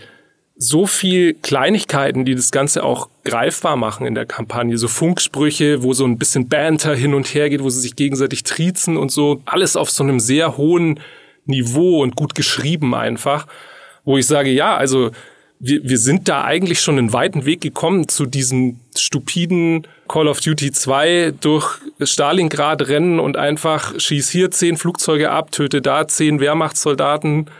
so 0.59 0.87
viel 0.87 1.35
Kleinigkeiten, 1.35 2.25
die 2.25 2.35
das 2.35 2.51
Ganze 2.51 2.83
auch 2.83 3.09
greifbar 3.25 3.77
machen 3.77 4.07
in 4.07 4.15
der 4.15 4.27
Kampagne. 4.27 4.77
So 4.79 4.89
Funksprüche, 4.89 5.83
wo 5.83 5.93
so 5.93 6.05
ein 6.05 6.19
bisschen 6.19 6.49
Banter 6.49 6.95
hin 6.95 7.15
und 7.15 7.27
her 7.35 7.51
geht, 7.51 7.63
wo 7.63 7.71
sie 7.71 7.81
sich 7.81 7.95
gegenseitig 7.95 8.43
triezen 8.43 8.97
und 8.97 9.13
so. 9.13 9.43
Alles 9.45 9.77
auf 9.77 9.91
so 9.91 10.03
einem 10.03 10.19
sehr 10.19 10.57
hohen 10.57 10.99
Niveau 11.45 12.03
und 12.03 12.17
gut 12.17 12.35
geschrieben 12.35 12.95
einfach. 12.95 13.47
Wo 14.05 14.17
ich 14.19 14.27
sage, 14.27 14.51
ja, 14.51 14.77
also 14.77 15.11
wir, 15.59 15.83
wir 15.85 15.99
sind 15.99 16.29
da 16.29 16.45
eigentlich 16.45 16.81
schon 16.81 16.99
einen 16.99 17.13
weiten 17.13 17.45
Weg 17.45 17.61
gekommen 17.61 18.09
zu 18.09 18.27
diesem 18.27 18.81
stupiden 18.97 19.87
Call 20.09 20.29
of 20.29 20.41
Duty 20.41 20.71
2 20.73 21.35
durch 21.41 21.79
Stalingrad 22.01 22.89
rennen 22.89 23.19
und 23.21 23.37
einfach 23.37 23.99
schieß 23.99 24.29
hier 24.31 24.51
zehn 24.51 24.77
Flugzeuge 24.77 25.31
ab, 25.31 25.53
töte 25.53 25.81
da 25.83 26.07
zehn 26.07 26.41
Wehrmachtssoldaten. 26.41 27.51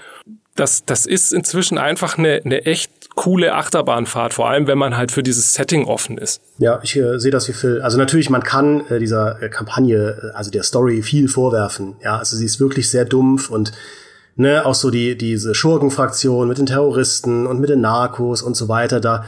Das, 0.55 0.85
das 0.85 1.07
ist 1.07 1.33
inzwischen 1.33 1.79
einfach 1.79 2.19
eine, 2.19 2.41
eine 2.45 2.65
echt 2.65 2.91
coole 3.15 3.55
Achterbahnfahrt, 3.55 4.35
vor 4.35 4.49
allem 4.49 4.67
wenn 4.67 4.79
man 4.79 4.97
halt 4.97 5.11
für 5.11 5.23
dieses 5.23 5.55
Setting 5.55 5.87
offen 5.87 6.19
ist. 6.19 6.43
Ja, 6.59 6.81
ich 6.83 6.97
äh, 6.97 7.19
sehe 7.19 7.31
das 7.31 7.49
wie 7.49 7.53
Phil. 7.55 7.81
Also 7.81 7.99
natürlich, 7.99 8.31
man 8.31 8.43
kann 8.43 8.87
äh, 8.89 8.99
dieser 8.99 9.43
äh, 9.43 9.49
Kampagne, 9.49 10.33
äh, 10.33 10.37
also 10.37 10.51
der 10.51 10.63
Story 10.63 11.03
viel 11.03 11.29
vorwerfen. 11.29 11.97
Ja, 12.03 12.19
also 12.19 12.37
sie 12.37 12.45
ist 12.45 12.61
wirklich 12.61 12.91
sehr 12.91 13.07
dumpf 13.07 13.51
und 13.51 13.73
ne, 14.37 14.65
auch 14.65 14.75
so 14.75 14.91
die, 14.91 15.19
diese 15.19 15.55
Schurkenfraktion 15.55 16.47
mit 16.47 16.59
den 16.59 16.67
Terroristen 16.67 17.47
und 17.47 17.59
mit 17.59 17.71
den 17.71 17.81
Narcos 17.81 18.43
und 18.43 18.57
so 18.57 18.69
weiter, 18.69 19.01
da 19.01 19.25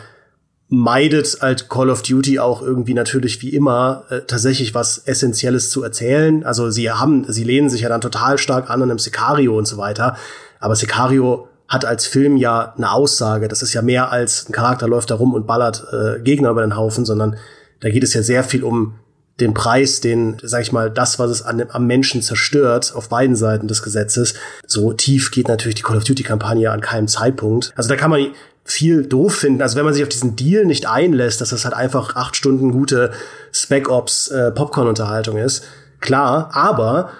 meidet 0.71 1.39
halt 1.41 1.71
Call 1.71 1.89
of 1.89 2.03
Duty 2.03 2.39
auch 2.39 2.61
irgendwie 2.61 2.93
natürlich 2.93 3.41
wie 3.41 3.49
immer 3.49 4.05
äh, 4.11 4.21
tatsächlich 4.21 4.75
was 4.75 4.99
Essentielles 4.99 5.71
zu 5.71 5.83
erzählen. 5.83 6.45
Also 6.45 6.71
sie 6.71 6.91
haben, 6.91 7.25
sie 7.29 7.45
lehnen 7.45 7.71
sich 7.71 7.81
ja 7.81 7.89
dann 7.89 8.03
total 8.03 8.37
stark 8.37 8.69
an 8.69 8.83
einem 8.83 8.99
Sicario 8.99 9.57
und 9.57 9.67
so 9.67 9.79
weiter. 9.79 10.17
Aber 10.61 10.77
Sicario 10.77 11.49
hat 11.69 11.87
als 11.87 12.07
Film 12.07 12.37
ja 12.37 12.75
eine 12.77 12.93
Aussage. 12.93 13.49
Das 13.49 13.63
ist 13.63 13.73
ja 13.73 13.81
mehr 13.81 14.13
als 14.13 14.49
ein 14.49 14.53
Charakter 14.53 14.89
läuft 14.89 15.11
da 15.11 15.15
rum 15.15 15.33
und 15.33 15.47
ballert 15.47 15.87
äh, 15.91 16.21
Gegner 16.21 16.51
über 16.51 16.63
den 16.63 16.77
Haufen, 16.77 17.07
sondern 17.07 17.37
da 17.81 17.89
geht 17.89 18.03
es 18.03 18.13
ja 18.13 18.23
sehr 18.23 18.45
viel 18.45 18.63
um 18.63 18.95
den 19.41 19.55
Preis, 19.55 20.01
den, 20.01 20.37
sag 20.43 20.63
ich 20.63 20.73
mal, 20.73 20.91
das, 20.91 21.19
was 21.19 21.31
es 21.31 21.43
an, 21.43 21.65
am 21.71 21.87
Menschen 21.87 22.23
zerstört, 22.23 22.93
auf 22.95 23.09
beiden 23.09 23.37
Seiten 23.37 23.69
des 23.69 23.83
Gesetzes. 23.83 24.35
So 24.67 24.93
tief 24.93 25.31
geht 25.31 25.49
natürlich 25.49 25.77
die 25.77 25.83
Call 25.83 25.97
of 25.97 26.05
Duty-Kampagne 26.05 26.71
an 26.71 26.81
keinem 26.81 27.09
Zeitpunkt. 27.09 27.73
Also 27.77 27.89
da 27.89 27.97
kann 27.97 28.11
man 28.11 28.27
viel 28.65 29.07
doof 29.07 29.37
finden. 29.37 29.63
Also 29.63 29.77
wenn 29.77 29.85
man 29.85 29.95
sich 29.95 30.03
auf 30.03 30.09
diesen 30.09 30.37
Deal 30.37 30.65
nicht 30.65 30.89
einlässt, 30.89 31.41
dass 31.41 31.51
das 31.51 31.65
halt 31.65 31.75
einfach 31.75 32.17
acht 32.17 32.37
Stunden 32.37 32.73
gute 32.73 33.13
Spec 33.53 33.89
Ops 33.89 34.29
äh, 34.29 34.51
Popcorn-Unterhaltung 34.51 35.39
ist, 35.39 35.65
klar, 36.01 36.51
aber 36.53 37.11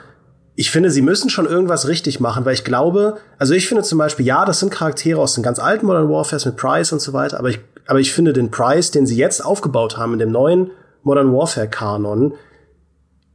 ich 0.57 0.73
finde, 0.73 0.91
sie 0.91 1.03
müssen 1.03 1.31
schon 1.31 1.47
irgendwas 1.47 1.87
richtig 1.87 2.19
machen, 2.19 2.45
weil 2.45 2.55
ich 2.55 2.65
glaube, 2.65 3.19
also 3.39 3.55
ich 3.55 3.69
finde 3.69 3.85
zum 3.85 3.97
Beispiel, 3.97 4.27
ja, 4.27 4.45
das 4.45 4.59
sind 4.59 4.71
Charaktere 4.71 5.21
aus 5.21 5.35
den 5.35 5.45
ganz 5.45 5.61
alten 5.61 5.87
Modern 5.87 6.11
Warfares 6.11 6.45
mit 6.45 6.57
Price 6.57 6.93
und 6.93 7.01
so 7.01 7.13
weiter, 7.13 7.39
aber 7.39 7.49
ich, 7.49 7.61
aber 7.87 8.01
ich 8.01 8.13
finde 8.13 8.33
den 8.33 8.51
Price, 8.51 8.91
den 8.91 9.07
sie 9.07 9.17
jetzt 9.17 9.45
aufgebaut 9.45 9.97
haben 9.97 10.15
in 10.15 10.19
dem 10.19 10.33
neuen 10.33 10.71
Modern 11.03 11.33
Warfare 11.33 11.69
Kanon, 11.69 12.35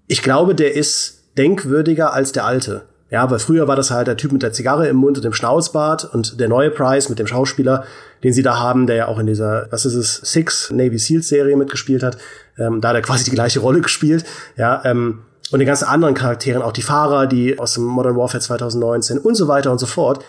ich 0.08 0.22
glaube, 0.22 0.56
der 0.56 0.76
ist 0.76 1.24
denkwürdiger 1.38 2.14
als 2.14 2.32
der 2.32 2.46
alte. 2.46 2.84
Ja, 3.10 3.30
weil 3.30 3.38
früher 3.38 3.68
war 3.68 3.76
das 3.76 3.92
halt 3.92 4.08
der 4.08 4.18
Typ 4.18 4.32
mit 4.32 4.42
der 4.42 4.54
Zigarre 4.54 4.88
im 4.88 4.96
Mund 4.96 5.18
und 5.18 5.24
dem 5.24 5.34
Schnauzbart 5.34 6.04
und 6.16 6.40
der 6.40 6.50
neue 6.50 6.72
Price 6.72 7.10
mit 7.10 7.20
dem 7.20 7.28
Schauspieler, 7.28 7.84
den 8.24 8.34
sie 8.34 8.42
da 8.42 8.58
haben, 8.58 8.88
der 8.88 8.96
ja 8.96 9.08
auch 9.08 9.20
in 9.20 9.28
dieser, 9.28 9.68
was 9.70 9.86
ist 9.86 9.94
es, 9.94 10.16
Six 10.16 10.72
Navy 10.72 10.98
Seals 10.98 11.28
Serie 11.28 11.56
mitgespielt 11.56 12.02
hat. 12.02 12.18
Ähm, 12.58 12.82
da 12.82 12.90
hat 12.90 12.96
er 12.96 13.02
quasi 13.04 13.24
die 13.24 13.32
gleiche 13.32 13.60
Rolle 13.60 13.82
gespielt. 13.82 14.26
Ja, 14.58 14.82
ähm, 14.84 15.20
und 15.52 15.60
den 15.60 15.68
ganzen 15.68 15.86
anderen 15.86 16.16
Charakteren, 16.16 16.64
auch 16.64 16.72
die 16.72 16.82
Fahrer, 16.82 17.28
die 17.28 17.60
aus 17.60 17.76
dem 17.76 17.84
Modern 17.84 18.18
Warfare 18.18 18.42
2019 18.42 19.20
und 19.20 19.36
so 19.36 19.48
weiter 19.48 19.72
und 19.72 19.78
so 19.78 19.86
fort. 19.86 20.26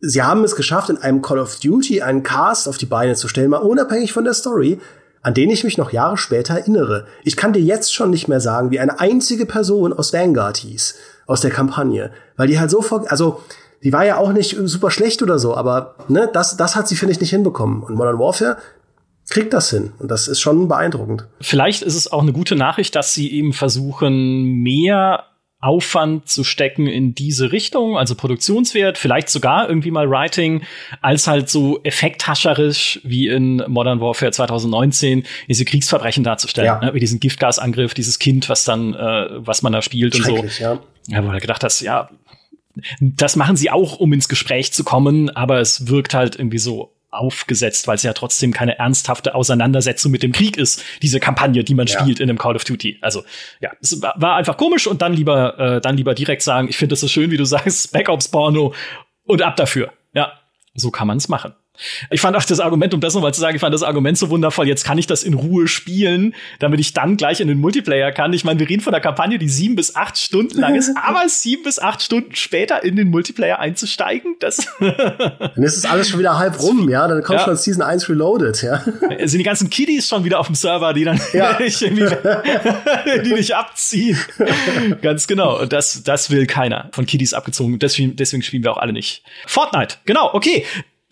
Sie 0.00 0.22
haben 0.22 0.42
es 0.42 0.56
geschafft, 0.56 0.90
in 0.90 0.98
einem 0.98 1.22
Call 1.22 1.38
of 1.38 1.60
Duty 1.60 2.02
einen 2.02 2.24
Cast 2.24 2.68
auf 2.68 2.76
die 2.76 2.86
Beine 2.86 3.14
zu 3.14 3.28
stellen, 3.28 3.50
mal 3.50 3.58
unabhängig 3.58 4.12
von 4.12 4.24
der 4.24 4.34
Story, 4.34 4.80
an 5.26 5.34
den 5.34 5.50
ich 5.50 5.64
mich 5.64 5.76
noch 5.76 5.90
Jahre 5.90 6.16
später 6.16 6.54
erinnere. 6.54 7.08
Ich 7.24 7.36
kann 7.36 7.52
dir 7.52 7.60
jetzt 7.60 7.92
schon 7.92 8.10
nicht 8.10 8.28
mehr 8.28 8.40
sagen, 8.40 8.70
wie 8.70 8.78
eine 8.78 9.00
einzige 9.00 9.44
Person 9.44 9.92
aus 9.92 10.12
Vanguard 10.12 10.58
hieß, 10.58 10.94
aus 11.26 11.40
der 11.40 11.50
Kampagne, 11.50 12.12
weil 12.36 12.46
die 12.46 12.60
halt 12.60 12.70
so 12.70 12.80
vor, 12.80 13.10
also 13.10 13.42
die 13.82 13.92
war 13.92 14.04
ja 14.04 14.18
auch 14.18 14.32
nicht 14.32 14.56
super 14.56 14.92
schlecht 14.92 15.22
oder 15.24 15.40
so, 15.40 15.56
aber 15.56 15.96
ne, 16.06 16.30
das, 16.32 16.56
das 16.56 16.76
hat 16.76 16.86
sie 16.86 16.94
finde 16.94 17.10
ich 17.10 17.20
nicht 17.20 17.30
hinbekommen. 17.30 17.82
Und 17.82 17.96
Modern 17.96 18.20
Warfare 18.20 18.58
kriegt 19.28 19.52
das 19.52 19.68
hin 19.68 19.90
und 19.98 20.12
das 20.12 20.28
ist 20.28 20.38
schon 20.38 20.68
beeindruckend. 20.68 21.26
Vielleicht 21.40 21.82
ist 21.82 21.96
es 21.96 22.12
auch 22.12 22.22
eine 22.22 22.32
gute 22.32 22.54
Nachricht, 22.54 22.94
dass 22.94 23.12
sie 23.12 23.32
eben 23.32 23.52
versuchen, 23.52 24.62
mehr 24.62 25.24
Aufwand 25.60 26.28
zu 26.28 26.44
stecken 26.44 26.86
in 26.86 27.14
diese 27.14 27.50
Richtung, 27.50 27.96
also 27.96 28.14
Produktionswert, 28.14 28.98
vielleicht 28.98 29.30
sogar 29.30 29.68
irgendwie 29.68 29.90
mal 29.90 30.08
Writing, 30.10 30.62
als 31.00 31.26
halt 31.26 31.48
so 31.48 31.82
effekthascherisch 31.82 33.00
wie 33.04 33.28
in 33.28 33.64
Modern 33.66 34.00
Warfare 34.00 34.32
2019 34.32 35.24
diese 35.48 35.64
Kriegsverbrechen 35.64 36.24
darzustellen, 36.24 36.66
ja. 36.66 36.80
ne, 36.80 36.94
wie 36.94 37.00
diesen 37.00 37.20
Giftgasangriff, 37.20 37.94
dieses 37.94 38.18
Kind, 38.18 38.48
was 38.48 38.64
dann, 38.64 38.94
äh, 38.94 39.28
was 39.30 39.62
man 39.62 39.72
da 39.72 39.80
spielt 39.80 40.14
und 40.16 40.24
so. 40.24 40.62
Ja. 40.62 40.78
ja, 41.08 41.26
wo 41.26 41.30
du 41.30 41.38
gedacht 41.38 41.64
hast, 41.64 41.80
ja, 41.80 42.10
das 43.00 43.36
machen 43.36 43.56
sie 43.56 43.70
auch, 43.70 43.98
um 43.98 44.12
ins 44.12 44.28
Gespräch 44.28 44.72
zu 44.72 44.84
kommen, 44.84 45.30
aber 45.30 45.60
es 45.60 45.88
wirkt 45.88 46.12
halt 46.12 46.36
irgendwie 46.36 46.58
so 46.58 46.95
aufgesetzt, 47.18 47.88
weil 47.88 47.96
es 47.96 48.02
ja 48.02 48.12
trotzdem 48.12 48.52
keine 48.52 48.78
ernsthafte 48.78 49.34
Auseinandersetzung 49.34 50.12
mit 50.12 50.22
dem 50.22 50.32
Krieg 50.32 50.56
ist, 50.56 50.82
diese 51.02 51.20
Kampagne, 51.20 51.64
die 51.64 51.74
man 51.74 51.86
ja. 51.86 52.00
spielt 52.00 52.20
in 52.20 52.28
einem 52.28 52.38
Call 52.38 52.56
of 52.56 52.64
Duty. 52.64 52.98
Also 53.00 53.24
ja, 53.60 53.70
es 53.80 54.00
war 54.02 54.36
einfach 54.36 54.56
komisch 54.56 54.86
und 54.86 55.02
dann 55.02 55.12
lieber, 55.12 55.58
äh, 55.58 55.80
dann 55.80 55.96
lieber 55.96 56.14
direkt 56.14 56.42
sagen, 56.42 56.68
ich 56.68 56.76
finde 56.76 56.94
es 56.94 57.00
so 57.00 57.08
schön, 57.08 57.30
wie 57.30 57.36
du 57.36 57.44
sagst, 57.44 57.88
Spec 57.88 58.08
Ops 58.08 58.28
Porno 58.28 58.74
und 59.24 59.42
ab 59.42 59.56
dafür. 59.56 59.92
Ja, 60.14 60.32
so 60.74 60.90
kann 60.90 61.06
man 61.06 61.18
es 61.18 61.28
machen. 61.28 61.54
Ich 62.10 62.20
fand 62.20 62.36
auch 62.36 62.44
das 62.44 62.60
Argument, 62.60 62.94
um 62.94 63.00
das 63.00 63.14
nochmal 63.14 63.34
zu 63.34 63.40
sagen, 63.40 63.56
ich 63.56 63.60
fand 63.60 63.74
das 63.74 63.82
Argument 63.82 64.16
so 64.18 64.30
wundervoll. 64.30 64.68
Jetzt 64.68 64.84
kann 64.84 64.98
ich 64.98 65.06
das 65.06 65.22
in 65.22 65.34
Ruhe 65.34 65.68
spielen, 65.68 66.34
damit 66.58 66.80
ich 66.80 66.92
dann 66.92 67.16
gleich 67.16 67.40
in 67.40 67.48
den 67.48 67.58
Multiplayer 67.58 68.12
kann. 68.12 68.32
Ich 68.32 68.44
meine, 68.44 68.58
wir 68.60 68.68
reden 68.68 68.82
von 68.82 68.94
einer 68.94 69.00
Kampagne, 69.00 69.38
die 69.38 69.48
sieben 69.48 69.76
bis 69.76 69.96
acht 69.96 70.18
Stunden 70.18 70.58
lang 70.58 70.74
ist, 70.74 70.92
aber 71.02 71.28
sieben 71.28 71.62
bis 71.64 71.78
acht 71.78 72.02
Stunden 72.02 72.34
später 72.34 72.82
in 72.84 72.96
den 72.96 73.10
Multiplayer 73.10 73.58
einzusteigen, 73.58 74.36
das. 74.40 74.66
dann 74.80 75.62
ist 75.62 75.76
es 75.76 75.84
alles 75.84 76.08
schon 76.08 76.18
wieder 76.18 76.38
halb 76.38 76.60
rum, 76.60 76.88
ja. 76.88 77.06
Dann 77.08 77.22
kommt 77.22 77.40
ja. 77.40 77.44
schon 77.44 77.56
Season 77.56 77.82
1 77.82 78.08
Reloaded, 78.08 78.62
ja. 78.62 78.82
Sind 79.24 79.38
die 79.38 79.44
ganzen 79.44 79.70
Kiddies 79.70 80.08
schon 80.08 80.24
wieder 80.24 80.40
auf 80.40 80.46
dem 80.46 80.54
Server, 80.54 80.92
die 80.92 81.04
dann 81.04 81.20
ja. 81.32 81.54
die 81.54 83.34
dich 83.34 83.54
abziehen. 83.54 84.18
Ganz 85.02 85.26
genau. 85.26 85.60
Und 85.60 85.72
das, 85.72 86.02
das 86.02 86.30
will 86.30 86.46
keiner 86.46 86.88
von 86.92 87.06
Kiddies 87.06 87.34
abgezogen. 87.34 87.78
Deswegen, 87.78 88.16
deswegen 88.16 88.42
spielen 88.42 88.64
wir 88.64 88.72
auch 88.72 88.78
alle 88.78 88.92
nicht. 88.92 89.22
Fortnite, 89.46 89.96
genau, 90.04 90.30
okay. 90.32 90.64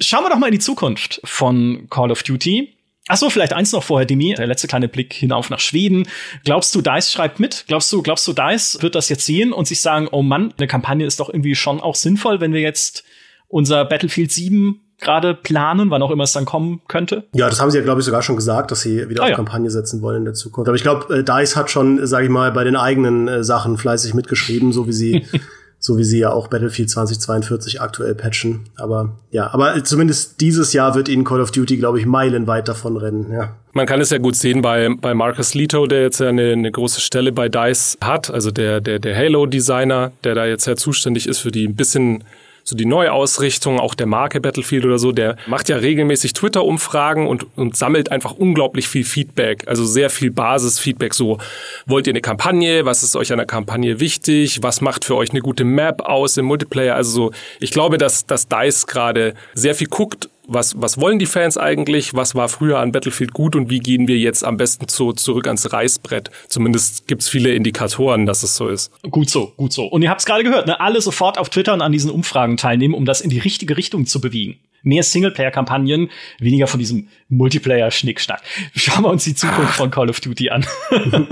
Schauen 0.04 0.24
wir 0.24 0.30
doch 0.30 0.38
mal 0.38 0.46
in 0.46 0.52
die 0.52 0.58
Zukunft 0.58 1.20
von 1.24 1.86
Call 1.90 2.10
of 2.10 2.22
Duty. 2.22 2.74
Ach 3.08 3.16
so, 3.16 3.28
vielleicht 3.28 3.52
eins 3.52 3.72
noch 3.72 3.82
vorher, 3.82 4.06
Demi. 4.06 4.34
Der 4.34 4.46
letzte 4.46 4.66
kleine 4.66 4.88
Blick 4.88 5.12
hinauf 5.12 5.50
nach 5.50 5.60
Schweden. 5.60 6.08
Glaubst 6.44 6.74
du, 6.74 6.80
DICE 6.80 7.12
schreibt 7.12 7.38
mit? 7.38 7.64
Glaubst 7.68 7.92
du, 7.92 8.02
glaubst 8.02 8.26
du, 8.26 8.32
DICE 8.32 8.78
wird 8.80 8.94
das 8.94 9.10
jetzt 9.10 9.26
sehen 9.26 9.52
und 9.52 9.68
sich 9.68 9.82
sagen, 9.82 10.08
oh 10.10 10.22
Mann, 10.22 10.54
eine 10.56 10.66
Kampagne 10.66 11.06
ist 11.06 11.20
doch 11.20 11.28
irgendwie 11.28 11.54
schon 11.54 11.80
auch 11.80 11.96
sinnvoll, 11.96 12.40
wenn 12.40 12.54
wir 12.54 12.60
jetzt 12.60 13.04
unser 13.48 13.84
Battlefield 13.84 14.32
7 14.32 14.80
gerade 15.00 15.34
planen, 15.34 15.90
wann 15.90 16.02
auch 16.02 16.10
immer 16.10 16.24
es 16.24 16.32
dann 16.32 16.46
kommen 16.46 16.80
könnte? 16.88 17.24
Ja, 17.34 17.50
das 17.50 17.60
haben 17.60 17.70
sie 17.70 17.78
ja, 17.78 17.84
glaube 17.84 18.00
ich, 18.00 18.06
sogar 18.06 18.22
schon 18.22 18.36
gesagt, 18.36 18.70
dass 18.70 18.80
sie 18.80 19.08
wieder 19.08 19.22
ah, 19.22 19.24
auf 19.24 19.30
ja. 19.30 19.36
Kampagne 19.36 19.70
setzen 19.70 20.00
wollen 20.00 20.18
in 20.18 20.24
der 20.24 20.34
Zukunft. 20.34 20.68
Aber 20.68 20.76
ich 20.76 20.82
glaube, 20.82 21.14
äh, 21.14 21.22
DICE 21.22 21.56
hat 21.56 21.70
schon, 21.70 22.06
sage 22.06 22.24
ich 22.24 22.30
mal, 22.30 22.52
bei 22.52 22.64
den 22.64 22.76
eigenen 22.76 23.28
äh, 23.28 23.44
Sachen 23.44 23.76
fleißig 23.76 24.14
mitgeschrieben, 24.14 24.72
so 24.72 24.86
wie 24.86 24.92
sie 24.92 25.26
so 25.84 25.98
wie 25.98 26.04
sie 26.04 26.18
ja 26.18 26.32
auch 26.32 26.48
Battlefield 26.48 26.88
2042 26.88 27.82
aktuell 27.82 28.14
patchen. 28.14 28.60
Aber 28.76 29.18
ja, 29.30 29.52
aber 29.52 29.84
zumindest 29.84 30.40
dieses 30.40 30.72
Jahr 30.72 30.94
wird 30.94 31.10
ihnen 31.10 31.24
Call 31.24 31.42
of 31.42 31.50
Duty, 31.50 31.76
glaube 31.76 32.00
ich, 32.00 32.06
meilenweit 32.06 32.68
davon 32.68 32.96
rennen. 32.96 33.30
Ja. 33.30 33.54
Man 33.74 33.84
kann 33.84 34.00
es 34.00 34.08
ja 34.08 34.16
gut 34.16 34.34
sehen 34.34 34.62
bei, 34.62 34.88
bei 34.98 35.12
Marcus 35.12 35.52
Leto, 35.52 35.86
der 35.86 36.00
jetzt 36.00 36.20
ja 36.20 36.30
eine, 36.30 36.52
eine 36.52 36.72
große 36.72 37.02
Stelle 37.02 37.32
bei 37.32 37.50
DICE 37.50 37.98
hat, 38.02 38.30
also 38.30 38.50
der, 38.50 38.80
der, 38.80 38.98
der 38.98 39.14
Halo-Designer, 39.14 40.12
der 40.24 40.34
da 40.34 40.46
jetzt 40.46 40.64
ja 40.66 40.74
zuständig 40.74 41.28
ist 41.28 41.40
für 41.40 41.50
die 41.50 41.68
ein 41.68 41.76
bisschen 41.76 42.24
so 42.64 42.74
die 42.74 42.86
Neuausrichtung 42.86 43.78
auch 43.78 43.94
der 43.94 44.06
Marke 44.06 44.40
Battlefield 44.40 44.84
oder 44.84 44.98
so, 44.98 45.12
der 45.12 45.36
macht 45.46 45.68
ja 45.68 45.76
regelmäßig 45.76 46.32
Twitter-Umfragen 46.32 47.26
und, 47.26 47.46
und 47.56 47.76
sammelt 47.76 48.10
einfach 48.10 48.32
unglaublich 48.32 48.88
viel 48.88 49.04
Feedback, 49.04 49.68
also 49.68 49.84
sehr 49.84 50.10
viel 50.10 50.30
Basisfeedback. 50.30 51.14
So, 51.14 51.38
wollt 51.86 52.06
ihr 52.06 52.12
eine 52.12 52.22
Kampagne? 52.22 52.86
Was 52.86 53.02
ist 53.02 53.16
euch 53.16 53.32
an 53.32 53.38
der 53.38 53.46
Kampagne 53.46 54.00
wichtig? 54.00 54.62
Was 54.62 54.80
macht 54.80 55.04
für 55.04 55.14
euch 55.14 55.30
eine 55.30 55.40
gute 55.40 55.64
Map 55.64 56.00
aus 56.02 56.36
im 56.38 56.46
Multiplayer? 56.46 56.94
Also 56.94 57.10
so, 57.10 57.32
ich 57.60 57.70
glaube, 57.70 57.98
dass, 57.98 58.26
dass 58.26 58.48
DICE 58.48 58.86
gerade 58.86 59.34
sehr 59.54 59.74
viel 59.74 59.88
guckt 59.88 60.28
was, 60.46 60.74
was 60.76 61.00
wollen 61.00 61.18
die 61.18 61.26
Fans 61.26 61.58
eigentlich? 61.58 62.14
Was 62.14 62.34
war 62.34 62.48
früher 62.48 62.78
an 62.78 62.92
Battlefield 62.92 63.32
gut 63.32 63.56
und 63.56 63.70
wie 63.70 63.80
gehen 63.80 64.08
wir 64.08 64.18
jetzt 64.18 64.44
am 64.44 64.56
besten 64.56 64.88
zu, 64.88 65.12
zurück 65.12 65.46
ans 65.46 65.72
Reißbrett? 65.72 66.30
Zumindest 66.48 67.06
gibt's 67.06 67.28
viele 67.28 67.54
Indikatoren, 67.54 68.26
dass 68.26 68.42
es 68.42 68.56
so 68.56 68.68
ist. 68.68 68.92
Gut 69.10 69.30
so, 69.30 69.52
gut 69.56 69.72
so. 69.72 69.86
Und 69.86 70.02
ihr 70.02 70.10
habt's 70.10 70.26
gerade 70.26 70.44
gehört, 70.44 70.66
ne? 70.66 70.80
alle 70.80 71.00
sofort 71.00 71.38
auf 71.38 71.48
Twitter 71.48 71.74
und 71.74 71.82
an 71.82 71.92
diesen 71.92 72.10
Umfragen 72.10 72.56
teilnehmen, 72.56 72.94
um 72.94 73.04
das 73.04 73.20
in 73.20 73.30
die 73.30 73.38
richtige 73.38 73.76
Richtung 73.76 74.06
zu 74.06 74.20
bewegen 74.20 74.58
mehr 74.84 75.02
Singleplayer-Kampagnen, 75.02 76.10
weniger 76.38 76.66
von 76.66 76.78
diesem 76.78 77.08
Multiplayer-Schnickschnack. 77.28 78.42
Schauen 78.74 79.02
wir 79.02 79.10
uns 79.10 79.24
die 79.24 79.34
Zukunft 79.34 79.74
von 79.74 79.90
Call 79.90 80.10
of 80.10 80.20
Duty 80.20 80.50
an. 80.50 80.64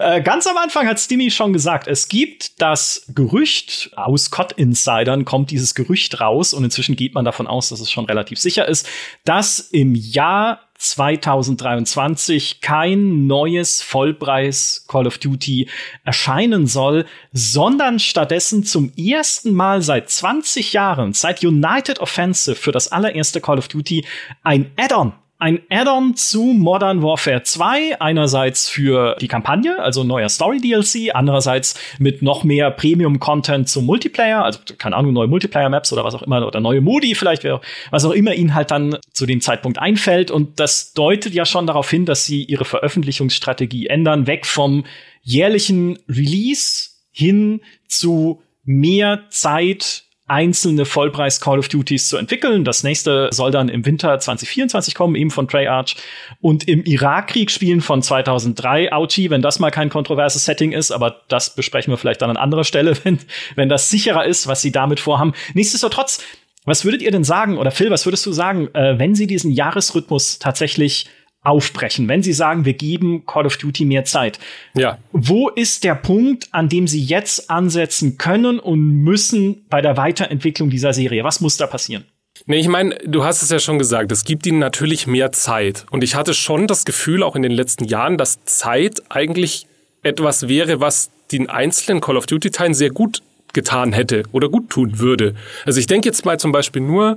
äh, 0.00 0.20
ganz 0.22 0.46
am 0.46 0.56
Anfang 0.56 0.86
hat 0.86 0.98
Stimmy 0.98 1.30
schon 1.30 1.52
gesagt, 1.52 1.86
es 1.86 2.08
gibt 2.08 2.60
das 2.60 3.06
Gerücht, 3.14 3.90
aus 3.94 4.30
COD-Insidern 4.30 5.24
kommt 5.24 5.50
dieses 5.50 5.74
Gerücht 5.74 6.20
raus 6.20 6.52
und 6.52 6.64
inzwischen 6.64 6.96
geht 6.96 7.14
man 7.14 7.24
davon 7.24 7.46
aus, 7.46 7.68
dass 7.68 7.80
es 7.80 7.90
schon 7.90 8.06
relativ 8.06 8.38
sicher 8.38 8.66
ist, 8.66 8.88
dass 9.24 9.60
im 9.60 9.94
Jahr 9.94 10.69
2023 10.80 12.60
kein 12.62 13.26
neues 13.26 13.82
Vollpreis 13.82 14.86
Call 14.88 15.06
of 15.06 15.18
Duty 15.18 15.68
erscheinen 16.04 16.66
soll, 16.66 17.04
sondern 17.32 17.98
stattdessen 17.98 18.64
zum 18.64 18.90
ersten 18.96 19.52
Mal 19.52 19.82
seit 19.82 20.08
20 20.08 20.72
Jahren, 20.72 21.12
seit 21.12 21.44
United 21.44 21.98
Offensive 22.00 22.56
für 22.56 22.72
das 22.72 22.90
allererste 22.90 23.40
Call 23.40 23.58
of 23.58 23.68
Duty, 23.68 24.06
ein 24.42 24.70
Add-on 24.76 25.12
ein 25.40 25.60
Add-on 25.70 26.14
zu 26.16 26.42
Modern 26.42 27.02
Warfare 27.02 27.42
2, 27.42 28.00
einerseits 28.00 28.68
für 28.68 29.16
die 29.20 29.28
Kampagne, 29.28 29.82
also 29.82 30.04
neuer 30.04 30.28
Story-DLC, 30.28 31.14
andererseits 31.14 31.74
mit 31.98 32.20
noch 32.20 32.44
mehr 32.44 32.70
Premium-Content 32.70 33.68
zum 33.68 33.86
Multiplayer, 33.86 34.44
also 34.44 34.60
keine 34.76 34.96
Ahnung, 34.96 35.14
neue 35.14 35.28
Multiplayer-Maps 35.28 35.92
oder 35.94 36.04
was 36.04 36.14
auch 36.14 36.22
immer, 36.22 36.46
oder 36.46 36.60
neue 36.60 36.82
Modi 36.82 37.14
vielleicht, 37.14 37.44
was 37.90 38.04
auch 38.04 38.12
immer 38.12 38.34
ihnen 38.34 38.54
halt 38.54 38.70
dann 38.70 38.98
zu 39.12 39.24
dem 39.24 39.40
Zeitpunkt 39.40 39.78
einfällt. 39.78 40.30
Und 40.30 40.60
das 40.60 40.92
deutet 40.92 41.32
ja 41.32 41.46
schon 41.46 41.66
darauf 41.66 41.88
hin, 41.88 42.04
dass 42.04 42.26
sie 42.26 42.44
ihre 42.44 42.66
Veröffentlichungsstrategie 42.66 43.86
ändern, 43.86 44.26
weg 44.26 44.44
vom 44.44 44.84
jährlichen 45.22 45.98
Release 46.08 46.90
hin 47.10 47.62
zu 47.88 48.42
mehr 48.64 49.24
Zeit 49.30 50.04
einzelne 50.30 50.84
Vollpreis 50.84 51.40
Call 51.40 51.58
of 51.58 51.68
Duties 51.68 52.08
zu 52.08 52.16
entwickeln. 52.16 52.64
Das 52.64 52.84
nächste 52.84 53.28
soll 53.32 53.50
dann 53.50 53.68
im 53.68 53.84
Winter 53.84 54.18
2024 54.18 54.94
kommen, 54.94 55.16
eben 55.16 55.30
von 55.30 55.48
Treyarch. 55.48 55.96
Und 56.40 56.68
im 56.68 56.84
Irakkrieg 56.84 57.50
spielen 57.50 57.80
von 57.80 58.00
2003. 58.00 58.92
Auchi, 58.92 59.28
wenn 59.28 59.42
das 59.42 59.58
mal 59.58 59.70
kein 59.70 59.90
kontroverses 59.90 60.44
Setting 60.44 60.72
ist, 60.72 60.92
aber 60.92 61.22
das 61.28 61.54
besprechen 61.54 61.92
wir 61.92 61.98
vielleicht 61.98 62.22
dann 62.22 62.30
an 62.30 62.36
anderer 62.36 62.64
Stelle, 62.64 62.96
wenn, 63.04 63.18
wenn 63.56 63.68
das 63.68 63.90
sicherer 63.90 64.24
ist, 64.24 64.46
was 64.46 64.62
sie 64.62 64.70
damit 64.70 65.00
vorhaben. 65.00 65.34
Nichtsdestotrotz, 65.54 66.22
was 66.64 66.84
würdet 66.84 67.02
ihr 67.02 67.10
denn 67.10 67.24
sagen, 67.24 67.58
oder 67.58 67.72
Phil, 67.72 67.90
was 67.90 68.06
würdest 68.06 68.24
du 68.24 68.32
sagen, 68.32 68.68
äh, 68.74 68.98
wenn 68.98 69.14
sie 69.14 69.26
diesen 69.26 69.50
Jahresrhythmus 69.50 70.38
tatsächlich 70.38 71.06
aufbrechen, 71.42 72.06
wenn 72.08 72.22
Sie 72.22 72.32
sagen, 72.32 72.64
wir 72.64 72.74
geben 72.74 73.24
Call 73.26 73.46
of 73.46 73.56
Duty 73.56 73.84
mehr 73.84 74.04
Zeit. 74.04 74.38
Ja. 74.74 74.98
Wo 75.12 75.48
ist 75.48 75.84
der 75.84 75.94
Punkt, 75.94 76.48
an 76.52 76.68
dem 76.68 76.86
Sie 76.86 77.02
jetzt 77.02 77.50
ansetzen 77.50 78.18
können 78.18 78.58
und 78.58 78.80
müssen 78.80 79.64
bei 79.70 79.80
der 79.80 79.96
Weiterentwicklung 79.96 80.70
dieser 80.70 80.92
Serie? 80.92 81.24
Was 81.24 81.40
muss 81.40 81.56
da 81.56 81.66
passieren? 81.66 82.04
Nee, 82.46 82.58
ich 82.58 82.68
meine, 82.68 82.96
du 83.04 83.24
hast 83.24 83.42
es 83.42 83.50
ja 83.50 83.58
schon 83.58 83.78
gesagt, 83.78 84.12
es 84.12 84.24
gibt 84.24 84.46
ihnen 84.46 84.58
natürlich 84.58 85.06
mehr 85.06 85.32
Zeit. 85.32 85.86
Und 85.90 86.04
ich 86.04 86.14
hatte 86.14 86.34
schon 86.34 86.66
das 86.66 86.84
Gefühl, 86.84 87.22
auch 87.22 87.36
in 87.36 87.42
den 87.42 87.52
letzten 87.52 87.84
Jahren, 87.84 88.18
dass 88.18 88.44
Zeit 88.44 89.02
eigentlich 89.08 89.66
etwas 90.02 90.48
wäre, 90.48 90.80
was 90.80 91.10
den 91.32 91.48
einzelnen 91.48 92.00
Call 92.00 92.16
of 92.16 92.26
Duty-Teilen 92.26 92.74
sehr 92.74 92.90
gut 92.90 93.22
getan 93.52 93.92
hätte 93.92 94.22
oder 94.32 94.48
gut 94.48 94.70
tun 94.70 94.98
würde. 94.98 95.34
Also 95.64 95.80
ich 95.80 95.86
denke 95.86 96.08
jetzt 96.08 96.24
mal 96.24 96.38
zum 96.38 96.52
Beispiel 96.52 96.82
nur 96.82 97.16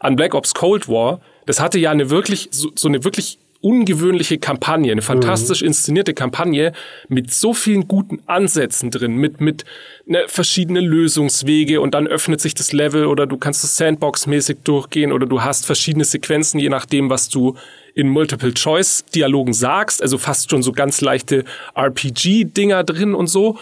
an 0.00 0.16
Black 0.16 0.34
Ops 0.34 0.54
Cold 0.54 0.88
War. 0.88 1.20
Das 1.46 1.60
hatte 1.60 1.78
ja 1.78 1.90
eine 1.90 2.10
wirklich, 2.10 2.48
so, 2.50 2.70
so 2.74 2.88
eine 2.88 3.04
wirklich 3.04 3.38
ungewöhnliche 3.62 4.38
Kampagne, 4.38 4.92
eine 4.92 5.02
fantastisch 5.02 5.62
mhm. 5.62 5.68
inszenierte 5.68 6.14
Kampagne 6.14 6.72
mit 7.08 7.32
so 7.32 7.54
vielen 7.54 7.88
guten 7.88 8.20
Ansätzen 8.26 8.90
drin, 8.90 9.16
mit, 9.16 9.40
mit 9.40 9.64
ne, 10.04 10.24
verschiedene 10.26 10.80
Lösungswege 10.80 11.80
und 11.80 11.94
dann 11.94 12.06
öffnet 12.06 12.40
sich 12.40 12.54
das 12.54 12.72
Level 12.72 13.06
oder 13.06 13.26
du 13.26 13.38
kannst 13.38 13.64
es 13.64 13.76
Sandbox-mäßig 13.76 14.58
durchgehen 14.64 15.12
oder 15.12 15.26
du 15.26 15.42
hast 15.42 15.64
verschiedene 15.64 16.04
Sequenzen, 16.04 16.60
je 16.60 16.68
nachdem, 16.68 17.08
was 17.08 17.28
du 17.28 17.56
in 17.94 18.08
Multiple-Choice-Dialogen 18.08 19.52
sagst, 19.52 20.02
also 20.02 20.18
fast 20.18 20.50
schon 20.50 20.62
so 20.62 20.72
ganz 20.72 21.00
leichte 21.00 21.44
RPG-Dinger 21.74 22.84
drin 22.84 23.14
und 23.14 23.28
so. 23.28 23.58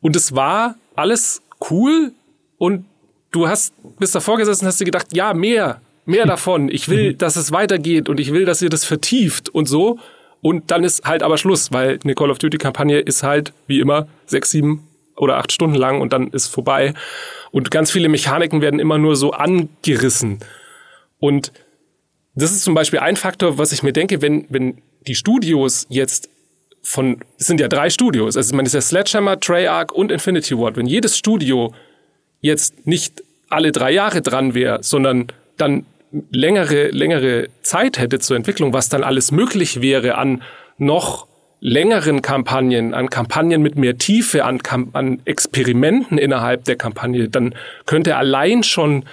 Und 0.00 0.16
es 0.16 0.34
war 0.34 0.76
alles 0.94 1.42
cool 1.70 2.12
und 2.58 2.84
du 3.30 3.48
hast 3.48 3.74
bis 3.98 4.12
davor 4.12 4.36
gesessen 4.36 4.66
hast 4.66 4.80
dir 4.80 4.84
gedacht, 4.84 5.08
ja, 5.12 5.34
mehr, 5.34 5.80
mehr 6.04 6.26
davon. 6.26 6.68
Ich 6.68 6.88
will, 6.88 7.12
mhm. 7.12 7.18
dass 7.18 7.36
es 7.36 7.52
weitergeht 7.52 8.08
und 8.08 8.20
ich 8.20 8.32
will, 8.32 8.44
dass 8.44 8.62
ihr 8.62 8.70
das 8.70 8.84
vertieft 8.84 9.48
und 9.48 9.66
so. 9.66 9.98
Und 10.40 10.70
dann 10.70 10.82
ist 10.82 11.04
halt 11.04 11.22
aber 11.22 11.38
Schluss, 11.38 11.72
weil 11.72 12.00
eine 12.02 12.14
Call 12.14 12.30
of 12.30 12.38
Duty 12.38 12.58
Kampagne 12.58 12.98
ist 12.98 13.22
halt 13.22 13.52
wie 13.68 13.80
immer 13.80 14.08
sechs, 14.26 14.50
sieben 14.50 14.88
oder 15.16 15.36
acht 15.36 15.52
Stunden 15.52 15.76
lang 15.76 16.00
und 16.00 16.12
dann 16.12 16.28
ist 16.28 16.48
vorbei. 16.48 16.94
Und 17.52 17.70
ganz 17.70 17.92
viele 17.92 18.08
Mechaniken 18.08 18.60
werden 18.60 18.80
immer 18.80 18.98
nur 18.98 19.14
so 19.14 19.30
angerissen. 19.32 20.40
Und 21.20 21.52
das 22.34 22.50
ist 22.50 22.64
zum 22.64 22.74
Beispiel 22.74 22.98
ein 22.98 23.16
Faktor, 23.16 23.58
was 23.58 23.72
ich 23.72 23.82
mir 23.82 23.92
denke, 23.92 24.22
wenn, 24.22 24.46
wenn 24.48 24.82
die 25.06 25.14
Studios 25.14 25.86
jetzt 25.88 26.28
von, 26.82 27.20
es 27.38 27.46
sind 27.46 27.60
ja 27.60 27.68
drei 27.68 27.90
Studios, 27.90 28.36
also 28.36 28.56
man 28.56 28.66
ist 28.66 28.74
ja 28.74 28.80
Sledgehammer, 28.80 29.38
Treyarch 29.38 29.92
und 29.92 30.10
Infinity 30.10 30.58
Ward. 30.58 30.76
Wenn 30.76 30.86
jedes 30.86 31.16
Studio 31.16 31.72
jetzt 32.40 32.86
nicht 32.86 33.22
alle 33.48 33.70
drei 33.70 33.92
Jahre 33.92 34.22
dran 34.22 34.54
wäre, 34.54 34.82
sondern 34.82 35.28
dann 35.56 35.86
längere, 36.30 36.88
längere 36.88 37.48
Zeit 37.62 37.98
hätte 37.98 38.18
zur 38.18 38.36
Entwicklung, 38.36 38.72
was 38.72 38.88
dann 38.88 39.02
alles 39.02 39.32
möglich 39.32 39.80
wäre 39.80 40.16
an 40.16 40.42
noch 40.78 41.26
längeren 41.60 42.22
Kampagnen, 42.22 42.92
an 42.92 43.08
Kampagnen 43.08 43.62
mit 43.62 43.76
mehr 43.76 43.96
Tiefe, 43.96 44.44
an, 44.44 44.60
an 44.92 45.22
Experimenten 45.24 46.18
innerhalb 46.18 46.64
der 46.64 46.76
Kampagne, 46.76 47.28
dann 47.28 47.54
könnte 47.86 48.16
allein 48.16 48.64
schon 48.64 49.04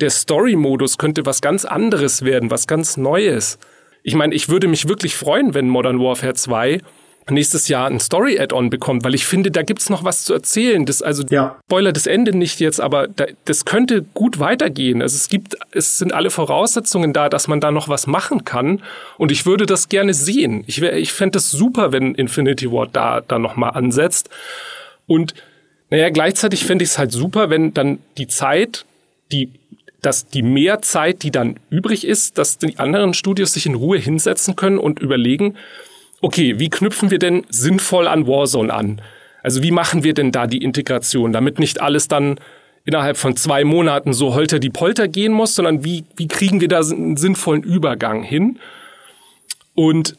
der 0.00 0.10
Story-Modus 0.10 0.98
könnte 0.98 1.26
was 1.26 1.40
ganz 1.40 1.64
anderes 1.64 2.24
werden, 2.24 2.50
was 2.50 2.66
ganz 2.66 2.96
Neues. 2.96 3.58
Ich 4.02 4.14
meine, 4.14 4.34
ich 4.34 4.48
würde 4.48 4.68
mich 4.68 4.88
wirklich 4.88 5.16
freuen, 5.16 5.52
wenn 5.52 5.68
Modern 5.68 5.98
Warfare 5.98 6.34
2 6.34 6.80
nächstes 7.30 7.68
Jahr 7.68 7.88
ein 7.88 8.00
Story-Add-on 8.00 8.70
bekommt, 8.70 9.04
weil 9.04 9.14
ich 9.14 9.26
finde, 9.26 9.50
da 9.50 9.62
gibt's 9.62 9.90
noch 9.90 10.04
was 10.04 10.24
zu 10.24 10.32
erzählen. 10.32 10.84
Das, 10.86 11.02
also 11.02 11.24
ja. 11.30 11.56
Spoiler 11.66 11.92
das 11.92 12.06
Ende 12.06 12.36
nicht 12.36 12.60
jetzt, 12.60 12.80
aber 12.80 13.08
da, 13.08 13.26
das 13.44 13.64
könnte 13.64 14.02
gut 14.14 14.38
weitergehen. 14.38 15.02
Also 15.02 15.16
es 15.16 15.28
gibt, 15.28 15.56
es 15.72 15.98
sind 15.98 16.12
alle 16.12 16.30
Voraussetzungen 16.30 17.12
da, 17.12 17.28
dass 17.28 17.48
man 17.48 17.60
da 17.60 17.70
noch 17.70 17.88
was 17.88 18.06
machen 18.06 18.44
kann. 18.44 18.82
Und 19.18 19.32
ich 19.32 19.46
würde 19.46 19.66
das 19.66 19.88
gerne 19.88 20.14
sehen. 20.14 20.64
Ich, 20.66 20.80
wär, 20.80 20.96
ich 20.96 21.12
fände 21.12 21.38
es 21.38 21.50
super, 21.50 21.92
wenn 21.92 22.14
Infinity 22.14 22.70
Ward 22.70 22.90
da, 22.92 23.20
da 23.20 23.38
nochmal 23.38 23.70
ansetzt. 23.72 24.30
Und 25.06 25.34
naja, 25.90 26.10
gleichzeitig 26.10 26.64
fände 26.64 26.84
ich 26.84 26.90
es 26.90 26.98
halt 26.98 27.12
super, 27.12 27.50
wenn 27.50 27.74
dann 27.74 27.98
die 28.16 28.28
Zeit, 28.28 28.84
die 29.32 29.50
dass 30.02 30.26
die 30.26 30.42
mehr 30.42 30.82
Zeit, 30.82 31.22
die 31.22 31.30
dann 31.30 31.58
übrig 31.68 32.06
ist, 32.06 32.38
dass 32.38 32.58
die 32.58 32.78
anderen 32.78 33.14
Studios 33.14 33.52
sich 33.52 33.66
in 33.66 33.74
Ruhe 33.74 33.98
hinsetzen 33.98 34.56
können 34.56 34.78
und 34.78 34.98
überlegen, 34.98 35.56
okay, 36.20 36.58
wie 36.58 36.70
knüpfen 36.70 37.10
wir 37.10 37.18
denn 37.18 37.44
sinnvoll 37.48 38.06
an 38.06 38.26
Warzone 38.26 38.72
an? 38.72 39.00
Also 39.42 39.62
wie 39.62 39.70
machen 39.70 40.04
wir 40.04 40.14
denn 40.14 40.32
da 40.32 40.46
die 40.46 40.62
Integration, 40.62 41.32
damit 41.32 41.58
nicht 41.58 41.80
alles 41.80 42.08
dann 42.08 42.38
innerhalb 42.84 43.16
von 43.16 43.36
zwei 43.36 43.64
Monaten 43.64 44.12
so 44.12 44.34
holter 44.34 44.58
die 44.58 44.70
Polter 44.70 45.08
gehen 45.08 45.32
muss, 45.32 45.54
sondern 45.54 45.84
wie, 45.84 46.04
wie 46.16 46.28
kriegen 46.28 46.60
wir 46.60 46.68
da 46.68 46.80
einen 46.80 47.16
sinnvollen 47.16 47.62
Übergang 47.62 48.22
hin? 48.22 48.58
Und 49.74 50.16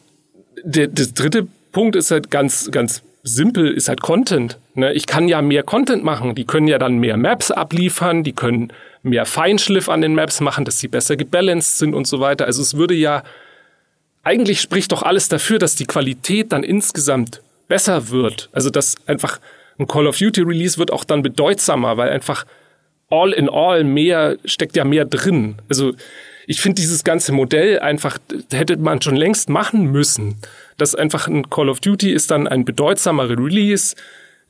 der, 0.64 0.88
der 0.88 1.08
dritte 1.08 1.48
Punkt 1.72 1.96
ist 1.96 2.12
halt 2.12 2.32
ganz, 2.32 2.70
ganz 2.72 3.04
simpel, 3.24 3.72
ist 3.72 3.90
halt 3.90 4.02
Content. 4.02 4.58
Ne? 4.74 4.94
Ich 4.94 5.06
kann 5.06 5.28
ja 5.28 5.42
mehr 5.42 5.64
Content 5.64 6.04
machen. 6.04 6.36
Die 6.36 6.46
können 6.46 6.68
ja 6.68 6.78
dann 6.78 6.98
mehr 6.98 7.18
Maps 7.18 7.52
abliefern, 7.52 8.24
die 8.24 8.34
können 8.34 8.74
mehr 9.04 9.26
Feinschliff 9.26 9.90
an 9.90 10.02
den 10.02 10.16
Maps 10.16 10.42
machen, 10.42 10.66
dass 10.66 10.80
sie 10.80 10.88
besser 10.88 11.16
gebalanced 11.16 11.78
sind 11.78 11.94
und 11.94 12.08
so 12.08 12.20
weiter. 12.20 12.46
Also 12.46 12.62
es 12.62 12.76
würde 12.76 12.94
ja 12.94 13.24
eigentlich 14.24 14.62
spricht 14.62 14.92
doch 14.92 15.04
alles 15.04 15.30
dafür, 15.30 15.60
dass 15.60 15.76
die 15.76 15.86
Qualität 15.86 16.52
dann 16.52 16.64
insgesamt 16.64 17.42
besser 17.68 18.10
wird. 18.10 18.50
Also 18.52 18.70
dass 18.70 18.96
einfach 19.08 19.40
ein 19.80 19.88
Call 19.88 20.08
of 20.08 20.18
Duty 20.18 20.42
Release 20.42 20.78
wird 20.78 20.92
auch 20.92 21.04
dann 21.04 21.24
bedeutsamer, 21.24 21.98
weil 21.98 22.10
einfach 22.10 22.46
all 23.10 23.32
in 23.32 23.50
all 23.50 23.84
mehr 23.84 24.38
steckt 24.46 24.76
ja 24.76 24.84
mehr 24.84 25.06
drin. 25.06 25.56
Also 25.70 25.94
ich 26.48 26.62
finde 26.62 26.82
dieses 26.82 27.04
ganze 27.04 27.32
Modell 27.32 27.80
einfach 27.80 28.18
hätte 28.52 28.78
man 28.78 29.02
schon 29.02 29.16
längst 29.16 29.50
machen 29.50 29.92
müssen. 29.92 30.38
Dass 30.78 30.96
einfach 30.96 31.28
ein 31.28 31.50
Call 31.50 31.70
of 31.70 31.80
Duty 31.80 32.12
ist 32.12 32.32
dann 32.32 32.48
ein 32.48 32.66
bedeutsamer 32.66 33.30
Release, 33.30 33.96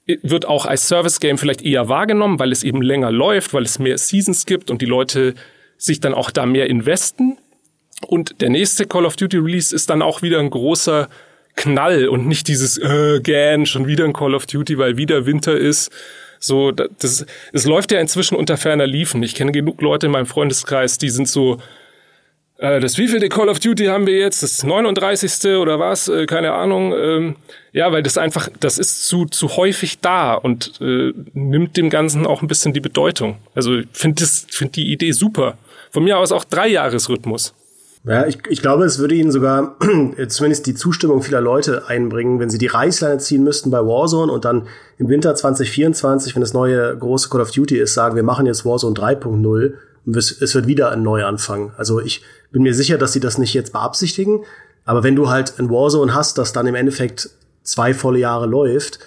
wird 0.05 0.45
auch 0.45 0.65
als 0.65 0.87
Service 0.87 1.19
Game 1.19 1.37
vielleicht 1.37 1.61
eher 1.61 1.89
wahrgenommen, 1.89 2.39
weil 2.39 2.51
es 2.51 2.63
eben 2.63 2.81
länger 2.81 3.11
läuft, 3.11 3.53
weil 3.53 3.63
es 3.63 3.79
mehr 3.79 3.97
Seasons 3.97 4.45
gibt 4.45 4.71
und 4.71 4.81
die 4.81 4.85
Leute 4.85 5.35
sich 5.77 5.99
dann 5.99 6.13
auch 6.13 6.31
da 6.31 6.45
mehr 6.45 6.69
investen. 6.69 7.37
Und 8.07 8.41
der 8.41 8.49
nächste 8.49 8.85
Call 8.85 9.05
of 9.05 9.15
Duty 9.15 9.37
Release 9.37 9.75
ist 9.75 9.89
dann 9.89 10.01
auch 10.01 10.21
wieder 10.21 10.39
ein 10.39 10.49
großer 10.49 11.09
Knall 11.55 12.07
und 12.07 12.27
nicht 12.27 12.47
dieses 12.47 12.77
äh, 12.77 13.19
gähn, 13.21 13.65
schon 13.65 13.87
wieder 13.87 14.05
ein 14.05 14.13
Call 14.13 14.35
of 14.35 14.45
Duty, 14.45 14.77
weil 14.77 14.97
wieder 14.97 15.25
Winter 15.25 15.57
ist. 15.57 15.91
So, 16.39 16.71
das, 16.71 17.25
es 17.53 17.65
läuft 17.65 17.91
ja 17.91 17.99
inzwischen 17.99 18.35
unter 18.35 18.57
ferner 18.57 18.87
Liefen. 18.87 19.21
Ich 19.21 19.35
kenne 19.35 19.51
genug 19.51 19.81
Leute 19.81 20.07
in 20.07 20.11
meinem 20.11 20.25
Freundeskreis, 20.25 20.97
die 20.97 21.09
sind 21.09 21.27
so, 21.27 21.59
äh, 22.57 22.79
das 22.79 22.97
wievielte 22.97 23.29
Call 23.29 23.49
of 23.49 23.59
Duty 23.59 23.85
haben 23.85 24.07
wir 24.07 24.17
jetzt? 24.17 24.41
Das 24.41 24.63
39. 24.63 25.57
oder 25.57 25.79
was? 25.79 26.07
Äh, 26.07 26.25
keine 26.25 26.53
Ahnung. 26.53 26.93
Ähm, 26.93 27.35
ja, 27.73 27.91
weil 27.91 28.01
das 28.01 28.17
einfach, 28.17 28.49
das 28.59 28.77
ist 28.77 29.07
zu, 29.07 29.25
zu 29.25 29.57
häufig 29.57 29.99
da 29.99 30.33
und 30.33 30.79
äh, 30.81 31.11
nimmt 31.33 31.75
dem 31.75 31.89
Ganzen 31.89 32.25
auch 32.25 32.41
ein 32.41 32.47
bisschen 32.47 32.73
die 32.73 32.79
Bedeutung. 32.79 33.37
Also 33.53 33.79
ich 33.79 33.87
finde 33.93 34.25
find 34.25 34.75
die 34.75 34.91
Idee 34.91 35.11
super. 35.11 35.57
Von 35.91 36.03
mir 36.03 36.17
aus 36.17 36.31
auch 36.31 36.43
Dreijahresrhythmus. 36.43 37.53
Ja, 38.03 38.25
ich, 38.25 38.39
ich 38.49 38.61
glaube, 38.61 38.85
es 38.85 38.97
würde 38.97 39.13
ihnen 39.13 39.31
sogar 39.31 39.77
zumindest 40.27 40.65
die 40.65 40.73
Zustimmung 40.73 41.21
vieler 41.21 41.41
Leute 41.41 41.87
einbringen, 41.87 42.39
wenn 42.39 42.49
sie 42.49 42.57
die 42.57 42.67
Reißleine 42.67 43.19
ziehen 43.19 43.43
müssten 43.43 43.69
bei 43.69 43.79
Warzone 43.79 44.31
und 44.31 44.43
dann 44.43 44.67
im 44.97 45.07
Winter 45.09 45.35
2024, 45.35 46.33
wenn 46.35 46.41
das 46.41 46.53
neue 46.53 46.97
große 46.97 47.29
Call 47.29 47.41
of 47.41 47.51
Duty 47.51 47.77
ist, 47.77 47.93
sagen, 47.93 48.15
wir 48.15 48.23
machen 48.23 48.47
jetzt 48.47 48.65
Warzone 48.65 48.95
3.0 48.95 49.73
es 50.05 50.55
wird 50.55 50.67
wieder 50.67 50.91
ein 50.91 51.03
Neuanfang. 51.03 51.73
Also 51.77 51.99
ich 51.99 52.23
bin 52.51 52.63
mir 52.63 52.73
sicher, 52.73 52.97
dass 52.97 53.13
sie 53.13 53.19
das 53.19 53.37
nicht 53.37 53.53
jetzt 53.53 53.73
beabsichtigen. 53.73 54.43
Aber 54.85 55.03
wenn 55.03 55.15
du 55.15 55.29
halt 55.29 55.59
ein 55.59 55.69
Warzone 55.69 56.13
hast, 56.13 56.37
das 56.37 56.53
dann 56.53 56.67
im 56.67 56.75
Endeffekt 56.75 57.29
zwei 57.63 57.93
volle 57.93 58.19
Jahre 58.19 58.47
läuft, 58.47 58.99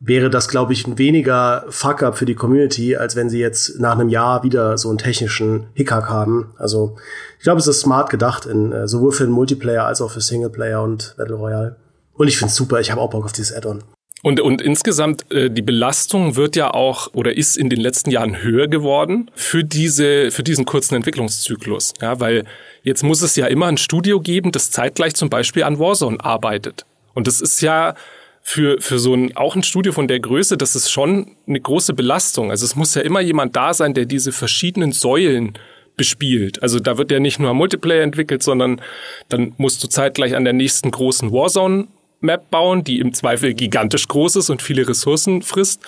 wäre 0.00 0.30
das, 0.30 0.48
glaube 0.48 0.72
ich, 0.72 0.86
ein 0.86 0.96
weniger 0.96 1.66
Fuck-up 1.68 2.16
für 2.16 2.24
die 2.24 2.34
Community, 2.34 2.96
als 2.96 3.16
wenn 3.16 3.28
sie 3.28 3.38
jetzt 3.38 3.78
nach 3.78 3.92
einem 3.98 4.08
Jahr 4.08 4.42
wieder 4.42 4.78
so 4.78 4.88
einen 4.88 4.98
technischen 4.98 5.66
Hickhack 5.74 6.08
haben. 6.08 6.52
Also 6.56 6.96
ich 7.38 7.44
glaube, 7.44 7.60
es 7.60 7.66
ist 7.66 7.80
smart 7.80 8.08
gedacht, 8.08 8.46
in, 8.46 8.72
äh, 8.72 8.88
sowohl 8.88 9.12
für 9.12 9.24
den 9.24 9.32
Multiplayer 9.32 9.84
als 9.84 10.00
auch 10.00 10.10
für 10.10 10.22
Singleplayer 10.22 10.82
und 10.82 11.14
Battle 11.18 11.36
Royale. 11.36 11.76
Und 12.14 12.28
ich 12.28 12.38
finde 12.38 12.50
es 12.50 12.56
super, 12.56 12.80
ich 12.80 12.90
habe 12.90 13.00
auch 13.00 13.10
Bock 13.10 13.26
auf 13.26 13.32
dieses 13.32 13.54
Add-on. 13.54 13.82
Und, 14.22 14.40
und 14.40 14.60
insgesamt, 14.60 15.30
äh, 15.32 15.50
die 15.50 15.62
Belastung 15.62 16.36
wird 16.36 16.56
ja 16.56 16.72
auch 16.72 17.12
oder 17.14 17.36
ist 17.36 17.56
in 17.56 17.70
den 17.70 17.80
letzten 17.80 18.10
Jahren 18.10 18.42
höher 18.42 18.68
geworden 18.68 19.30
für 19.34 19.64
diese, 19.64 20.30
für 20.30 20.42
diesen 20.42 20.64
kurzen 20.64 20.94
Entwicklungszyklus. 20.94 21.94
Ja, 22.00 22.20
weil 22.20 22.44
jetzt 22.82 23.02
muss 23.02 23.22
es 23.22 23.36
ja 23.36 23.46
immer 23.46 23.66
ein 23.66 23.78
Studio 23.78 24.20
geben, 24.20 24.52
das 24.52 24.70
zeitgleich 24.70 25.14
zum 25.14 25.30
Beispiel 25.30 25.62
an 25.62 25.78
Warzone 25.78 26.22
arbeitet. 26.22 26.84
Und 27.14 27.26
das 27.26 27.40
ist 27.40 27.60
ja 27.62 27.94
für, 28.42 28.80
für 28.80 28.98
so 28.98 29.14
ein, 29.14 29.36
auch 29.36 29.54
ein 29.54 29.62
Studio 29.62 29.92
von 29.92 30.08
der 30.08 30.20
Größe, 30.20 30.56
das 30.56 30.74
ist 30.74 30.90
schon 30.90 31.36
eine 31.46 31.60
große 31.60 31.94
Belastung. 31.94 32.50
Also 32.50 32.64
es 32.64 32.74
muss 32.74 32.94
ja 32.94 33.02
immer 33.02 33.20
jemand 33.20 33.54
da 33.56 33.74
sein, 33.74 33.94
der 33.94 34.06
diese 34.06 34.32
verschiedenen 34.32 34.92
Säulen 34.92 35.54
bespielt. 35.96 36.62
Also 36.62 36.80
da 36.80 36.96
wird 36.96 37.10
ja 37.10 37.20
nicht 37.20 37.38
nur 37.38 37.52
Multiplayer 37.52 38.02
entwickelt, 38.02 38.42
sondern 38.42 38.80
dann 39.28 39.52
musst 39.58 39.84
du 39.84 39.88
zeitgleich 39.88 40.34
an 40.34 40.44
der 40.44 40.54
nächsten 40.54 40.90
großen 40.90 41.30
Warzone 41.30 41.88
Map 42.20 42.50
bauen, 42.50 42.84
die 42.84 42.98
im 42.98 43.14
Zweifel 43.14 43.54
gigantisch 43.54 44.08
groß 44.08 44.36
ist 44.36 44.50
und 44.50 44.62
viele 44.62 44.86
Ressourcen 44.86 45.42
frisst. 45.42 45.82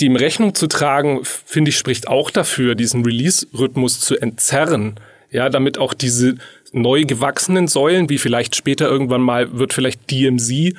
Die 0.00 0.06
im 0.06 0.16
Rechnung 0.16 0.54
zu 0.54 0.68
tragen, 0.68 1.20
finde 1.24 1.70
ich, 1.70 1.78
spricht 1.78 2.08
auch 2.08 2.30
dafür, 2.30 2.74
diesen 2.74 3.04
Release-Rhythmus 3.04 4.00
zu 4.00 4.16
entzerren. 4.16 4.94
Ja, 5.30 5.48
damit 5.50 5.78
auch 5.78 5.94
diese 5.94 6.36
neu 6.72 7.04
gewachsenen 7.04 7.68
Säulen, 7.68 8.08
wie 8.08 8.18
vielleicht 8.18 8.56
später 8.56 8.88
irgendwann 8.88 9.20
mal 9.20 9.58
wird 9.58 9.72
vielleicht 9.72 10.10
DMZ 10.10 10.74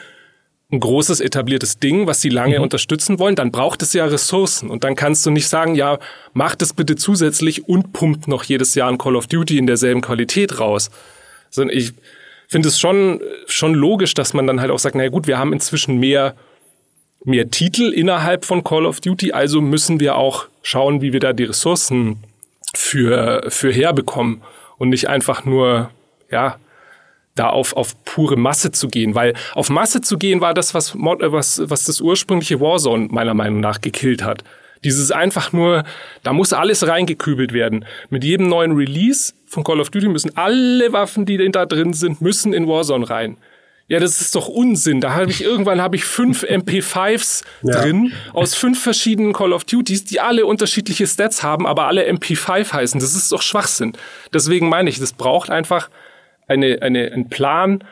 ein 0.71 0.79
großes 0.79 1.19
etabliertes 1.19 1.79
Ding, 1.79 2.05
was 2.05 2.21
sie 2.21 2.29
lange 2.29 2.57
mhm. 2.57 2.63
unterstützen 2.63 3.17
wollen, 3.17 3.35
dann 3.35 3.51
braucht 3.51 3.81
es 3.81 3.93
ja 3.93 4.05
Ressourcen. 4.05 4.69
Und 4.69 4.83
dann 4.83 4.95
kannst 4.95 5.25
du 5.25 5.31
nicht 5.31 5.47
sagen, 5.47 5.73
ja, 5.73 5.97
mach 6.33 6.55
das 6.55 6.73
bitte 6.73 6.95
zusätzlich 6.95 7.67
und 7.67 7.91
pumpt 7.91 8.27
noch 8.27 8.43
jedes 8.43 8.75
Jahr 8.75 8.89
ein 8.89 8.99
Call 8.99 9.15
of 9.15 9.25
Duty 9.25 9.57
in 9.57 9.65
derselben 9.65 10.01
Qualität 10.01 10.59
raus. 10.59 10.91
Sondern 11.49 11.75
ich 11.75 11.93
finde 12.47 12.67
es 12.67 12.79
schon, 12.79 13.19
schon 13.47 13.73
logisch, 13.73 14.13
dass 14.13 14.33
man 14.33 14.45
dann 14.45 14.61
halt 14.61 14.69
auch 14.69 14.77
sagt, 14.77 14.95
naja 14.95 15.09
gut, 15.09 15.25
wir 15.25 15.39
haben 15.39 15.53
inzwischen 15.53 15.97
mehr, 15.97 16.35
mehr 17.23 17.49
Titel 17.49 17.91
innerhalb 17.91 18.45
von 18.45 18.63
Call 18.63 18.85
of 18.85 19.01
Duty, 19.01 19.31
also 19.31 19.61
müssen 19.61 19.99
wir 19.99 20.15
auch 20.15 20.45
schauen, 20.61 21.01
wie 21.01 21.13
wir 21.13 21.19
da 21.19 21.33
die 21.33 21.45
Ressourcen 21.45 22.17
für, 22.75 23.43
für 23.49 23.71
herbekommen 23.71 24.41
und 24.77 24.89
nicht 24.89 25.09
einfach 25.09 25.45
nur, 25.45 25.89
ja, 26.29 26.57
da 27.39 27.49
auf, 27.49 27.75
auf 27.75 28.03
pure 28.03 28.35
Masse 28.35 28.71
zu 28.71 28.87
gehen, 28.87 29.15
weil 29.15 29.33
auf 29.53 29.69
Masse 29.69 30.01
zu 30.01 30.17
gehen 30.17 30.41
war 30.41 30.53
das, 30.53 30.73
was, 30.73 30.93
was, 30.95 31.61
was 31.63 31.85
das 31.85 32.01
ursprüngliche 32.01 32.59
Warzone 32.59 33.07
meiner 33.11 33.33
Meinung 33.33 33.61
nach 33.61 33.81
gekillt 33.81 34.23
hat. 34.23 34.43
Dieses 34.83 35.11
einfach 35.11 35.51
nur, 35.51 35.83
da 36.23 36.33
muss 36.33 36.53
alles 36.53 36.87
reingekübelt 36.87 37.53
werden. 37.53 37.85
Mit 38.09 38.23
jedem 38.23 38.47
neuen 38.47 38.73
Release 38.73 39.33
von 39.45 39.63
Call 39.63 39.79
of 39.79 39.89
Duty 39.89 40.07
müssen 40.07 40.37
alle 40.37 40.93
Waffen, 40.93 41.25
die 41.25 41.37
da 41.51 41.65
drin 41.65 41.93
sind, 41.93 42.21
müssen 42.21 42.53
in 42.53 42.67
Warzone 42.67 43.09
rein. 43.09 43.37
Ja, 43.87 43.99
das 43.99 44.21
ist 44.21 44.35
doch 44.35 44.47
Unsinn. 44.47 45.01
Da 45.01 45.15
habe 45.15 45.31
ich 45.31 45.43
irgendwann 45.43 45.81
habe 45.81 45.95
ich 45.95 46.03
fünf 46.03 46.43
MP5s 46.43 47.43
ja. 47.63 47.81
drin 47.81 48.13
aus 48.33 48.53
fünf 48.53 48.81
verschiedenen 48.81 49.33
Call 49.33 49.51
of 49.51 49.63
Duties, 49.63 50.05
die 50.05 50.19
alle 50.19 50.45
unterschiedliche 50.45 51.07
Stats 51.07 51.41
haben, 51.41 51.65
aber 51.65 51.87
alle 51.87 52.07
MP5 52.07 52.71
heißen. 52.71 52.99
Das 52.99 53.15
ist 53.15 53.31
doch 53.31 53.41
Schwachsinn. 53.41 53.93
Deswegen 54.31 54.69
meine 54.69 54.89
ich, 54.89 54.99
das 54.99 55.13
braucht 55.13 55.49
einfach 55.49 55.89
eine, 56.49 56.81
eine, 56.81 57.11
einen 57.11 57.29
Plan, 57.29 57.83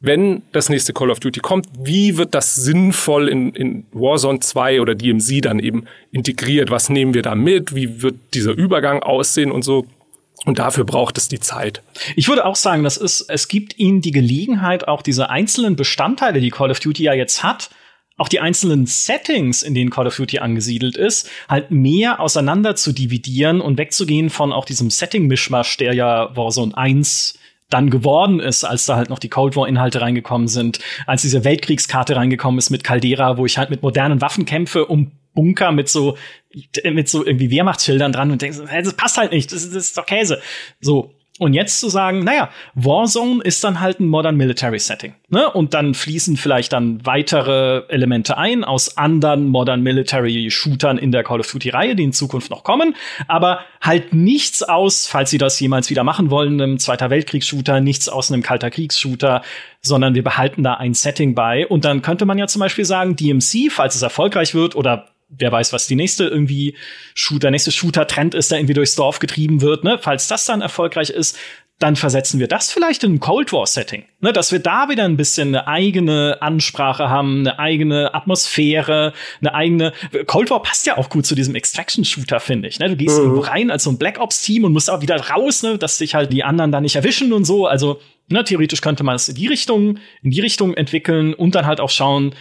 wenn 0.00 0.42
das 0.52 0.68
nächste 0.68 0.92
Call 0.92 1.10
of 1.10 1.20
Duty 1.20 1.40
kommt, 1.40 1.66
wie 1.78 2.16
wird 2.18 2.34
das 2.34 2.54
sinnvoll 2.54 3.28
in, 3.28 3.52
in 3.54 3.86
Warzone 3.92 4.40
2 4.40 4.80
oder 4.80 4.94
DMZ 4.94 5.44
dann 5.44 5.58
eben 5.58 5.84
integriert? 6.12 6.70
Was 6.70 6.90
nehmen 6.90 7.14
wir 7.14 7.22
da 7.22 7.34
mit? 7.34 7.74
Wie 7.74 8.02
wird 8.02 8.16
dieser 8.34 8.52
Übergang 8.52 9.02
aussehen 9.02 9.50
und 9.50 9.62
so? 9.62 9.86
Und 10.44 10.58
dafür 10.58 10.84
braucht 10.84 11.16
es 11.18 11.28
die 11.28 11.40
Zeit. 11.40 11.82
Ich 12.14 12.28
würde 12.28 12.44
auch 12.44 12.56
sagen, 12.56 12.84
das 12.84 12.98
ist, 12.98 13.22
es 13.28 13.48
gibt 13.48 13.78
ihnen 13.78 14.02
die 14.02 14.12
Gelegenheit, 14.12 14.86
auch 14.86 15.02
diese 15.02 15.30
einzelnen 15.30 15.76
Bestandteile, 15.76 16.40
die 16.40 16.50
Call 16.50 16.70
of 16.70 16.78
Duty 16.78 17.04
ja 17.04 17.14
jetzt 17.14 17.42
hat, 17.42 17.70
auch 18.18 18.28
die 18.28 18.40
einzelnen 18.40 18.86
Settings, 18.86 19.62
in 19.62 19.74
denen 19.74 19.90
Call 19.90 20.06
of 20.06 20.16
Duty 20.16 20.38
angesiedelt 20.38 20.96
ist, 20.96 21.28
halt 21.48 21.70
mehr 21.70 22.20
auseinander 22.20 22.76
zu 22.76 22.92
dividieren 22.92 23.60
und 23.60 23.78
wegzugehen 23.78 24.30
von 24.30 24.52
auch 24.52 24.66
diesem 24.66 24.90
Setting-Mischmasch, 24.90 25.78
der 25.78 25.94
ja 25.94 26.36
Warzone 26.36 26.76
1 26.76 27.35
dann 27.68 27.90
geworden 27.90 28.40
ist, 28.40 28.64
als 28.64 28.86
da 28.86 28.96
halt 28.96 29.10
noch 29.10 29.18
die 29.18 29.28
Cold 29.28 29.56
War 29.56 29.66
Inhalte 29.66 30.00
reingekommen 30.00 30.48
sind, 30.48 30.78
als 31.06 31.22
diese 31.22 31.44
Weltkriegskarte 31.44 32.16
reingekommen 32.16 32.58
ist 32.58 32.70
mit 32.70 32.84
Caldera, 32.84 33.38
wo 33.38 33.46
ich 33.46 33.58
halt 33.58 33.70
mit 33.70 33.82
modernen 33.82 34.20
Waffen 34.20 34.44
kämpfe, 34.44 34.86
um 34.86 35.12
Bunker 35.34 35.72
mit 35.72 35.88
so 35.88 36.16
mit 36.84 37.08
so 37.08 37.24
irgendwie 37.24 37.50
Wehrmachtsschildern 37.50 38.12
dran 38.12 38.30
und 38.30 38.40
denkst, 38.40 38.58
das 38.82 38.94
passt 38.94 39.18
halt 39.18 39.32
nicht, 39.32 39.52
das, 39.52 39.64
das 39.64 39.84
ist 39.84 39.98
doch 39.98 40.06
Käse. 40.06 40.40
So, 40.80 41.12
und 41.38 41.52
jetzt 41.52 41.80
zu 41.80 41.88
sagen, 41.90 42.20
naja, 42.20 42.48
Warzone 42.74 43.42
ist 43.42 43.62
dann 43.62 43.80
halt 43.80 44.00
ein 44.00 44.06
Modern 44.06 44.36
Military 44.36 44.78
Setting. 44.78 45.14
Ne? 45.28 45.50
Und 45.50 45.74
dann 45.74 45.92
fließen 45.92 46.36
vielleicht 46.38 46.72
dann 46.72 47.04
weitere 47.04 47.82
Elemente 47.88 48.38
ein 48.38 48.64
aus 48.64 48.96
anderen 48.96 49.48
Modern 49.48 49.82
Military 49.82 50.50
Shootern 50.50 50.96
in 50.96 51.12
der 51.12 51.24
Call 51.24 51.40
of 51.40 51.50
Duty 51.50 51.70
Reihe, 51.70 51.94
die 51.94 52.04
in 52.04 52.12
Zukunft 52.12 52.50
noch 52.50 52.64
kommen. 52.64 52.96
Aber 53.28 53.60
halt 53.82 54.14
nichts 54.14 54.62
aus, 54.62 55.06
falls 55.06 55.30
sie 55.30 55.38
das 55.38 55.60
jemals 55.60 55.90
wieder 55.90 56.04
machen 56.04 56.30
wollen, 56.30 56.60
einem 56.60 56.78
Zweiter 56.78 57.10
Weltkriegs-Shooter, 57.10 57.80
nichts 57.80 58.08
aus 58.08 58.32
einem 58.32 58.42
Kalter 58.42 58.70
Kriegs-Shooter, 58.70 59.42
sondern 59.82 60.14
wir 60.14 60.24
behalten 60.24 60.62
da 60.62 60.74
ein 60.74 60.94
Setting 60.94 61.34
bei. 61.34 61.66
Und 61.66 61.84
dann 61.84 62.00
könnte 62.00 62.24
man 62.24 62.38
ja 62.38 62.46
zum 62.46 62.60
Beispiel 62.60 62.86
sagen, 62.86 63.14
DMC, 63.14 63.70
falls 63.70 63.94
es 63.94 64.02
erfolgreich 64.02 64.54
wird 64.54 64.74
oder 64.74 65.06
wer 65.28 65.52
weiß, 65.52 65.72
was 65.72 65.86
die 65.86 65.96
nächste 65.96 66.24
irgendwie 66.24 66.76
Shooter, 67.14 67.50
nächste 67.50 67.72
Shooter-Trend 67.72 68.34
ist, 68.34 68.50
der 68.50 68.58
irgendwie 68.58 68.74
durchs 68.74 68.94
Dorf 68.94 69.18
getrieben 69.18 69.60
wird, 69.60 69.84
ne? 69.84 69.98
Falls 70.00 70.28
das 70.28 70.44
dann 70.44 70.60
erfolgreich 70.60 71.10
ist, 71.10 71.36
dann 71.78 71.94
versetzen 71.94 72.40
wir 72.40 72.48
das 72.48 72.72
vielleicht 72.72 73.04
in 73.04 73.14
ein 73.14 73.20
Cold 73.20 73.52
War-Setting. 73.52 74.04
Ne, 74.20 74.32
dass 74.32 74.50
wir 74.50 74.60
da 74.60 74.88
wieder 74.88 75.04
ein 75.04 75.18
bisschen 75.18 75.48
eine 75.48 75.68
eigene 75.68 76.38
Ansprache 76.40 77.10
haben, 77.10 77.40
eine 77.40 77.58
eigene 77.58 78.14
Atmosphäre, 78.14 79.12
eine 79.40 79.54
eigene. 79.54 79.92
Cold 80.26 80.48
War 80.48 80.62
passt 80.62 80.86
ja 80.86 80.96
auch 80.96 81.10
gut 81.10 81.26
zu 81.26 81.34
diesem 81.34 81.54
Extraction-Shooter, 81.54 82.40
finde 82.40 82.68
ich. 82.68 82.78
Ne? 82.78 82.88
Du 82.88 82.96
gehst 82.96 83.18
mhm. 83.18 83.24
irgendwo 83.24 83.42
rein 83.42 83.70
als 83.70 83.84
so 83.84 83.90
ein 83.90 83.98
Black 83.98 84.18
Ops-Team 84.18 84.64
und 84.64 84.72
musst 84.72 84.88
auch 84.88 85.02
wieder 85.02 85.20
raus, 85.28 85.62
ne, 85.62 85.76
dass 85.76 85.98
sich 85.98 86.14
halt 86.14 86.32
die 86.32 86.44
anderen 86.44 86.72
da 86.72 86.80
nicht 86.80 86.96
erwischen 86.96 87.34
und 87.34 87.44
so. 87.44 87.66
Also, 87.66 88.00
ne, 88.28 88.42
theoretisch 88.42 88.80
könnte 88.80 89.04
man 89.04 89.16
es 89.16 89.28
in 89.28 89.34
die 89.34 89.46
Richtung, 89.46 89.98
in 90.22 90.30
die 90.30 90.40
Richtung 90.40 90.72
entwickeln 90.72 91.34
und 91.34 91.54
dann 91.54 91.66
halt 91.66 91.80
auch 91.80 91.90
schauen, 91.90 92.34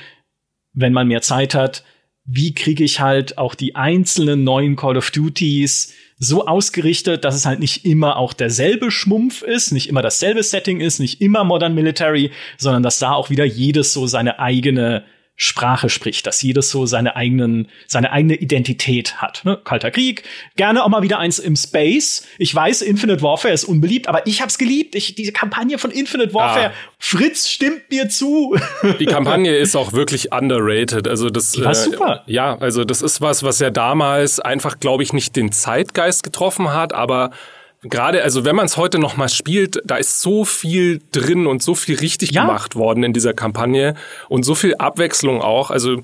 wenn 0.72 0.94
man 0.94 1.10
mehr 1.10 1.22
Zeit 1.22 1.56
hat, 1.56 1.84
wie 2.26 2.54
kriege 2.54 2.84
ich 2.84 3.00
halt 3.00 3.38
auch 3.38 3.56
die 3.56 3.76
einzelnen 3.76 4.44
neuen 4.44 4.76
Call 4.76 4.98
of 4.98 5.12
Duties 5.12 5.94
so 6.18 6.48
ausgerichtet, 6.48 7.24
dass 7.24 7.36
es 7.36 7.46
halt 7.46 7.60
nicht 7.60 7.86
immer 7.86 8.18
auch 8.18 8.34
derselbe 8.34 8.90
Schmumpf 8.90 9.42
ist, 9.42 9.72
nicht 9.72 9.90
immer 9.90 10.02
dasselbe 10.02 10.42
Setting 10.44 10.80
ist, 10.80 11.00
nicht 11.00 11.22
immer 11.22 11.44
Modern 11.44 11.76
Military, 11.76 12.32
sondern 12.58 12.84
dass 12.84 13.00
da 13.00 13.12
auch 13.12 13.30
wieder 13.30 13.46
jedes 13.46 13.94
so 13.94 14.08
seine 14.08 14.40
eigene 14.40 15.04
Sprache 15.38 15.90
spricht, 15.90 16.26
dass 16.28 16.42
jedes 16.42 16.70
so 16.70 16.86
seine 16.86 17.18
eigenen, 17.18 17.68
seine 17.88 18.12
eigene 18.12 18.36
Identität 18.36 19.22
hat. 19.22 19.44
Ne? 19.44 19.60
Kalter 19.64 19.92
Krieg, 19.92 20.24
gerne 20.56 20.84
auch 20.84 20.88
mal 20.88 21.02
wieder 21.02 21.20
eins 21.20 21.40
im 21.40 21.58
Space. 21.58 22.26
Ich 22.38 22.56
weiß, 22.56 22.82
Infinite 22.82 23.22
Warfare 23.22 23.54
ist 23.54 23.66
unbeliebt, 23.66 24.08
aber 24.08 24.26
ich 24.28 24.42
hab's 24.42 24.58
geliebt. 24.58 24.96
Ich, 24.96 25.16
diese 25.16 25.34
Kampagne 25.34 25.78
von 25.78 25.92
Infinite 25.92 26.34
Warfare, 26.34 26.70
ah. 26.70 26.74
Fritz 27.00 27.50
stimmt 27.50 27.90
mir 27.92 28.08
zu. 28.08 28.58
Die 29.00 29.06
Kampagne 29.06 29.54
ist 29.56 29.76
auch 29.76 29.92
wirklich 29.92 30.32
underrated. 30.32 31.08
Also 31.08 31.30
das 31.30 31.52
Die 31.52 31.64
war 31.64 31.72
äh, 31.72 31.76
super. 31.76 32.24
Ja, 32.28 32.58
also 32.58 32.86
das 32.86 33.02
ist 33.02 33.20
was, 33.20 33.44
was 33.44 33.60
ja 33.60 33.72
damals 33.72 34.40
einfach, 34.40 34.80
glaube 34.80 35.04
ich, 35.04 35.12
nicht 35.12 35.36
den 35.36 35.52
Zeitgeist 35.52 36.24
getroffen 36.24 36.74
hat, 36.74 36.94
aber 36.94 37.32
gerade, 37.90 38.24
also 38.24 38.46
wenn 38.46 38.56
man 38.56 38.66
es 38.66 38.78
heute 38.78 39.00
noch 39.00 39.18
mal 39.18 39.30
spielt, 39.30 39.82
da 39.86 39.98
ist 39.98 40.22
so 40.22 40.46
viel 40.46 41.02
drin 41.12 41.48
und 41.48 41.64
so 41.64 41.76
viel 41.76 41.98
richtig 41.98 42.32
ja. 42.32 42.42
gemacht 42.46 42.76
worden 42.76 43.04
in 43.04 43.14
dieser 43.14 43.34
Kampagne 43.34 43.96
und 44.30 44.44
so 44.44 44.56
viel 44.56 44.76
Abwechslung 44.76 45.42
auch. 45.42 45.72
Also 45.72 46.02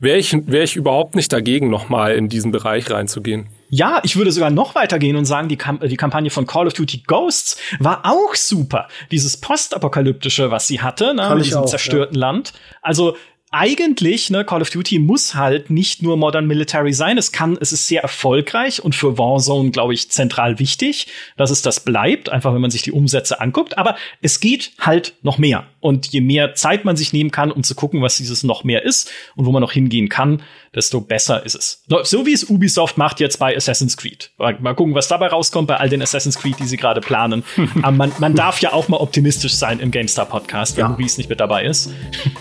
wäre 0.00 0.18
ich, 0.18 0.36
wär 0.46 0.62
ich 0.62 0.76
überhaupt 0.76 1.14
nicht 1.14 1.32
dagegen, 1.32 1.70
noch 1.70 1.88
mal 1.88 2.14
in 2.14 2.28
diesen 2.28 2.50
Bereich 2.50 2.90
reinzugehen. 2.90 3.48
Ja, 3.68 4.00
ich 4.02 4.16
würde 4.16 4.32
sogar 4.32 4.50
noch 4.50 4.74
weitergehen 4.74 5.14
und 5.14 5.26
sagen, 5.26 5.48
die, 5.48 5.56
Kam 5.56 5.78
die 5.78 5.96
Kampagne 5.96 6.30
von 6.30 6.44
Call 6.46 6.66
of 6.66 6.72
Duty 6.72 7.04
Ghosts 7.06 7.56
war 7.78 8.00
auch 8.04 8.34
super. 8.34 8.88
Dieses 9.12 9.36
postapokalyptische, 9.36 10.50
was 10.50 10.66
sie 10.66 10.80
hatte, 10.80 11.14
ne, 11.14 11.32
mit 11.36 11.44
diesem 11.44 11.62
auch, 11.62 11.66
zerstörten 11.66 12.16
ja. 12.16 12.20
Land. 12.20 12.52
Also 12.82 13.16
eigentlich, 13.52 14.30
ne, 14.30 14.44
Call 14.44 14.62
of 14.62 14.70
Duty 14.70 15.00
muss 15.00 15.34
halt 15.34 15.70
nicht 15.70 16.02
nur 16.02 16.16
Modern 16.16 16.46
Military 16.46 16.92
sein. 16.92 17.18
Es 17.18 17.32
kann, 17.32 17.58
es 17.60 17.72
ist 17.72 17.88
sehr 17.88 18.02
erfolgreich 18.02 18.82
und 18.82 18.94
für 18.94 19.18
Warzone, 19.18 19.70
glaube 19.70 19.92
ich, 19.92 20.08
zentral 20.10 20.60
wichtig, 20.60 21.08
dass 21.36 21.50
es 21.50 21.60
das 21.60 21.80
bleibt, 21.80 22.28
einfach 22.28 22.54
wenn 22.54 22.60
man 22.60 22.70
sich 22.70 22.82
die 22.82 22.92
Umsätze 22.92 23.40
anguckt. 23.40 23.76
Aber 23.76 23.96
es 24.22 24.38
geht 24.38 24.72
halt 24.78 25.14
noch 25.22 25.38
mehr. 25.38 25.66
Und 25.80 26.08
je 26.08 26.20
mehr 26.20 26.54
Zeit 26.54 26.84
man 26.84 26.96
sich 26.96 27.12
nehmen 27.12 27.30
kann, 27.30 27.50
um 27.50 27.62
zu 27.62 27.74
gucken, 27.74 28.02
was 28.02 28.16
dieses 28.16 28.42
noch 28.42 28.64
mehr 28.64 28.84
ist 28.84 29.10
und 29.34 29.46
wo 29.46 29.52
man 29.52 29.62
noch 29.62 29.72
hingehen 29.72 30.08
kann, 30.08 30.42
desto 30.74 31.00
besser 31.00 31.44
ist 31.44 31.54
es. 31.54 31.82
So 32.04 32.26
wie 32.26 32.32
es 32.32 32.44
Ubisoft 32.44 32.96
macht 32.98 33.18
jetzt 33.18 33.38
bei 33.38 33.56
Assassin's 33.56 33.96
Creed. 33.96 34.30
Mal 34.38 34.74
gucken, 34.74 34.94
was 34.94 35.08
dabei 35.08 35.28
rauskommt 35.28 35.68
bei 35.68 35.76
all 35.78 35.88
den 35.88 36.02
Assassin's 36.02 36.38
Creed, 36.38 36.58
die 36.60 36.66
sie 36.66 36.76
gerade 36.76 37.00
planen. 37.00 37.44
Aber 37.82 37.96
man, 37.96 38.12
man, 38.18 38.34
darf 38.34 38.60
ja 38.60 38.72
auch 38.72 38.88
mal 38.88 38.98
optimistisch 38.98 39.54
sein 39.54 39.80
im 39.80 39.90
GameStar 39.90 40.26
Podcast, 40.26 40.76
wenn 40.76 40.84
ja. 40.84 40.88
Maurice 40.88 41.18
nicht 41.18 41.28
mit 41.28 41.40
dabei 41.40 41.64
ist. 41.64 41.90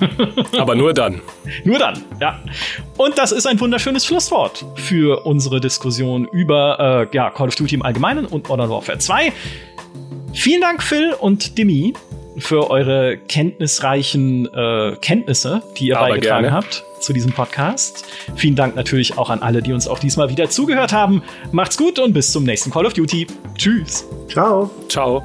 Aber 0.57 0.75
nur 0.75 0.93
dann. 0.93 1.21
Nur 1.63 1.79
dann, 1.79 2.03
ja. 2.21 2.43
Und 2.97 3.17
das 3.17 3.31
ist 3.31 3.47
ein 3.47 3.59
wunderschönes 3.59 4.05
Schlusswort 4.05 4.65
für 4.75 5.25
unsere 5.25 5.59
Diskussion 5.59 6.27
über 6.31 7.07
äh, 7.11 7.15
ja, 7.15 7.29
Call 7.31 7.47
of 7.47 7.55
Duty 7.55 7.75
im 7.75 7.81
Allgemeinen 7.81 8.25
und 8.25 8.49
Modern 8.49 8.69
Warfare 8.69 8.99
2. 8.99 9.33
Vielen 10.33 10.61
Dank, 10.61 10.83
Phil 10.83 11.13
und 11.13 11.57
Demi, 11.57 11.93
für 12.39 12.69
eure 12.69 13.17
kenntnisreichen 13.17 14.47
äh, 14.53 14.95
Kenntnisse, 15.01 15.61
die 15.77 15.87
ihr 15.87 15.97
Aber 15.99 16.09
beigetragen 16.09 16.43
gerne. 16.43 16.55
habt 16.55 16.83
zu 16.99 17.13
diesem 17.13 17.31
Podcast. 17.31 18.05
Vielen 18.35 18.55
Dank 18.55 18.75
natürlich 18.75 19.17
auch 19.17 19.29
an 19.29 19.41
alle, 19.41 19.61
die 19.61 19.73
uns 19.73 19.87
auch 19.87 19.99
diesmal 19.99 20.29
wieder 20.29 20.49
zugehört 20.49 20.93
haben. 20.93 21.23
Macht's 21.51 21.77
gut 21.77 21.99
und 21.99 22.13
bis 22.13 22.31
zum 22.31 22.43
nächsten 22.43 22.71
Call 22.71 22.85
of 22.85 22.93
Duty. 22.93 23.27
Tschüss. 23.57 24.05
Ciao. 24.27 24.69
Ciao. 24.89 25.23